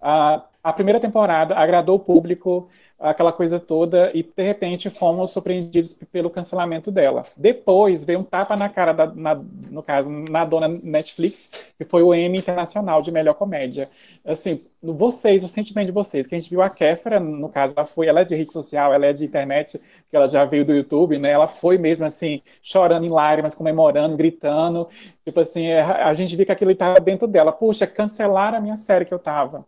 a, 0.01 0.45
a 0.63 0.73
primeira 0.73 0.99
temporada 0.99 1.55
agradou 1.55 1.97
o 1.97 2.01
público, 2.01 2.69
aquela 3.03 3.33
coisa 3.33 3.59
toda, 3.59 4.11
e 4.15 4.23
de 4.23 4.43
repente 4.43 4.89
fomos 4.89 5.33
surpreendidos 5.33 5.95
pelo 6.11 6.31
cancelamento 6.31 6.91
dela. 6.91 7.25
Depois 7.37 8.05
veio 8.05 8.21
um 8.21 8.25
tapa 8.25 8.55
na 8.55 8.69
cara, 8.69 8.93
da, 8.93 9.07
na, 9.07 9.35
no 9.71 9.83
caso, 9.83 10.09
na 10.09 10.45
dona 10.45 10.69
Netflix, 10.69 11.51
que 11.77 11.85
foi 11.85 12.03
o 12.03 12.15
Emmy 12.15 12.39
Internacional 12.39 13.03
de 13.03 13.11
Melhor 13.11 13.35
Comédia. 13.35 13.91
Assim, 14.25 14.61
vocês, 14.81 15.43
o 15.43 15.49
sentimento 15.49 15.87
de 15.87 15.93
vocês, 15.93 16.27
que 16.27 16.35
a 16.35 16.39
gente 16.39 16.51
viu 16.51 16.63
a 16.63 16.71
Kéfera, 16.71 17.19
no 17.19 17.49
caso, 17.49 17.75
ela 17.77 17.85
foi, 17.87 18.07
ela 18.07 18.21
é 18.21 18.25
de 18.25 18.35
rede 18.35 18.53
social, 18.53 18.95
ela 18.95 19.07
é 19.07 19.13
de 19.13 19.25
internet, 19.25 19.81
que 20.09 20.17
ela 20.17 20.29
já 20.29 20.45
veio 20.45 20.65
do 20.65 20.73
YouTube, 20.73 21.19
né? 21.19 21.31
Ela 21.31 21.49
foi 21.49 21.79
mesmo 21.79 22.07
assim, 22.07 22.41
chorando 22.63 23.05
em 23.05 23.11
lágrimas, 23.11 23.55
comemorando, 23.55 24.17
gritando. 24.17 24.89
Tipo 25.25 25.41
assim, 25.41 25.67
é, 25.67 25.81
a 25.81 26.15
gente 26.15 26.37
viu 26.37 26.47
que 26.47 26.53
aquilo 26.53 26.71
estava 26.71 27.01
dentro 27.01 27.27
dela. 27.27 27.53
Puxa, 27.53 27.87
cancelaram 27.87 28.59
a 28.59 28.61
minha 28.61 28.77
série 28.77 29.05
que 29.05 29.15
eu 29.15 29.19
tava. 29.19 29.67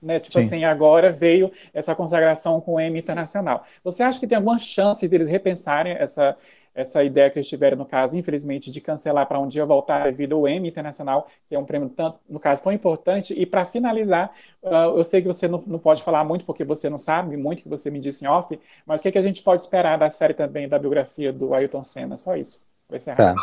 Né? 0.00 0.20
Tipo 0.20 0.38
Sim. 0.40 0.46
assim, 0.46 0.64
agora 0.64 1.10
veio 1.10 1.50
essa 1.74 1.94
consagração 1.94 2.60
com 2.60 2.74
o 2.74 2.80
M 2.80 2.98
internacional. 2.98 3.64
Você 3.82 4.02
acha 4.02 4.20
que 4.20 4.26
tem 4.26 4.36
alguma 4.36 4.58
chance 4.58 5.06
deles 5.08 5.26
repensarem 5.26 5.92
essa, 5.92 6.36
essa 6.78 7.02
ideia 7.02 7.28
que 7.28 7.38
eles 7.40 7.48
tiveram, 7.48 7.76
no 7.76 7.84
caso, 7.84 8.16
infelizmente, 8.16 8.70
de 8.70 8.80
cancelar 8.80 9.26
para 9.26 9.40
um 9.40 9.48
dia 9.48 9.66
voltar 9.66 10.04
devido 10.04 10.36
ao 10.36 10.46
M 10.46 10.68
internacional, 10.68 11.26
que 11.48 11.54
é 11.56 11.58
um 11.58 11.64
prêmio, 11.64 11.88
tanto, 11.88 12.20
no 12.28 12.38
caso, 12.38 12.62
tão 12.62 12.72
importante? 12.72 13.34
E 13.34 13.44
para 13.44 13.66
finalizar, 13.66 14.30
uh, 14.62 14.96
eu 14.96 15.02
sei 15.02 15.20
que 15.20 15.26
você 15.26 15.48
não, 15.48 15.62
não, 15.66 15.78
pode 15.80 16.04
falar 16.04 16.22
muito, 16.22 16.44
porque 16.44 16.62
você 16.62 16.88
não 16.88 16.98
sabe 16.98 17.36
muito, 17.36 17.62
que 17.62 17.68
você 17.68 17.90
me 17.90 17.98
disse 17.98 18.24
em 18.24 18.28
off, 18.28 18.58
mas 18.86 19.00
o 19.00 19.02
que, 19.02 19.10
que 19.10 19.18
a 19.18 19.22
gente 19.22 19.42
pode 19.42 19.62
esperar 19.62 19.98
da 19.98 20.08
série 20.08 20.34
também, 20.34 20.68
da 20.68 20.78
biografia 20.78 21.32
do 21.32 21.52
Ailton 21.52 21.82
Senna? 21.82 22.16
Só 22.16 22.36
isso. 22.36 22.60
Vai 22.88 23.00
ser 23.00 23.16
tá. 23.16 23.34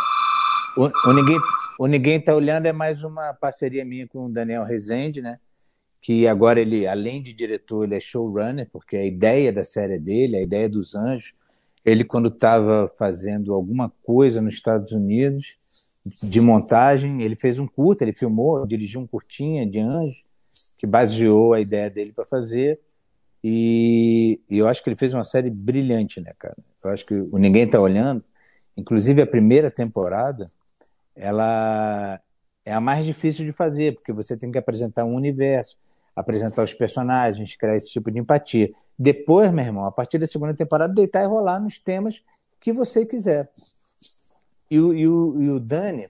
O, 0.77 1.09
o, 1.09 1.13
Ninguém, 1.13 1.37
o 1.77 1.87
Ninguém 1.87 2.21
Tá 2.21 2.33
Olhando 2.33 2.67
é 2.67 2.73
mais 2.73 3.03
uma 3.03 3.33
parceria 3.33 3.83
minha 3.83 4.07
com 4.07 4.27
o 4.27 4.31
Daniel 4.31 4.63
Rezende, 4.63 5.21
né? 5.21 5.39
Que 6.05 6.27
agora 6.27 6.61
ele, 6.61 6.85
além 6.85 7.19
de 7.19 7.33
diretor, 7.33 7.83
ele 7.83 7.95
é 7.95 7.99
showrunner, 7.99 8.69
porque 8.71 8.95
a 8.95 9.03
ideia 9.03 9.51
da 9.51 9.63
série 9.63 9.95
é 9.95 9.97
dele, 9.97 10.37
a 10.37 10.41
ideia 10.41 10.69
dos 10.69 10.93
anjos, 10.93 11.33
ele 11.83 12.03
quando 12.03 12.27
estava 12.27 12.87
fazendo 12.95 13.51
alguma 13.55 13.91
coisa 14.03 14.39
nos 14.39 14.53
Estados 14.53 14.91
Unidos 14.91 15.57
de 16.21 16.39
montagem, 16.39 17.23
ele 17.23 17.35
fez 17.35 17.57
um 17.57 17.65
curta, 17.65 18.03
ele 18.03 18.13
filmou, 18.13 18.67
dirigiu 18.67 19.01
um 19.01 19.07
curtinha 19.07 19.65
de 19.65 19.79
anjos, 19.79 20.23
que 20.77 20.85
baseou 20.85 21.55
a 21.55 21.59
ideia 21.59 21.89
dele 21.89 22.11
para 22.11 22.25
fazer, 22.25 22.79
e, 23.43 24.39
e, 24.47 24.59
eu 24.59 24.67
acho 24.67 24.83
que 24.83 24.89
ele 24.89 24.95
fez 24.95 25.11
uma 25.11 25.23
série 25.23 25.49
brilhante, 25.49 26.21
né, 26.21 26.33
cara? 26.37 26.55
Eu 26.83 26.91
acho 26.91 27.03
que 27.03 27.15
o 27.15 27.39
Ninguém 27.39 27.67
Tá 27.67 27.81
Olhando, 27.81 28.23
inclusive 28.77 29.23
a 29.23 29.27
primeira 29.27 29.71
temporada, 29.71 30.51
ela 31.15 32.21
é 32.63 32.73
a 32.73 32.79
mais 32.79 33.07
difícil 33.07 33.43
de 33.43 33.51
fazer, 33.51 33.95
porque 33.95 34.13
você 34.13 34.37
tem 34.37 34.51
que 34.51 34.57
apresentar 34.59 35.03
um 35.03 35.15
universo, 35.15 35.75
apresentar 36.15 36.63
os 36.63 36.73
personagens, 36.73 37.55
criar 37.55 37.75
esse 37.75 37.89
tipo 37.89 38.09
de 38.09 38.19
empatia. 38.19 38.71
Depois, 38.97 39.51
meu 39.51 39.65
irmão, 39.65 39.85
a 39.85 39.91
partir 39.91 40.17
da 40.17 40.25
segunda 40.25 40.53
temporada, 40.53 40.93
deitar 40.93 41.23
e 41.23 41.27
rolar 41.27 41.59
nos 41.59 41.77
temas 41.77 42.23
que 42.59 42.71
você 42.71 43.05
quiser. 43.05 43.49
E 44.71 44.79
o, 44.79 44.93
e 44.93 45.07
o, 45.07 45.41
e 45.43 45.49
o 45.49 45.59
Dani, 45.59 46.09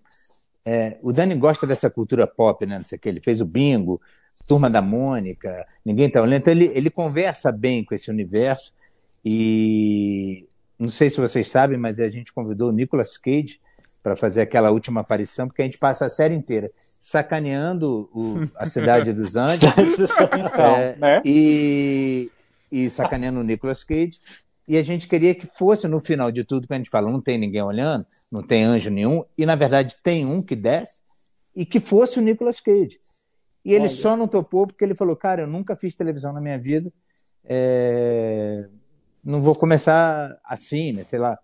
é, 0.63 0.97
o 1.01 1.11
Dani 1.11 1.35
gosta 1.35 1.65
dessa 1.65 1.89
cultura 1.89 2.27
pop, 2.27 2.65
né? 2.65 2.77
Não 2.77 2.85
sei 2.85 2.97
o 2.97 3.01
que, 3.01 3.09
ele 3.09 3.19
fez 3.19 3.41
o 3.41 3.45
bingo, 3.45 3.99
Turma 4.47 4.69
da 4.69 4.81
Mônica, 4.81 5.65
Ninguém 5.83 6.09
Tá 6.09 6.21
Olhando. 6.21 6.41
Então 6.41 6.53
ele, 6.53 6.71
ele 6.73 6.89
conversa 6.89 7.51
bem 7.51 7.83
com 7.83 7.95
esse 7.95 8.11
universo 8.11 8.73
e 9.23 10.47
não 10.77 10.89
sei 10.89 11.09
se 11.09 11.19
vocês 11.19 11.47
sabem, 11.47 11.77
mas 11.77 11.99
a 11.99 12.09
gente 12.09 12.31
convidou 12.31 12.69
o 12.69 12.71
Nicolas 12.71 13.17
Cage 13.17 13.59
para 14.03 14.15
fazer 14.15 14.41
aquela 14.41 14.69
última 14.69 15.01
aparição, 15.01 15.47
porque 15.47 15.61
a 15.61 15.65
gente 15.65 15.79
passa 15.79 16.05
a 16.05 16.09
série 16.09 16.35
inteira 16.35 16.69
sacaneando 17.05 18.09
o, 18.11 18.49
a 18.55 18.65
cidade 18.67 19.13
dos 19.13 19.35
Andes 19.35 19.59
Então, 19.69 20.75
É, 20.75 20.95
né? 20.95 21.21
e, 21.23 22.31
e 22.71 22.89
sacaneando 22.89 23.39
o 23.39 23.43
Nicolas 23.43 23.83
Cage. 23.83 24.19
E 24.67 24.75
a 24.75 24.81
gente 24.81 25.07
queria 25.07 25.35
que 25.35 25.45
fosse 25.45 25.87
no 25.87 25.99
final 25.99 26.31
de 26.31 26.43
tudo 26.43 26.67
que 26.67 26.73
a 26.73 26.77
gente 26.77 26.89
fala, 26.89 27.11
não 27.11 27.21
tem 27.21 27.37
ninguém 27.37 27.61
olhando, 27.61 28.07
não 28.31 28.41
tem 28.41 28.63
anjo 28.63 28.89
nenhum, 28.89 29.23
e 29.37 29.45
na 29.45 29.53
verdade 29.55 29.97
tem 30.01 30.25
um 30.25 30.41
que 30.41 30.55
desce, 30.55 30.99
e 31.55 31.63
que 31.63 31.79
fosse 31.79 32.17
o 32.17 32.23
Nicolas 32.23 32.59
Cage. 32.59 32.99
E 33.63 33.71
ele 33.73 33.81
Olha. 33.81 33.89
só 33.89 34.17
não 34.17 34.27
topou 34.27 34.65
porque 34.65 34.83
ele 34.83 34.95
falou, 34.95 35.15
cara, 35.15 35.43
eu 35.43 35.47
nunca 35.47 35.75
fiz 35.75 35.93
televisão 35.93 36.33
na 36.33 36.41
minha 36.41 36.57
vida, 36.57 36.91
é, 37.43 38.65
não 39.23 39.39
vou 39.41 39.53
começar 39.53 40.35
assim, 40.43 40.91
né? 40.91 41.03
Sei 41.03 41.19
lá. 41.19 41.37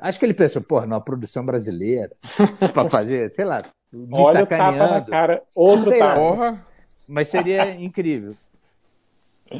Acho 0.00 0.18
que 0.18 0.24
ele 0.24 0.32
pensou, 0.32 0.62
porra, 0.62 0.86
numa 0.86 1.02
produção 1.02 1.44
brasileira, 1.44 2.16
para 2.72 2.88
fazer, 2.88 3.30
sei 3.34 3.44
lá, 3.44 3.60
me 3.92 4.08
Olha 4.12 4.44
o 4.44 4.46
tapa 4.46 4.64
na 4.64 4.72
sacaneando. 4.72 5.10
cara, 5.10 5.42
outro 5.54 5.96
tapa. 5.98 6.14
Porra. 6.14 6.66
Mas 7.08 7.28
seria 7.28 7.74
incrível. 7.74 8.36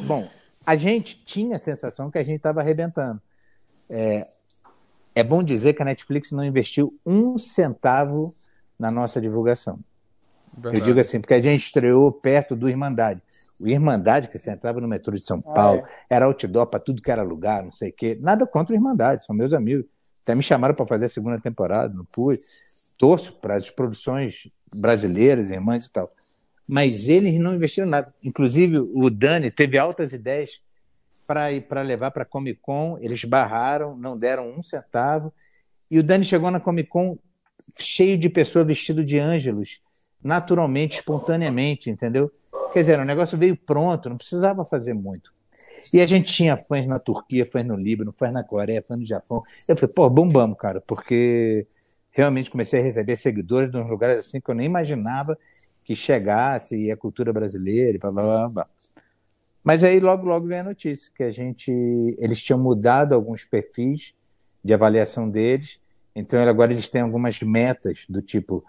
Bom, 0.07 0.29
a 0.67 0.77
gente 0.77 1.17
tinha 1.25 1.57
a 1.57 1.59
sensação 1.59 2.11
que 2.11 2.19
a 2.19 2.23
gente 2.23 2.37
estava 2.37 2.61
arrebentando. 2.61 3.21
É, 3.89 4.23
é 5.15 5.25
bom 5.25 5.43
dizer 5.43 5.75
que 5.75 5.83
a 5.83 5.85
Netflix 5.85 6.31
não 6.31 6.45
investiu 6.45 6.97
um 7.05 7.39
centavo 7.39 8.31
na 8.79 8.91
nossa 8.91 9.21
divulgação. 9.21 9.81
Verdade. 10.53 10.79
Eu 10.79 10.85
digo 10.85 11.01
assim, 11.01 11.21
porque 11.21 11.35
a 11.35 11.43
gente 11.43 11.65
estreou 11.65 12.13
perto 12.13 12.55
do 12.55 12.69
Irmandade. 12.69 13.21
O 13.61 13.69
Irmandade, 13.69 14.29
que 14.29 14.39
você 14.39 14.51
entrava 14.51 14.81
no 14.81 14.89
metrô 14.89 15.15
de 15.15 15.23
São 15.23 15.43
Ah, 15.47 15.53
Paulo, 15.53 15.83
era 16.09 16.25
outdoor 16.27 16.67
para 16.67 16.81
tudo 16.81 17.03
que 17.03 17.11
era 17.11 17.23
lugar, 17.23 17.63
não 17.63 17.71
sei 17.71 17.91
o 17.91 17.93
quê. 17.93 18.17
Nada 18.21 18.47
contra 18.47 18.75
o 18.75 18.77
Irmandade, 18.77 19.25
são 19.25 19.35
meus 19.35 19.53
amigos. 19.53 19.85
Até 20.23 20.35
me 20.35 20.43
chamaram 20.43 20.75
para 20.75 20.87
fazer 20.87 21.07
a 21.07 21.09
segunda 21.09 21.39
temporada, 21.41 21.93
não 21.95 22.05
pude. 22.05 22.41
Torço 23.01 23.33
para 23.33 23.57
as 23.57 23.71
produções 23.71 24.47
brasileiras, 24.77 25.51
irmãs 25.51 25.87
e 25.87 25.91
tal. 25.91 26.11
Mas 26.69 27.09
eles 27.09 27.35
não 27.41 27.55
investiram 27.55 27.89
nada. 27.89 28.13
Inclusive, 28.23 28.79
o 28.79 29.09
Dani 29.09 29.51
teve 29.51 29.79
altas 29.79 30.13
ideias 30.13 30.61
para 31.27 31.81
levar 31.81 32.11
para 32.11 32.25
a 32.25 32.27
Comic 32.27 32.61
Con, 32.61 32.99
eles 33.01 33.25
barraram, 33.25 33.97
não 33.97 34.19
deram 34.19 34.51
um 34.51 34.63
centavo. 34.63 35.33
E 35.91 35.99
o 35.99 36.03
Dani 36.03 36.27
chegou 36.27 36.51
na 36.51 36.61
Comic 36.61 36.91
Con 36.91 37.17
cheio 37.79 38.19
de 38.19 38.29
pessoas 38.29 38.67
vestido 38.67 39.03
de 39.03 39.19
ângelos, 39.19 39.81
naturalmente, 40.23 40.99
espontaneamente, 40.99 41.89
entendeu? 41.89 42.31
Quer 42.71 42.81
dizer, 42.81 43.01
o 43.01 43.05
negócio 43.07 43.39
veio 43.39 43.57
pronto, 43.57 44.11
não 44.11 44.19
precisava 44.19 44.63
fazer 44.67 44.93
muito. 44.93 45.33
E 45.95 46.03
a 46.03 46.07
gente 46.07 46.31
tinha 46.31 46.55
fãs 46.55 46.87
na 46.87 46.99
Turquia, 46.99 47.47
fãs 47.47 47.67
no 47.67 47.77
Líbano, 47.77 48.15
fãs 48.19 48.31
na 48.31 48.45
Coreia, 48.45 48.85
fãs 48.87 48.99
no 48.99 49.07
Japão. 49.07 49.43
Eu 49.67 49.75
falei, 49.75 49.95
pô, 49.95 50.11
bombamos, 50.11 50.59
cara, 50.59 50.83
porque 50.83 51.67
realmente 52.11 52.51
comecei 52.51 52.81
a 52.81 52.83
receber 52.83 53.17
seguidores 53.17 53.71
de 53.71 53.77
uns 53.77 53.89
lugares 53.89 54.19
assim 54.19 54.41
que 54.41 54.51
eu 54.51 54.55
nem 54.55 54.67
imaginava 54.67 55.39
que 55.85 55.95
chegasse 55.95 56.77
e 56.77 56.91
a 56.91 56.97
cultura 56.97 57.33
brasileira 57.33 57.97
e 57.97 57.99
blá, 57.99 58.11
blá, 58.11 58.23
blá, 58.23 58.49
blá. 58.49 58.67
Mas 59.63 59.85
aí 59.85 60.01
logo, 60.01 60.27
logo 60.27 60.47
veio 60.47 60.61
a 60.61 60.65
notícia 60.65 61.13
que 61.15 61.23
a 61.23 61.31
gente, 61.31 61.71
eles 62.19 62.43
tinham 62.43 62.59
mudado 62.59 63.15
alguns 63.15 63.45
perfis 63.45 64.15
de 64.65 64.73
avaliação 64.73 65.29
deles, 65.29 65.79
então 66.15 66.41
agora 66.41 66.73
eles 66.73 66.89
têm 66.89 67.03
algumas 67.03 67.41
metas 67.41 68.05
do 68.09 68.23
tipo 68.23 68.65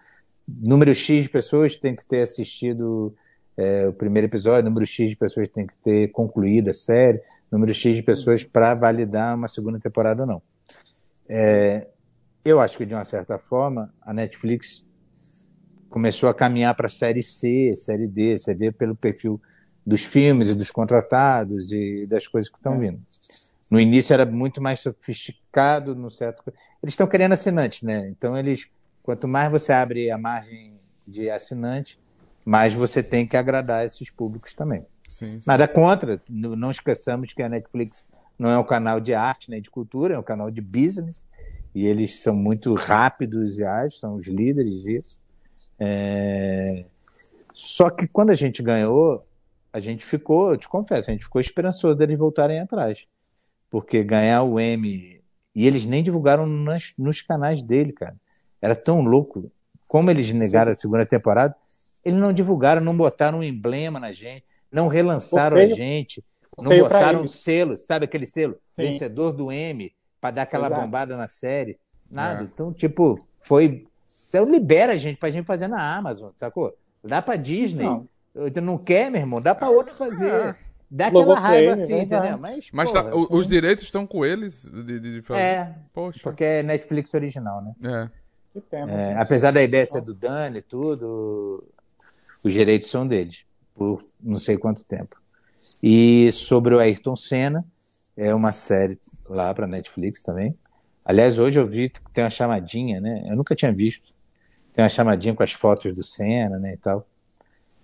número 0.47 0.93
X 0.93 1.23
de 1.23 1.29
pessoas 1.29 1.75
tem 1.75 1.95
que 1.95 2.05
ter 2.05 2.21
assistido 2.21 3.15
é, 3.57 3.87
o 3.87 3.93
primeiro 3.93 4.27
episódio, 4.27 4.69
número 4.69 4.85
X 4.85 5.09
de 5.09 5.15
pessoas 5.15 5.47
tem 5.49 5.67
que 5.67 5.75
ter 5.83 6.09
concluído 6.09 6.69
a 6.69 6.73
série, 6.73 7.21
número 7.51 7.73
X 7.73 7.95
de 7.95 8.03
pessoas 8.03 8.43
para 8.43 8.73
validar 8.73 9.35
uma 9.35 9.47
segunda 9.47 9.79
temporada 9.79 10.21
ou 10.21 10.27
não. 10.27 10.41
É, 11.27 11.87
eu 12.43 12.59
acho 12.59 12.77
que 12.77 12.85
de 12.85 12.93
uma 12.93 13.03
certa 13.03 13.37
forma 13.37 13.93
a 14.01 14.13
Netflix 14.13 14.85
começou 15.89 16.29
a 16.29 16.33
caminhar 16.33 16.73
para 16.75 16.87
a 16.87 16.89
série 16.89 17.21
C, 17.21 17.73
série 17.75 18.07
D, 18.07 18.37
você 18.37 18.53
vê 18.55 18.71
pelo 18.71 18.95
perfil 18.95 19.41
dos 19.85 20.03
filmes 20.03 20.49
e 20.49 20.55
dos 20.55 20.71
contratados 20.71 21.71
e 21.71 22.05
das 22.07 22.27
coisas 22.27 22.49
que 22.49 22.57
estão 22.57 22.77
vindo. 22.77 23.01
No 23.69 23.79
início 23.79 24.13
era 24.13 24.25
muito 24.25 24.61
mais 24.61 24.79
sofisticado, 24.79 25.95
no 25.95 26.09
certo. 26.09 26.43
Eles 26.81 26.93
estão 26.93 27.07
querendo 27.07 27.33
assinantes, 27.33 27.83
né? 27.83 28.07
Então 28.09 28.37
eles, 28.37 28.69
quanto 29.01 29.27
mais 29.27 29.49
você 29.49 29.71
abre 29.71 30.11
a 30.11 30.17
margem 30.17 30.79
de 31.07 31.29
assinante, 31.29 31.99
mais 32.45 32.73
você 32.73 33.03
tem 33.03 33.27
que 33.27 33.37
agradar 33.37 33.85
esses 33.85 34.09
públicos 34.09 34.53
também. 34.53 34.85
Sim, 35.07 35.27
sim. 35.27 35.39
Nada 35.45 35.67
contra, 35.67 36.21
não 36.29 36.71
esqueçamos 36.71 37.33
que 37.33 37.41
a 37.41 37.49
Netflix 37.49 38.05
não 38.39 38.49
é 38.49 38.57
um 38.57 38.63
canal 38.63 38.99
de 38.99 39.13
arte 39.13 39.49
nem 39.49 39.61
de 39.61 39.69
cultura, 39.69 40.15
é 40.15 40.19
um 40.19 40.23
canal 40.23 40.49
de 40.49 40.61
business, 40.61 41.25
e 41.73 41.85
eles 41.87 42.21
são 42.21 42.35
muito 42.35 42.73
rápidos 42.73 43.59
e 43.59 43.63
ágeis, 43.63 43.99
são 43.99 44.15
os 44.15 44.27
líderes 44.27 44.83
disso. 44.83 45.19
É, 45.79 46.85
Só 47.53 47.89
que 47.89 48.07
quando 48.07 48.29
a 48.31 48.35
gente 48.35 48.61
ganhou, 48.63 49.25
a 49.73 49.79
gente 49.79 50.03
ficou, 50.05 50.51
eu 50.51 50.57
te 50.57 50.67
confesso, 50.67 51.09
a 51.09 51.13
gente 51.13 51.23
ficou 51.25 51.39
esperançoso 51.41 51.95
deles 51.95 52.17
voltarem 52.17 52.59
atrás. 52.59 53.05
Porque 53.69 54.03
ganhar 54.03 54.43
o 54.43 54.59
M. 54.59 55.21
E 55.53 55.67
eles 55.67 55.85
nem 55.85 56.01
divulgaram 56.03 56.45
nas- 56.47 56.93
nos 56.97 57.21
canais 57.21 57.61
dele, 57.61 57.91
cara. 57.93 58.15
Era 58.61 58.75
tão 58.75 59.01
louco. 59.01 59.51
Como 59.87 60.09
eles 60.09 60.31
negaram 60.33 60.71
a 60.71 60.75
segunda 60.75 61.05
temporada, 61.05 61.55
eles 62.03 62.19
não 62.19 62.31
divulgaram, 62.33 62.81
não 62.81 62.95
botaram 62.95 63.39
um 63.39 63.43
emblema 63.43 63.99
na 63.99 64.11
gente, 64.11 64.45
não 64.71 64.87
relançaram 64.87 65.57
a 65.57 65.67
gente, 65.67 66.23
não 66.57 66.71
botaram 66.79 67.23
um 67.23 67.27
selo, 67.27 67.77
sabe 67.77 68.05
aquele 68.05 68.25
selo? 68.25 68.57
Sim. 68.65 68.83
Vencedor 68.83 69.31
do 69.33 69.51
M, 69.51 69.91
para 70.21 70.31
dar 70.35 70.41
aquela 70.43 70.67
Exato. 70.67 70.81
bombada 70.81 71.17
na 71.17 71.27
série. 71.27 71.77
Nada. 72.09 72.41
É. 72.41 72.43
Então, 72.43 72.71
tipo, 72.71 73.17
foi. 73.41 73.85
Então 74.29 74.45
libera 74.45 74.93
a 74.93 74.97
gente 74.97 75.17
pra 75.17 75.31
gente 75.31 75.45
fazer 75.45 75.67
na 75.67 75.95
Amazon, 75.97 76.29
sacou? 76.37 76.73
Dá 77.03 77.21
pra 77.21 77.35
Disney. 77.35 77.83
Não. 77.83 78.07
Tu 78.53 78.61
não 78.61 78.77
quer, 78.77 79.11
meu 79.11 79.19
irmão? 79.19 79.41
Dá 79.41 79.53
pra 79.53 79.69
outro 79.69 79.93
fazer. 79.95 80.29
É. 80.31 80.55
Dá 80.89 81.07
aquela 81.07 81.39
raiva 81.39 81.73
assim, 81.73 81.95
verdade. 81.95 82.27
entendeu? 82.27 82.37
Mas, 82.37 82.69
Mas 82.71 82.91
porra, 82.91 83.03
tá- 83.03 83.09
assim, 83.09 83.27
os 83.29 83.47
direitos 83.47 83.83
estão 83.85 84.05
com 84.05 84.25
eles 84.25 84.63
de, 84.63 84.99
de, 84.99 85.13
de 85.15 85.21
fazer. 85.21 85.41
É, 85.41 85.75
Poxa. 85.93 86.19
porque 86.21 86.43
é 86.43 86.63
Netflix 86.63 87.13
original, 87.13 87.61
né? 87.61 87.73
É. 87.83 88.09
Que. 88.59 88.75
É, 88.75 89.17
apesar 89.17 89.51
da 89.51 89.63
ideia 89.63 89.85
ser 89.85 90.01
do 90.01 90.13
Dani 90.13 90.57
e 90.57 90.61
tudo, 90.61 91.63
os 92.43 92.51
direitos 92.51 92.89
são 92.89 93.07
deles, 93.07 93.45
por 93.73 94.03
não 94.21 94.37
sei 94.37 94.57
quanto 94.57 94.83
tempo. 94.83 95.15
E 95.81 96.29
sobre 96.33 96.75
o 96.75 96.79
Ayrton 96.79 97.15
Senna, 97.15 97.65
é 98.15 98.33
uma 98.33 98.51
série 98.51 98.99
lá 99.27 99.53
para 99.53 99.67
Netflix 99.67 100.23
também. 100.23 100.57
Aliás, 101.03 101.39
hoje 101.39 101.59
eu 101.59 101.67
vi 101.67 101.89
que 101.89 101.99
tem 102.11 102.23
uma 102.23 102.29
chamadinha, 102.29 103.01
né? 103.01 103.23
Eu 103.27 103.35
nunca 103.35 103.55
tinha 103.55 103.71
visto. 103.71 104.13
Tem 104.73 104.83
uma 104.83 104.89
chamadinha 104.89 105.33
com 105.33 105.43
as 105.43 105.51
fotos 105.51 105.93
do 105.93 106.03
Senna, 106.03 106.57
né, 106.59 106.73
e 106.73 106.77
tal. 106.77 107.07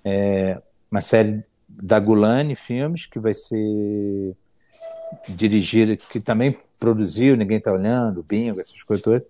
É 0.06 0.62
uma 0.90 1.02
série 1.02 1.44
da 1.68 2.00
Gulani 2.00 2.56
Filmes, 2.56 3.06
que 3.06 3.20
vai 3.20 3.34
ser 3.34 4.36
dirigida, 5.28 5.98
que 5.98 6.20
também 6.20 6.58
produziu 6.80 7.36
Ninguém 7.36 7.60
Tá 7.60 7.74
Olhando, 7.74 8.24
Bingo, 8.24 8.60
essas 8.60 8.82
coisas 8.84 9.04
todas 9.04 9.24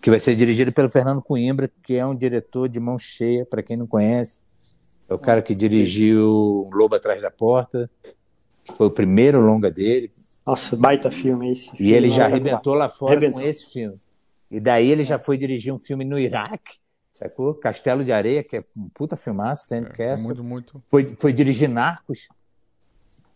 que 0.00 0.10
vai 0.10 0.20
ser 0.20 0.36
dirigido 0.36 0.72
pelo 0.72 0.90
Fernando 0.90 1.22
Coimbra, 1.22 1.70
que 1.82 1.96
é 1.96 2.04
um 2.04 2.14
diretor 2.14 2.68
de 2.68 2.78
mão 2.78 2.98
cheia, 2.98 3.44
para 3.44 3.62
quem 3.62 3.76
não 3.76 3.86
conhece. 3.86 4.42
É 5.08 5.14
o 5.14 5.18
cara 5.18 5.40
que 5.40 5.54
dirigiu 5.54 6.68
Lobo 6.72 6.94
Atrás 6.94 7.22
da 7.22 7.30
Porta, 7.30 7.90
foi 8.76 8.86
o 8.86 8.90
primeiro 8.90 9.40
longa 9.40 9.70
dele, 9.70 10.10
Nossa, 10.46 10.76
baita 10.76 11.10
filme 11.10 11.52
esse. 11.52 11.70
e 11.80 11.92
ele 11.92 12.10
já 12.10 12.24
arrebentou 12.26 12.74
lá 12.74 12.88
fora 12.88 13.12
Arrebentou. 13.12 13.40
com 13.40 13.46
esse 13.46 13.66
filme. 13.72 13.96
E 14.50 14.58
daí 14.60 14.90
ele 14.90 15.04
já 15.04 15.18
foi 15.18 15.36
dirigir 15.36 15.72
um 15.72 15.78
filme 15.78 16.04
no 16.04 16.18
Iraque, 16.18 16.78
sacou? 17.12 17.54
Castelo 17.54 18.04
de 18.04 18.12
Areia, 18.12 18.42
que 18.42 18.56
é 18.56 18.64
um 18.76 18.88
puta 18.88 19.16
filmaço, 19.16 19.66
Sam 19.66 19.78
É, 19.78 19.84
Castle. 19.90 20.26
muito, 20.28 20.44
muito. 20.44 20.82
Foi, 20.90 21.14
foi 21.18 21.32
dirigir 21.32 21.68
Narcos, 21.68 22.28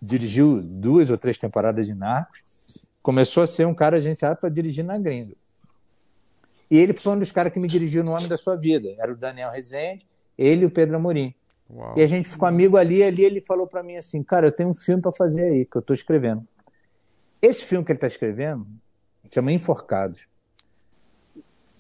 dirigiu 0.00 0.60
duas 0.62 1.10
ou 1.10 1.18
três 1.18 1.36
temporadas 1.38 1.86
de 1.86 1.94
Narcos, 1.94 2.42
começou 3.02 3.42
a 3.42 3.46
ser 3.46 3.66
um 3.66 3.74
cara 3.74 3.96
agenciado 3.98 4.40
para 4.40 4.48
dirigir 4.48 4.84
na 4.84 4.96
gringa. 4.98 5.34
E 6.70 6.78
ele 6.78 6.94
foi 6.94 7.12
um 7.12 7.18
dos 7.18 7.30
caras 7.30 7.52
que 7.52 7.60
me 7.60 7.68
dirigiu 7.68 8.02
no 8.02 8.12
Homem 8.12 8.28
da 8.28 8.38
Sua 8.38 8.56
Vida. 8.56 8.94
Era 8.98 9.12
o 9.12 9.16
Daniel 9.16 9.50
Rezende, 9.50 10.06
ele 10.38 10.62
e 10.62 10.66
o 10.66 10.70
Pedro 10.70 10.96
Amorim. 10.96 11.34
Uau. 11.70 11.94
E 11.96 12.02
a 12.02 12.06
gente 12.06 12.28
ficou 12.28 12.46
amigo 12.46 12.76
ali, 12.76 12.98
e 12.98 13.04
ali 13.04 13.24
ele 13.24 13.40
falou 13.40 13.66
para 13.66 13.82
mim 13.82 13.96
assim, 13.96 14.22
cara, 14.22 14.46
eu 14.46 14.52
tenho 14.52 14.68
um 14.68 14.74
filme 14.74 15.00
para 15.02 15.12
fazer 15.12 15.44
aí, 15.44 15.64
que 15.64 15.76
eu 15.76 15.80
estou 15.80 15.94
escrevendo. 15.94 16.46
Esse 17.40 17.64
filme 17.64 17.84
que 17.84 17.92
ele 17.92 17.96
está 17.96 18.06
escrevendo 18.06 18.66
chama 19.30 19.52
Enforcados. 19.52 20.28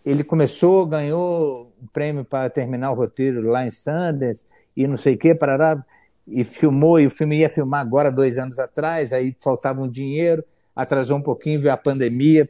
Ele 0.04 0.24
começou, 0.24 0.84
ganhou 0.86 1.72
um 1.80 1.86
prêmio 1.86 2.24
para 2.24 2.50
terminar 2.50 2.90
o 2.90 2.94
roteiro 2.94 3.42
lá 3.42 3.64
em 3.64 3.70
Sundance 3.70 4.44
e 4.76 4.86
não 4.86 4.96
sei 4.96 5.14
o 5.14 5.18
que, 5.18 5.34
parará, 5.34 5.84
e 6.26 6.44
filmou, 6.44 6.98
e 6.98 7.06
o 7.06 7.10
filme 7.10 7.38
ia 7.38 7.50
filmar 7.50 7.80
agora, 7.80 8.10
dois 8.10 8.38
anos 8.38 8.58
atrás, 8.58 9.12
aí 9.12 9.36
faltava 9.38 9.80
um 9.80 9.88
dinheiro, 9.88 10.44
atrasou 10.74 11.18
um 11.18 11.22
pouquinho, 11.22 11.60
veio 11.60 11.74
a 11.74 11.76
pandemia, 11.76 12.48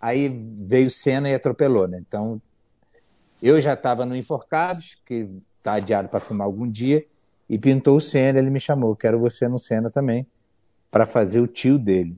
aí 0.00 0.28
veio 0.28 0.88
o 0.88 0.90
Senna 0.90 1.30
e 1.30 1.34
atropelou, 1.34 1.88
né? 1.88 1.98
Então, 2.06 2.40
eu 3.42 3.60
já 3.60 3.74
estava 3.74 4.04
no 4.04 4.14
Enforcados, 4.14 5.00
que 5.06 5.28
está 5.68 5.74
adiado 5.74 6.08
para 6.08 6.20
filmar 6.20 6.46
algum 6.46 6.68
dia, 6.68 7.04
e 7.48 7.58
pintou 7.58 7.96
o 7.96 8.00
Senna, 8.00 8.38
ele 8.38 8.50
me 8.50 8.60
chamou, 8.60 8.96
quero 8.96 9.18
você 9.18 9.48
no 9.48 9.58
Senna 9.58 9.90
também, 9.90 10.26
para 10.90 11.06
fazer 11.06 11.40
o 11.40 11.46
tio 11.46 11.78
dele. 11.78 12.16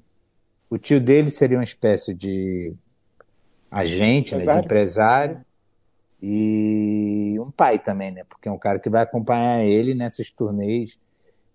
O 0.69 0.79
tio 0.79 1.01
dele 1.01 1.29
seria 1.29 1.59
uma 1.59 1.65
espécie 1.65 2.15
de 2.15 2.73
agente, 3.71 4.35
né, 4.35 4.39
de 4.39 4.45
Empresário? 4.45 4.65
empresário, 4.65 5.45
e 6.23 7.37
um 7.41 7.51
pai 7.51 7.79
também, 7.79 8.11
né? 8.11 8.25
Porque 8.29 8.49
é 8.49 8.53
um 8.53 8.59
cara 8.59 8.79
que 8.79 8.91
vai 8.91 9.03
acompanhar 9.03 9.65
ele 9.65 9.95
nessas 9.95 10.31
turnês. 10.31 10.99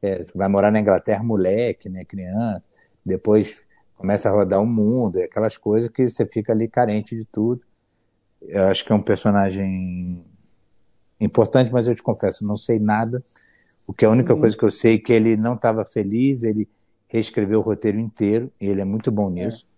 É, 0.01 0.23
vai 0.33 0.47
morar 0.47 0.71
na 0.71 0.79
Inglaterra, 0.79 1.23
moleque, 1.23 1.87
né? 1.87 2.03
Criança. 2.03 2.63
Depois 3.05 3.61
começa 3.95 4.27
a 4.27 4.31
rodar 4.31 4.61
o 4.61 4.65
mundo, 4.65 5.19
aquelas 5.19 5.55
coisas 5.55 5.89
que 5.89 6.07
você 6.07 6.25
fica 6.25 6.51
ali 6.51 6.67
carente 6.67 7.15
de 7.15 7.25
tudo. 7.25 7.61
Eu 8.41 8.65
acho 8.65 8.83
que 8.83 8.91
é 8.91 8.95
um 8.95 9.01
personagem 9.01 10.25
importante, 11.19 11.71
mas 11.71 11.87
eu 11.87 11.95
te 11.95 12.03
confesso, 12.03 12.45
não 12.45 12.57
sei 12.57 12.79
nada. 12.79 13.23
O 13.87 13.93
que 13.93 14.05
a 14.05 14.09
única 14.09 14.33
uhum. 14.33 14.39
coisa 14.39 14.57
que 14.57 14.63
eu 14.63 14.71
sei 14.71 14.95
é 14.95 14.97
que 14.97 15.13
ele 15.13 15.37
não 15.37 15.55
estava 15.55 15.85
feliz, 15.85 16.43
ele 16.43 16.67
reescreveu 17.07 17.59
o 17.59 17.63
roteiro 17.63 17.99
inteiro, 17.99 18.51
e 18.59 18.67
ele 18.67 18.81
é 18.81 18.85
muito 18.85 19.11
bom 19.11 19.29
é. 19.29 19.45
nisso. 19.45 19.65
É. 19.71 19.75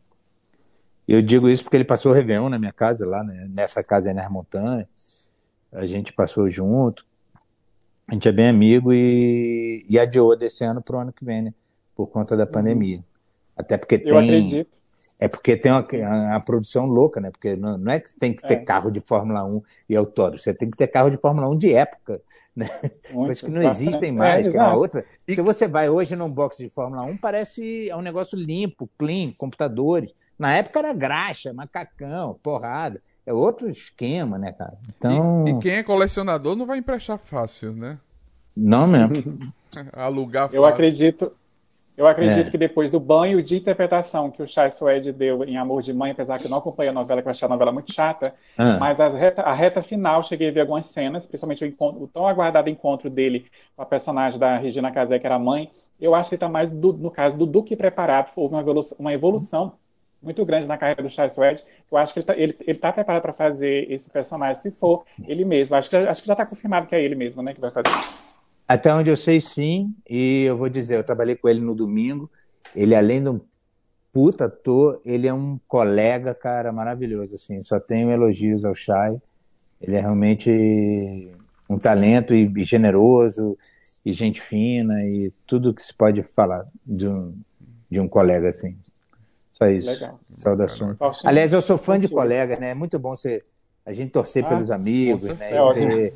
Eu 1.07 1.22
digo 1.22 1.49
isso 1.49 1.64
porque 1.64 1.77
ele 1.77 1.85
passou 1.85 2.11
o 2.11 2.15
Réveillon 2.15 2.49
na 2.49 2.59
minha 2.59 2.73
casa, 2.73 3.05
lá 3.05 3.23
né? 3.23 3.47
nessa 3.49 3.81
casa 3.81 4.09
aí 4.09 4.14
nas 4.14 4.30
montanhas. 4.30 4.88
A 5.72 5.85
gente 5.85 6.11
passou 6.11 6.49
junto. 6.49 7.05
A 8.07 8.14
gente 8.14 8.27
é 8.27 8.31
bem 8.31 8.49
amigo 8.49 8.93
e, 8.93 9.85
e 9.88 9.97
adiou 9.99 10.35
desse 10.35 10.64
ano 10.64 10.81
para 10.81 10.97
o 10.97 10.99
ano 10.99 11.14
que 11.14 11.23
vem, 11.23 11.41
né? 11.41 11.53
Por 11.95 12.07
conta 12.07 12.35
da 12.35 12.43
uhum. 12.43 12.51
pandemia. 12.51 13.03
Até 13.55 13.77
porque 13.77 13.97
tem. 13.97 14.11
Eu 14.11 14.18
acredito. 14.18 14.77
É 15.19 15.27
porque 15.27 15.57
tem 15.57 15.72
uma, 15.72 15.81
uma, 15.81 16.39
produção 16.39 16.85
louca, 16.85 17.19
né? 17.19 17.31
Porque 17.31 17.56
não, 17.56 17.77
não, 17.77 17.91
é 17.91 17.99
que 17.99 18.14
tem 18.14 18.34
que 18.34 18.48
ter 18.48 18.53
é. 18.53 18.57
carro 18.57 18.91
de 18.91 18.99
Fórmula 18.99 19.44
1 19.44 19.61
e 19.89 19.95
autódromo, 19.95 20.38
você 20.38 20.53
tem 20.53 20.69
que 20.69 20.77
ter 20.77 20.88
carro 20.88 21.10
de 21.10 21.18
Fórmula 21.18 21.49
1 21.49 21.57
de 21.57 21.73
época, 21.73 22.22
né? 22.56 22.69
Coisas 23.11 23.41
que 23.41 23.49
não 23.49 23.61
existem 23.61 24.11
mais, 24.11 24.48
é, 24.48 24.52
que 24.52 24.57
é 24.57 24.61
uma 24.61 24.76
outra. 24.76 25.03
E... 25.27 25.34
Se 25.34 25.41
você 25.41 25.68
vai 25.68 25.89
hoje 25.89 26.15
num 26.15 26.30
box 26.30 26.57
de 26.57 26.69
Fórmula 26.69 27.03
1, 27.03 27.18
parece 27.18 27.89
é 27.89 27.95
um 27.95 28.02
negócio 28.02 28.38
limpo, 28.38 28.88
clean, 28.98 29.31
computadores. 29.38 30.14
Na 30.38 30.56
época 30.56 30.80
era 30.80 30.94
graxa, 30.94 31.52
macacão, 31.52 32.38
porrada. 32.44 33.02
É 33.26 33.34
outro 33.34 33.68
esquema, 33.69 34.38
né, 34.38 34.52
cara? 34.52 34.77
Então... 34.88 35.45
E, 35.48 35.52
e 35.52 35.60
quem 35.60 35.73
é 35.73 35.84
colecionador 35.84 36.56
não 36.56 36.68
vai 36.68 36.77
emprestar 36.77 37.18
fácil, 37.18 37.73
né? 37.73 37.98
Não 38.56 38.88
mesmo. 38.88 39.52
Alugar 39.98 40.44
fácil. 40.44 40.57
Eu 40.57 40.65
acredito, 40.65 41.31
eu 41.98 42.06
acredito 42.06 42.48
é. 42.48 42.52
que 42.52 42.57
depois 42.60 42.91
do 42.91 42.99
banho 42.99 43.41
de 43.41 43.57
interpretação 43.57 44.30
que 44.30 44.44
o 44.44 44.48
Chai 44.48 44.69
Suede 44.69 45.11
deu 45.11 45.44
em 45.44 45.57
Amor 45.57 45.82
de 45.82 45.91
Mãe, 45.91 46.11
apesar 46.11 46.38
que 46.38 46.45
eu 46.45 46.49
não 46.49 46.60
acompanhei 46.60 46.91
a 46.91 46.94
novela, 46.94 47.24
que 47.24 47.28
eu 47.28 47.32
achei 47.32 47.48
a 47.48 47.49
novela 47.49 47.72
muito 47.72 47.91
chata, 47.91 48.36
ah. 48.56 48.78
mas 48.80 48.99
a 48.99 49.07
reta, 49.07 49.41
a 49.41 49.53
reta, 49.53 49.82
final, 49.82 50.24
cheguei 50.24 50.49
a 50.49 50.52
ver 50.52 50.61
algumas 50.61 50.86
cenas, 50.86 51.26
principalmente 51.26 51.64
o, 51.64 51.68
encontro, 51.68 52.03
o, 52.03 52.07
tão 52.07 52.28
aguardado 52.28 52.69
encontro 52.69 53.10
dele 53.10 53.48
com 53.76 53.82
a 53.82 53.86
personagem 53.86 54.38
da 54.38 54.57
Regina 54.57 54.91
Casé, 54.91 55.18
que 55.18 55.26
era 55.26 55.40
mãe. 55.40 55.72
Eu 55.99 56.14
acho 56.14 56.30
que 56.30 56.36
ele 56.36 56.38
está 56.38 56.48
mais, 56.48 56.69
do, 56.69 56.94
no 56.94 57.10
caso 57.10 57.36
do 57.36 57.48
Duque 57.48 57.76
preparado, 57.76 58.32
houve 58.36 58.53
uma 58.53 58.61
evolução, 58.61 58.98
uma 58.99 59.11
evolução 59.11 59.74
muito 60.22 60.45
grande 60.45 60.68
na 60.68 60.78
carreira 60.78 61.02
do 61.02 61.10
Chai 61.10 61.32
Suede. 61.32 61.64
Eu 61.91 61.98
acho 61.98 62.14
que 62.14 62.19
ele 62.19 62.56
está 62.68 62.90
tá 62.90 62.94
preparado 62.94 63.24
para 63.24 63.34
fazer 63.34 63.91
esse 63.91 64.07
personagem, 64.11 64.56
se 64.56 64.69
for 64.69 65.03
ele 65.28 65.44
mesmo. 65.44 65.76
Acho 65.76 65.90
que, 65.90 65.95
acho 65.95 66.22
que 66.22 66.28
já 66.28 66.34
está 66.34 66.45
confirmado 66.45 66.86
que 66.86 66.94
é 66.94 67.02
ele 67.02 67.15
mesmo 67.15 67.41
né, 67.41 67.56
que 67.56 67.61
vai 67.61 67.72
fazer. 67.72 67.90
Até 68.68 68.94
onde 68.94 69.10
eu 69.10 69.18
sei, 69.18 69.39
sim. 69.39 69.95
E 70.10 70.44
eu 70.44 70.57
vou 70.57 70.68
dizer, 70.69 70.98
eu 70.98 71.03
trabalhei 71.03 71.35
com 71.35 71.48
ele 71.48 71.61
no 71.61 71.73
domingo. 71.73 72.30
Ele, 72.76 72.94
além 72.94 73.23
de 73.23 73.30
um 73.30 73.39
puta 74.11 74.45
ator, 74.45 75.02
ele 75.06 75.27
é 75.27 75.34
um 75.34 75.60
colega, 75.68 76.34
cara, 76.34 76.72
maravilhoso. 76.72 77.35
Assim, 77.35 77.61
só 77.64 77.80
tenho 77.80 78.11
elogios 78.11 78.65
ao 78.65 78.76
Shai. 78.76 79.22
Ele 79.81 79.95
é 79.95 80.02
realmente 80.02 81.31
um 81.69 81.77
talento 81.77 82.35
e, 82.35 82.52
e 82.57 82.65
generoso 82.65 83.57
e 84.06 84.14
gente 84.14 84.41
fina 84.41 85.03
e 85.06 85.31
tudo 85.45 85.73
que 85.73 85.84
se 85.84 85.94
pode 85.94 86.23
falar 86.23 86.65
de 86.85 87.07
um, 87.07 87.35
de 87.89 87.99
um 87.99 88.07
colega 88.07 88.49
assim. 88.49 88.77
Só 89.53 89.65
isso. 89.68 89.88
Legal. 89.88 90.19
Saudações. 90.35 90.98
Aliás, 91.23 91.52
eu 91.52 91.61
sou 91.61 91.77
fã 91.77 91.99
de 91.99 92.07
colega, 92.07 92.57
né? 92.57 92.72
É 92.72 92.73
muito 92.73 92.98
bom 92.99 93.15
ser 93.15 93.45
a 93.85 93.94
gente 93.94 94.11
torcer 94.11 94.45
ah, 94.45 94.49
pelos 94.49 94.72
amigos, 94.72 95.23
né? 95.23 95.53
É 95.53 96.14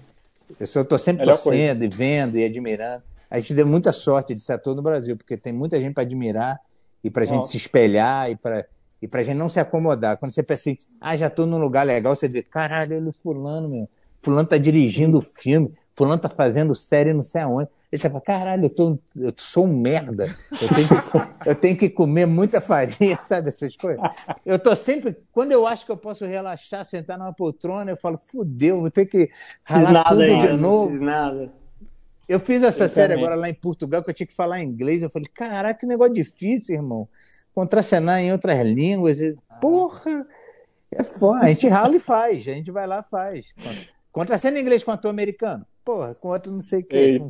eu 0.59 0.83
estou 0.83 0.97
sempre 0.97 1.21
Melhor 1.25 1.37
torcendo 1.37 1.79
coisa. 1.79 1.85
e 1.85 1.97
vendo 1.97 2.37
e 2.37 2.45
admirando. 2.45 3.03
A 3.29 3.39
gente 3.39 3.53
deu 3.53 3.65
muita 3.65 3.93
sorte 3.93 4.35
de 4.35 4.41
ser 4.41 4.53
ator 4.53 4.75
no 4.75 4.81
Brasil, 4.81 5.15
porque 5.15 5.37
tem 5.37 5.53
muita 5.53 5.79
gente 5.79 5.93
para 5.93 6.03
admirar 6.03 6.59
e 7.03 7.09
para 7.09 7.23
a 7.23 7.25
gente 7.25 7.47
se 7.47 7.57
espelhar 7.57 8.29
e 8.29 8.35
para 8.35 8.65
e 9.01 9.09
a 9.11 9.23
gente 9.23 9.37
não 9.37 9.49
se 9.49 9.59
acomodar. 9.59 10.17
Quando 10.17 10.31
você 10.31 10.43
pensa 10.43 10.69
assim, 10.69 10.77
ah, 10.99 11.17
já 11.17 11.25
estou 11.25 11.47
num 11.47 11.57
lugar 11.57 11.83
legal, 11.85 12.15
você 12.15 12.27
vê, 12.27 12.43
caralho, 12.43 12.93
ele 12.93 13.11
fulano, 13.11 13.67
meu. 13.67 13.89
Fulano 14.21 14.47
tá 14.47 14.59
dirigindo 14.59 15.17
o 15.17 15.21
filme, 15.21 15.73
fulano 15.95 16.21
tá 16.21 16.29
fazendo 16.29 16.75
série 16.75 17.11
não 17.11 17.23
sei 17.23 17.41
aonde. 17.41 17.69
Ele 17.91 18.01
fala, 18.01 18.21
caralho, 18.21 18.65
eu, 18.65 18.69
tô, 18.69 18.97
eu 19.17 19.33
sou 19.35 19.65
um 19.65 19.73
merda. 19.73 20.33
Eu 20.61 20.69
tenho, 20.69 20.87
que, 20.87 20.95
eu 21.49 21.55
tenho 21.55 21.77
que 21.77 21.89
comer 21.89 22.25
muita 22.25 22.61
farinha, 22.61 23.19
sabe 23.21 23.49
essas 23.49 23.75
coisas? 23.75 24.01
Eu 24.45 24.57
tô 24.57 24.73
sempre. 24.75 25.17
Quando 25.33 25.51
eu 25.51 25.67
acho 25.67 25.85
que 25.85 25.91
eu 25.91 25.97
posso 25.97 26.25
relaxar, 26.25 26.85
sentar 26.85 27.17
numa 27.17 27.33
poltrona, 27.33 27.91
eu 27.91 27.97
falo, 27.97 28.17
fudeu, 28.17 28.79
vou 28.79 28.89
ter 28.89 29.07
que 29.07 29.29
ralar 29.63 29.91
nada 29.91 30.09
tudo 30.09 30.47
de 30.47 30.53
novo. 30.53 30.85
Não 30.85 30.91
fiz 30.91 31.01
nada. 31.01 31.53
Eu 32.29 32.39
fiz 32.39 32.63
essa 32.63 32.85
eu 32.85 32.89
série 32.89 33.09
também. 33.09 33.25
agora 33.25 33.39
lá 33.41 33.49
em 33.49 33.53
Portugal, 33.53 34.01
que 34.01 34.09
eu 34.09 34.13
tinha 34.13 34.27
que 34.27 34.35
falar 34.35 34.61
inglês. 34.61 35.01
Eu 35.01 35.09
falei, 35.09 35.27
caraca, 35.33 35.77
que 35.77 35.85
negócio 35.85 36.13
difícil, 36.13 36.75
irmão. 36.75 37.09
Contracenar 37.53 38.21
em 38.21 38.31
outras 38.31 38.65
línguas. 38.65 39.17
Porra! 39.59 40.25
É 40.93 41.03
foda. 41.03 41.39
A 41.39 41.47
gente 41.47 41.67
rala 41.67 41.95
e 41.95 41.99
faz. 41.99 42.47
A 42.47 42.53
gente 42.53 42.71
vai 42.71 42.87
lá 42.87 42.99
e 42.99 43.09
faz. 43.09 43.47
Contracena 44.13 44.57
em 44.57 44.61
inglês 44.61 44.81
com 44.81 44.91
ator 44.91 45.09
americano? 45.09 45.65
Porra, 45.83 46.13
com 46.15 46.29
outro 46.29 46.51
não 46.51 46.63
sei 46.63 46.79
o 46.79 46.83
que. 46.83 47.21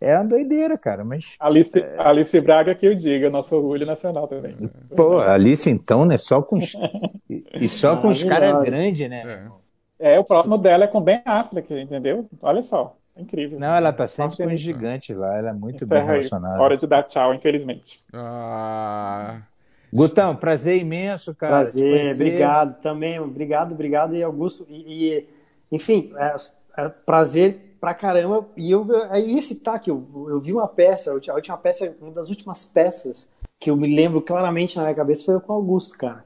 É 0.00 0.14
uma 0.14 0.24
doideira, 0.24 0.76
cara, 0.76 1.04
mas... 1.04 1.36
Alice, 1.40 1.78
é... 1.78 1.94
Alice 1.98 2.38
Braga 2.40 2.74
que 2.74 2.86
eu 2.86 2.94
diga, 2.94 3.30
nosso 3.30 3.56
orgulho 3.56 3.86
nacional 3.86 4.28
também. 4.28 4.54
Pô, 4.94 5.20
Alice 5.20 5.70
então, 5.70 6.04
né, 6.04 6.18
só 6.18 6.42
com 6.42 6.56
os... 6.56 6.74
e 7.28 7.68
só 7.68 7.96
com 7.96 8.08
os 8.08 8.22
caras 8.22 8.62
grandes, 8.62 9.08
né? 9.08 9.50
É. 9.98 10.14
é. 10.16 10.18
o 10.18 10.24
próximo 10.24 10.58
dela 10.58 10.84
é 10.84 10.86
com 10.86 11.00
Ben 11.00 11.22
Affleck, 11.24 11.72
entendeu? 11.72 12.28
Olha 12.42 12.60
só, 12.60 12.94
é 13.16 13.22
incrível. 13.22 13.58
Não, 13.58 13.74
ela 13.74 13.90
tá 13.90 14.06
sempre 14.06 14.36
com 14.36 14.52
os 14.52 14.60
gigantes 14.60 15.16
lá, 15.16 15.38
ela 15.38 15.48
é 15.50 15.54
muito 15.54 15.84
Encerra 15.84 16.00
bem 16.00 16.08
relacionada. 16.08 16.62
Hora 16.62 16.76
de 16.76 16.86
dar 16.86 17.02
tchau, 17.04 17.32
infelizmente. 17.32 18.00
Ah... 18.12 19.40
Gutão, 19.92 20.36
prazer 20.36 20.78
imenso, 20.78 21.34
cara. 21.34 21.62
Prazer, 21.62 22.14
obrigado 22.14 22.82
também, 22.82 23.18
obrigado, 23.18 23.72
obrigado, 23.72 24.14
e 24.14 24.22
Augusto, 24.22 24.66
e, 24.68 25.16
e 25.16 25.28
enfim, 25.72 26.12
é, 26.16 26.36
é 26.76 26.88
prazer 26.88 27.65
pra 27.80 27.94
caramba. 27.94 28.46
E 28.56 28.70
eu, 28.70 28.86
aí 29.10 29.38
esse 29.38 29.56
tá 29.56 29.78
que 29.78 29.90
eu, 29.90 30.26
eu 30.28 30.40
vi 30.40 30.52
uma 30.52 30.68
peça, 30.68 31.10
a 31.10 31.34
última 31.34 31.56
peça, 31.56 31.94
uma 32.00 32.10
das 32.10 32.28
últimas 32.28 32.64
peças 32.64 33.28
que 33.58 33.70
eu 33.70 33.76
me 33.76 33.94
lembro 33.94 34.20
claramente 34.20 34.76
na 34.76 34.82
minha 34.82 34.94
cabeça 34.94 35.24
foi 35.24 35.40
com 35.40 35.52
o 35.52 35.56
Augusto, 35.56 35.96
cara. 35.96 36.24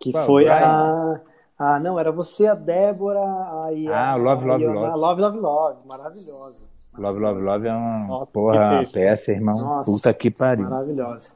Que 0.00 0.12
Qual, 0.12 0.24
foi 0.24 0.48
a. 0.48 1.20
Ah, 1.58 1.80
não, 1.80 1.98
era 1.98 2.12
você, 2.12 2.46
a 2.46 2.54
Débora. 2.54 3.20
Aí 3.64 3.88
ah, 3.88 4.12
a, 4.12 4.14
Love, 4.14 4.46
Love, 4.46 4.64
a, 4.64 4.72
Love. 4.72 5.00
Love, 5.00 5.20
Love, 5.20 5.38
Love. 5.38 5.86
Maravilhosa. 5.88 6.68
Love, 6.96 7.18
Love, 7.18 7.40
Love 7.40 7.68
é 7.68 7.72
uma 7.72 8.06
Nossa, 8.06 8.26
porra, 8.26 8.84
peça, 8.92 9.32
irmão. 9.32 9.56
Nossa, 9.56 9.90
Puta 9.90 10.14
que 10.14 10.30
pariu. 10.30 10.68
Maravilhosa. 10.68 11.32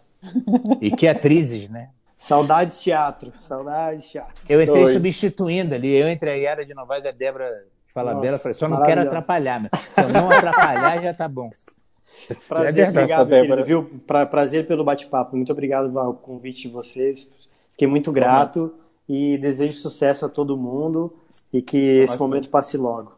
E 0.80 0.90
que 0.90 1.09
atrizes, 1.09 1.68
né? 1.68 1.90
Saudades 2.16 2.80
teatro. 2.80 3.32
Saudades 3.40 4.09
teatro. 4.09 4.44
Eu 4.48 4.62
entrei 4.62 4.84
Oi. 4.84 4.92
substituindo 4.92 5.74
ali. 5.74 5.92
Eu 5.92 6.09
entre 6.09 6.30
a 6.30 6.34
Yara 6.34 6.64
de 6.64 6.72
Novaes 6.72 7.04
e 7.04 7.09
a 7.09 7.12
Débora 7.12 7.50
Fala 7.93 8.14
Nossa, 8.14 8.23
Bela, 8.23 8.39
falei, 8.39 8.55
só 8.55 8.69
não 8.69 8.82
quero 8.82 9.02
atrapalhar, 9.02 9.60
meu. 9.60 9.70
Se 9.94 10.01
eu 10.01 10.09
não 10.09 10.31
atrapalhar, 10.31 11.02
já 11.02 11.14
tá 11.14 11.28
bom. 11.28 11.51
Prazer, 12.48 12.86
é 12.86 12.89
obrigado, 12.90 13.28
querido, 13.28 13.64
viu? 13.64 13.85
Pra, 14.06 14.27
prazer 14.27 14.66
pelo 14.66 14.85
bate-papo. 14.85 15.36
Muito 15.36 15.52
obrigado 15.52 15.98
ao 15.98 16.14
convite 16.14 16.62
de 16.62 16.69
vocês. 16.69 17.31
Fiquei 17.73 17.89
muito 17.89 18.12
grato 18.12 18.74
e 19.09 19.39
desejo 19.39 19.74
sucesso 19.74 20.27
a 20.27 20.28
todo 20.28 20.56
mundo 20.56 21.12
e 21.52 21.60
que 21.60 21.77
esse 21.77 22.19
momento 22.19 22.48
passe 22.48 22.77
logo. 22.77 23.12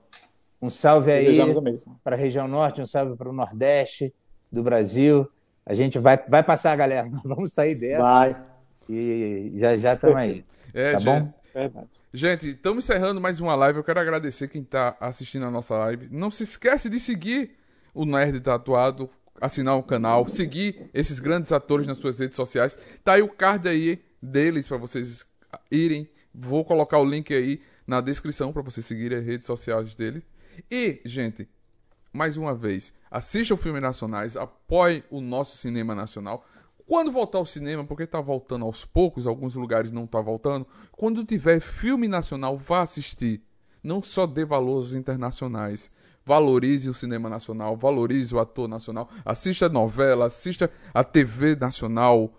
Um 0.62 0.70
salve 0.70 1.12
aí 1.12 1.38
para 2.02 2.16
a 2.16 2.18
região 2.18 2.48
norte, 2.48 2.80
um 2.80 2.86
salve 2.86 3.16
para 3.16 3.28
o 3.28 3.32
nordeste 3.32 4.14
do 4.50 4.62
Brasil. 4.62 5.28
A 5.66 5.74
gente 5.74 5.98
vai, 5.98 6.18
vai 6.28 6.42
passar, 6.42 6.74
galera. 6.76 7.08
Vamos 7.24 7.52
sair 7.52 7.74
dessa. 7.74 8.02
Vai. 8.02 8.42
E 8.88 9.52
já 9.56 9.76
já 9.76 9.94
estamos 9.94 10.16
aí. 10.16 10.44
É, 10.72 10.92
tá 10.92 10.98
gente, 10.98 11.22
bom? 11.22 11.32
Verdade. 11.54 11.88
Gente, 12.12 12.50
estamos 12.50 12.84
encerrando 12.84 13.20
mais 13.20 13.40
uma 13.40 13.54
live. 13.54 13.78
Eu 13.78 13.84
quero 13.84 14.00
agradecer 14.00 14.48
quem 14.48 14.62
está 14.62 14.96
assistindo 14.98 15.46
a 15.46 15.50
nossa 15.50 15.78
live. 15.78 16.08
Não 16.10 16.28
se 16.28 16.42
esquece 16.42 16.90
de 16.90 16.98
seguir 16.98 17.52
o 17.94 18.04
Nerd 18.04 18.40
Tatuado, 18.40 19.08
assinar 19.40 19.76
o 19.76 19.82
canal, 19.84 20.28
seguir 20.28 20.90
esses 20.92 21.20
grandes 21.20 21.52
atores 21.52 21.86
nas 21.86 21.98
suas 21.98 22.18
redes 22.18 22.34
sociais. 22.34 22.76
Tá 23.04 23.12
aí 23.12 23.22
o 23.22 23.28
card 23.28 23.68
aí 23.68 24.02
deles 24.20 24.66
para 24.66 24.76
vocês 24.78 25.24
irem. 25.70 26.10
Vou 26.34 26.64
colocar 26.64 26.98
o 26.98 27.04
link 27.04 27.32
aí 27.32 27.62
na 27.86 28.00
descrição 28.00 28.52
para 28.52 28.62
vocês 28.62 28.84
seguirem 28.84 29.18
as 29.18 29.24
redes 29.24 29.46
sociais 29.46 29.94
deles. 29.94 30.24
E, 30.68 31.00
gente, 31.04 31.48
mais 32.12 32.36
uma 32.36 32.54
vez, 32.54 32.92
assistam 33.08 33.56
filmes 33.56 33.82
nacionais, 33.82 34.36
apoiem 34.36 35.04
o 35.08 35.20
nosso 35.20 35.56
cinema 35.56 35.94
nacional. 35.94 36.44
Quando 36.86 37.10
voltar 37.10 37.38
ao 37.38 37.46
cinema, 37.46 37.84
porque 37.84 38.02
está 38.02 38.20
voltando 38.20 38.64
aos 38.64 38.84
poucos, 38.84 39.26
alguns 39.26 39.54
lugares 39.54 39.90
não 39.90 40.04
está 40.04 40.20
voltando. 40.20 40.66
Quando 40.92 41.24
tiver 41.24 41.60
filme 41.60 42.06
nacional, 42.06 42.58
vá 42.58 42.82
assistir. 42.82 43.42
Não 43.82 44.02
só 44.02 44.26
dê 44.26 44.44
valores 44.44 44.94
internacionais. 44.94 45.88
Valorize 46.26 46.88
o 46.88 46.94
cinema 46.94 47.28
nacional, 47.28 47.76
valorize 47.76 48.34
o 48.34 48.38
ator 48.38 48.66
nacional. 48.66 49.10
Assista 49.24 49.66
a 49.66 49.68
novela, 49.68 50.26
assista 50.26 50.70
a 50.92 51.04
TV 51.04 51.54
nacional. 51.56 52.32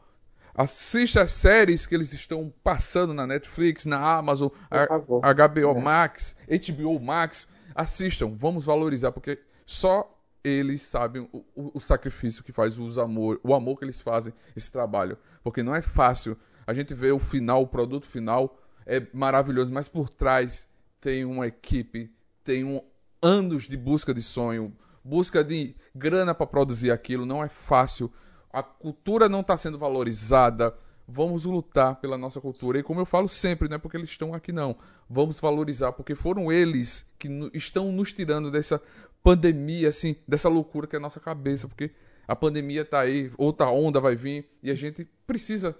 Assista 0.55 1.21
as 1.21 1.31
séries 1.31 1.85
que 1.85 1.93
eles 1.93 2.13
estão 2.13 2.51
passando 2.63 3.13
na 3.13 3.27
Netflix, 3.27 3.85
na 3.85 3.99
Amazon. 3.99 4.49
HBO. 4.69 5.79
Max, 5.79 6.35
HBO 6.47 6.99
Max. 6.99 7.47
Assistam, 7.75 8.33
vamos 8.35 8.65
valorizar, 8.65 9.11
porque 9.11 9.39
só 9.65 10.14
eles 10.47 10.81
sabem 10.83 11.27
o, 11.31 11.43
o- 11.55 11.71
o 11.75 11.79
sacrifício 11.79 12.43
que 12.43 12.51
faz 12.51 12.77
os 12.77 12.97
amor, 12.97 13.39
o 13.43 13.53
amor 13.55 13.77
que 13.79 13.85
eles 13.85 13.99
fazem 13.99 14.33
esse 14.55 14.71
trabalho. 14.71 15.17
Porque 15.43 15.63
não 15.63 15.75
é 15.75 15.81
fácil. 15.81 16.37
A 16.67 16.73
gente 16.73 16.93
vê 16.93 17.11
o 17.11 17.19
final, 17.19 17.63
o 17.63 17.67
produto 17.67 18.05
final 18.05 18.57
é 18.85 19.05
maravilhoso, 19.13 19.71
mas 19.71 19.87
por 19.87 20.09
trás 20.09 20.67
tem 21.01 21.25
uma 21.25 21.47
equipe, 21.47 22.11
tem 22.43 22.63
um, 22.63 22.81
anos 23.21 23.63
de 23.63 23.75
busca 23.77 24.13
de 24.13 24.21
sonho, 24.21 24.75
busca 25.03 25.43
de 25.43 25.75
grana 25.95 26.33
para 26.35 26.45
produzir 26.45 26.91
aquilo, 26.91 27.25
não 27.25 27.43
é 27.43 27.49
fácil. 27.49 28.11
A 28.53 28.61
cultura 28.63 29.27
não 29.27 29.41
está 29.41 29.57
sendo 29.57 29.77
valorizada. 29.77 30.73
Vamos 31.07 31.45
lutar 31.45 31.95
pela 31.97 32.17
nossa 32.17 32.41
cultura. 32.41 32.79
E 32.79 32.83
como 32.83 32.99
eu 32.99 33.05
falo 33.05 33.27
sempre, 33.29 33.69
não 33.69 33.75
é 33.75 33.79
porque 33.79 33.95
eles 33.97 34.09
estão 34.09 34.33
aqui, 34.33 34.51
não. 34.51 34.75
Vamos 35.09 35.39
valorizar, 35.39 35.91
porque 35.91 36.15
foram 36.15 36.51
eles 36.51 37.05
que 37.19 37.29
no- 37.29 37.51
estão 37.53 37.91
nos 37.91 38.11
tirando 38.11 38.49
dessa 38.49 38.81
pandemia, 39.23 39.89
assim, 39.89 40.15
dessa 40.27 40.49
loucura 40.49 40.87
que 40.87 40.95
é 40.95 40.99
a 40.99 41.01
nossa 41.01 41.19
cabeça. 41.19 41.67
Porque 41.67 41.91
a 42.27 42.35
pandemia 42.35 42.83
tá 42.83 43.01
aí, 43.01 43.31
outra 43.37 43.69
onda 43.69 43.99
vai 43.99 44.15
vir, 44.15 44.49
e 44.63 44.71
a 44.71 44.75
gente 44.75 45.07
precisa 45.27 45.75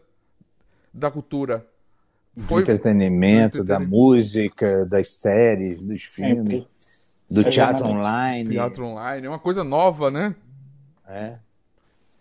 da 0.93 1.09
cultura. 1.09 1.65
Do 2.35 2.59
entretenimento, 2.59 3.59
do 3.59 3.63
da 3.63 3.79
música, 3.79 4.85
das 4.85 5.09
séries, 5.09 5.81
dos 5.83 6.03
filmes, 6.03 6.63
Sempre. 6.63 6.67
do 7.31 7.43
teatro 7.49 7.85
online. 7.85 8.49
teatro 8.49 8.85
online, 8.85 9.25
é 9.25 9.29
uma 9.29 9.39
coisa 9.39 9.63
nova, 9.63 10.11
né? 10.11 10.35
É. 11.07 11.37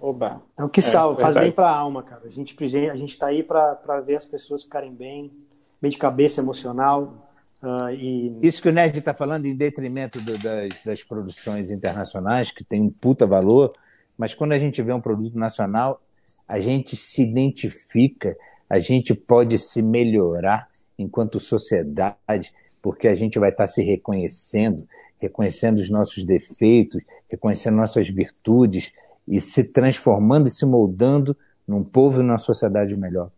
Oba. 0.04 0.42
É 0.58 0.62
o 0.62 0.68
que 0.68 0.82
salva, 0.82 1.18
faz 1.18 1.34
bem 1.34 1.50
pra 1.50 1.70
alma, 1.70 2.02
cara. 2.02 2.24
A 2.26 2.30
gente, 2.30 2.54
a 2.90 2.96
gente 2.96 3.18
tá 3.18 3.28
aí 3.28 3.42
pra 3.42 4.02
ver 4.04 4.16
as 4.16 4.26
pessoas 4.26 4.62
ficarem 4.62 4.92
bem, 4.92 5.32
bem 5.80 5.90
de 5.90 5.96
cabeça 5.96 6.42
emocional. 6.42 7.26
ah, 7.62 7.90
e 7.90 8.36
Isso 8.42 8.60
que 8.60 8.68
o 8.68 8.72
Nerd 8.72 8.98
está 8.98 9.14
falando 9.14 9.46
em 9.46 9.56
detrimento 9.56 10.20
do- 10.20 10.36
das, 10.36 10.68
das 10.84 11.02
produções 11.02 11.70
internacionais, 11.70 12.50
que 12.50 12.62
tem 12.62 12.82
um 12.82 12.90
puta 12.90 13.26
valor, 13.26 13.72
mas 14.18 14.34
quando 14.34 14.52
a 14.52 14.58
gente 14.58 14.82
vê 14.82 14.92
um 14.92 15.00
produto 15.00 15.38
nacional, 15.38 16.02
a 16.46 16.60
gente 16.60 16.94
se 16.94 17.22
identifica, 17.22 18.36
a 18.68 18.78
gente 18.78 19.14
pode 19.14 19.58
se 19.58 19.80
melhorar 19.80 20.68
enquanto 20.98 21.40
sociedade, 21.40 22.52
porque 22.82 23.08
a 23.08 23.14
gente 23.14 23.38
vai 23.38 23.48
estar 23.48 23.66
se 23.66 23.82
reconhecendo, 23.82 24.86
reconhecendo 25.18 25.78
os 25.78 25.88
nossos 25.88 26.22
defeitos, 26.22 27.02
reconhecendo 27.30 27.76
nossas 27.76 28.06
virtudes 28.10 28.92
e 29.26 29.40
se 29.40 29.64
transformando 29.64 30.48
e 30.48 30.50
se 30.50 30.66
moldando 30.66 31.36
num 31.66 31.82
povo 31.82 32.20
e 32.20 32.22
numa 32.22 32.38
sociedade 32.38 32.96
melhor. 32.96 33.30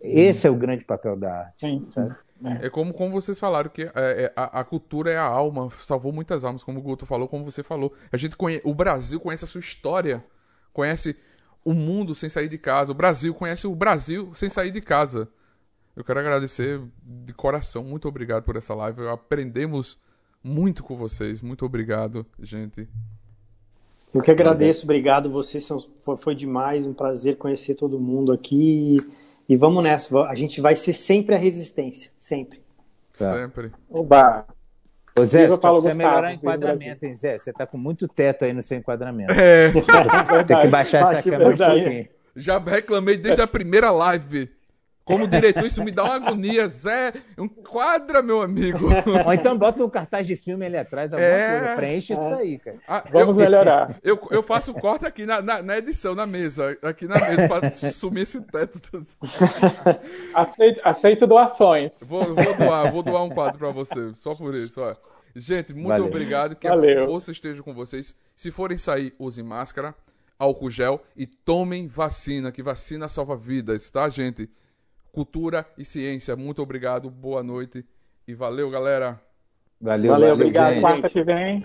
Esse 0.00 0.46
é 0.46 0.50
o 0.50 0.56
grande 0.56 0.84
papel 0.84 1.16
da 1.16 1.40
arte. 1.40 1.56
Sim, 1.56 1.80
sim. 1.80 2.08
É. 2.44 2.66
É 2.66 2.70
como, 2.70 2.92
como 2.92 3.12
vocês 3.12 3.38
falaram, 3.38 3.70
que 3.70 3.82
é, 3.82 3.90
é, 3.94 4.32
a, 4.36 4.60
a 4.60 4.64
cultura 4.64 5.10
é 5.10 5.16
a 5.16 5.24
alma, 5.24 5.70
salvou 5.82 6.12
muitas 6.12 6.44
almas, 6.44 6.62
como 6.62 6.80
o 6.80 6.82
Guto 6.82 7.06
falou, 7.06 7.28
como 7.28 7.44
você 7.44 7.62
falou. 7.62 7.92
A 8.12 8.16
gente 8.16 8.36
conhe... 8.36 8.60
O 8.62 8.74
Brasil 8.74 9.18
conhece 9.18 9.44
a 9.44 9.48
sua 9.48 9.60
história, 9.60 10.22
conhece 10.72 11.16
o 11.64 11.72
mundo 11.72 12.14
sem 12.14 12.28
sair 12.28 12.48
de 12.48 12.58
casa. 12.58 12.92
O 12.92 12.94
Brasil 12.94 13.34
conhece 13.34 13.66
o 13.66 13.74
Brasil 13.74 14.32
sem 14.34 14.48
sair 14.48 14.70
de 14.70 14.80
casa. 14.80 15.28
Eu 15.96 16.04
quero 16.04 16.20
agradecer 16.20 16.80
de 17.02 17.32
coração, 17.32 17.82
muito 17.82 18.06
obrigado 18.06 18.42
por 18.42 18.54
essa 18.54 18.74
live. 18.74 19.08
Aprendemos 19.08 19.98
muito 20.44 20.84
com 20.84 20.94
vocês. 20.94 21.40
Muito 21.40 21.64
obrigado, 21.64 22.26
gente. 22.38 22.86
Eu 24.16 24.22
que 24.22 24.30
agradeço, 24.30 24.84
obrigado. 24.84 25.30
Vocês 25.30 25.64
são, 25.64 25.78
foi, 26.02 26.16
foi 26.16 26.34
demais, 26.34 26.86
um 26.86 26.94
prazer 26.94 27.36
conhecer 27.36 27.74
todo 27.74 28.00
mundo 28.00 28.32
aqui. 28.32 28.96
E, 29.48 29.56
vamos 29.56 29.82
nessa, 29.82 30.22
a 30.24 30.34
gente 30.34 30.60
vai 30.60 30.74
ser 30.74 30.94
sempre 30.94 31.34
a 31.34 31.38
resistência, 31.38 32.10
sempre. 32.18 32.60
Tá. 33.16 33.30
Sempre. 33.30 33.72
Oba. 33.90 34.46
Ô 35.18 35.24
Zé, 35.24 35.48
você 35.48 35.58
Paulo 35.58 35.80
precisa 35.80 35.94
Gustavo, 35.94 35.96
melhorar 35.96 36.30
o 36.30 36.34
enquadramento, 36.34 37.06
hein, 37.06 37.14
Zé? 37.14 37.38
Você 37.38 37.52
tá 37.52 37.66
com 37.66 37.78
muito 37.78 38.06
teto 38.06 38.44
aí 38.44 38.52
no 38.52 38.60
seu 38.60 38.76
enquadramento. 38.76 39.32
É, 39.32 39.72
Tem 40.46 40.60
que 40.60 40.68
baixar 40.68 41.14
essa 41.14 41.22
câmera 41.22 41.48
um 41.48 41.56
pouquinho. 41.56 42.08
já 42.34 42.58
reclamei 42.58 43.16
desde 43.16 43.40
a 43.40 43.46
primeira 43.46 43.90
live. 43.90 44.50
Como 45.06 45.28
diretor, 45.28 45.64
isso 45.64 45.84
me 45.84 45.92
dá 45.92 46.02
uma 46.02 46.16
agonia. 46.16 46.66
Zé, 46.66 47.12
enquadra, 47.38 48.20
meu 48.20 48.42
amigo. 48.42 48.88
Ou 49.24 49.32
então 49.32 49.56
bota 49.56 49.84
um 49.84 49.88
cartaz 49.88 50.26
de 50.26 50.34
filme 50.36 50.66
ali 50.66 50.76
atrás, 50.76 51.12
alguma 51.12 51.30
É. 51.30 51.58
coisa. 51.60 51.76
Preenche 51.76 52.12
isso 52.12 52.34
aí, 52.34 52.58
cara. 52.58 52.76
Ah, 52.88 53.04
Vamos 53.12 53.36
eu- 53.38 53.44
melhorar. 53.44 53.96
Eu, 54.02 54.18
eu 54.32 54.42
faço 54.42 54.74
corte 54.74 55.06
aqui 55.06 55.24
na, 55.24 55.40
na, 55.40 55.62
na 55.62 55.78
edição, 55.78 56.12
na 56.12 56.26
mesa. 56.26 56.76
Aqui 56.82 57.06
na 57.06 57.14
mesa, 57.20 57.48
pra 57.48 57.70
sumir 57.70 58.22
esse 58.24 58.40
teto. 58.40 58.80
Aceito, 60.34 60.80
aceito 60.84 61.26
doações. 61.26 62.00
Vou, 62.02 62.24
vou 62.34 62.56
doar, 62.56 62.90
vou 62.92 63.02
doar 63.02 63.22
um 63.22 63.30
quadro 63.30 63.58
pra 63.58 63.70
você. 63.70 64.12
Só 64.18 64.34
por 64.34 64.54
isso, 64.54 64.80
ó. 64.80 64.94
Gente, 65.34 65.72
muito 65.74 65.88
Valeu. 65.88 66.06
obrigado. 66.06 66.56
Que 66.56 66.68
Valeu. 66.68 67.04
a 67.04 67.06
força 67.06 67.30
esteja 67.30 67.62
com 67.62 67.72
vocês. 67.72 68.14
Se 68.34 68.50
forem 68.50 68.76
sair, 68.78 69.14
usem 69.18 69.44
máscara, 69.44 69.94
álcool 70.38 70.70
gel 70.70 71.00
e 71.16 71.26
tomem 71.26 71.86
vacina, 71.86 72.50
que 72.50 72.62
vacina 72.62 73.08
salva 73.08 73.36
vidas, 73.36 73.88
tá, 73.90 74.08
gente? 74.08 74.48
Cultura 75.16 75.66
e 75.78 75.82
ciência. 75.82 76.36
Muito 76.36 76.60
obrigado, 76.60 77.08
boa 77.08 77.42
noite 77.42 77.82
e 78.28 78.34
valeu, 78.34 78.68
galera. 78.68 79.18
Valeu, 79.80 80.10
Valeu, 80.10 80.28
valeu, 80.28 80.34
obrigado. 80.34 80.74
gente. 80.74 80.80
Quarta 80.82 81.08
que 81.08 81.24
vem. 81.24 81.64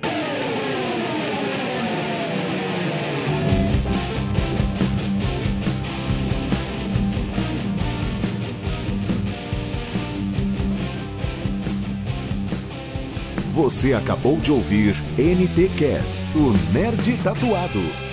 Você 13.50 13.94
acabou 13.94 14.38
de 14.38 14.50
ouvir 14.50 14.96
NTcast, 15.18 16.24
o 16.38 16.54
Nerd 16.74 17.22
Tatuado. 17.22 18.11